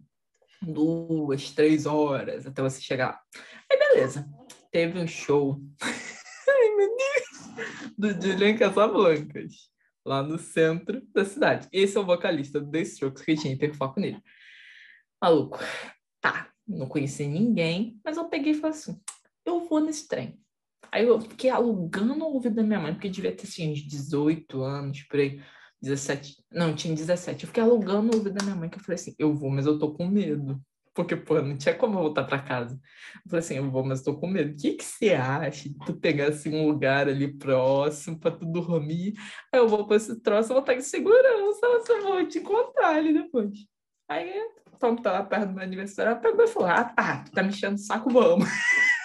duas, 0.62 1.50
três 1.50 1.86
horas 1.86 2.46
até 2.46 2.62
você 2.62 2.80
chegar. 2.80 3.20
Aí, 3.70 3.78
beleza. 3.78 4.28
Teve 4.70 4.98
um 4.98 5.06
show. 5.06 5.60
Ai, 5.82 6.76
meu 6.76 6.96
Deus! 6.96 7.94
Do 7.96 8.22
Julian 8.22 8.56
Casablancas 8.56 9.70
lá 10.04 10.22
no 10.22 10.38
centro 10.38 11.02
da 11.12 11.24
cidade. 11.24 11.68
Esse 11.72 11.96
é 11.96 12.00
o 12.00 12.06
vocalista 12.06 12.60
do 12.60 12.70
The 12.70 12.80
Strokes 12.82 13.24
que 13.24 13.34
tinha 13.34 13.54
hiperfoco 13.54 13.98
nele. 13.98 14.22
Maluco, 15.20 15.58
tá, 16.20 16.50
não 16.66 16.86
conheci 16.86 17.26
ninguém, 17.26 17.98
mas 18.04 18.16
eu 18.16 18.28
peguei 18.28 18.52
e 18.52 18.54
falei 18.54 18.76
assim: 18.76 19.00
eu 19.44 19.66
vou 19.68 19.80
nesse 19.80 20.06
trem. 20.06 20.38
Aí 20.92 21.04
eu 21.04 21.20
fiquei 21.20 21.50
alugando 21.50 22.24
o 22.24 22.34
ouvido 22.34 22.56
da 22.56 22.62
minha 22.62 22.78
mãe, 22.78 22.92
porque 22.92 23.08
devia 23.08 23.34
ter 23.34 23.44
assim, 23.44 23.72
uns 23.72 23.80
18 23.80 24.62
anos, 24.62 25.02
por 25.02 25.18
aí, 25.18 25.42
17. 25.82 26.36
Não, 26.50 26.74
tinha 26.74 26.94
17. 26.94 27.44
Eu 27.44 27.48
fiquei 27.48 27.62
alugando 27.62 28.12
o 28.12 28.16
ouvido 28.16 28.34
da 28.34 28.44
minha 28.44 28.56
mãe, 28.56 28.68
que 28.68 28.78
eu 28.78 28.82
falei 28.82 28.96
assim: 28.96 29.14
eu 29.18 29.34
vou, 29.34 29.50
mas 29.50 29.66
eu 29.66 29.78
tô 29.78 29.92
com 29.92 30.06
medo. 30.06 30.60
Porque, 30.96 31.14
pô, 31.14 31.42
não 31.42 31.58
tinha 31.58 31.74
como 31.74 31.98
eu 31.98 32.04
voltar 32.04 32.24
pra 32.24 32.38
casa. 32.38 32.74
Eu 33.16 33.30
falei 33.30 33.40
assim, 33.40 33.56
eu 33.56 33.70
vou, 33.70 33.84
mas 33.84 34.02
tô 34.02 34.16
com 34.16 34.26
medo. 34.26 34.52
O 34.52 34.56
que 34.56 34.72
que 34.72 34.84
você 34.84 35.12
acha 35.12 35.68
de 35.68 35.76
tu 35.84 35.92
pegar 35.94 36.28
assim, 36.28 36.54
um 36.54 36.66
lugar 36.66 37.06
ali 37.06 37.36
próximo 37.36 38.18
pra 38.18 38.30
tu 38.30 38.46
dormir? 38.46 39.12
Aí 39.52 39.60
eu 39.60 39.68
vou 39.68 39.86
pra 39.86 39.98
esse 39.98 40.18
troço, 40.22 40.50
eu 40.50 40.54
vou 40.54 40.60
estar 40.60 40.74
em 40.74 40.80
segurança, 40.80 41.66
eu 41.90 42.02
vou 42.02 42.26
te 42.26 42.38
encontrar 42.38 42.96
ali 42.96 43.12
depois. 43.12 43.52
Aí, 44.08 44.32
quando 44.80 45.02
tava 45.02 45.22
perto 45.26 45.48
do 45.48 45.54
meu 45.54 45.64
aniversário, 45.64 46.12
ela 46.12 46.20
pegou 46.20 46.44
e 46.44 46.48
falou, 46.48 46.70
ah, 46.70 46.84
tá, 46.84 47.24
tu 47.24 47.32
tá 47.32 47.42
me 47.42 47.50
enchendo 47.50 47.74
o 47.74 47.78
saco, 47.78 48.08
vamos. 48.08 48.48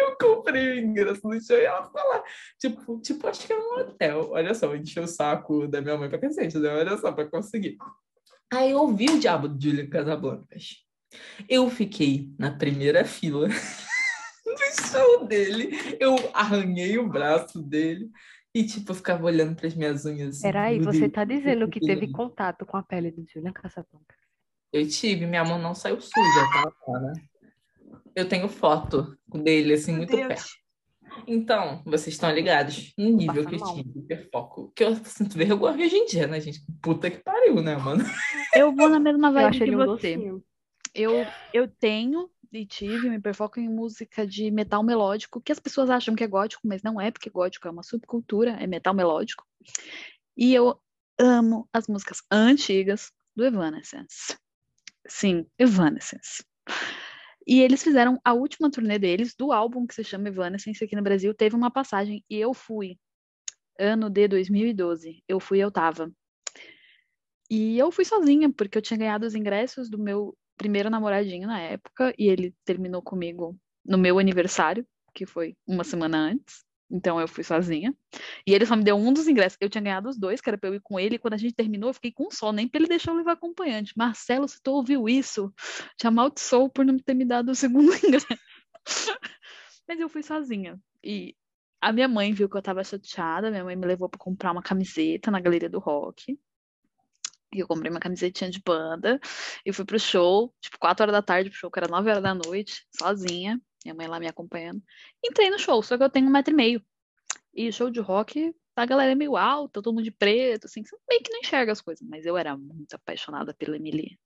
Eu 0.00 0.16
comprei 0.48 0.80
o 0.80 0.84
ingresso 0.84 1.28
no 1.28 1.40
show 1.40 1.56
e 1.56 1.64
ela 1.64 1.90
lá. 1.94 2.24
Tipo, 2.58 3.00
tipo, 3.00 3.26
acho 3.26 3.46
que 3.46 3.52
era 3.52 3.62
um 3.62 3.80
hotel. 3.80 4.30
Olha 4.30 4.54
só, 4.54 4.74
encheu 4.74 5.04
o 5.04 5.08
saco 5.08 5.66
da 5.68 5.80
minha 5.80 5.96
mãe 5.96 6.08
pra 6.08 6.18
cacete, 6.18 6.58
né? 6.58 6.68
Olha 6.70 6.96
só, 6.96 7.12
pra 7.12 7.26
conseguir. 7.26 7.76
Aí 8.52 8.70
eu 8.70 8.78
ouvi 8.78 9.06
o 9.06 9.18
diabo 9.18 9.48
do 9.48 9.62
Julian 9.62 9.88
Casablancas. 9.88 10.84
Eu 11.48 11.70
fiquei 11.70 12.30
na 12.38 12.50
primeira 12.50 13.04
fila 13.04 13.48
do 14.44 14.88
show 14.90 15.26
dele. 15.26 15.96
Eu 16.00 16.16
arranhei 16.32 16.98
o 16.98 17.08
braço 17.08 17.62
dele 17.62 18.10
e, 18.54 18.64
tipo, 18.64 18.92
eu 18.92 18.96
ficava 18.96 19.24
olhando 19.24 19.54
para 19.54 19.66
as 19.66 19.74
minhas 19.74 20.04
unhas. 20.04 20.36
assim, 20.36 20.42
Peraí, 20.42 20.78
você 20.80 21.00
Deus, 21.00 21.12
tá 21.12 21.24
dizendo 21.24 21.68
que 21.68 21.80
teve 21.80 22.10
contato 22.10 22.64
com 22.64 22.76
a 22.76 22.82
pele 22.82 23.10
do 23.10 23.24
Julian 23.30 23.52
Casablanca? 23.52 24.16
Eu 24.72 24.86
tive, 24.86 25.26
minha 25.26 25.44
mão 25.44 25.58
não 25.58 25.74
saiu 25.74 25.98
suja, 25.98 26.50
tá? 26.52 26.70
tá, 26.70 27.00
né? 27.00 27.12
Eu 28.18 28.28
tenho 28.28 28.48
foto 28.48 29.16
dele, 29.32 29.74
assim, 29.74 29.92
Meu 29.92 29.98
muito 29.98 30.16
Deus. 30.16 30.26
perto. 30.26 30.48
Então, 31.24 31.84
vocês 31.84 32.16
estão 32.16 32.32
ligados 32.32 32.92
no 32.98 33.10
nível 33.10 33.44
Passa 33.44 33.48
que 33.48 33.54
eu 33.54 33.72
tinha 33.72 33.84
de 33.84 33.98
hiperfoco. 34.00 34.72
Que 34.74 34.82
eu 34.82 34.96
sinto 35.04 35.38
vergonha 35.38 35.86
hoje 35.86 35.96
em 35.96 36.04
dia, 36.04 36.26
né, 36.26 36.40
gente? 36.40 36.60
Puta 36.82 37.08
que 37.08 37.18
pariu, 37.18 37.62
né, 37.62 37.76
mano? 37.76 38.02
Eu 38.52 38.74
vou 38.74 38.88
na 38.88 38.98
mesma 38.98 39.30
vibe 39.30 39.60
que 39.60 39.70
um 39.70 39.76
você. 39.76 40.16
docinho. 40.16 40.44
Eu, 40.92 41.24
eu 41.54 41.68
tenho 41.68 42.28
e 42.52 42.66
tive 42.66 43.08
um 43.08 43.14
hiperfoco 43.14 43.60
em 43.60 43.68
música 43.68 44.26
de 44.26 44.50
metal 44.50 44.82
melódico, 44.82 45.40
que 45.40 45.52
as 45.52 45.60
pessoas 45.60 45.88
acham 45.88 46.16
que 46.16 46.24
é 46.24 46.26
gótico, 46.26 46.66
mas 46.66 46.82
não 46.82 47.00
é, 47.00 47.12
porque 47.12 47.30
gótico 47.30 47.68
é 47.68 47.70
uma 47.70 47.84
subcultura, 47.84 48.50
é 48.58 48.66
metal 48.66 48.94
melódico. 48.94 49.46
E 50.36 50.52
eu 50.52 50.76
amo 51.16 51.68
as 51.72 51.86
músicas 51.86 52.20
antigas 52.32 53.12
do 53.36 53.44
Evanescence. 53.44 54.36
Sim, 55.06 55.46
Evanescence. 55.56 56.42
E 57.48 57.62
eles 57.62 57.82
fizeram 57.82 58.20
a 58.22 58.34
última 58.34 58.70
turnê 58.70 58.98
deles, 58.98 59.34
do 59.34 59.52
álbum 59.52 59.86
que 59.86 59.94
se 59.94 60.04
chama 60.04 60.28
Evanescence 60.28 60.84
aqui 60.84 60.94
no 60.94 61.02
Brasil, 61.02 61.32
teve 61.32 61.56
uma 61.56 61.70
passagem 61.70 62.22
e 62.28 62.36
eu 62.36 62.52
fui. 62.52 62.98
Ano 63.80 64.10
de 64.10 64.28
2012. 64.28 65.22
Eu 65.26 65.40
fui, 65.40 65.58
eu 65.58 65.70
tava. 65.70 66.12
E 67.50 67.78
eu 67.78 67.90
fui 67.90 68.04
sozinha, 68.04 68.52
porque 68.52 68.76
eu 68.76 68.82
tinha 68.82 68.98
ganhado 68.98 69.24
os 69.24 69.34
ingressos 69.34 69.88
do 69.88 69.96
meu 69.96 70.36
primeiro 70.58 70.90
namoradinho 70.90 71.46
na 71.48 71.58
época, 71.58 72.12
e 72.18 72.28
ele 72.28 72.54
terminou 72.66 73.00
comigo 73.00 73.58
no 73.82 73.96
meu 73.96 74.18
aniversário, 74.18 74.86
que 75.14 75.24
foi 75.24 75.56
uma 75.66 75.84
semana 75.84 76.18
antes. 76.18 76.67
Então 76.90 77.20
eu 77.20 77.28
fui 77.28 77.44
sozinha. 77.44 77.94
E 78.46 78.54
ele 78.54 78.64
só 78.64 78.74
me 78.74 78.82
deu 78.82 78.96
um 78.96 79.12
dos 79.12 79.28
ingressos. 79.28 79.58
Eu 79.60 79.68
tinha 79.68 79.82
ganhado 79.82 80.08
os 80.08 80.18
dois, 80.18 80.40
que 80.40 80.48
era 80.48 80.56
pra 80.56 80.70
eu 80.70 80.74
ir 80.74 80.80
com 80.80 80.98
ele. 80.98 81.16
E 81.16 81.18
quando 81.18 81.34
a 81.34 81.36
gente 81.36 81.54
terminou, 81.54 81.90
eu 81.90 81.94
fiquei 81.94 82.10
com 82.10 82.28
um 82.28 82.30
só, 82.30 82.52
nem 82.52 82.66
pra 82.66 82.80
ele 82.80 82.88
deixar 82.88 83.12
eu 83.12 83.16
levar 83.16 83.32
acompanhante. 83.32 83.92
Marcelo, 83.96 84.48
se 84.48 84.60
tu 84.62 84.72
ouviu 84.72 85.08
isso, 85.08 85.52
te 85.96 86.06
amaldiçoou 86.06 86.70
por 86.70 86.84
não 86.84 86.96
ter 86.98 87.14
me 87.14 87.24
dado 87.24 87.50
o 87.50 87.54
segundo 87.54 87.92
ingresso. 88.04 88.26
Mas 89.86 90.00
eu 90.00 90.08
fui 90.08 90.22
sozinha. 90.22 90.80
E 91.02 91.34
a 91.80 91.92
minha 91.92 92.08
mãe 92.08 92.32
viu 92.32 92.48
que 92.48 92.56
eu 92.56 92.62
tava 92.62 92.82
chateada. 92.82 93.50
Minha 93.50 93.64
mãe 93.64 93.76
me 93.76 93.86
levou 93.86 94.08
pra 94.08 94.18
comprar 94.18 94.52
uma 94.52 94.62
camiseta 94.62 95.30
na 95.30 95.40
Galeria 95.40 95.68
do 95.68 95.78
Rock. 95.78 96.38
E 97.52 97.60
eu 97.60 97.66
comprei 97.66 97.90
uma 97.90 98.00
camisetinha 98.00 98.50
de 98.50 98.60
banda 98.60 99.18
e 99.64 99.72
fui 99.72 99.84
pro 99.84 99.98
show, 99.98 100.54
tipo, 100.60 100.78
4 100.78 101.04
horas 101.04 101.14
da 101.14 101.22
tarde 101.22 101.48
pro 101.48 101.58
show, 101.58 101.70
que 101.70 101.78
era 101.78 101.88
9 101.88 102.10
horas 102.10 102.22
da 102.22 102.34
noite, 102.34 102.86
sozinha, 102.94 103.58
minha 103.84 103.94
mãe 103.94 104.06
lá 104.06 104.18
me 104.20 104.26
acompanhando. 104.26 104.82
Entrei 105.24 105.50
no 105.50 105.58
show, 105.58 105.82
só 105.82 105.96
que 105.96 106.02
eu 106.02 106.10
tenho 106.10 106.26
um 106.26 106.30
metro 106.30 106.52
e 106.52 106.56
meio. 106.56 106.82
E 107.54 107.72
show 107.72 107.90
de 107.90 108.00
rock, 108.00 108.54
a 108.76 108.86
galera 108.86 109.12
é 109.12 109.14
meio 109.14 109.36
alta, 109.36 109.82
todo 109.82 109.92
mundo 109.94 110.04
de 110.04 110.10
preto, 110.10 110.66
assim, 110.66 110.84
você 110.84 110.96
meio 111.08 111.22
que 111.22 111.32
não 111.32 111.40
enxerga 111.40 111.72
as 111.72 111.80
coisas. 111.80 112.06
Mas 112.08 112.24
eu 112.26 112.36
era 112.36 112.56
muito 112.56 112.94
apaixonada 112.94 113.54
pela 113.54 113.76
Emily. 113.76 114.18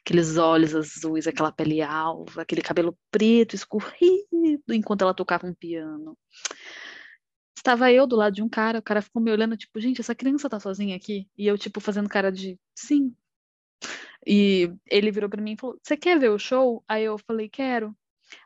Aqueles 0.00 0.36
olhos 0.36 0.74
azuis, 0.74 1.26
aquela 1.26 1.52
pele 1.52 1.82
alva, 1.82 2.42
aquele 2.42 2.62
cabelo 2.62 2.96
preto 3.10 3.54
escorrido, 3.54 4.62
enquanto 4.70 5.02
ela 5.02 5.14
tocava 5.14 5.46
um 5.46 5.54
piano. 5.54 6.16
Estava 7.56 7.90
eu 7.90 8.06
do 8.06 8.16
lado 8.16 8.34
de 8.34 8.42
um 8.42 8.48
cara, 8.48 8.78
o 8.78 8.82
cara 8.82 9.02
ficou 9.02 9.20
me 9.20 9.30
olhando, 9.30 9.56
tipo, 9.56 9.80
gente, 9.80 10.00
essa 10.00 10.14
criança 10.14 10.48
tá 10.48 10.60
sozinha 10.60 10.96
aqui? 10.96 11.28
E 11.36 11.46
eu, 11.46 11.58
tipo, 11.58 11.80
fazendo 11.80 12.08
cara 12.08 12.30
de 12.30 12.58
sim. 12.74 13.14
E 14.26 14.72
ele 14.86 15.10
virou 15.10 15.30
pra 15.30 15.42
mim 15.42 15.52
e 15.52 15.56
falou: 15.58 15.78
Você 15.82 15.96
quer 15.96 16.18
ver 16.18 16.30
o 16.30 16.38
show? 16.38 16.84
Aí 16.88 17.04
eu 17.04 17.16
falei: 17.18 17.48
Quero. 17.48 17.96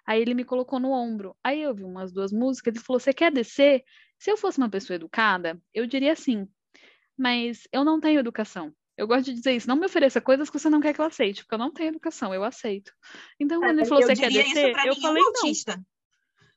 Aí 0.07 0.21
ele 0.21 0.35
me 0.35 0.45
colocou 0.45 0.79
no 0.79 0.91
ombro. 0.91 1.37
Aí 1.43 1.63
eu 1.63 1.75
vi 1.75 1.85
umas 1.85 2.13
duas 2.13 2.33
músicas. 2.33 2.75
Ele 2.75 2.85
falou: 2.85 3.01
Você 3.01 3.13
quer 3.13 3.33
descer? 3.33 3.85
Se 4.19 4.31
eu 4.31 4.37
fosse 4.37 4.59
uma 4.59 4.69
pessoa 4.69 4.95
educada, 4.97 5.61
eu 5.73 5.87
diria 5.87 6.15
sim. 6.15 6.49
Mas 7.17 7.69
eu 7.73 7.85
não 7.85 8.01
tenho 8.01 8.21
educação. 8.21 8.75
Eu 8.97 9.07
gosto 9.07 9.27
de 9.27 9.35
dizer 9.35 9.53
isso. 9.53 9.67
Não 9.67 9.77
me 9.77 9.87
ofereça 9.87 10.21
coisas 10.21 10.51
que 10.51 10.59
você 10.59 10.69
não 10.69 10.81
quer 10.81 10.93
que 10.93 11.01
eu 11.01 11.07
aceite, 11.07 11.43
porque 11.43 11.55
eu 11.55 11.59
não 11.59 11.73
tenho 11.73 11.89
educação, 11.89 12.35
eu 12.35 12.45
aceito. 12.45 12.93
Então, 13.39 13.61
quando 13.61 13.79
ele 13.79 13.89
falou: 13.89 14.03
Você 14.03 14.15
quer 14.15 14.31
descer? 14.31 14.73
pra 14.73 14.87
Eu 14.87 14.95
falei: 14.97 15.23
Não. 15.23 15.29
autista. 15.29 15.83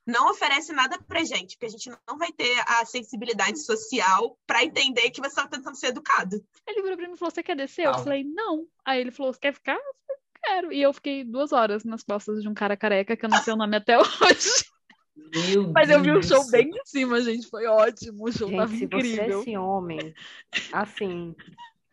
Não 0.06 0.30
oferece 0.30 0.70
nada 0.70 0.98
pra 1.08 1.24
gente, 1.24 1.56
porque 1.56 1.64
a 1.64 1.70
gente 1.70 1.90
não 2.06 2.18
vai 2.18 2.30
ter 2.30 2.62
a 2.68 2.84
sensibilidade 2.84 3.64
social 3.64 4.38
pra 4.46 4.62
entender 4.62 5.10
que 5.10 5.22
você 5.22 5.28
está 5.28 5.48
tentando 5.48 5.76
ser 5.78 5.86
educado. 5.86 6.36
Ele 6.66 6.82
virou 6.82 6.98
pra 6.98 7.08
mim 7.08 7.14
e 7.14 7.16
falou: 7.16 7.30
Você 7.30 7.42
quer 7.42 7.56
descer? 7.56 7.86
Eu 7.86 7.94
falei: 7.94 8.24
Não. 8.24 8.66
Aí 8.84 9.00
ele 9.00 9.10
falou: 9.10 9.32
Você 9.32 9.40
quer 9.40 9.54
ficar? 9.54 9.76
Eu 9.76 9.94
falei: 10.06 10.22
Quero. 10.44 10.72
E 10.72 10.82
eu 10.82 10.92
fiquei 10.92 11.24
duas 11.24 11.52
horas 11.52 11.84
nas 11.84 12.02
costas 12.02 12.42
de 12.42 12.48
um 12.48 12.54
cara 12.54 12.76
careca 12.76 13.16
que 13.16 13.24
eu 13.24 13.30
não 13.30 13.38
sei 13.42 13.54
o 13.54 13.56
nome 13.56 13.76
até 13.76 13.96
hoje. 13.98 14.64
Meu 15.16 15.72
Mas 15.72 15.88
eu 15.90 16.02
vi 16.02 16.10
o 16.10 16.14
Deus 16.14 16.26
show 16.26 16.50
bem 16.50 16.70
de 16.70 16.80
cima, 16.84 17.20
gente. 17.20 17.48
Foi 17.48 17.66
ótimo. 17.66 18.24
O 18.24 18.32
show 18.32 18.48
Gente, 18.48 18.58
tava 18.58 18.72
se 18.72 18.78
você 18.78 18.82
é 18.82 18.86
incrível. 18.86 19.40
esse 19.40 19.56
homem, 19.56 20.14
assim, 20.72 21.34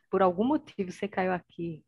por 0.09 0.21
algum 0.21 0.43
motivo 0.43 0.91
você 0.91 1.07
caiu 1.07 1.31
aqui, 1.31 1.83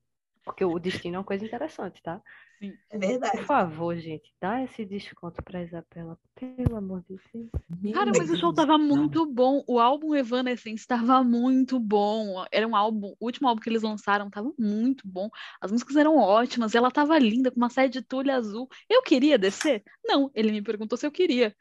porque 0.45 0.63
o 0.63 0.79
destino 0.79 1.15
é 1.15 1.19
uma 1.19 1.25
coisa 1.25 1.45
interessante, 1.45 2.01
tá? 2.01 2.21
Sim. 2.63 2.77
É 2.89 2.97
verdade. 2.97 3.37
Por 3.39 3.45
favor, 3.45 3.97
gente, 3.97 4.33
dá 4.39 4.63
esse 4.63 4.85
desconto 4.85 5.43
pra 5.43 5.61
Isabela, 5.61 6.17
pelo 6.33 6.77
amor 6.77 7.01
de 7.01 7.19
Deus. 7.33 7.93
Cara, 7.93 8.11
mas 8.17 8.29
o 8.29 8.37
show 8.37 8.53
tava 8.53 8.77
muito 8.77 9.25
bom. 9.25 9.61
O 9.67 9.79
álbum 9.79 10.15
Evanescence 10.15 10.87
tava 10.87 11.21
muito 11.25 11.77
bom. 11.77 12.45
Era 12.49 12.65
um 12.65 12.73
álbum, 12.73 13.13
o 13.19 13.25
último 13.25 13.49
álbum 13.49 13.59
que 13.59 13.69
eles 13.69 13.81
lançaram 13.81 14.29
tava 14.29 14.53
muito 14.57 15.05
bom. 15.05 15.29
As 15.59 15.73
músicas 15.73 15.97
eram 15.97 16.15
ótimas. 16.15 16.73
Ela 16.73 16.89
tava 16.89 17.19
linda, 17.19 17.51
com 17.51 17.57
uma 17.57 17.69
saia 17.69 17.89
de 17.89 18.01
tulha 18.01 18.37
azul. 18.37 18.69
Eu 18.89 19.03
queria 19.03 19.37
descer? 19.37 19.83
Não, 20.05 20.31
ele 20.33 20.53
me 20.53 20.61
perguntou 20.61 20.97
se 20.97 21.05
eu 21.05 21.11
queria. 21.11 21.53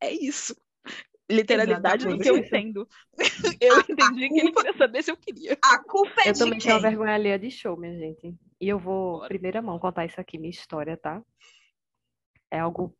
É 0.00 0.12
isso. 0.12 0.56
Literalidade 1.30 2.06
do 2.06 2.18
que 2.18 2.28
eu 2.28 2.36
entendo. 2.36 2.86
Eu 3.60 3.80
entendi 3.80 4.28
que 4.28 4.40
ele 4.40 4.52
queria 4.52 4.76
saber 4.76 5.02
se 5.02 5.10
eu 5.10 5.16
queria. 5.16 5.56
A 5.62 5.78
culpa 5.78 6.20
é 6.22 6.28
Eu 6.28 6.32
de 6.34 6.38
também 6.38 6.58
quem? 6.58 6.80
vergonha 6.80 7.14
alheia 7.14 7.38
de 7.38 7.50
show, 7.50 7.76
minha 7.78 7.96
gente. 7.96 8.34
E 8.64 8.68
eu 8.70 8.78
vou, 8.78 9.18
Bora. 9.18 9.28
primeira 9.28 9.60
mão, 9.60 9.78
contar 9.78 10.06
isso 10.06 10.18
aqui, 10.18 10.38
minha 10.38 10.48
história, 10.48 10.96
tá? 10.96 11.22
É 12.50 12.60
algo, 12.60 12.96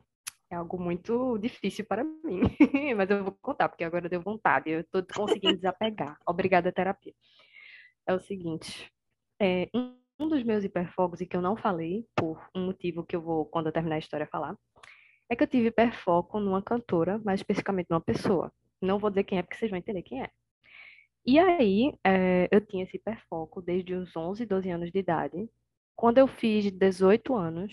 é 0.51 0.57
algo 0.57 0.79
muito 0.79 1.39
difícil 1.39 1.87
para 1.87 2.05
mim. 2.05 2.43
Mas 2.95 3.09
eu 3.09 3.25
vou 3.25 3.33
contar, 3.41 3.71
porque 3.71 3.83
agora 3.83 4.07
deu 4.07 4.21
vontade. 4.21 4.69
Eu 4.69 4.85
tô 4.85 5.03
conseguindo 5.17 5.57
desapegar. 5.57 6.19
Obrigada, 6.29 6.71
terapia. 6.71 7.15
É 8.07 8.13
o 8.13 8.21
seguinte. 8.21 8.93
é, 9.41 9.71
um, 9.75 9.97
um 10.21 10.29
dos 10.29 10.43
meus 10.43 10.65
hiperfocos, 10.65 11.23
e 11.23 11.27
que 11.27 11.35
eu 11.35 11.41
não 11.41 11.57
falei, 11.57 12.07
por 12.15 12.47
um 12.55 12.67
motivo 12.67 13.03
que 13.03 13.17
eu 13.17 13.23
vou, 13.23 13.47
quando 13.47 13.69
eu 13.69 13.73
terminar 13.73 13.97
a 13.97 14.01
história, 14.01 14.27
falar, 14.27 14.55
é 15.31 15.35
que 15.35 15.45
eu 15.45 15.49
tive 15.49 15.69
hiperfoco 15.69 16.39
numa 16.41 16.61
cantora, 16.63 17.19
mais 17.25 17.41
especificamente 17.41 17.89
numa 17.89 18.03
pessoa. 18.03 18.53
Não 18.83 18.99
vou 18.99 19.09
dizer 19.09 19.25
quem 19.25 19.39
é, 19.39 19.43
porque 19.43 19.57
vocês 19.57 19.71
vão 19.71 19.79
entender 19.79 20.03
quem 20.03 20.23
é. 20.23 20.31
E 21.27 21.39
aí, 21.39 21.93
eh, 22.05 22.49
eu 22.53 22.61
tinha 22.61 22.85
esse 22.85 22.97
hiperfoco 22.97 23.63
desde 23.63 23.95
os 23.95 24.15
11, 24.17 24.45
12 24.47 24.71
anos 24.71 24.91
de 24.93 24.99
idade. 24.99 25.49
Quando 25.97 26.19
eu 26.19 26.27
fiz 26.29 26.71
18 26.71 27.35
anos, 27.35 27.73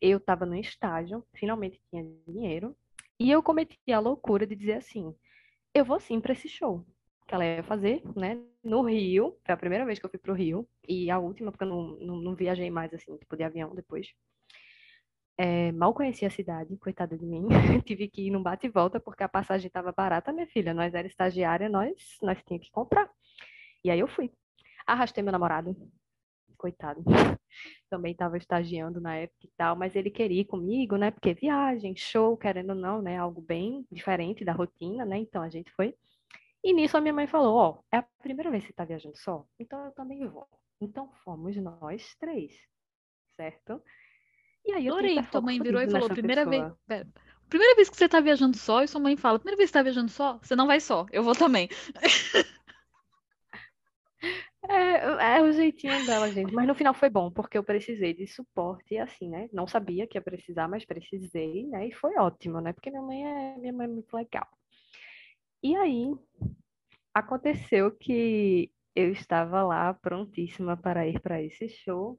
eu 0.00 0.18
estava 0.18 0.46
no 0.46 0.56
estágio, 0.56 1.24
finalmente 1.34 1.80
tinha 1.90 2.04
dinheiro, 2.28 2.76
e 3.18 3.30
eu 3.30 3.42
cometi 3.42 3.78
a 3.92 4.00
loucura 4.00 4.46
de 4.46 4.56
dizer 4.56 4.74
assim: 4.74 5.14
eu 5.74 5.84
vou 5.84 6.00
sim 6.00 6.20
para 6.20 6.32
esse 6.32 6.48
show 6.48 6.84
que 7.28 7.34
ela 7.34 7.44
ia 7.44 7.62
fazer, 7.64 8.02
né, 8.16 8.38
no 8.64 8.82
Rio. 8.82 9.36
Foi 9.44 9.54
a 9.54 9.58
primeira 9.58 9.86
vez 9.86 9.98
que 9.98 10.06
eu 10.06 10.10
fui 10.10 10.18
pro 10.18 10.34
Rio, 10.34 10.68
e 10.88 11.10
a 11.10 11.18
última, 11.18 11.52
porque 11.52 11.64
eu 11.64 11.68
não, 11.68 11.82
não, 12.00 12.16
não 12.18 12.34
viajei 12.36 12.70
mais, 12.70 12.92
assim, 12.94 13.16
tipo, 13.18 13.36
de 13.36 13.44
avião 13.44 13.74
depois. 13.74 14.08
É, 15.38 15.72
mal 15.72 15.94
conhecia 15.94 16.28
a 16.28 16.30
cidade, 16.30 16.76
coitada 16.76 17.16
de 17.16 17.24
mim. 17.24 17.46
Tive 17.86 18.08
que 18.08 18.26
ir 18.26 18.30
num 18.30 18.42
bate 18.42 18.66
e 18.66 18.70
volta 18.70 19.00
porque 19.00 19.22
a 19.22 19.28
passagem 19.28 19.68
estava 19.68 19.92
barata, 19.92 20.32
minha 20.32 20.46
filha. 20.46 20.74
Nós 20.74 20.94
era 20.94 21.06
estagiária, 21.06 21.68
nós, 21.68 22.18
nós 22.22 22.42
tínhamos 22.44 22.66
que 22.66 22.72
comprar. 22.72 23.10
E 23.84 23.90
aí 23.90 24.00
eu 24.00 24.08
fui. 24.08 24.30
Arrastei 24.86 25.22
meu 25.22 25.32
namorado, 25.32 25.74
coitado. 26.60 27.02
Também 27.90 28.12
estava 28.12 28.36
estagiando 28.36 29.00
na 29.00 29.16
época 29.16 29.46
e 29.46 29.50
tal, 29.56 29.74
mas 29.76 29.96
ele 29.96 30.10
queria 30.10 30.42
ir 30.42 30.44
comigo, 30.44 30.96
né? 30.96 31.10
Porque 31.10 31.34
viagem, 31.34 31.96
show, 31.96 32.36
querendo 32.36 32.70
ou 32.70 32.76
não, 32.76 33.00
né? 33.02 33.16
Algo 33.16 33.40
bem 33.40 33.86
diferente 33.90 34.44
da 34.44 34.52
rotina, 34.52 35.04
né? 35.04 35.18
Então 35.18 35.42
a 35.42 35.48
gente 35.48 35.72
foi. 35.72 35.94
E 36.62 36.72
nisso 36.72 36.96
a 36.96 37.00
minha 37.00 37.14
mãe 37.14 37.26
falou: 37.26 37.56
Ó, 37.56 37.82
é 37.92 37.98
a 37.98 38.02
primeira 38.22 38.50
vez 38.50 38.62
que 38.64 38.68
você 38.68 38.74
tá 38.74 38.84
viajando 38.84 39.16
só? 39.16 39.46
Então 39.58 39.84
eu 39.86 39.92
também 39.92 40.26
vou. 40.28 40.46
Então 40.80 41.10
fomos 41.24 41.56
nós 41.56 42.14
três, 42.16 42.54
certo? 43.36 43.82
E 44.64 44.72
aí 44.72 44.86
eu 44.86 44.96
que 44.96 45.22
tua 45.30 45.40
mãe 45.40 45.60
virou 45.60 45.80
e 45.80 45.90
falou: 45.90 46.08
primeira 46.08 46.44
vez. 46.44 46.64
Pera, 46.86 47.06
primeira 47.48 47.74
vez 47.74 47.90
que 47.90 47.96
você 47.96 48.08
tá 48.08 48.20
viajando 48.20 48.56
só, 48.56 48.82
e 48.82 48.88
sua 48.88 49.00
mãe 49.00 49.16
fala: 49.16 49.38
primeira 49.38 49.56
vez 49.56 49.70
que 49.70 49.72
você 49.72 49.78
tá 49.78 49.82
viajando 49.82 50.10
só, 50.10 50.38
você 50.42 50.54
não 50.54 50.66
vai 50.66 50.80
só, 50.80 51.06
eu 51.12 51.22
vou 51.22 51.34
também. 51.34 51.68
É, 54.68 55.38
é 55.38 55.42
o 55.42 55.50
jeitinho 55.50 56.04
dela, 56.06 56.30
gente. 56.30 56.52
Mas 56.52 56.66
no 56.66 56.74
final 56.74 56.92
foi 56.94 57.08
bom, 57.08 57.30
porque 57.30 57.56
eu 57.56 57.64
precisei 57.64 58.14
de 58.14 58.26
suporte, 58.26 58.94
e 58.94 58.98
assim, 58.98 59.28
né? 59.28 59.48
Não 59.52 59.66
sabia 59.66 60.06
que 60.06 60.18
ia 60.18 60.22
precisar, 60.22 60.68
mas 60.68 60.84
precisei, 60.84 61.66
né? 61.66 61.88
E 61.88 61.92
foi 61.92 62.16
ótimo, 62.16 62.60
né? 62.60 62.72
Porque 62.72 62.90
minha 62.90 63.02
mãe 63.02 63.24
é, 63.24 63.56
minha 63.58 63.72
mãe 63.72 63.86
é 63.86 63.88
muito 63.90 64.14
legal. 64.14 64.46
E 65.62 65.74
aí, 65.76 66.14
aconteceu 67.14 67.90
que 67.90 68.70
eu 68.94 69.10
estava 69.12 69.62
lá 69.62 69.94
prontíssima 69.94 70.76
para 70.76 71.06
ir 71.06 71.20
para 71.20 71.42
esse 71.42 71.68
show. 71.68 72.18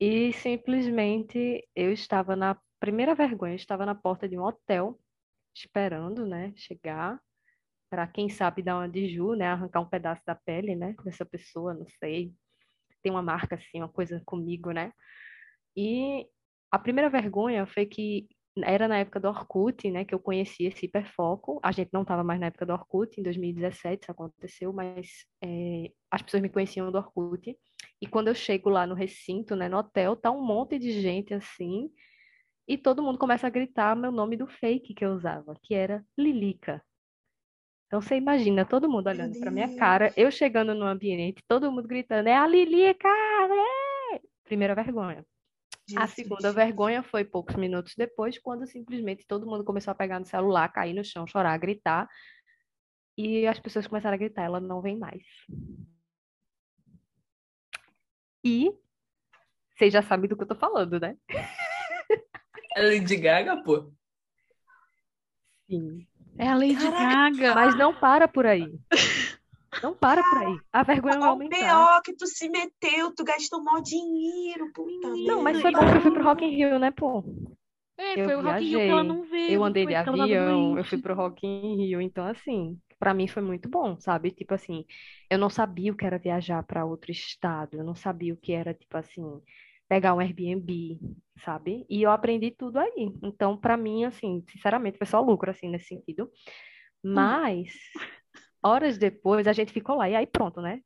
E 0.00 0.32
simplesmente 0.32 1.66
eu 1.74 1.92
estava 1.92 2.36
na 2.36 2.56
primeira 2.78 3.14
vergonha, 3.14 3.56
estava 3.56 3.84
na 3.84 3.94
porta 3.94 4.28
de 4.28 4.38
um 4.38 4.44
hotel, 4.44 4.98
esperando, 5.54 6.26
né, 6.26 6.52
chegar 6.56 7.20
para 7.90 8.06
quem 8.06 8.28
sabe 8.28 8.62
dar 8.62 8.76
uma 8.78 8.88
de 8.88 9.08
Ju, 9.08 9.34
né, 9.34 9.46
arrancar 9.48 9.80
um 9.80 9.88
pedaço 9.88 10.22
da 10.26 10.34
pele, 10.34 10.76
né, 10.76 10.94
dessa 11.04 11.26
pessoa, 11.26 11.74
não 11.74 11.86
sei. 12.00 12.32
Tem 13.02 13.12
uma 13.12 13.22
marca 13.22 13.56
assim, 13.56 13.78
uma 13.78 13.88
coisa 13.88 14.22
comigo, 14.26 14.72
né? 14.72 14.92
E 15.76 16.26
a 16.72 16.78
primeira 16.78 17.10
vergonha 17.10 17.66
foi 17.66 17.86
que 17.86 18.28
era 18.64 18.88
na 18.88 18.98
época 18.98 19.20
do 19.20 19.28
Orkut, 19.28 19.90
né, 19.90 20.04
que 20.04 20.14
eu 20.14 20.20
conheci 20.20 20.64
esse 20.66 20.86
hiperfoco. 20.86 21.60
A 21.62 21.72
gente 21.72 21.90
não 21.92 22.02
estava 22.02 22.24
mais 22.24 22.40
na 22.40 22.46
época 22.46 22.66
do 22.66 22.72
Orkut, 22.72 23.20
em 23.20 23.22
2017 23.22 24.04
isso 24.04 24.12
aconteceu, 24.12 24.72
mas 24.72 25.26
é, 25.44 25.92
as 26.10 26.22
pessoas 26.22 26.42
me 26.42 26.48
conheciam 26.50 26.90
do 26.92 26.98
Orkut. 26.98 27.56
E 28.00 28.06
quando 28.06 28.28
eu 28.28 28.34
chego 28.34 28.70
lá 28.70 28.86
no 28.86 28.94
recinto, 28.94 29.56
né, 29.56 29.68
no 29.68 29.78
hotel, 29.78 30.14
tá 30.14 30.30
um 30.30 30.44
monte 30.44 30.78
de 30.78 31.00
gente 31.00 31.34
assim, 31.34 31.90
e 32.66 32.76
todo 32.76 33.02
mundo 33.02 33.18
começa 33.18 33.46
a 33.46 33.50
gritar 33.50 33.96
meu 33.96 34.12
nome 34.12 34.36
do 34.36 34.46
fake 34.46 34.94
que 34.94 35.04
eu 35.04 35.12
usava, 35.12 35.56
que 35.62 35.74
era 35.74 36.04
Lilica. 36.16 36.82
Então 37.86 38.00
você 38.00 38.16
imagina 38.16 38.66
todo 38.66 38.88
mundo 38.88 39.06
olhando 39.08 39.38
para 39.40 39.50
minha 39.50 39.74
cara, 39.76 40.12
eu 40.16 40.30
chegando 40.30 40.74
no 40.74 40.84
ambiente, 40.84 41.42
todo 41.48 41.72
mundo 41.72 41.88
gritando, 41.88 42.28
é 42.28 42.36
a 42.36 42.46
Lilica! 42.46 43.08
É! 43.08 44.20
Primeira 44.44 44.74
vergonha. 44.74 45.24
A 45.96 46.06
segunda 46.06 46.52
vergonha 46.52 47.02
foi 47.02 47.24
poucos 47.24 47.56
minutos 47.56 47.94
depois, 47.96 48.38
quando 48.38 48.66
simplesmente 48.66 49.26
todo 49.26 49.46
mundo 49.46 49.64
começou 49.64 49.90
a 49.90 49.94
pegar 49.94 50.18
no 50.18 50.26
celular, 50.26 50.68
cair 50.68 50.92
no 50.92 51.02
chão, 51.02 51.26
chorar, 51.26 51.56
gritar. 51.58 52.06
E 53.16 53.46
as 53.46 53.58
pessoas 53.58 53.86
começaram 53.86 54.14
a 54.14 54.18
gritar, 54.18 54.42
ela 54.42 54.60
não 54.60 54.82
vem 54.82 54.98
mais. 54.98 55.22
E 58.48 58.72
vocês 59.76 59.92
já 59.92 60.00
sabem 60.00 60.26
do 60.26 60.34
que 60.34 60.42
eu 60.42 60.48
tô 60.48 60.54
falando, 60.54 60.98
né? 60.98 61.14
É 62.74 62.82
Lady 62.82 63.16
Gaga, 63.16 63.62
pô. 63.62 63.92
Sim. 65.68 66.06
É 66.38 66.48
a 66.48 66.54
Lady 66.54 66.76
Caraca. 66.76 67.30
Gaga. 67.30 67.54
Mas 67.54 67.76
não 67.76 67.92
para 67.94 68.26
por 68.26 68.46
aí. 68.46 68.72
Não 69.82 69.94
para 69.94 70.22
por 70.22 70.38
aí. 70.38 70.58
A 70.72 70.82
vergonha 70.82 71.18
vai 71.18 71.28
Ó, 71.28 71.30
o 71.30 71.34
aumentar. 71.34 71.96
BO 71.96 72.02
que 72.02 72.16
tu 72.16 72.26
se 72.26 72.48
meteu, 72.48 73.14
tu 73.14 73.22
gastou 73.22 73.62
mó 73.62 73.80
dinheiro, 73.80 74.72
puta 74.72 75.08
Não, 75.08 75.42
mas 75.42 75.60
foi 75.60 75.70
bom 75.70 75.80
que 75.80 75.96
eu 75.98 76.00
fui 76.00 76.10
pro 76.12 76.24
Rock 76.24 76.44
in 76.44 76.56
Rio, 76.56 76.78
né, 76.78 76.90
pô? 76.90 77.22
É, 77.98 78.20
Eu 78.20 78.24
foi 78.24 78.34
o 78.36 78.42
Rock 78.42 78.64
in 78.64 78.68
Rio 78.68 78.78
que 78.78 78.88
ela 78.88 79.04
não 79.04 79.22
veio. 79.24 79.52
Eu 79.52 79.64
andei 79.64 79.84
de 79.84 79.94
avião, 79.94 80.78
eu 80.78 80.84
fui 80.84 80.98
pro 80.98 81.14
Rock 81.14 81.46
in 81.46 81.76
Rio, 81.76 82.00
então 82.00 82.24
assim, 82.24 82.80
pra 82.98 83.14
mim 83.14 83.28
foi 83.28 83.42
muito 83.42 83.68
bom, 83.68 83.98
sabe? 84.00 84.30
Tipo 84.30 84.54
assim, 84.54 84.84
eu 85.30 85.38
não 85.38 85.50
sabia 85.50 85.92
o 85.92 85.96
que 85.96 86.04
era 86.04 86.18
viajar 86.18 86.62
pra 86.62 86.84
outro 86.84 87.10
estado, 87.10 87.76
eu 87.76 87.84
não 87.84 87.94
sabia 87.94 88.34
o 88.34 88.36
que 88.36 88.52
era, 88.52 88.74
tipo 88.74 88.96
assim, 88.96 89.22
pegar 89.88 90.14
um 90.14 90.20
Airbnb, 90.20 90.98
sabe? 91.44 91.86
E 91.88 92.02
eu 92.02 92.10
aprendi 92.10 92.50
tudo 92.50 92.78
aí. 92.78 93.12
Então, 93.22 93.56
pra 93.56 93.76
mim, 93.76 94.04
assim, 94.04 94.44
sinceramente, 94.50 94.98
foi 94.98 95.06
só 95.06 95.20
lucro, 95.20 95.50
assim, 95.50 95.68
nesse 95.68 95.86
sentido. 95.86 96.30
Mas, 97.02 97.72
horas 98.62 98.98
depois, 98.98 99.46
a 99.46 99.52
gente 99.52 99.72
ficou 99.72 99.96
lá, 99.96 100.08
e 100.10 100.16
aí 100.16 100.26
pronto, 100.26 100.60
né? 100.60 100.80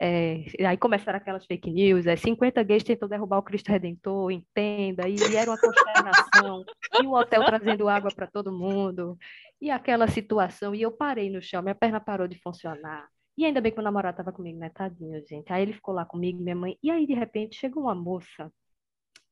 É, 0.00 0.44
aí 0.66 0.76
começaram 0.76 1.18
aquelas 1.18 1.46
fake 1.46 1.70
news, 1.70 2.06
é, 2.06 2.16
50 2.16 2.62
gays 2.64 2.82
tentou 2.82 3.08
derrubar 3.08 3.38
o 3.38 3.42
Cristo 3.42 3.70
Redentor, 3.70 4.30
entenda, 4.32 5.08
e, 5.08 5.14
e 5.14 5.36
era 5.36 5.50
uma 5.50 5.58
consternação, 5.58 6.64
e 7.00 7.06
o 7.06 7.12
hotel 7.12 7.44
trazendo 7.44 7.88
água 7.88 8.10
para 8.14 8.26
todo 8.26 8.52
mundo, 8.52 9.16
e 9.64 9.70
aquela 9.70 10.06
situação, 10.08 10.74
e 10.74 10.82
eu 10.82 10.92
parei 10.92 11.30
no 11.30 11.40
chão, 11.40 11.62
minha 11.62 11.74
perna 11.74 11.98
parou 11.98 12.28
de 12.28 12.38
funcionar. 12.38 13.08
E 13.36 13.46
ainda 13.46 13.62
bem 13.62 13.72
que 13.72 13.78
meu 13.78 13.84
namorado 13.84 14.14
estava 14.20 14.30
comigo, 14.30 14.58
né? 14.58 14.68
Tadinho, 14.68 15.24
gente. 15.26 15.50
Aí 15.50 15.62
ele 15.62 15.72
ficou 15.72 15.94
lá 15.94 16.04
comigo, 16.04 16.38
minha 16.42 16.54
mãe, 16.54 16.78
e 16.82 16.90
aí 16.90 17.06
de 17.06 17.14
repente 17.14 17.56
chegou 17.56 17.84
uma 17.84 17.94
moça 17.94 18.52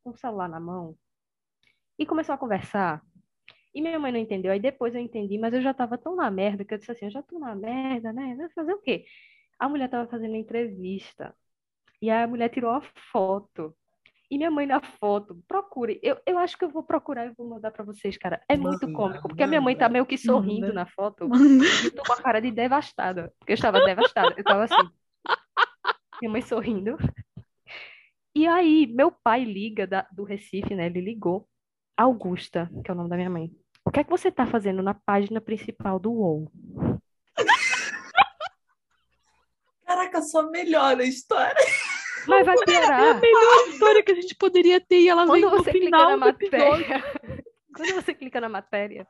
com 0.04 0.10
o 0.10 0.16
celular 0.16 0.48
na 0.48 0.60
mão 0.60 0.96
e 1.98 2.06
começou 2.06 2.34
a 2.34 2.38
conversar. 2.38 3.02
E 3.74 3.82
minha 3.82 3.98
mãe 3.98 4.12
não 4.12 4.18
entendeu. 4.18 4.52
Aí 4.52 4.60
depois 4.60 4.94
eu 4.94 5.00
entendi, 5.02 5.38
mas 5.38 5.54
eu 5.54 5.62
já 5.62 5.72
estava 5.72 5.98
tão 5.98 6.16
na 6.16 6.30
merda 6.30 6.64
que 6.64 6.74
eu 6.74 6.78
disse 6.78 6.92
assim: 6.92 7.06
eu 7.06 7.10
já 7.10 7.22
tô 7.22 7.38
na 7.38 7.54
merda, 7.54 8.12
né? 8.12 8.34
Vai 8.36 8.50
fazer 8.50 8.72
o 8.74 8.80
quê? 8.80 9.04
A 9.58 9.68
mulher 9.68 9.86
estava 9.86 10.08
fazendo 10.10 10.34
entrevista. 10.36 11.34
E 12.02 12.10
aí 12.10 12.24
a 12.24 12.28
mulher 12.28 12.50
tirou 12.50 12.72
a 12.72 12.82
foto. 13.12 13.76
E 14.32 14.38
minha 14.38 14.50
mãe 14.50 14.64
na 14.66 14.80
foto, 14.80 15.44
procure. 15.46 16.00
Eu, 16.02 16.18
eu 16.24 16.38
acho 16.38 16.56
que 16.56 16.64
eu 16.64 16.70
vou 16.70 16.82
procurar 16.82 17.26
e 17.26 17.34
vou 17.36 17.46
mandar 17.46 17.70
para 17.70 17.84
vocês, 17.84 18.16
cara. 18.16 18.40
É 18.48 18.56
muito 18.56 18.86
Manda, 18.86 18.96
cômico, 18.96 19.28
porque 19.28 19.42
a 19.42 19.46
minha 19.46 19.60
mãe 19.60 19.76
tá 19.76 19.84
manda, 19.84 19.92
meio 19.92 20.06
que 20.06 20.16
sorrindo 20.16 20.68
manda. 20.68 20.72
na 20.72 20.86
foto. 20.86 21.28
Manda. 21.28 21.62
E 21.62 21.84
eu 21.88 21.94
tô 21.94 22.02
com 22.02 22.14
a 22.14 22.22
cara 22.22 22.40
de 22.40 22.50
devastada. 22.50 23.30
Porque 23.38 23.52
eu 23.52 23.56
estava 23.56 23.84
devastada. 23.84 24.34
Eu 24.34 24.42
tava 24.42 24.64
assim. 24.64 24.88
Minha 26.22 26.32
mãe 26.32 26.40
sorrindo. 26.40 26.96
E 28.34 28.46
aí, 28.46 28.86
meu 28.86 29.12
pai 29.22 29.44
liga 29.44 29.86
da- 29.86 30.06
do 30.10 30.24
Recife, 30.24 30.74
né? 30.74 30.86
Ele 30.86 31.02
ligou. 31.02 31.46
Augusta, 31.94 32.70
que 32.82 32.90
é 32.90 32.94
o 32.94 32.96
nome 32.96 33.10
da 33.10 33.16
minha 33.16 33.28
mãe. 33.28 33.50
O 33.84 33.90
que 33.90 34.00
é 34.00 34.04
que 34.04 34.08
você 34.08 34.32
tá 34.32 34.46
fazendo 34.46 34.82
na 34.82 34.94
página 34.94 35.42
principal 35.42 35.98
do 35.98 36.10
UOL? 36.10 36.50
Caraca, 39.84 40.22
só 40.22 40.48
melhora 40.50 41.02
a 41.02 41.06
história. 41.06 41.54
Mas 42.26 42.46
vai 42.46 42.56
É 42.56 42.60
a 42.60 42.64
piorar. 42.64 43.20
melhor 43.20 43.68
história 43.68 44.02
que 44.02 44.12
a 44.12 44.14
gente 44.14 44.34
poderia 44.34 44.80
ter 44.80 45.00
e 45.00 45.08
ela 45.08 45.24
vem 45.24 45.42
Quando 45.42 45.56
no 45.56 45.64
você 45.64 45.70
clica 45.70 45.84
final 45.86 46.10
na 46.10 46.16
matéria, 46.16 47.04
quando 47.74 47.94
você 47.94 48.14
clica 48.14 48.40
na 48.40 48.48
matéria, 48.48 49.06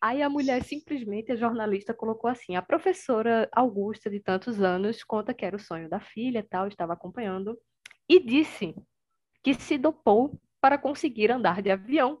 aí 0.00 0.22
a 0.22 0.28
mulher 0.28 0.62
simplesmente, 0.62 1.32
a 1.32 1.36
jornalista, 1.36 1.94
colocou 1.94 2.30
assim: 2.30 2.56
a 2.56 2.62
professora 2.62 3.48
Augusta, 3.52 4.10
de 4.10 4.20
tantos 4.20 4.60
anos, 4.60 5.02
conta 5.02 5.34
que 5.34 5.44
era 5.44 5.56
o 5.56 5.60
sonho 5.60 5.88
da 5.88 6.00
filha, 6.00 6.40
e 6.40 6.42
tal, 6.42 6.68
estava 6.68 6.92
acompanhando, 6.92 7.58
e 8.08 8.20
disse 8.20 8.74
que 9.42 9.54
se 9.54 9.76
dopou 9.78 10.40
para 10.60 10.78
conseguir 10.78 11.30
andar 11.30 11.60
de 11.60 11.70
avião. 11.70 12.18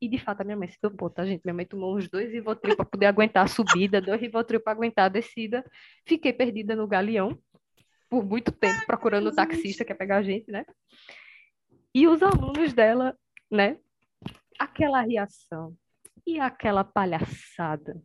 E 0.00 0.08
de 0.08 0.18
fato 0.18 0.42
a 0.42 0.44
minha 0.44 0.56
mãe 0.56 0.68
se 0.68 0.78
dopou, 0.80 1.08
tá, 1.08 1.24
gente? 1.24 1.42
Minha 1.42 1.54
mãe 1.54 1.64
tomou 1.64 1.96
uns 1.96 2.08
dois 2.08 2.30
Rivotril 2.30 2.76
para 2.76 2.84
poder 2.84 3.06
aguentar 3.06 3.44
a 3.44 3.48
subida, 3.48 4.00
dois 4.00 4.20
Rivotril 4.20 4.60
para 4.60 4.72
aguentar 4.72 5.06
a 5.06 5.08
descida. 5.08 5.64
Fiquei 6.04 6.32
perdida 6.32 6.76
no 6.76 6.86
galeão 6.86 7.36
por 8.08 8.24
muito 8.24 8.52
tempo 8.52 8.86
procurando 8.86 9.28
o 9.28 9.34
taxista 9.34 9.84
que 9.84 9.92
ia 9.92 9.96
pegar 9.96 10.18
a 10.18 10.22
gente, 10.22 10.50
né? 10.50 10.64
E 11.94 12.06
os 12.06 12.22
alunos 12.22 12.72
dela, 12.72 13.16
né? 13.50 13.78
Aquela 14.58 15.00
reação 15.00 15.76
e 16.26 16.40
aquela 16.40 16.84
palhaçada. 16.84 18.02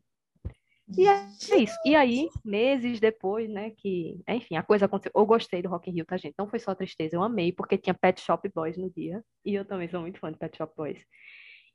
E 0.98 1.08
é 1.08 1.26
isso. 1.58 1.76
E 1.86 1.96
aí, 1.96 2.28
meses 2.44 3.00
depois, 3.00 3.50
né, 3.50 3.72
que, 3.72 4.22
enfim, 4.28 4.56
a 4.56 4.64
coisa 4.64 4.86
aconteceu. 4.86 5.12
Eu 5.16 5.26
gostei 5.26 5.62
do 5.62 5.70
Rock 5.70 5.90
in 5.90 5.94
Rio, 5.94 6.06
tá, 6.06 6.18
gente? 6.18 6.36
Não 6.38 6.50
foi 6.50 6.60
só 6.60 6.76
tristeza, 6.76 7.16
eu 7.16 7.24
amei, 7.24 7.52
porque 7.52 7.78
tinha 7.78 7.94
Pet 7.94 8.20
Shop 8.20 8.48
Boys 8.54 8.78
no 8.78 8.90
dia. 8.90 9.24
E 9.46 9.56
eu 9.56 9.64
também 9.66 9.90
sou 9.90 10.02
muito 10.02 10.20
fã 10.20 10.32
de 10.32 10.38
Pet 10.38 10.58
Shop 10.58 10.74
Boys. 10.76 11.04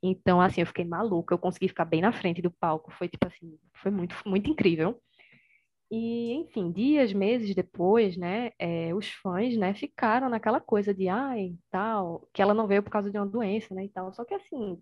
Então, 0.03 0.39
assim, 0.39 0.61
eu 0.61 0.67
fiquei 0.67 0.85
maluca, 0.85 1.33
eu 1.33 1.39
consegui 1.39 1.67
ficar 1.67 1.85
bem 1.85 2.01
na 2.01 2.11
frente 2.11 2.41
do 2.41 2.51
palco. 2.51 2.91
Foi, 2.91 3.07
tipo 3.09 3.27
assim, 3.27 3.57
foi 3.75 3.91
muito, 3.91 4.15
muito 4.25 4.49
incrível. 4.49 5.01
E, 5.89 6.33
enfim, 6.33 6.69
dias, 6.71 7.13
meses 7.13 7.55
depois, 7.55 8.17
né, 8.17 8.51
é, 8.59 8.93
os 8.93 9.07
fãs, 9.09 9.55
né, 9.57 9.73
ficaram 9.73 10.29
naquela 10.29 10.59
coisa 10.59 10.93
de, 10.93 11.07
ai, 11.07 11.55
tal, 11.71 12.27
que 12.33 12.41
ela 12.41 12.53
não 12.53 12.67
veio 12.67 12.83
por 12.83 12.89
causa 12.91 13.09
de 13.09 13.17
uma 13.17 13.25
doença, 13.25 13.73
né, 13.73 13.85
e 13.85 13.89
tal. 13.89 14.11
Só 14.13 14.25
que, 14.25 14.33
assim, 14.33 14.81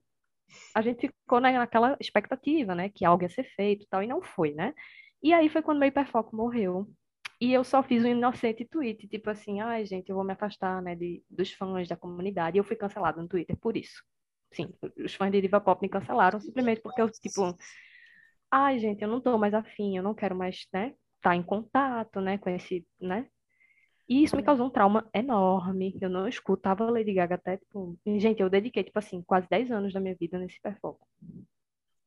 a 0.76 0.82
gente 0.82 1.08
ficou 1.10 1.40
na- 1.40 1.52
naquela 1.52 1.98
expectativa, 2.00 2.76
né, 2.76 2.90
que 2.90 3.06
algo 3.06 3.24
ia 3.24 3.30
ser 3.30 3.44
feito 3.56 3.86
tal, 3.90 4.04
e 4.04 4.08
não 4.08 4.22
foi, 4.22 4.54
né? 4.54 4.74
E 5.24 5.34
aí 5.34 5.50
foi 5.50 5.62
quando 5.62 5.80
meu 5.80 5.88
hiperfoco 5.90 6.36
morreu. 6.36 6.88
E 7.42 7.54
eu 7.54 7.64
só 7.64 7.84
fiz 7.84 8.04
um 8.04 8.08
inocente 8.08 8.66
tweet, 8.66 9.08
tipo 9.08 9.30
assim, 9.30 9.62
ai, 9.62 9.86
gente, 9.86 10.10
eu 10.10 10.16
vou 10.16 10.26
me 10.26 10.34
afastar, 10.34 10.82
né, 10.82 10.96
de, 10.96 11.24
dos 11.30 11.52
fãs 11.54 11.88
da 11.88 11.98
comunidade. 11.98 12.58
E 12.58 12.60
eu 12.60 12.64
fui 12.64 12.76
cancelada 12.78 13.22
no 13.22 13.28
Twitter 13.28 13.58
por 13.58 13.78
isso. 13.78 14.04
Sim, 14.54 14.74
os 15.04 15.14
fãs 15.16 15.32
de 15.32 15.42
Diva 15.42 15.60
Pop 15.62 15.82
me 15.82 15.90
cancelaram 15.90 16.40
simplesmente 16.40 16.82
porque 16.82 17.02
eu, 17.02 17.10
tipo, 17.12 17.56
ai, 18.56 18.80
gente, 18.80 19.02
eu 19.02 19.10
não 19.10 19.20
tô 19.20 19.38
mais 19.38 19.54
afim, 19.54 19.98
eu 19.98 20.04
não 20.04 20.14
quero 20.16 20.34
mais, 20.36 20.66
né, 20.74 20.94
estar 21.18 21.36
em 21.36 21.44
contato, 21.44 22.22
né, 22.22 22.38
com 22.38 22.50
esse, 22.50 22.86
né? 23.02 23.28
E 24.08 24.24
isso 24.24 24.36
me 24.38 24.44
causou 24.44 24.68
um 24.68 24.70
trauma 24.70 25.10
enorme. 25.14 25.98
Eu 26.02 26.10
não 26.10 26.28
escutava 26.28 26.90
Lady 26.90 27.14
Gaga 27.14 27.36
até, 27.36 27.58
tipo, 27.58 27.98
gente, 28.06 28.42
eu 28.42 28.50
dediquei, 28.50 28.84
tipo 28.84 29.00
assim, 29.00 29.22
quase 29.24 29.48
10 29.50 29.72
anos 29.72 29.92
da 29.94 30.00
minha 30.00 30.16
vida 30.16 30.38
nesse 30.40 30.58
hiperfoco. 30.58 31.08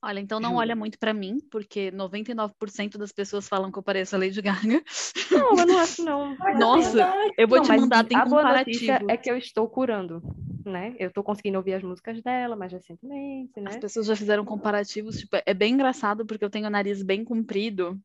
Olha, 0.02 0.20
então 0.20 0.38
não 0.38 0.50
Juro. 0.50 0.60
olha 0.60 0.76
muito 0.76 0.98
pra 0.98 1.12
mim, 1.12 1.38
porque 1.50 1.90
99% 1.90 2.96
das 2.96 3.10
pessoas 3.10 3.48
falam 3.48 3.70
que 3.72 3.78
eu 3.78 3.82
pareço 3.82 4.14
a 4.14 4.18
Lady 4.18 4.40
Gaga. 4.40 4.82
Não, 5.30 5.58
eu 5.58 5.66
não 5.66 5.78
acho, 5.78 6.02
não. 6.04 6.36
Nossa, 6.58 7.12
eu 7.36 7.48
vou 7.48 7.58
Não, 7.58 7.64
te 7.64 7.72
mandar, 7.72 8.04
tem 8.04 8.16
a 8.16 8.24
boa 8.24 8.42
notícia 8.44 8.98
comparativo. 8.98 9.10
é 9.10 9.16
que 9.16 9.30
eu 9.30 9.36
estou 9.36 9.68
curando, 9.68 10.22
né? 10.64 10.94
Eu 11.00 11.08
estou 11.08 11.24
conseguindo 11.24 11.58
ouvir 11.58 11.74
as 11.74 11.82
músicas 11.82 12.22
dela 12.22 12.54
mais 12.54 12.72
recentemente, 12.72 13.60
né? 13.60 13.70
As 13.70 13.76
pessoas 13.76 14.06
já 14.06 14.14
fizeram 14.14 14.44
comparativos, 14.44 15.18
tipo, 15.18 15.36
é 15.44 15.52
bem 15.52 15.74
engraçado 15.74 16.24
porque 16.24 16.44
eu 16.44 16.50
tenho 16.50 16.68
o 16.68 16.70
nariz 16.70 17.02
bem 17.02 17.24
comprido. 17.24 17.98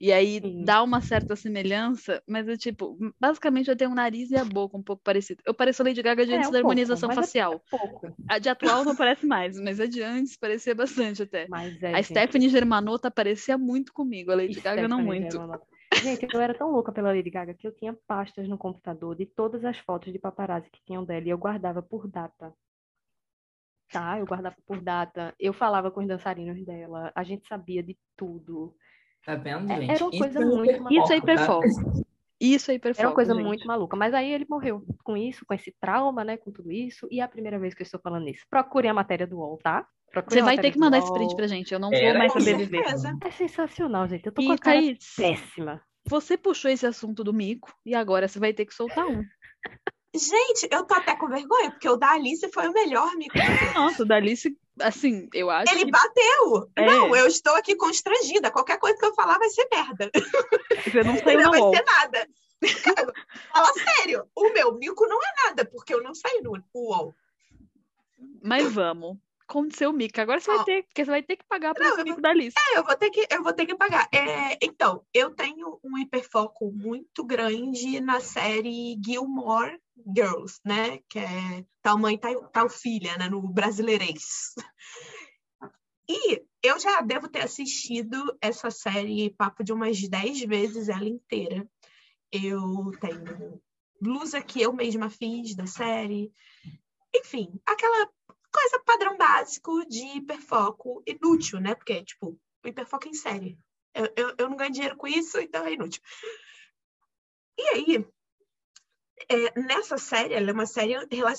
E 0.00 0.12
aí 0.12 0.40
Sim. 0.40 0.64
dá 0.64 0.82
uma 0.82 1.02
certa 1.02 1.36
semelhança, 1.36 2.22
mas 2.26 2.48
eu, 2.48 2.56
tipo, 2.56 2.96
basicamente 3.20 3.68
eu 3.68 3.76
tenho 3.76 3.90
o 3.90 3.94
nariz 3.94 4.30
e 4.30 4.36
a 4.36 4.44
boca 4.44 4.76
um 4.76 4.82
pouco 4.82 5.02
parecido. 5.02 5.42
Eu 5.44 5.52
pareço 5.52 5.82
a 5.82 5.84
Lady 5.84 6.00
Gaga 6.02 6.24
de 6.24 6.32
É, 6.32 6.36
antes 6.36 6.48
um 6.48 6.52
da 6.52 6.58
pouco, 6.58 6.70
harmonização 6.70 7.10
é 7.10 7.14
facial. 7.14 7.62
pouco. 7.70 8.06
A 8.26 8.38
de 8.38 8.48
atual 8.48 8.84
não 8.84 8.96
parece 8.96 9.26
mais, 9.26 9.60
mas 9.60 9.78
a 9.78 9.86
de 9.86 10.02
antes 10.02 10.36
parecia 10.38 10.74
bastante 10.74 11.22
até. 11.22 11.48
Mas 11.48 11.82
é, 11.82 11.88
A 11.88 11.96
gente, 11.96 12.06
Stephanie 12.06 12.48
Germanotta 12.48 13.10
parecia 13.10 13.58
muito 13.58 13.92
comigo, 13.92 14.30
a 14.30 14.36
Lady 14.36 14.60
Gaga 14.60 14.88
não 14.88 15.02
muito. 15.02 15.32
Germanotta. 15.32 15.66
Gente, 16.02 16.28
eu 16.32 16.40
era 16.40 16.54
tão 16.54 16.70
louca 16.70 16.92
pela 16.92 17.12
Lady 17.12 17.28
Gaga 17.28 17.52
que 17.52 17.66
eu 17.66 17.72
tinha 17.76 17.92
pastas 18.06 18.48
no 18.48 18.56
computador 18.56 19.14
de 19.16 19.26
todas 19.26 19.64
as 19.64 19.76
fotos 19.78 20.10
de 20.12 20.18
paparazzi 20.18 20.70
que 20.70 20.82
tinham 20.84 21.04
dela 21.04 21.26
e 21.26 21.30
eu 21.30 21.36
guardava 21.36 21.82
por 21.82 22.08
data. 22.08 22.54
Tá? 23.92 24.18
Eu 24.18 24.26
guardava 24.26 24.56
por 24.66 24.80
data. 24.80 25.34
Eu 25.38 25.52
falava 25.52 25.90
com 25.90 26.00
os 26.00 26.06
dançarinos 26.08 26.64
dela. 26.64 27.12
A 27.14 27.24
gente 27.24 27.46
sabia 27.48 27.82
de 27.82 27.98
tudo. 28.16 28.74
Tá 29.24 29.34
vendo, 29.34 29.70
É- 29.70 29.76
gente? 29.80 29.90
era 29.90 30.04
uma 30.04 30.10
Isso 30.10 30.18
coisa 30.18 30.38
é 30.40 30.44
muito 30.44 30.70
hiperfoco, 30.70 30.92
Isso 30.94 31.02
é 31.04 31.06
tá? 31.08 31.16
hiperfoco. 31.16 31.66
Isso 32.40 32.70
é 32.70 32.74
hiperfoco, 32.74 33.00
Era 33.00 33.08
uma 33.08 33.14
coisa 33.14 33.34
gente. 33.34 33.44
muito 33.44 33.66
maluca. 33.66 33.96
Mas 33.96 34.14
aí 34.14 34.32
ele 34.32 34.46
morreu 34.48 34.82
com 35.04 35.16
isso, 35.16 35.44
com 35.44 35.52
esse 35.52 35.74
trauma, 35.78 36.24
né? 36.24 36.38
Com 36.38 36.50
tudo 36.50 36.72
isso. 36.72 37.06
E 37.10 37.20
é 37.20 37.22
a 37.22 37.28
primeira 37.28 37.58
vez 37.58 37.74
que 37.74 37.82
eu 37.82 37.84
estou 37.84 38.00
falando 38.00 38.26
isso. 38.28 38.46
Procurem 38.48 38.90
a 38.90 38.94
matéria 38.94 39.26
do 39.26 39.36
UOL, 39.38 39.58
tá? 39.58 39.86
Procurem 40.10 40.38
Você 40.38 40.40
a 40.40 40.44
vai 40.44 40.56
matéria 40.56 40.70
ter 40.70 40.72
que 40.72 40.78
do 40.78 40.84
mandar 40.84 40.98
esse 40.98 41.12
print 41.12 41.36
pra 41.36 41.46
gente, 41.46 41.72
eu 41.72 41.78
não 41.78 41.92
Era 41.92 42.08
vou 42.10 42.18
mais 42.18 42.32
Com 42.32 42.40
saber 42.40 42.56
viver. 42.56 42.82
É 43.22 43.30
sensacional, 43.30 44.08
gente. 44.08 44.24
Eu 44.26 44.32
tô 44.32 44.42
com 44.42 44.50
E 44.50 44.54
a 44.54 44.58
cara 44.58 44.78
Thaís, 44.80 45.14
péssima. 45.16 45.82
você 46.08 46.36
puxou 46.38 46.70
esse 46.70 46.86
assunto 46.86 47.22
do 47.22 47.32
mico 47.32 47.72
e 47.84 47.94
agora 47.94 48.26
você 48.26 48.38
vai 48.40 48.52
ter 48.54 48.64
que 48.64 48.74
soltar 48.74 49.06
um. 49.06 49.22
Gente, 50.12 50.68
eu 50.72 50.84
tô 50.84 50.94
até 50.94 51.14
com 51.16 51.28
vergonha, 51.28 51.70
porque 51.70 51.88
o 51.88 51.96
da 51.96 52.10
Alice 52.10 52.48
foi 52.52 52.68
o 52.68 52.72
melhor 52.72 53.08
todos. 53.10 53.74
Nossa, 53.74 54.02
o 54.02 54.06
da 54.06 54.16
Alice, 54.16 54.56
assim, 54.80 55.28
eu 55.32 55.48
acho 55.48 55.72
Ele 55.72 55.84
que 55.84 55.90
bateu! 55.90 56.70
É. 56.74 56.84
Não, 56.84 57.14
eu 57.14 57.28
estou 57.28 57.54
aqui 57.54 57.76
constrangida. 57.76 58.50
Qualquer 58.50 58.78
coisa 58.78 58.98
que 58.98 59.06
eu 59.06 59.14
falar 59.14 59.38
vai 59.38 59.48
ser 59.48 59.68
merda. 59.72 60.10
você 60.82 61.04
não 61.04 61.16
saiu 61.22 61.40
Não 61.40 61.50
vai 61.52 61.60
ser 61.60 61.84
nada. 61.84 62.28
Cara, 62.82 63.12
Fala 63.52 63.72
sério, 63.72 64.26
o 64.34 64.52
meu 64.52 64.74
mico 64.74 65.06
não 65.06 65.18
é 65.18 65.46
nada, 65.46 65.64
porque 65.64 65.94
eu 65.94 66.02
não 66.02 66.14
saí 66.14 66.40
no 66.42 66.60
UOL. 66.74 67.14
Mas 68.42 68.70
vamos. 68.72 69.16
Conte 69.46 69.76
seu 69.76 69.92
mico. 69.92 70.20
Agora 70.20 70.40
você 70.40 70.54
vai 70.54 70.64
ter, 70.64 70.86
você 70.94 71.04
vai 71.04 71.22
ter 71.22 71.36
que 71.36 71.44
pagar 71.48 71.74
por 71.74 71.82
Não, 71.82 71.90
esse 71.90 72.00
eu 72.00 72.04
mico 72.04 72.20
da 72.20 72.30
Alice. 72.30 72.56
É, 72.56 72.78
eu 72.78 72.84
vou 72.84 72.96
ter 72.96 73.10
que, 73.10 73.26
eu 73.30 73.42
vou 73.42 73.52
ter 73.52 73.66
que 73.66 73.74
pagar. 73.74 74.08
É, 74.12 74.58
então, 74.62 75.04
eu 75.14 75.30
tenho 75.30 75.80
um 75.82 75.98
hiperfoco 75.98 76.70
muito 76.72 77.24
grande 77.24 78.00
na 78.00 78.20
série 78.20 78.96
Gilmore 79.04 79.76
Girls, 80.06 80.60
né? 80.64 80.98
Que 81.08 81.18
é 81.18 81.64
tal 81.82 81.98
mãe, 81.98 82.18
tal, 82.18 82.48
tal 82.48 82.68
filha, 82.68 83.16
né? 83.16 83.28
No 83.28 83.42
brasileirês. 83.52 84.54
E 86.08 86.42
eu 86.62 86.78
já 86.80 87.00
devo 87.00 87.28
ter 87.28 87.42
assistido 87.42 88.36
essa 88.40 88.70
série 88.70 89.30
papo 89.30 89.62
de 89.62 89.72
umas 89.72 90.00
10 90.08 90.40
vezes 90.42 90.88
ela 90.88 91.08
inteira. 91.08 91.68
Eu 92.32 92.90
tenho 93.00 93.62
blusa 94.00 94.42
que 94.42 94.60
eu 94.60 94.72
mesma 94.72 95.08
fiz 95.08 95.54
da 95.54 95.66
série. 95.66 96.32
Enfim, 97.14 97.60
aquela 97.64 98.08
coisa 98.52 98.82
padrão 98.84 99.16
básico 99.16 99.86
de 99.86 100.16
hiperfoco 100.16 101.02
inútil, 101.06 101.60
né? 101.60 101.74
Porque, 101.74 102.02
tipo, 102.04 102.38
o 102.64 102.68
hiperfoco 102.68 103.08
em 103.08 103.14
série. 103.14 103.58
Eu, 103.94 104.12
eu, 104.16 104.34
eu 104.38 104.48
não 104.48 104.56
ganho 104.56 104.72
dinheiro 104.72 104.96
com 104.96 105.06
isso, 105.06 105.38
então 105.38 105.64
é 105.64 105.72
inútil. 105.72 106.02
E 107.58 107.62
aí, 107.68 108.06
é, 109.28 109.60
nessa 109.60 109.98
série, 109.98 110.34
ela 110.34 110.50
é 110.50 110.52
uma 110.52 110.66
série 110.66 110.94
rela- 111.10 111.34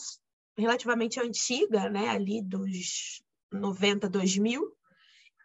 relativamente 0.58 1.20
antiga, 1.20 1.90
né? 1.90 2.10
Ali 2.10 2.42
dos 2.42 3.24
90, 3.52 4.10
2000. 4.10 4.76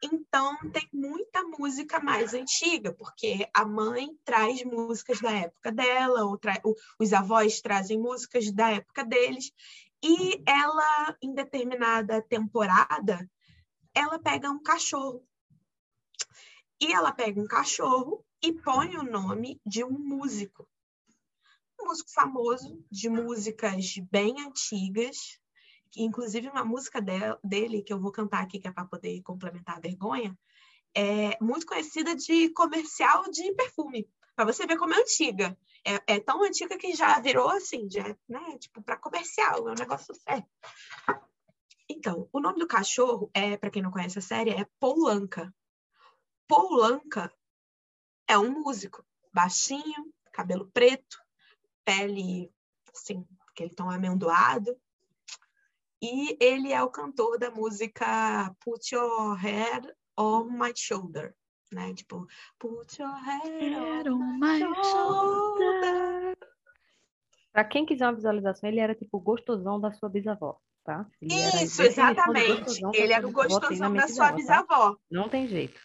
Então, 0.02 0.56
tem 0.72 0.88
muita 0.92 1.42
música 1.42 1.98
mais 2.00 2.34
antiga, 2.34 2.92
porque 2.92 3.48
a 3.52 3.64
mãe 3.64 4.10
traz 4.24 4.62
músicas 4.62 5.20
da 5.20 5.32
época 5.32 5.72
dela, 5.72 6.24
ou 6.24 6.38
os 6.98 7.12
avós 7.12 7.60
trazem 7.60 7.98
músicas 7.98 8.52
da 8.52 8.72
época 8.72 9.04
deles. 9.04 9.52
E 10.02 10.42
ela, 10.46 11.16
em 11.22 11.34
determinada 11.34 12.20
temporada, 12.22 13.28
ela 13.94 14.18
pega 14.18 14.50
um 14.50 14.62
cachorro. 14.62 15.26
E 16.80 16.92
ela 16.92 17.10
pega 17.10 17.40
um 17.40 17.46
cachorro 17.46 18.22
e 18.42 18.52
põe 18.52 18.96
o 18.96 19.02
nome 19.02 19.58
de 19.64 19.82
um 19.82 19.98
músico. 19.98 20.68
Músico 21.86 22.10
famoso, 22.12 22.84
de 22.90 23.08
músicas 23.08 23.94
bem 24.10 24.34
antigas. 24.44 25.38
Inclusive, 25.96 26.48
uma 26.48 26.64
música 26.64 27.00
de- 27.00 27.38
dele, 27.44 27.80
que 27.80 27.92
eu 27.92 28.00
vou 28.00 28.10
cantar 28.10 28.42
aqui, 28.42 28.58
que 28.58 28.66
é 28.66 28.72
para 28.72 28.84
poder 28.84 29.22
complementar 29.22 29.76
a 29.76 29.80
vergonha, 29.80 30.36
é 30.92 31.38
muito 31.40 31.64
conhecida 31.64 32.12
de 32.16 32.50
comercial 32.50 33.30
de 33.30 33.52
perfume. 33.54 34.08
Para 34.34 34.46
você 34.46 34.66
ver 34.66 34.76
como 34.76 34.94
é 34.94 35.00
antiga. 35.00 35.56
É, 35.84 36.16
é 36.16 36.20
tão 36.20 36.42
antiga 36.42 36.76
que 36.76 36.92
já 36.92 37.20
virou 37.20 37.48
assim, 37.50 37.88
já, 37.88 38.16
né? 38.28 38.58
Tipo, 38.58 38.82
para 38.82 38.96
comercial, 38.96 39.68
é 39.68 39.70
um 39.70 39.74
negócio 39.74 40.12
sério. 40.14 40.44
Então, 41.88 42.28
o 42.32 42.40
nome 42.40 42.58
do 42.58 42.66
cachorro 42.66 43.30
é, 43.32 43.56
para 43.56 43.70
quem 43.70 43.80
não 43.80 43.92
conhece 43.92 44.18
a 44.18 44.22
série, 44.22 44.50
é. 44.50 44.66
Paul 44.80 45.08
Anka 46.82 47.32
é 48.26 48.36
um 48.36 48.60
músico, 48.60 49.06
baixinho, 49.32 50.12
cabelo 50.32 50.68
preto, 50.72 51.24
pele 51.86 52.52
assim, 52.94 53.24
aquele 53.50 53.70
tom 53.70 53.88
amendoado. 53.88 54.76
E 56.02 56.36
ele 56.38 56.72
é 56.72 56.82
o 56.82 56.90
cantor 56.90 57.38
da 57.38 57.50
música 57.50 58.54
Put 58.60 58.94
Your 58.94 59.34
Head 59.34 59.90
on 60.18 60.50
My 60.50 60.72
Shoulder, 60.74 61.34
né? 61.72 61.94
Tipo, 61.94 62.26
put 62.58 63.00
your 63.00 63.14
head 63.14 64.08
on 64.10 64.38
my 64.38 64.60
shoulder. 64.84 66.36
Pra 67.52 67.64
quem 67.64 67.86
quiser 67.86 68.04
uma 68.04 68.14
visualização, 68.14 68.68
ele 68.68 68.80
era 68.80 68.94
tipo 68.94 69.18
gostosão 69.18 69.80
da 69.80 69.90
sua 69.90 70.10
bisavó, 70.10 70.58
tá? 70.84 71.06
Ele 71.20 71.32
era 71.32 71.62
Isso, 71.62 71.80
de 71.80 71.88
exatamente. 71.88 72.80
Ele 72.94 73.12
era 73.12 73.26
o 73.26 73.30
bisavó 73.30 73.48
gostosão 73.48 73.92
da 73.94 74.08
sua 74.08 74.26
dela, 74.26 74.30
tá? 74.30 74.36
bisavó. 74.36 74.96
Não 75.10 75.28
tem 75.30 75.46
jeito. 75.46 75.80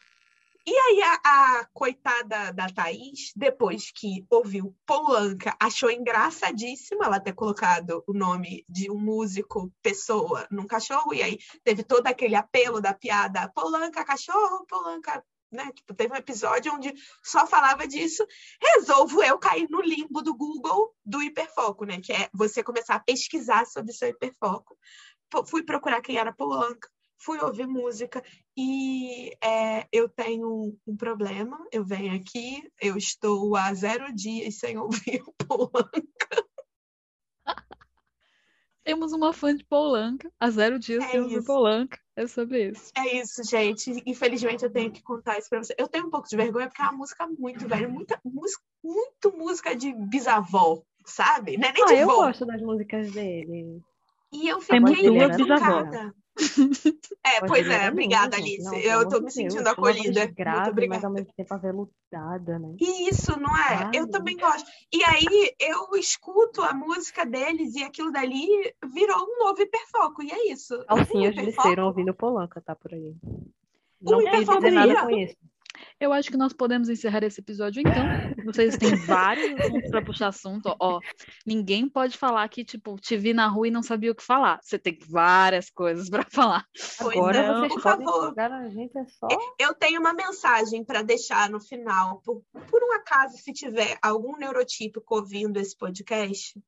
E 0.66 0.78
aí 0.78 1.02
a, 1.02 1.20
a 1.24 1.66
coitada 1.74 2.54
da 2.54 2.68
Thaís, 2.70 3.32
depois 3.36 3.92
que 3.92 4.26
ouviu 4.30 4.76
Polanca, 4.86 5.56
achou 5.60 5.90
engraçadíssimo 5.90 7.04
ela 7.04 7.20
ter 7.20 7.34
colocado 7.34 8.04
o 8.08 8.14
nome 8.14 8.64
de 8.70 8.92
um 8.92 9.00
músico, 9.00 9.74
pessoa, 9.82 10.48
num 10.52 10.68
cachorro, 10.68 11.16
e 11.16 11.24
aí 11.24 11.40
teve 11.64 11.84
todo 11.84 12.06
aquele 12.06 12.36
apelo 12.36 12.80
da 12.80 12.94
piada 12.94 13.50
Polanca, 13.50 14.06
cachorro, 14.06 14.64
Polanca, 14.68 15.24
né? 15.52 15.72
Tipo, 15.74 15.96
teve 15.96 16.14
um 16.14 16.18
episódio 16.18 16.74
onde 16.74 16.94
só 17.24 17.48
falava 17.48 17.88
disso. 17.88 18.24
Resolvo 18.62 19.24
eu 19.24 19.40
cair 19.40 19.68
no 19.68 19.82
limbo 19.82 20.22
do 20.22 20.36
Google 20.36 20.96
do 21.04 21.24
hiperfoco, 21.24 21.86
né? 21.86 22.00
Que 22.00 22.14
é 22.14 22.30
você 22.34 22.64
começar 22.64 22.96
a 22.96 23.00
pesquisar 23.00 23.66
sobre 23.66 23.94
seu 23.94 24.10
hiperfoco. 24.10 24.78
Fui 25.48 25.64
procurar 25.64 26.02
quem 26.02 26.18
era 26.18 26.32
Polanca, 26.32 26.88
fui 27.22 27.39
ouvir 27.39 27.68
música 27.68 28.23
e 28.57 29.31
é, 29.43 29.88
eu 29.91 30.10
tenho 30.10 30.76
um, 30.85 30.98
problema. 30.98 31.64
Eu 31.72 31.85
venho 31.85 32.15
aqui, 32.15 32.68
eu 32.81 32.98
estou 32.98 33.56
há 33.56 33.73
zero 33.73 34.14
dias 34.14 34.56
sem 34.56 34.77
ouvir 34.77 35.22
o 35.26 35.34
Polanca. 35.45 36.45
Temos 38.84 39.14
uma 39.14 39.31
fã 39.31 39.56
de 39.56 39.64
Polanca. 39.64 40.31
Há 40.39 40.49
zero 40.49 40.80
dias 40.80 41.03
É 41.03 41.11
temos 41.11 41.31
isso. 41.31 41.45
Polanca. 41.45 41.99
É 42.15 42.26
sobre 42.26 42.69
isso. 42.69 42.91
É 42.98 43.22
isso, 43.22 43.43
gente. 43.43 44.02
Infelizmente 44.07 44.65
eu 44.65 44.72
tenho 44.72 44.91
que 44.91 45.03
contar 45.03 45.38
isso 45.38 45.49
pra 45.49 45.64
você. 45.64 45.76
Eu 45.77 45.88
tenho 45.88 46.07
um 46.07 46.10
pouco 46.10 46.27
de 46.27 46.35
vergonha 46.35 46.68
porque 46.68 46.81
é 46.81 46.85
uma 46.85 46.98
música 46.98 47.27
muito 47.27 47.68
velha, 47.68 47.88
muita 47.88 48.19
música, 48.26 48.64
muito 48.84 49.38
música 49.38 49.76
de 49.76 49.93
bisavó, 49.93 50.81
sabe? 51.06 51.57
Não 51.57 51.69
é 51.69 51.73
nem 51.73 51.84
Ah, 51.84 51.88
de 51.88 51.93
eu 51.93 52.07
vó. 52.07 52.26
gosto 52.26 52.43
das 52.45 52.61
músicas 52.61 53.11
dele. 53.11 53.81
E 54.31 54.48
eu 54.48 54.60
fiquei 54.60 54.80
chocada. 55.38 56.14
É, 57.23 57.39
pois 57.45 57.68
é, 57.68 57.88
obrigada. 57.89 58.35
Alice. 58.35 58.63
Não, 58.63 58.76
eu 58.76 59.07
tô 59.07 59.18
me 59.18 59.22
Deus, 59.22 59.34
sentindo 59.34 59.63
voz 59.63 59.68
acolhida. 59.68 60.26
grave, 60.26 60.72
Muito 60.72 60.89
mas 60.89 61.03
obrigada. 61.03 61.07
ao 61.07 61.13
mesmo 61.13 61.34
tempo 61.38 61.53
aveludada, 61.53 62.59
né? 62.59 62.76
E 62.80 63.09
Isso, 63.09 63.39
não 63.39 63.55
é? 63.55 63.91
Eu 63.93 64.09
também 64.09 64.35
gosto. 64.38 64.68
E 64.91 65.03
aí 65.03 65.53
eu 65.59 65.95
escuto 65.99 66.61
a 66.63 66.73
música 66.73 67.23
deles 67.23 67.76
e 67.76 67.84
aquilo 67.84 68.11
dali 68.11 68.47
virou 68.91 69.18
um 69.23 69.45
novo 69.45 69.61
hiperfoco. 69.61 70.23
E 70.23 70.31
é 70.31 70.51
isso. 70.51 70.84
Calcinhas 70.88 71.35
Um 71.38 71.45
de 71.45 71.51
cera 71.51 71.85
ouvindo 71.85 72.13
Polanca, 72.13 72.59
tá 72.59 72.76
por 72.76 72.91
aí. 72.91 73.15
Não 74.01 74.18
quis 74.19 74.27
hiperfoco 74.27 74.59
dizer 74.59 74.72
nada 74.72 75.01
com 75.01 75.11
isso. 75.11 75.35
Eu 75.99 76.12
acho 76.12 76.30
que 76.30 76.38
nós 76.38 76.53
podemos 76.53 76.90
encerrar 76.90 77.24
esse 77.24 77.40
episódio 77.40 77.82
então. 77.82 78.03
Vocês 78.45 78.78
têm 78.78 78.95
vários 79.06 79.60
assuntos 79.60 79.90
para 79.90 80.03
puxar 80.03 80.28
assunto. 80.28 80.76
Ó, 80.80 80.99
ninguém 81.45 81.88
pode 81.88 82.18
falar 82.18 82.48
que, 82.49 82.64
tipo, 82.64 82.95
te 82.99 83.18
vi 83.18 83.34
na 83.34 83.48
rua 83.48 83.68
e 83.68 83.72
não 83.72 83.84
sabia 83.84 84.12
o 84.12 84.16
que 84.16 84.24
falar. 84.24 84.60
Você 84.62 84.80
tem 84.80 84.98
várias 85.08 85.70
coisas 85.70 86.10
para 86.10 86.24
falar. 86.30 86.66
Pois 86.99 87.18
Agora 87.18 87.48
não, 87.48 87.60
vocês 87.60 87.74
por 87.74 87.84
podem 87.84 88.06
favor. 88.06 88.30
chegar 88.30 88.52
a 88.52 88.70
gente, 88.70 88.98
é 88.98 89.06
só. 89.06 89.28
Eu 89.60 89.74
tenho 89.74 89.99
uma 89.99 90.14
mensagem 90.14 90.84
para 90.84 91.02
deixar 91.02 91.49
no 91.49 91.60
final. 91.60 92.22
Por, 92.24 92.44
por 92.70 92.84
um 92.84 92.94
acaso, 92.94 93.38
se 93.38 93.53
tiver 93.53 93.98
algum 94.02 94.38
neurotípico 94.38 95.16
ouvindo 95.16 95.58
esse 95.58 95.78
podcast, 95.78 96.60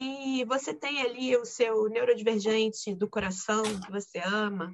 e 0.00 0.44
você 0.44 0.72
tem 0.72 1.02
ali 1.02 1.36
o 1.36 1.44
seu 1.44 1.88
neurodivergente 1.88 2.94
do 2.94 3.08
coração 3.08 3.62
que 3.84 3.90
você 3.90 4.18
ama, 4.18 4.72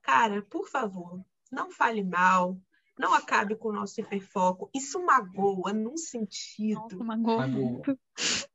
cara, 0.00 0.42
por 0.42 0.66
favor, 0.66 1.20
não 1.50 1.70
fale 1.70 2.02
mal, 2.02 2.56
não 2.98 3.14
acabe 3.14 3.56
com 3.56 3.68
o 3.68 3.72
nosso 3.72 4.00
hiperfoco. 4.00 4.70
Isso 4.74 5.02
magoa 5.04 5.72
num 5.72 5.96
sentido. 5.96 6.80
Nossa, 6.90 7.04
magoa. 7.04 7.82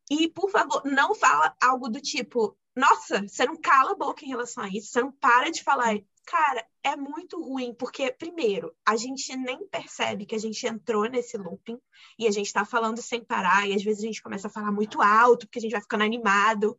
E, 0.10 0.30
por 0.30 0.50
favor, 0.50 0.84
não 0.86 1.14
fala 1.14 1.56
algo 1.62 1.90
do 1.90 2.00
tipo, 2.00 2.58
nossa, 2.76 3.28
você 3.28 3.46
não 3.46 3.58
cala 3.58 3.92
a 3.92 3.96
boca 3.96 4.24
em 4.24 4.30
relação 4.30 4.64
a 4.64 4.70
isso, 4.70 4.92
você 4.92 5.02
não 5.02 5.12
para 5.12 5.50
de 5.50 5.64
falar. 5.64 5.98
Cara, 6.26 6.66
é 6.84 6.96
muito 6.96 7.42
ruim, 7.42 7.74
porque, 7.74 8.12
primeiro, 8.12 8.74
a 8.86 8.96
gente 8.96 9.36
nem 9.36 9.66
percebe 9.68 10.26
que 10.26 10.36
a 10.36 10.40
gente 10.40 10.68
entrou 10.68 11.10
nesse 11.10 11.38
looping 11.38 11.80
e 12.20 12.28
a 12.28 12.32
gente 12.32 12.52
tá 12.52 12.66
falando 12.66 13.02
sem 13.02 13.24
parar, 13.24 13.68
e 13.68 13.74
às 13.74 13.84
vezes 13.84 14.04
a 14.04 14.08
gente 14.08 14.22
começa 14.22 14.48
a 14.48 14.52
falar 14.52 14.72
muito 14.72 15.02
alto, 15.02 15.48
porque 15.48 15.60
a 15.60 15.62
gente 15.62 15.72
vai 15.72 15.82
ficando 15.82 16.04
animado, 16.04 16.78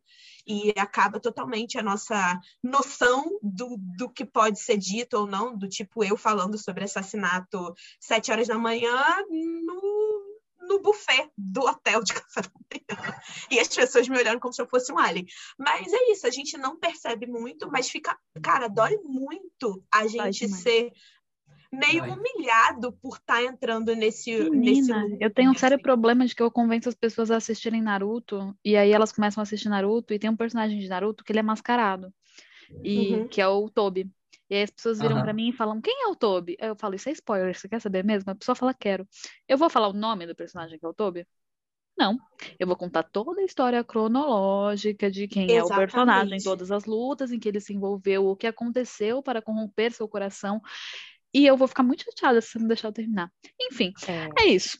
e 0.49 0.73
acaba 0.75 1.19
totalmente 1.19 1.77
a 1.77 1.83
nossa 1.83 2.41
noção 2.63 3.37
do, 3.43 3.77
do 3.77 4.09
que 4.09 4.25
pode 4.25 4.59
ser 4.59 4.77
dito 4.77 5.15
ou 5.15 5.27
não, 5.27 5.55
do 5.55 5.69
tipo 5.69 6.03
eu 6.03 6.17
falando 6.17 6.57
sobre 6.57 6.85
assassinato 6.85 7.71
sete 7.99 8.31
horas 8.31 8.47
da 8.47 8.57
manhã 8.57 9.23
no, 9.29 10.39
no 10.67 10.81
buffet 10.81 11.29
do 11.37 11.61
hotel 11.61 12.03
de 12.03 12.15
café 12.19 12.41
da 12.41 12.95
manhã. 12.95 13.21
E 13.51 13.59
as 13.59 13.67
pessoas 13.67 14.09
me 14.09 14.17
olhando 14.17 14.39
como 14.39 14.51
se 14.51 14.59
eu 14.59 14.67
fosse 14.67 14.91
um 14.91 14.97
alien. 14.97 15.27
Mas 15.55 15.93
é 15.93 16.11
isso, 16.11 16.25
a 16.25 16.31
gente 16.31 16.57
não 16.57 16.79
percebe 16.79 17.27
muito, 17.27 17.69
mas 17.71 17.87
fica. 17.87 18.17
Cara, 18.41 18.67
dói 18.67 18.97
muito 19.03 19.83
a 19.93 20.07
gente 20.07 20.47
ser 20.47 20.91
meio 21.71 22.03
humilhado 22.05 22.93
por 22.93 23.15
estar 23.17 23.43
entrando 23.43 23.95
nesse. 23.95 24.49
nesse 24.53 24.91
Menina, 24.91 24.93
looping, 24.93 25.19
eu 25.19 25.33
tenho 25.33 25.51
um 25.51 25.55
sério 25.55 25.77
assim. 25.77 25.81
problema 25.81 26.25
de 26.25 26.33
que 26.33 26.41
eu 26.41 26.49
convenço 26.49 26.87
as 26.87 26.95
pessoas 26.95 27.29
a 27.29 27.37
assistirem 27.37 27.81
Naruto, 27.81 28.57
e 28.63 28.77
aí 28.77 28.91
elas 28.91 29.11
começam 29.11 29.41
a 29.41 29.43
assistir 29.43 29.67
Naruto, 29.69 30.13
e 30.13 30.19
tem 30.19 30.29
um 30.29 30.35
personagem 30.35 30.79
de 30.79 30.87
Naruto 30.87 31.23
que 31.23 31.31
ele 31.31 31.39
é 31.39 31.43
mascarado, 31.43 32.13
e 32.83 33.23
Uhum. 33.23 33.27
que 33.29 33.41
é 33.41 33.47
o 33.47 33.69
Tobi. 33.69 34.11
E 34.49 34.55
aí 34.55 34.63
as 34.63 34.71
pessoas 34.71 34.99
viram 35.01 35.15
Aham. 35.15 35.21
pra 35.21 35.33
mim 35.33 35.49
e 35.49 35.53
falam, 35.53 35.81
quem 35.81 36.03
é 36.03 36.07
o 36.07 36.15
Tobi? 36.15 36.57
Aí 36.61 36.69
eu 36.69 36.75
falo, 36.77 36.95
isso 36.95 37.09
é 37.09 37.11
spoiler, 37.13 37.57
você 37.57 37.69
quer 37.69 37.81
saber 37.81 38.03
mesmo? 38.05 38.31
A 38.31 38.35
pessoa 38.35 38.55
fala, 38.55 38.73
quero. 38.73 39.07
Eu 39.47 39.57
vou 39.57 39.69
falar 39.69 39.89
o 39.89 39.93
nome 39.93 40.25
do 40.27 40.35
personagem 40.35 40.79
que 40.79 40.85
é 40.85 40.89
o 40.89 40.93
Tobi? 40.93 41.27
Não. 41.97 42.17
Eu 42.59 42.67
vou 42.67 42.75
contar 42.77 43.03
toda 43.03 43.41
a 43.41 43.43
história 43.43 43.83
cronológica 43.83 45.11
de 45.11 45.27
quem 45.27 45.57
é 45.57 45.63
o 45.63 45.69
personagem, 45.71 46.33
Exatamente. 46.33 46.43
todas 46.43 46.71
as 46.71 46.85
lutas 46.85 47.31
em 47.31 47.39
que 47.39 47.49
ele 47.49 47.59
se 47.59 47.73
envolveu, 47.73 48.25
o 48.27 48.35
que 48.37 48.47
aconteceu 48.47 49.21
para 49.21 49.41
corromper 49.41 49.91
seu 49.91 50.07
coração. 50.07 50.61
E 51.33 51.45
eu 51.45 51.55
vou 51.57 51.67
ficar 51.67 51.83
muito 51.83 52.03
chateada 52.03 52.41
se 52.41 52.49
você 52.51 52.59
não 52.59 52.67
deixar 52.67 52.87
eu 52.87 52.93
terminar. 52.93 53.29
Enfim, 53.61 53.91
É, 54.07 54.43
é 54.43 54.47
isso. 54.47 54.77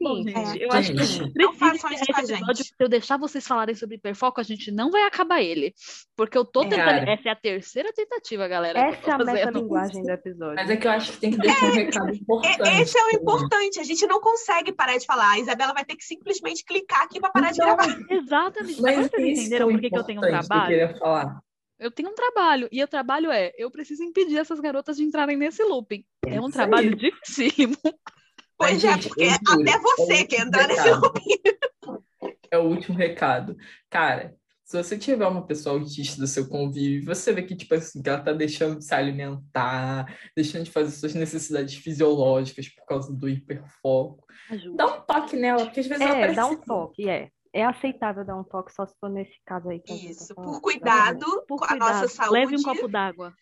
Bom, 0.00 0.22
gente, 0.22 0.62
É. 0.62 0.64
eu 0.66 0.72
acho 0.72 0.92
que 0.94 1.00
a 1.00 1.04
Gente, 1.04 1.18
gente 1.24 1.32
não 1.36 1.52
façam 1.52 1.74
isso 1.74 1.82
com 1.82 1.88
a 1.88 2.22
esse 2.22 2.32
episódio, 2.32 2.56
gente. 2.56 2.64
Se 2.68 2.74
eu 2.78 2.88
deixar 2.88 3.18
vocês 3.18 3.46
falarem 3.46 3.74
sobre 3.74 3.96
hiperfoco, 3.96 4.40
a 4.40 4.42
gente 4.44 4.70
não 4.70 4.90
vai 4.90 5.02
acabar 5.02 5.42
ele. 5.42 5.74
Porque 6.16 6.36
eu 6.36 6.44
tô 6.46 6.62
É. 6.62 6.68
tentando. 6.68 6.84
Cara. 6.86 7.12
Essa 7.12 7.28
é 7.28 7.32
a 7.32 7.36
terceira 7.36 7.92
tentativa, 7.92 8.48
galera. 8.48 8.78
eu 8.78 8.84
essa 8.86 9.10
é 9.10 9.12
a 9.14 9.18
metalinguagem 9.18 10.02
do 10.02 10.10
episódio. 10.10 10.54
Mas 10.54 10.70
é 10.70 10.76
que 10.78 10.86
eu 10.86 10.90
acho 10.92 11.12
que 11.12 11.18
tem 11.18 11.30
que 11.32 11.38
deixar 11.38 11.66
um 11.66 11.72
recado 11.72 12.14
E- 12.14 12.18
importante. 12.18 12.82
Esse 12.82 12.98
é 12.98 13.04
o 13.04 13.10
importante, 13.10 13.80
a 13.80 13.84
gente 13.84 14.06
não 14.06 14.18
consegue 14.20 14.72
parar 14.72 14.96
de 14.96 15.04
falar. 15.06 15.30
A 15.32 15.38
Isabela 15.38 15.74
vai 15.74 15.84
ter 15.84 15.96
que 15.96 16.04
simplesmente 16.04 16.64
clicar 16.64 17.02
aqui 17.02 17.20
para 17.20 17.30
parar 17.30 17.50
de 17.52 17.60
Então, 17.62 17.76
gravar. 17.76 17.98
Exatamente. 18.10 18.80
Mas 18.80 18.92
Agora 18.98 19.08
vocês 19.10 19.38
é 19.38 19.40
entenderam 19.42 19.66
o 19.68 19.70
por 19.72 19.80
que, 19.80 19.86
eu 19.94 20.04
tenho 20.04 20.20
um 20.20 20.24
importante 20.24 20.40
que 20.40 20.44
eu 20.44 20.48
trabalho? 20.48 20.70
queria 20.70 20.98
falar. 20.98 21.40
Eu 21.82 21.90
tenho 21.90 22.10
um 22.10 22.14
trabalho. 22.14 22.68
E 22.70 22.82
o 22.82 22.86
trabalho 22.88 23.30
é: 23.30 23.52
eu 23.58 23.70
preciso 23.70 24.02
impedir 24.04 24.38
essas 24.38 24.60
garotas 24.60 24.96
de 24.96 25.02
entrarem 25.02 25.36
nesse 25.36 25.62
looping. 25.64 26.04
É 26.26 26.40
um 26.40 26.50
trabalho 26.50 26.94
dificílimo. 26.96 27.76
Pois 28.58 28.74
Mas, 28.74 28.84
é, 28.84 28.92
gente, 28.92 29.08
porque 29.08 29.24
até 29.24 29.78
você 29.80 30.12
é 30.12 30.22
o 30.22 30.28
quer 30.28 30.44
último 30.44 30.46
entrar 30.46 30.68
nesse 30.68 30.82
recado. 30.84 31.00
looping. 31.02 32.36
É 32.52 32.58
o 32.58 32.62
último 32.62 32.96
recado. 32.96 33.56
Cara, 33.90 34.36
se 34.64 34.80
você 34.80 34.96
tiver 34.96 35.26
uma 35.26 35.44
pessoa 35.44 35.76
autista 35.80 36.20
do 36.20 36.28
seu 36.28 36.48
convívio, 36.48 37.04
você 37.12 37.32
vê 37.32 37.42
que, 37.42 37.56
tipo 37.56 37.74
assim, 37.74 38.00
que 38.00 38.08
ela 38.08 38.20
tá 38.20 38.32
deixando 38.32 38.78
de 38.78 38.84
se 38.84 38.94
alimentar, 38.94 40.16
deixando 40.36 40.62
de 40.64 40.70
fazer 40.70 40.92
suas 40.92 41.12
necessidades 41.14 41.74
fisiológicas 41.74 42.68
por 42.68 42.86
causa 42.86 43.12
do 43.12 43.28
hiperfoco, 43.28 44.24
Ajuda. 44.48 44.76
dá 44.76 44.86
um 44.86 45.00
toque 45.00 45.36
nela, 45.36 45.64
porque 45.64 45.80
às 45.80 45.86
vezes 45.86 46.00
ela 46.06 46.16
É, 46.18 46.32
dá 46.32 46.46
um 46.46 46.56
toque, 46.56 47.08
é. 47.08 47.30
É 47.52 47.64
aceitável 47.64 48.24
dar 48.24 48.36
um 48.36 48.44
toque 48.44 48.72
só 48.72 48.86
se 48.86 48.94
for 48.98 49.10
nesse 49.10 49.38
caso 49.44 49.68
aí 49.68 49.78
que 49.80 49.92
a 49.92 49.96
gente 49.96 50.12
Isso, 50.12 50.34
tá 50.34 50.42
por 50.42 50.60
cuidado 50.60 51.26
Por 51.46 51.58
com 51.58 51.64
a 51.64 51.68
cuidado, 51.68 51.92
nossa 51.92 52.08
saúde. 52.08 52.32
leve 52.32 52.56
um 52.56 52.62
copo 52.62 52.88
d'água. 52.88 53.34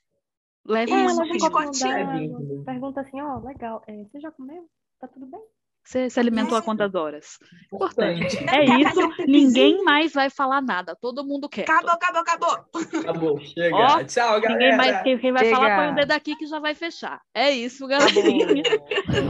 Leve 0.64 0.92
Isso, 0.92 1.22
um 1.22 1.38
copo 1.38 1.70
d'água. 1.70 2.64
Pergunta 2.64 3.00
assim, 3.00 3.20
ó, 3.20 3.38
legal, 3.38 3.82
é, 3.86 4.04
você 4.04 4.20
já 4.20 4.32
comeu? 4.32 4.68
Tá 4.98 5.06
tudo 5.06 5.26
bem? 5.26 5.42
Você 5.82 6.09
se 6.11 6.20
alimentou 6.20 6.57
há 6.57 6.61
É. 6.61 6.62
quantas 6.62 6.94
horas? 6.94 7.39
Importante. 7.73 8.36
Importante. 8.36 8.55
É 8.55 8.65
isso, 8.65 9.01
ninguém 9.27 9.82
mais 9.82 10.12
vai 10.12 10.31
falar 10.31 10.61
nada. 10.61 10.97
Todo 11.01 11.24
mundo 11.24 11.48
quer. 11.48 11.62
Acabou, 11.62 11.90
acabou, 11.90 12.20
acabou. 12.20 13.01
Acabou, 13.01 13.40
chega. 13.40 13.74
Ó, 13.74 14.05
Tchau, 14.05 14.40
galera. 14.40 14.48
Ninguém 14.59 14.77
mais, 14.77 15.02
quem, 15.02 15.19
quem 15.19 15.32
vai 15.32 15.44
Chega. 15.44 15.57
falar 15.57 15.77
põe 15.77 15.93
o 15.93 15.94
dedo 15.97 16.12
aqui 16.12 16.36
que 16.36 16.47
já 16.47 16.61
vai 16.61 16.74
fechar. 16.74 17.20
É 17.35 17.51
isso, 17.51 17.86
galerinha. 17.89 18.62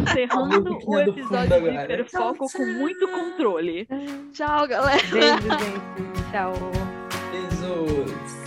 Encerrando 0.02 0.78
o 0.86 0.98
episódio 0.98 1.60
de. 1.62 1.70
Hiperfoco 1.70 2.46
com 2.52 2.66
muito 2.66 3.08
controle. 3.08 3.86
Tchau, 4.32 4.66
galera. 4.68 5.00
Beijo, 5.10 5.40
gente. 5.42 6.30
Tchau. 6.30 6.52
Beijos. 7.30 8.39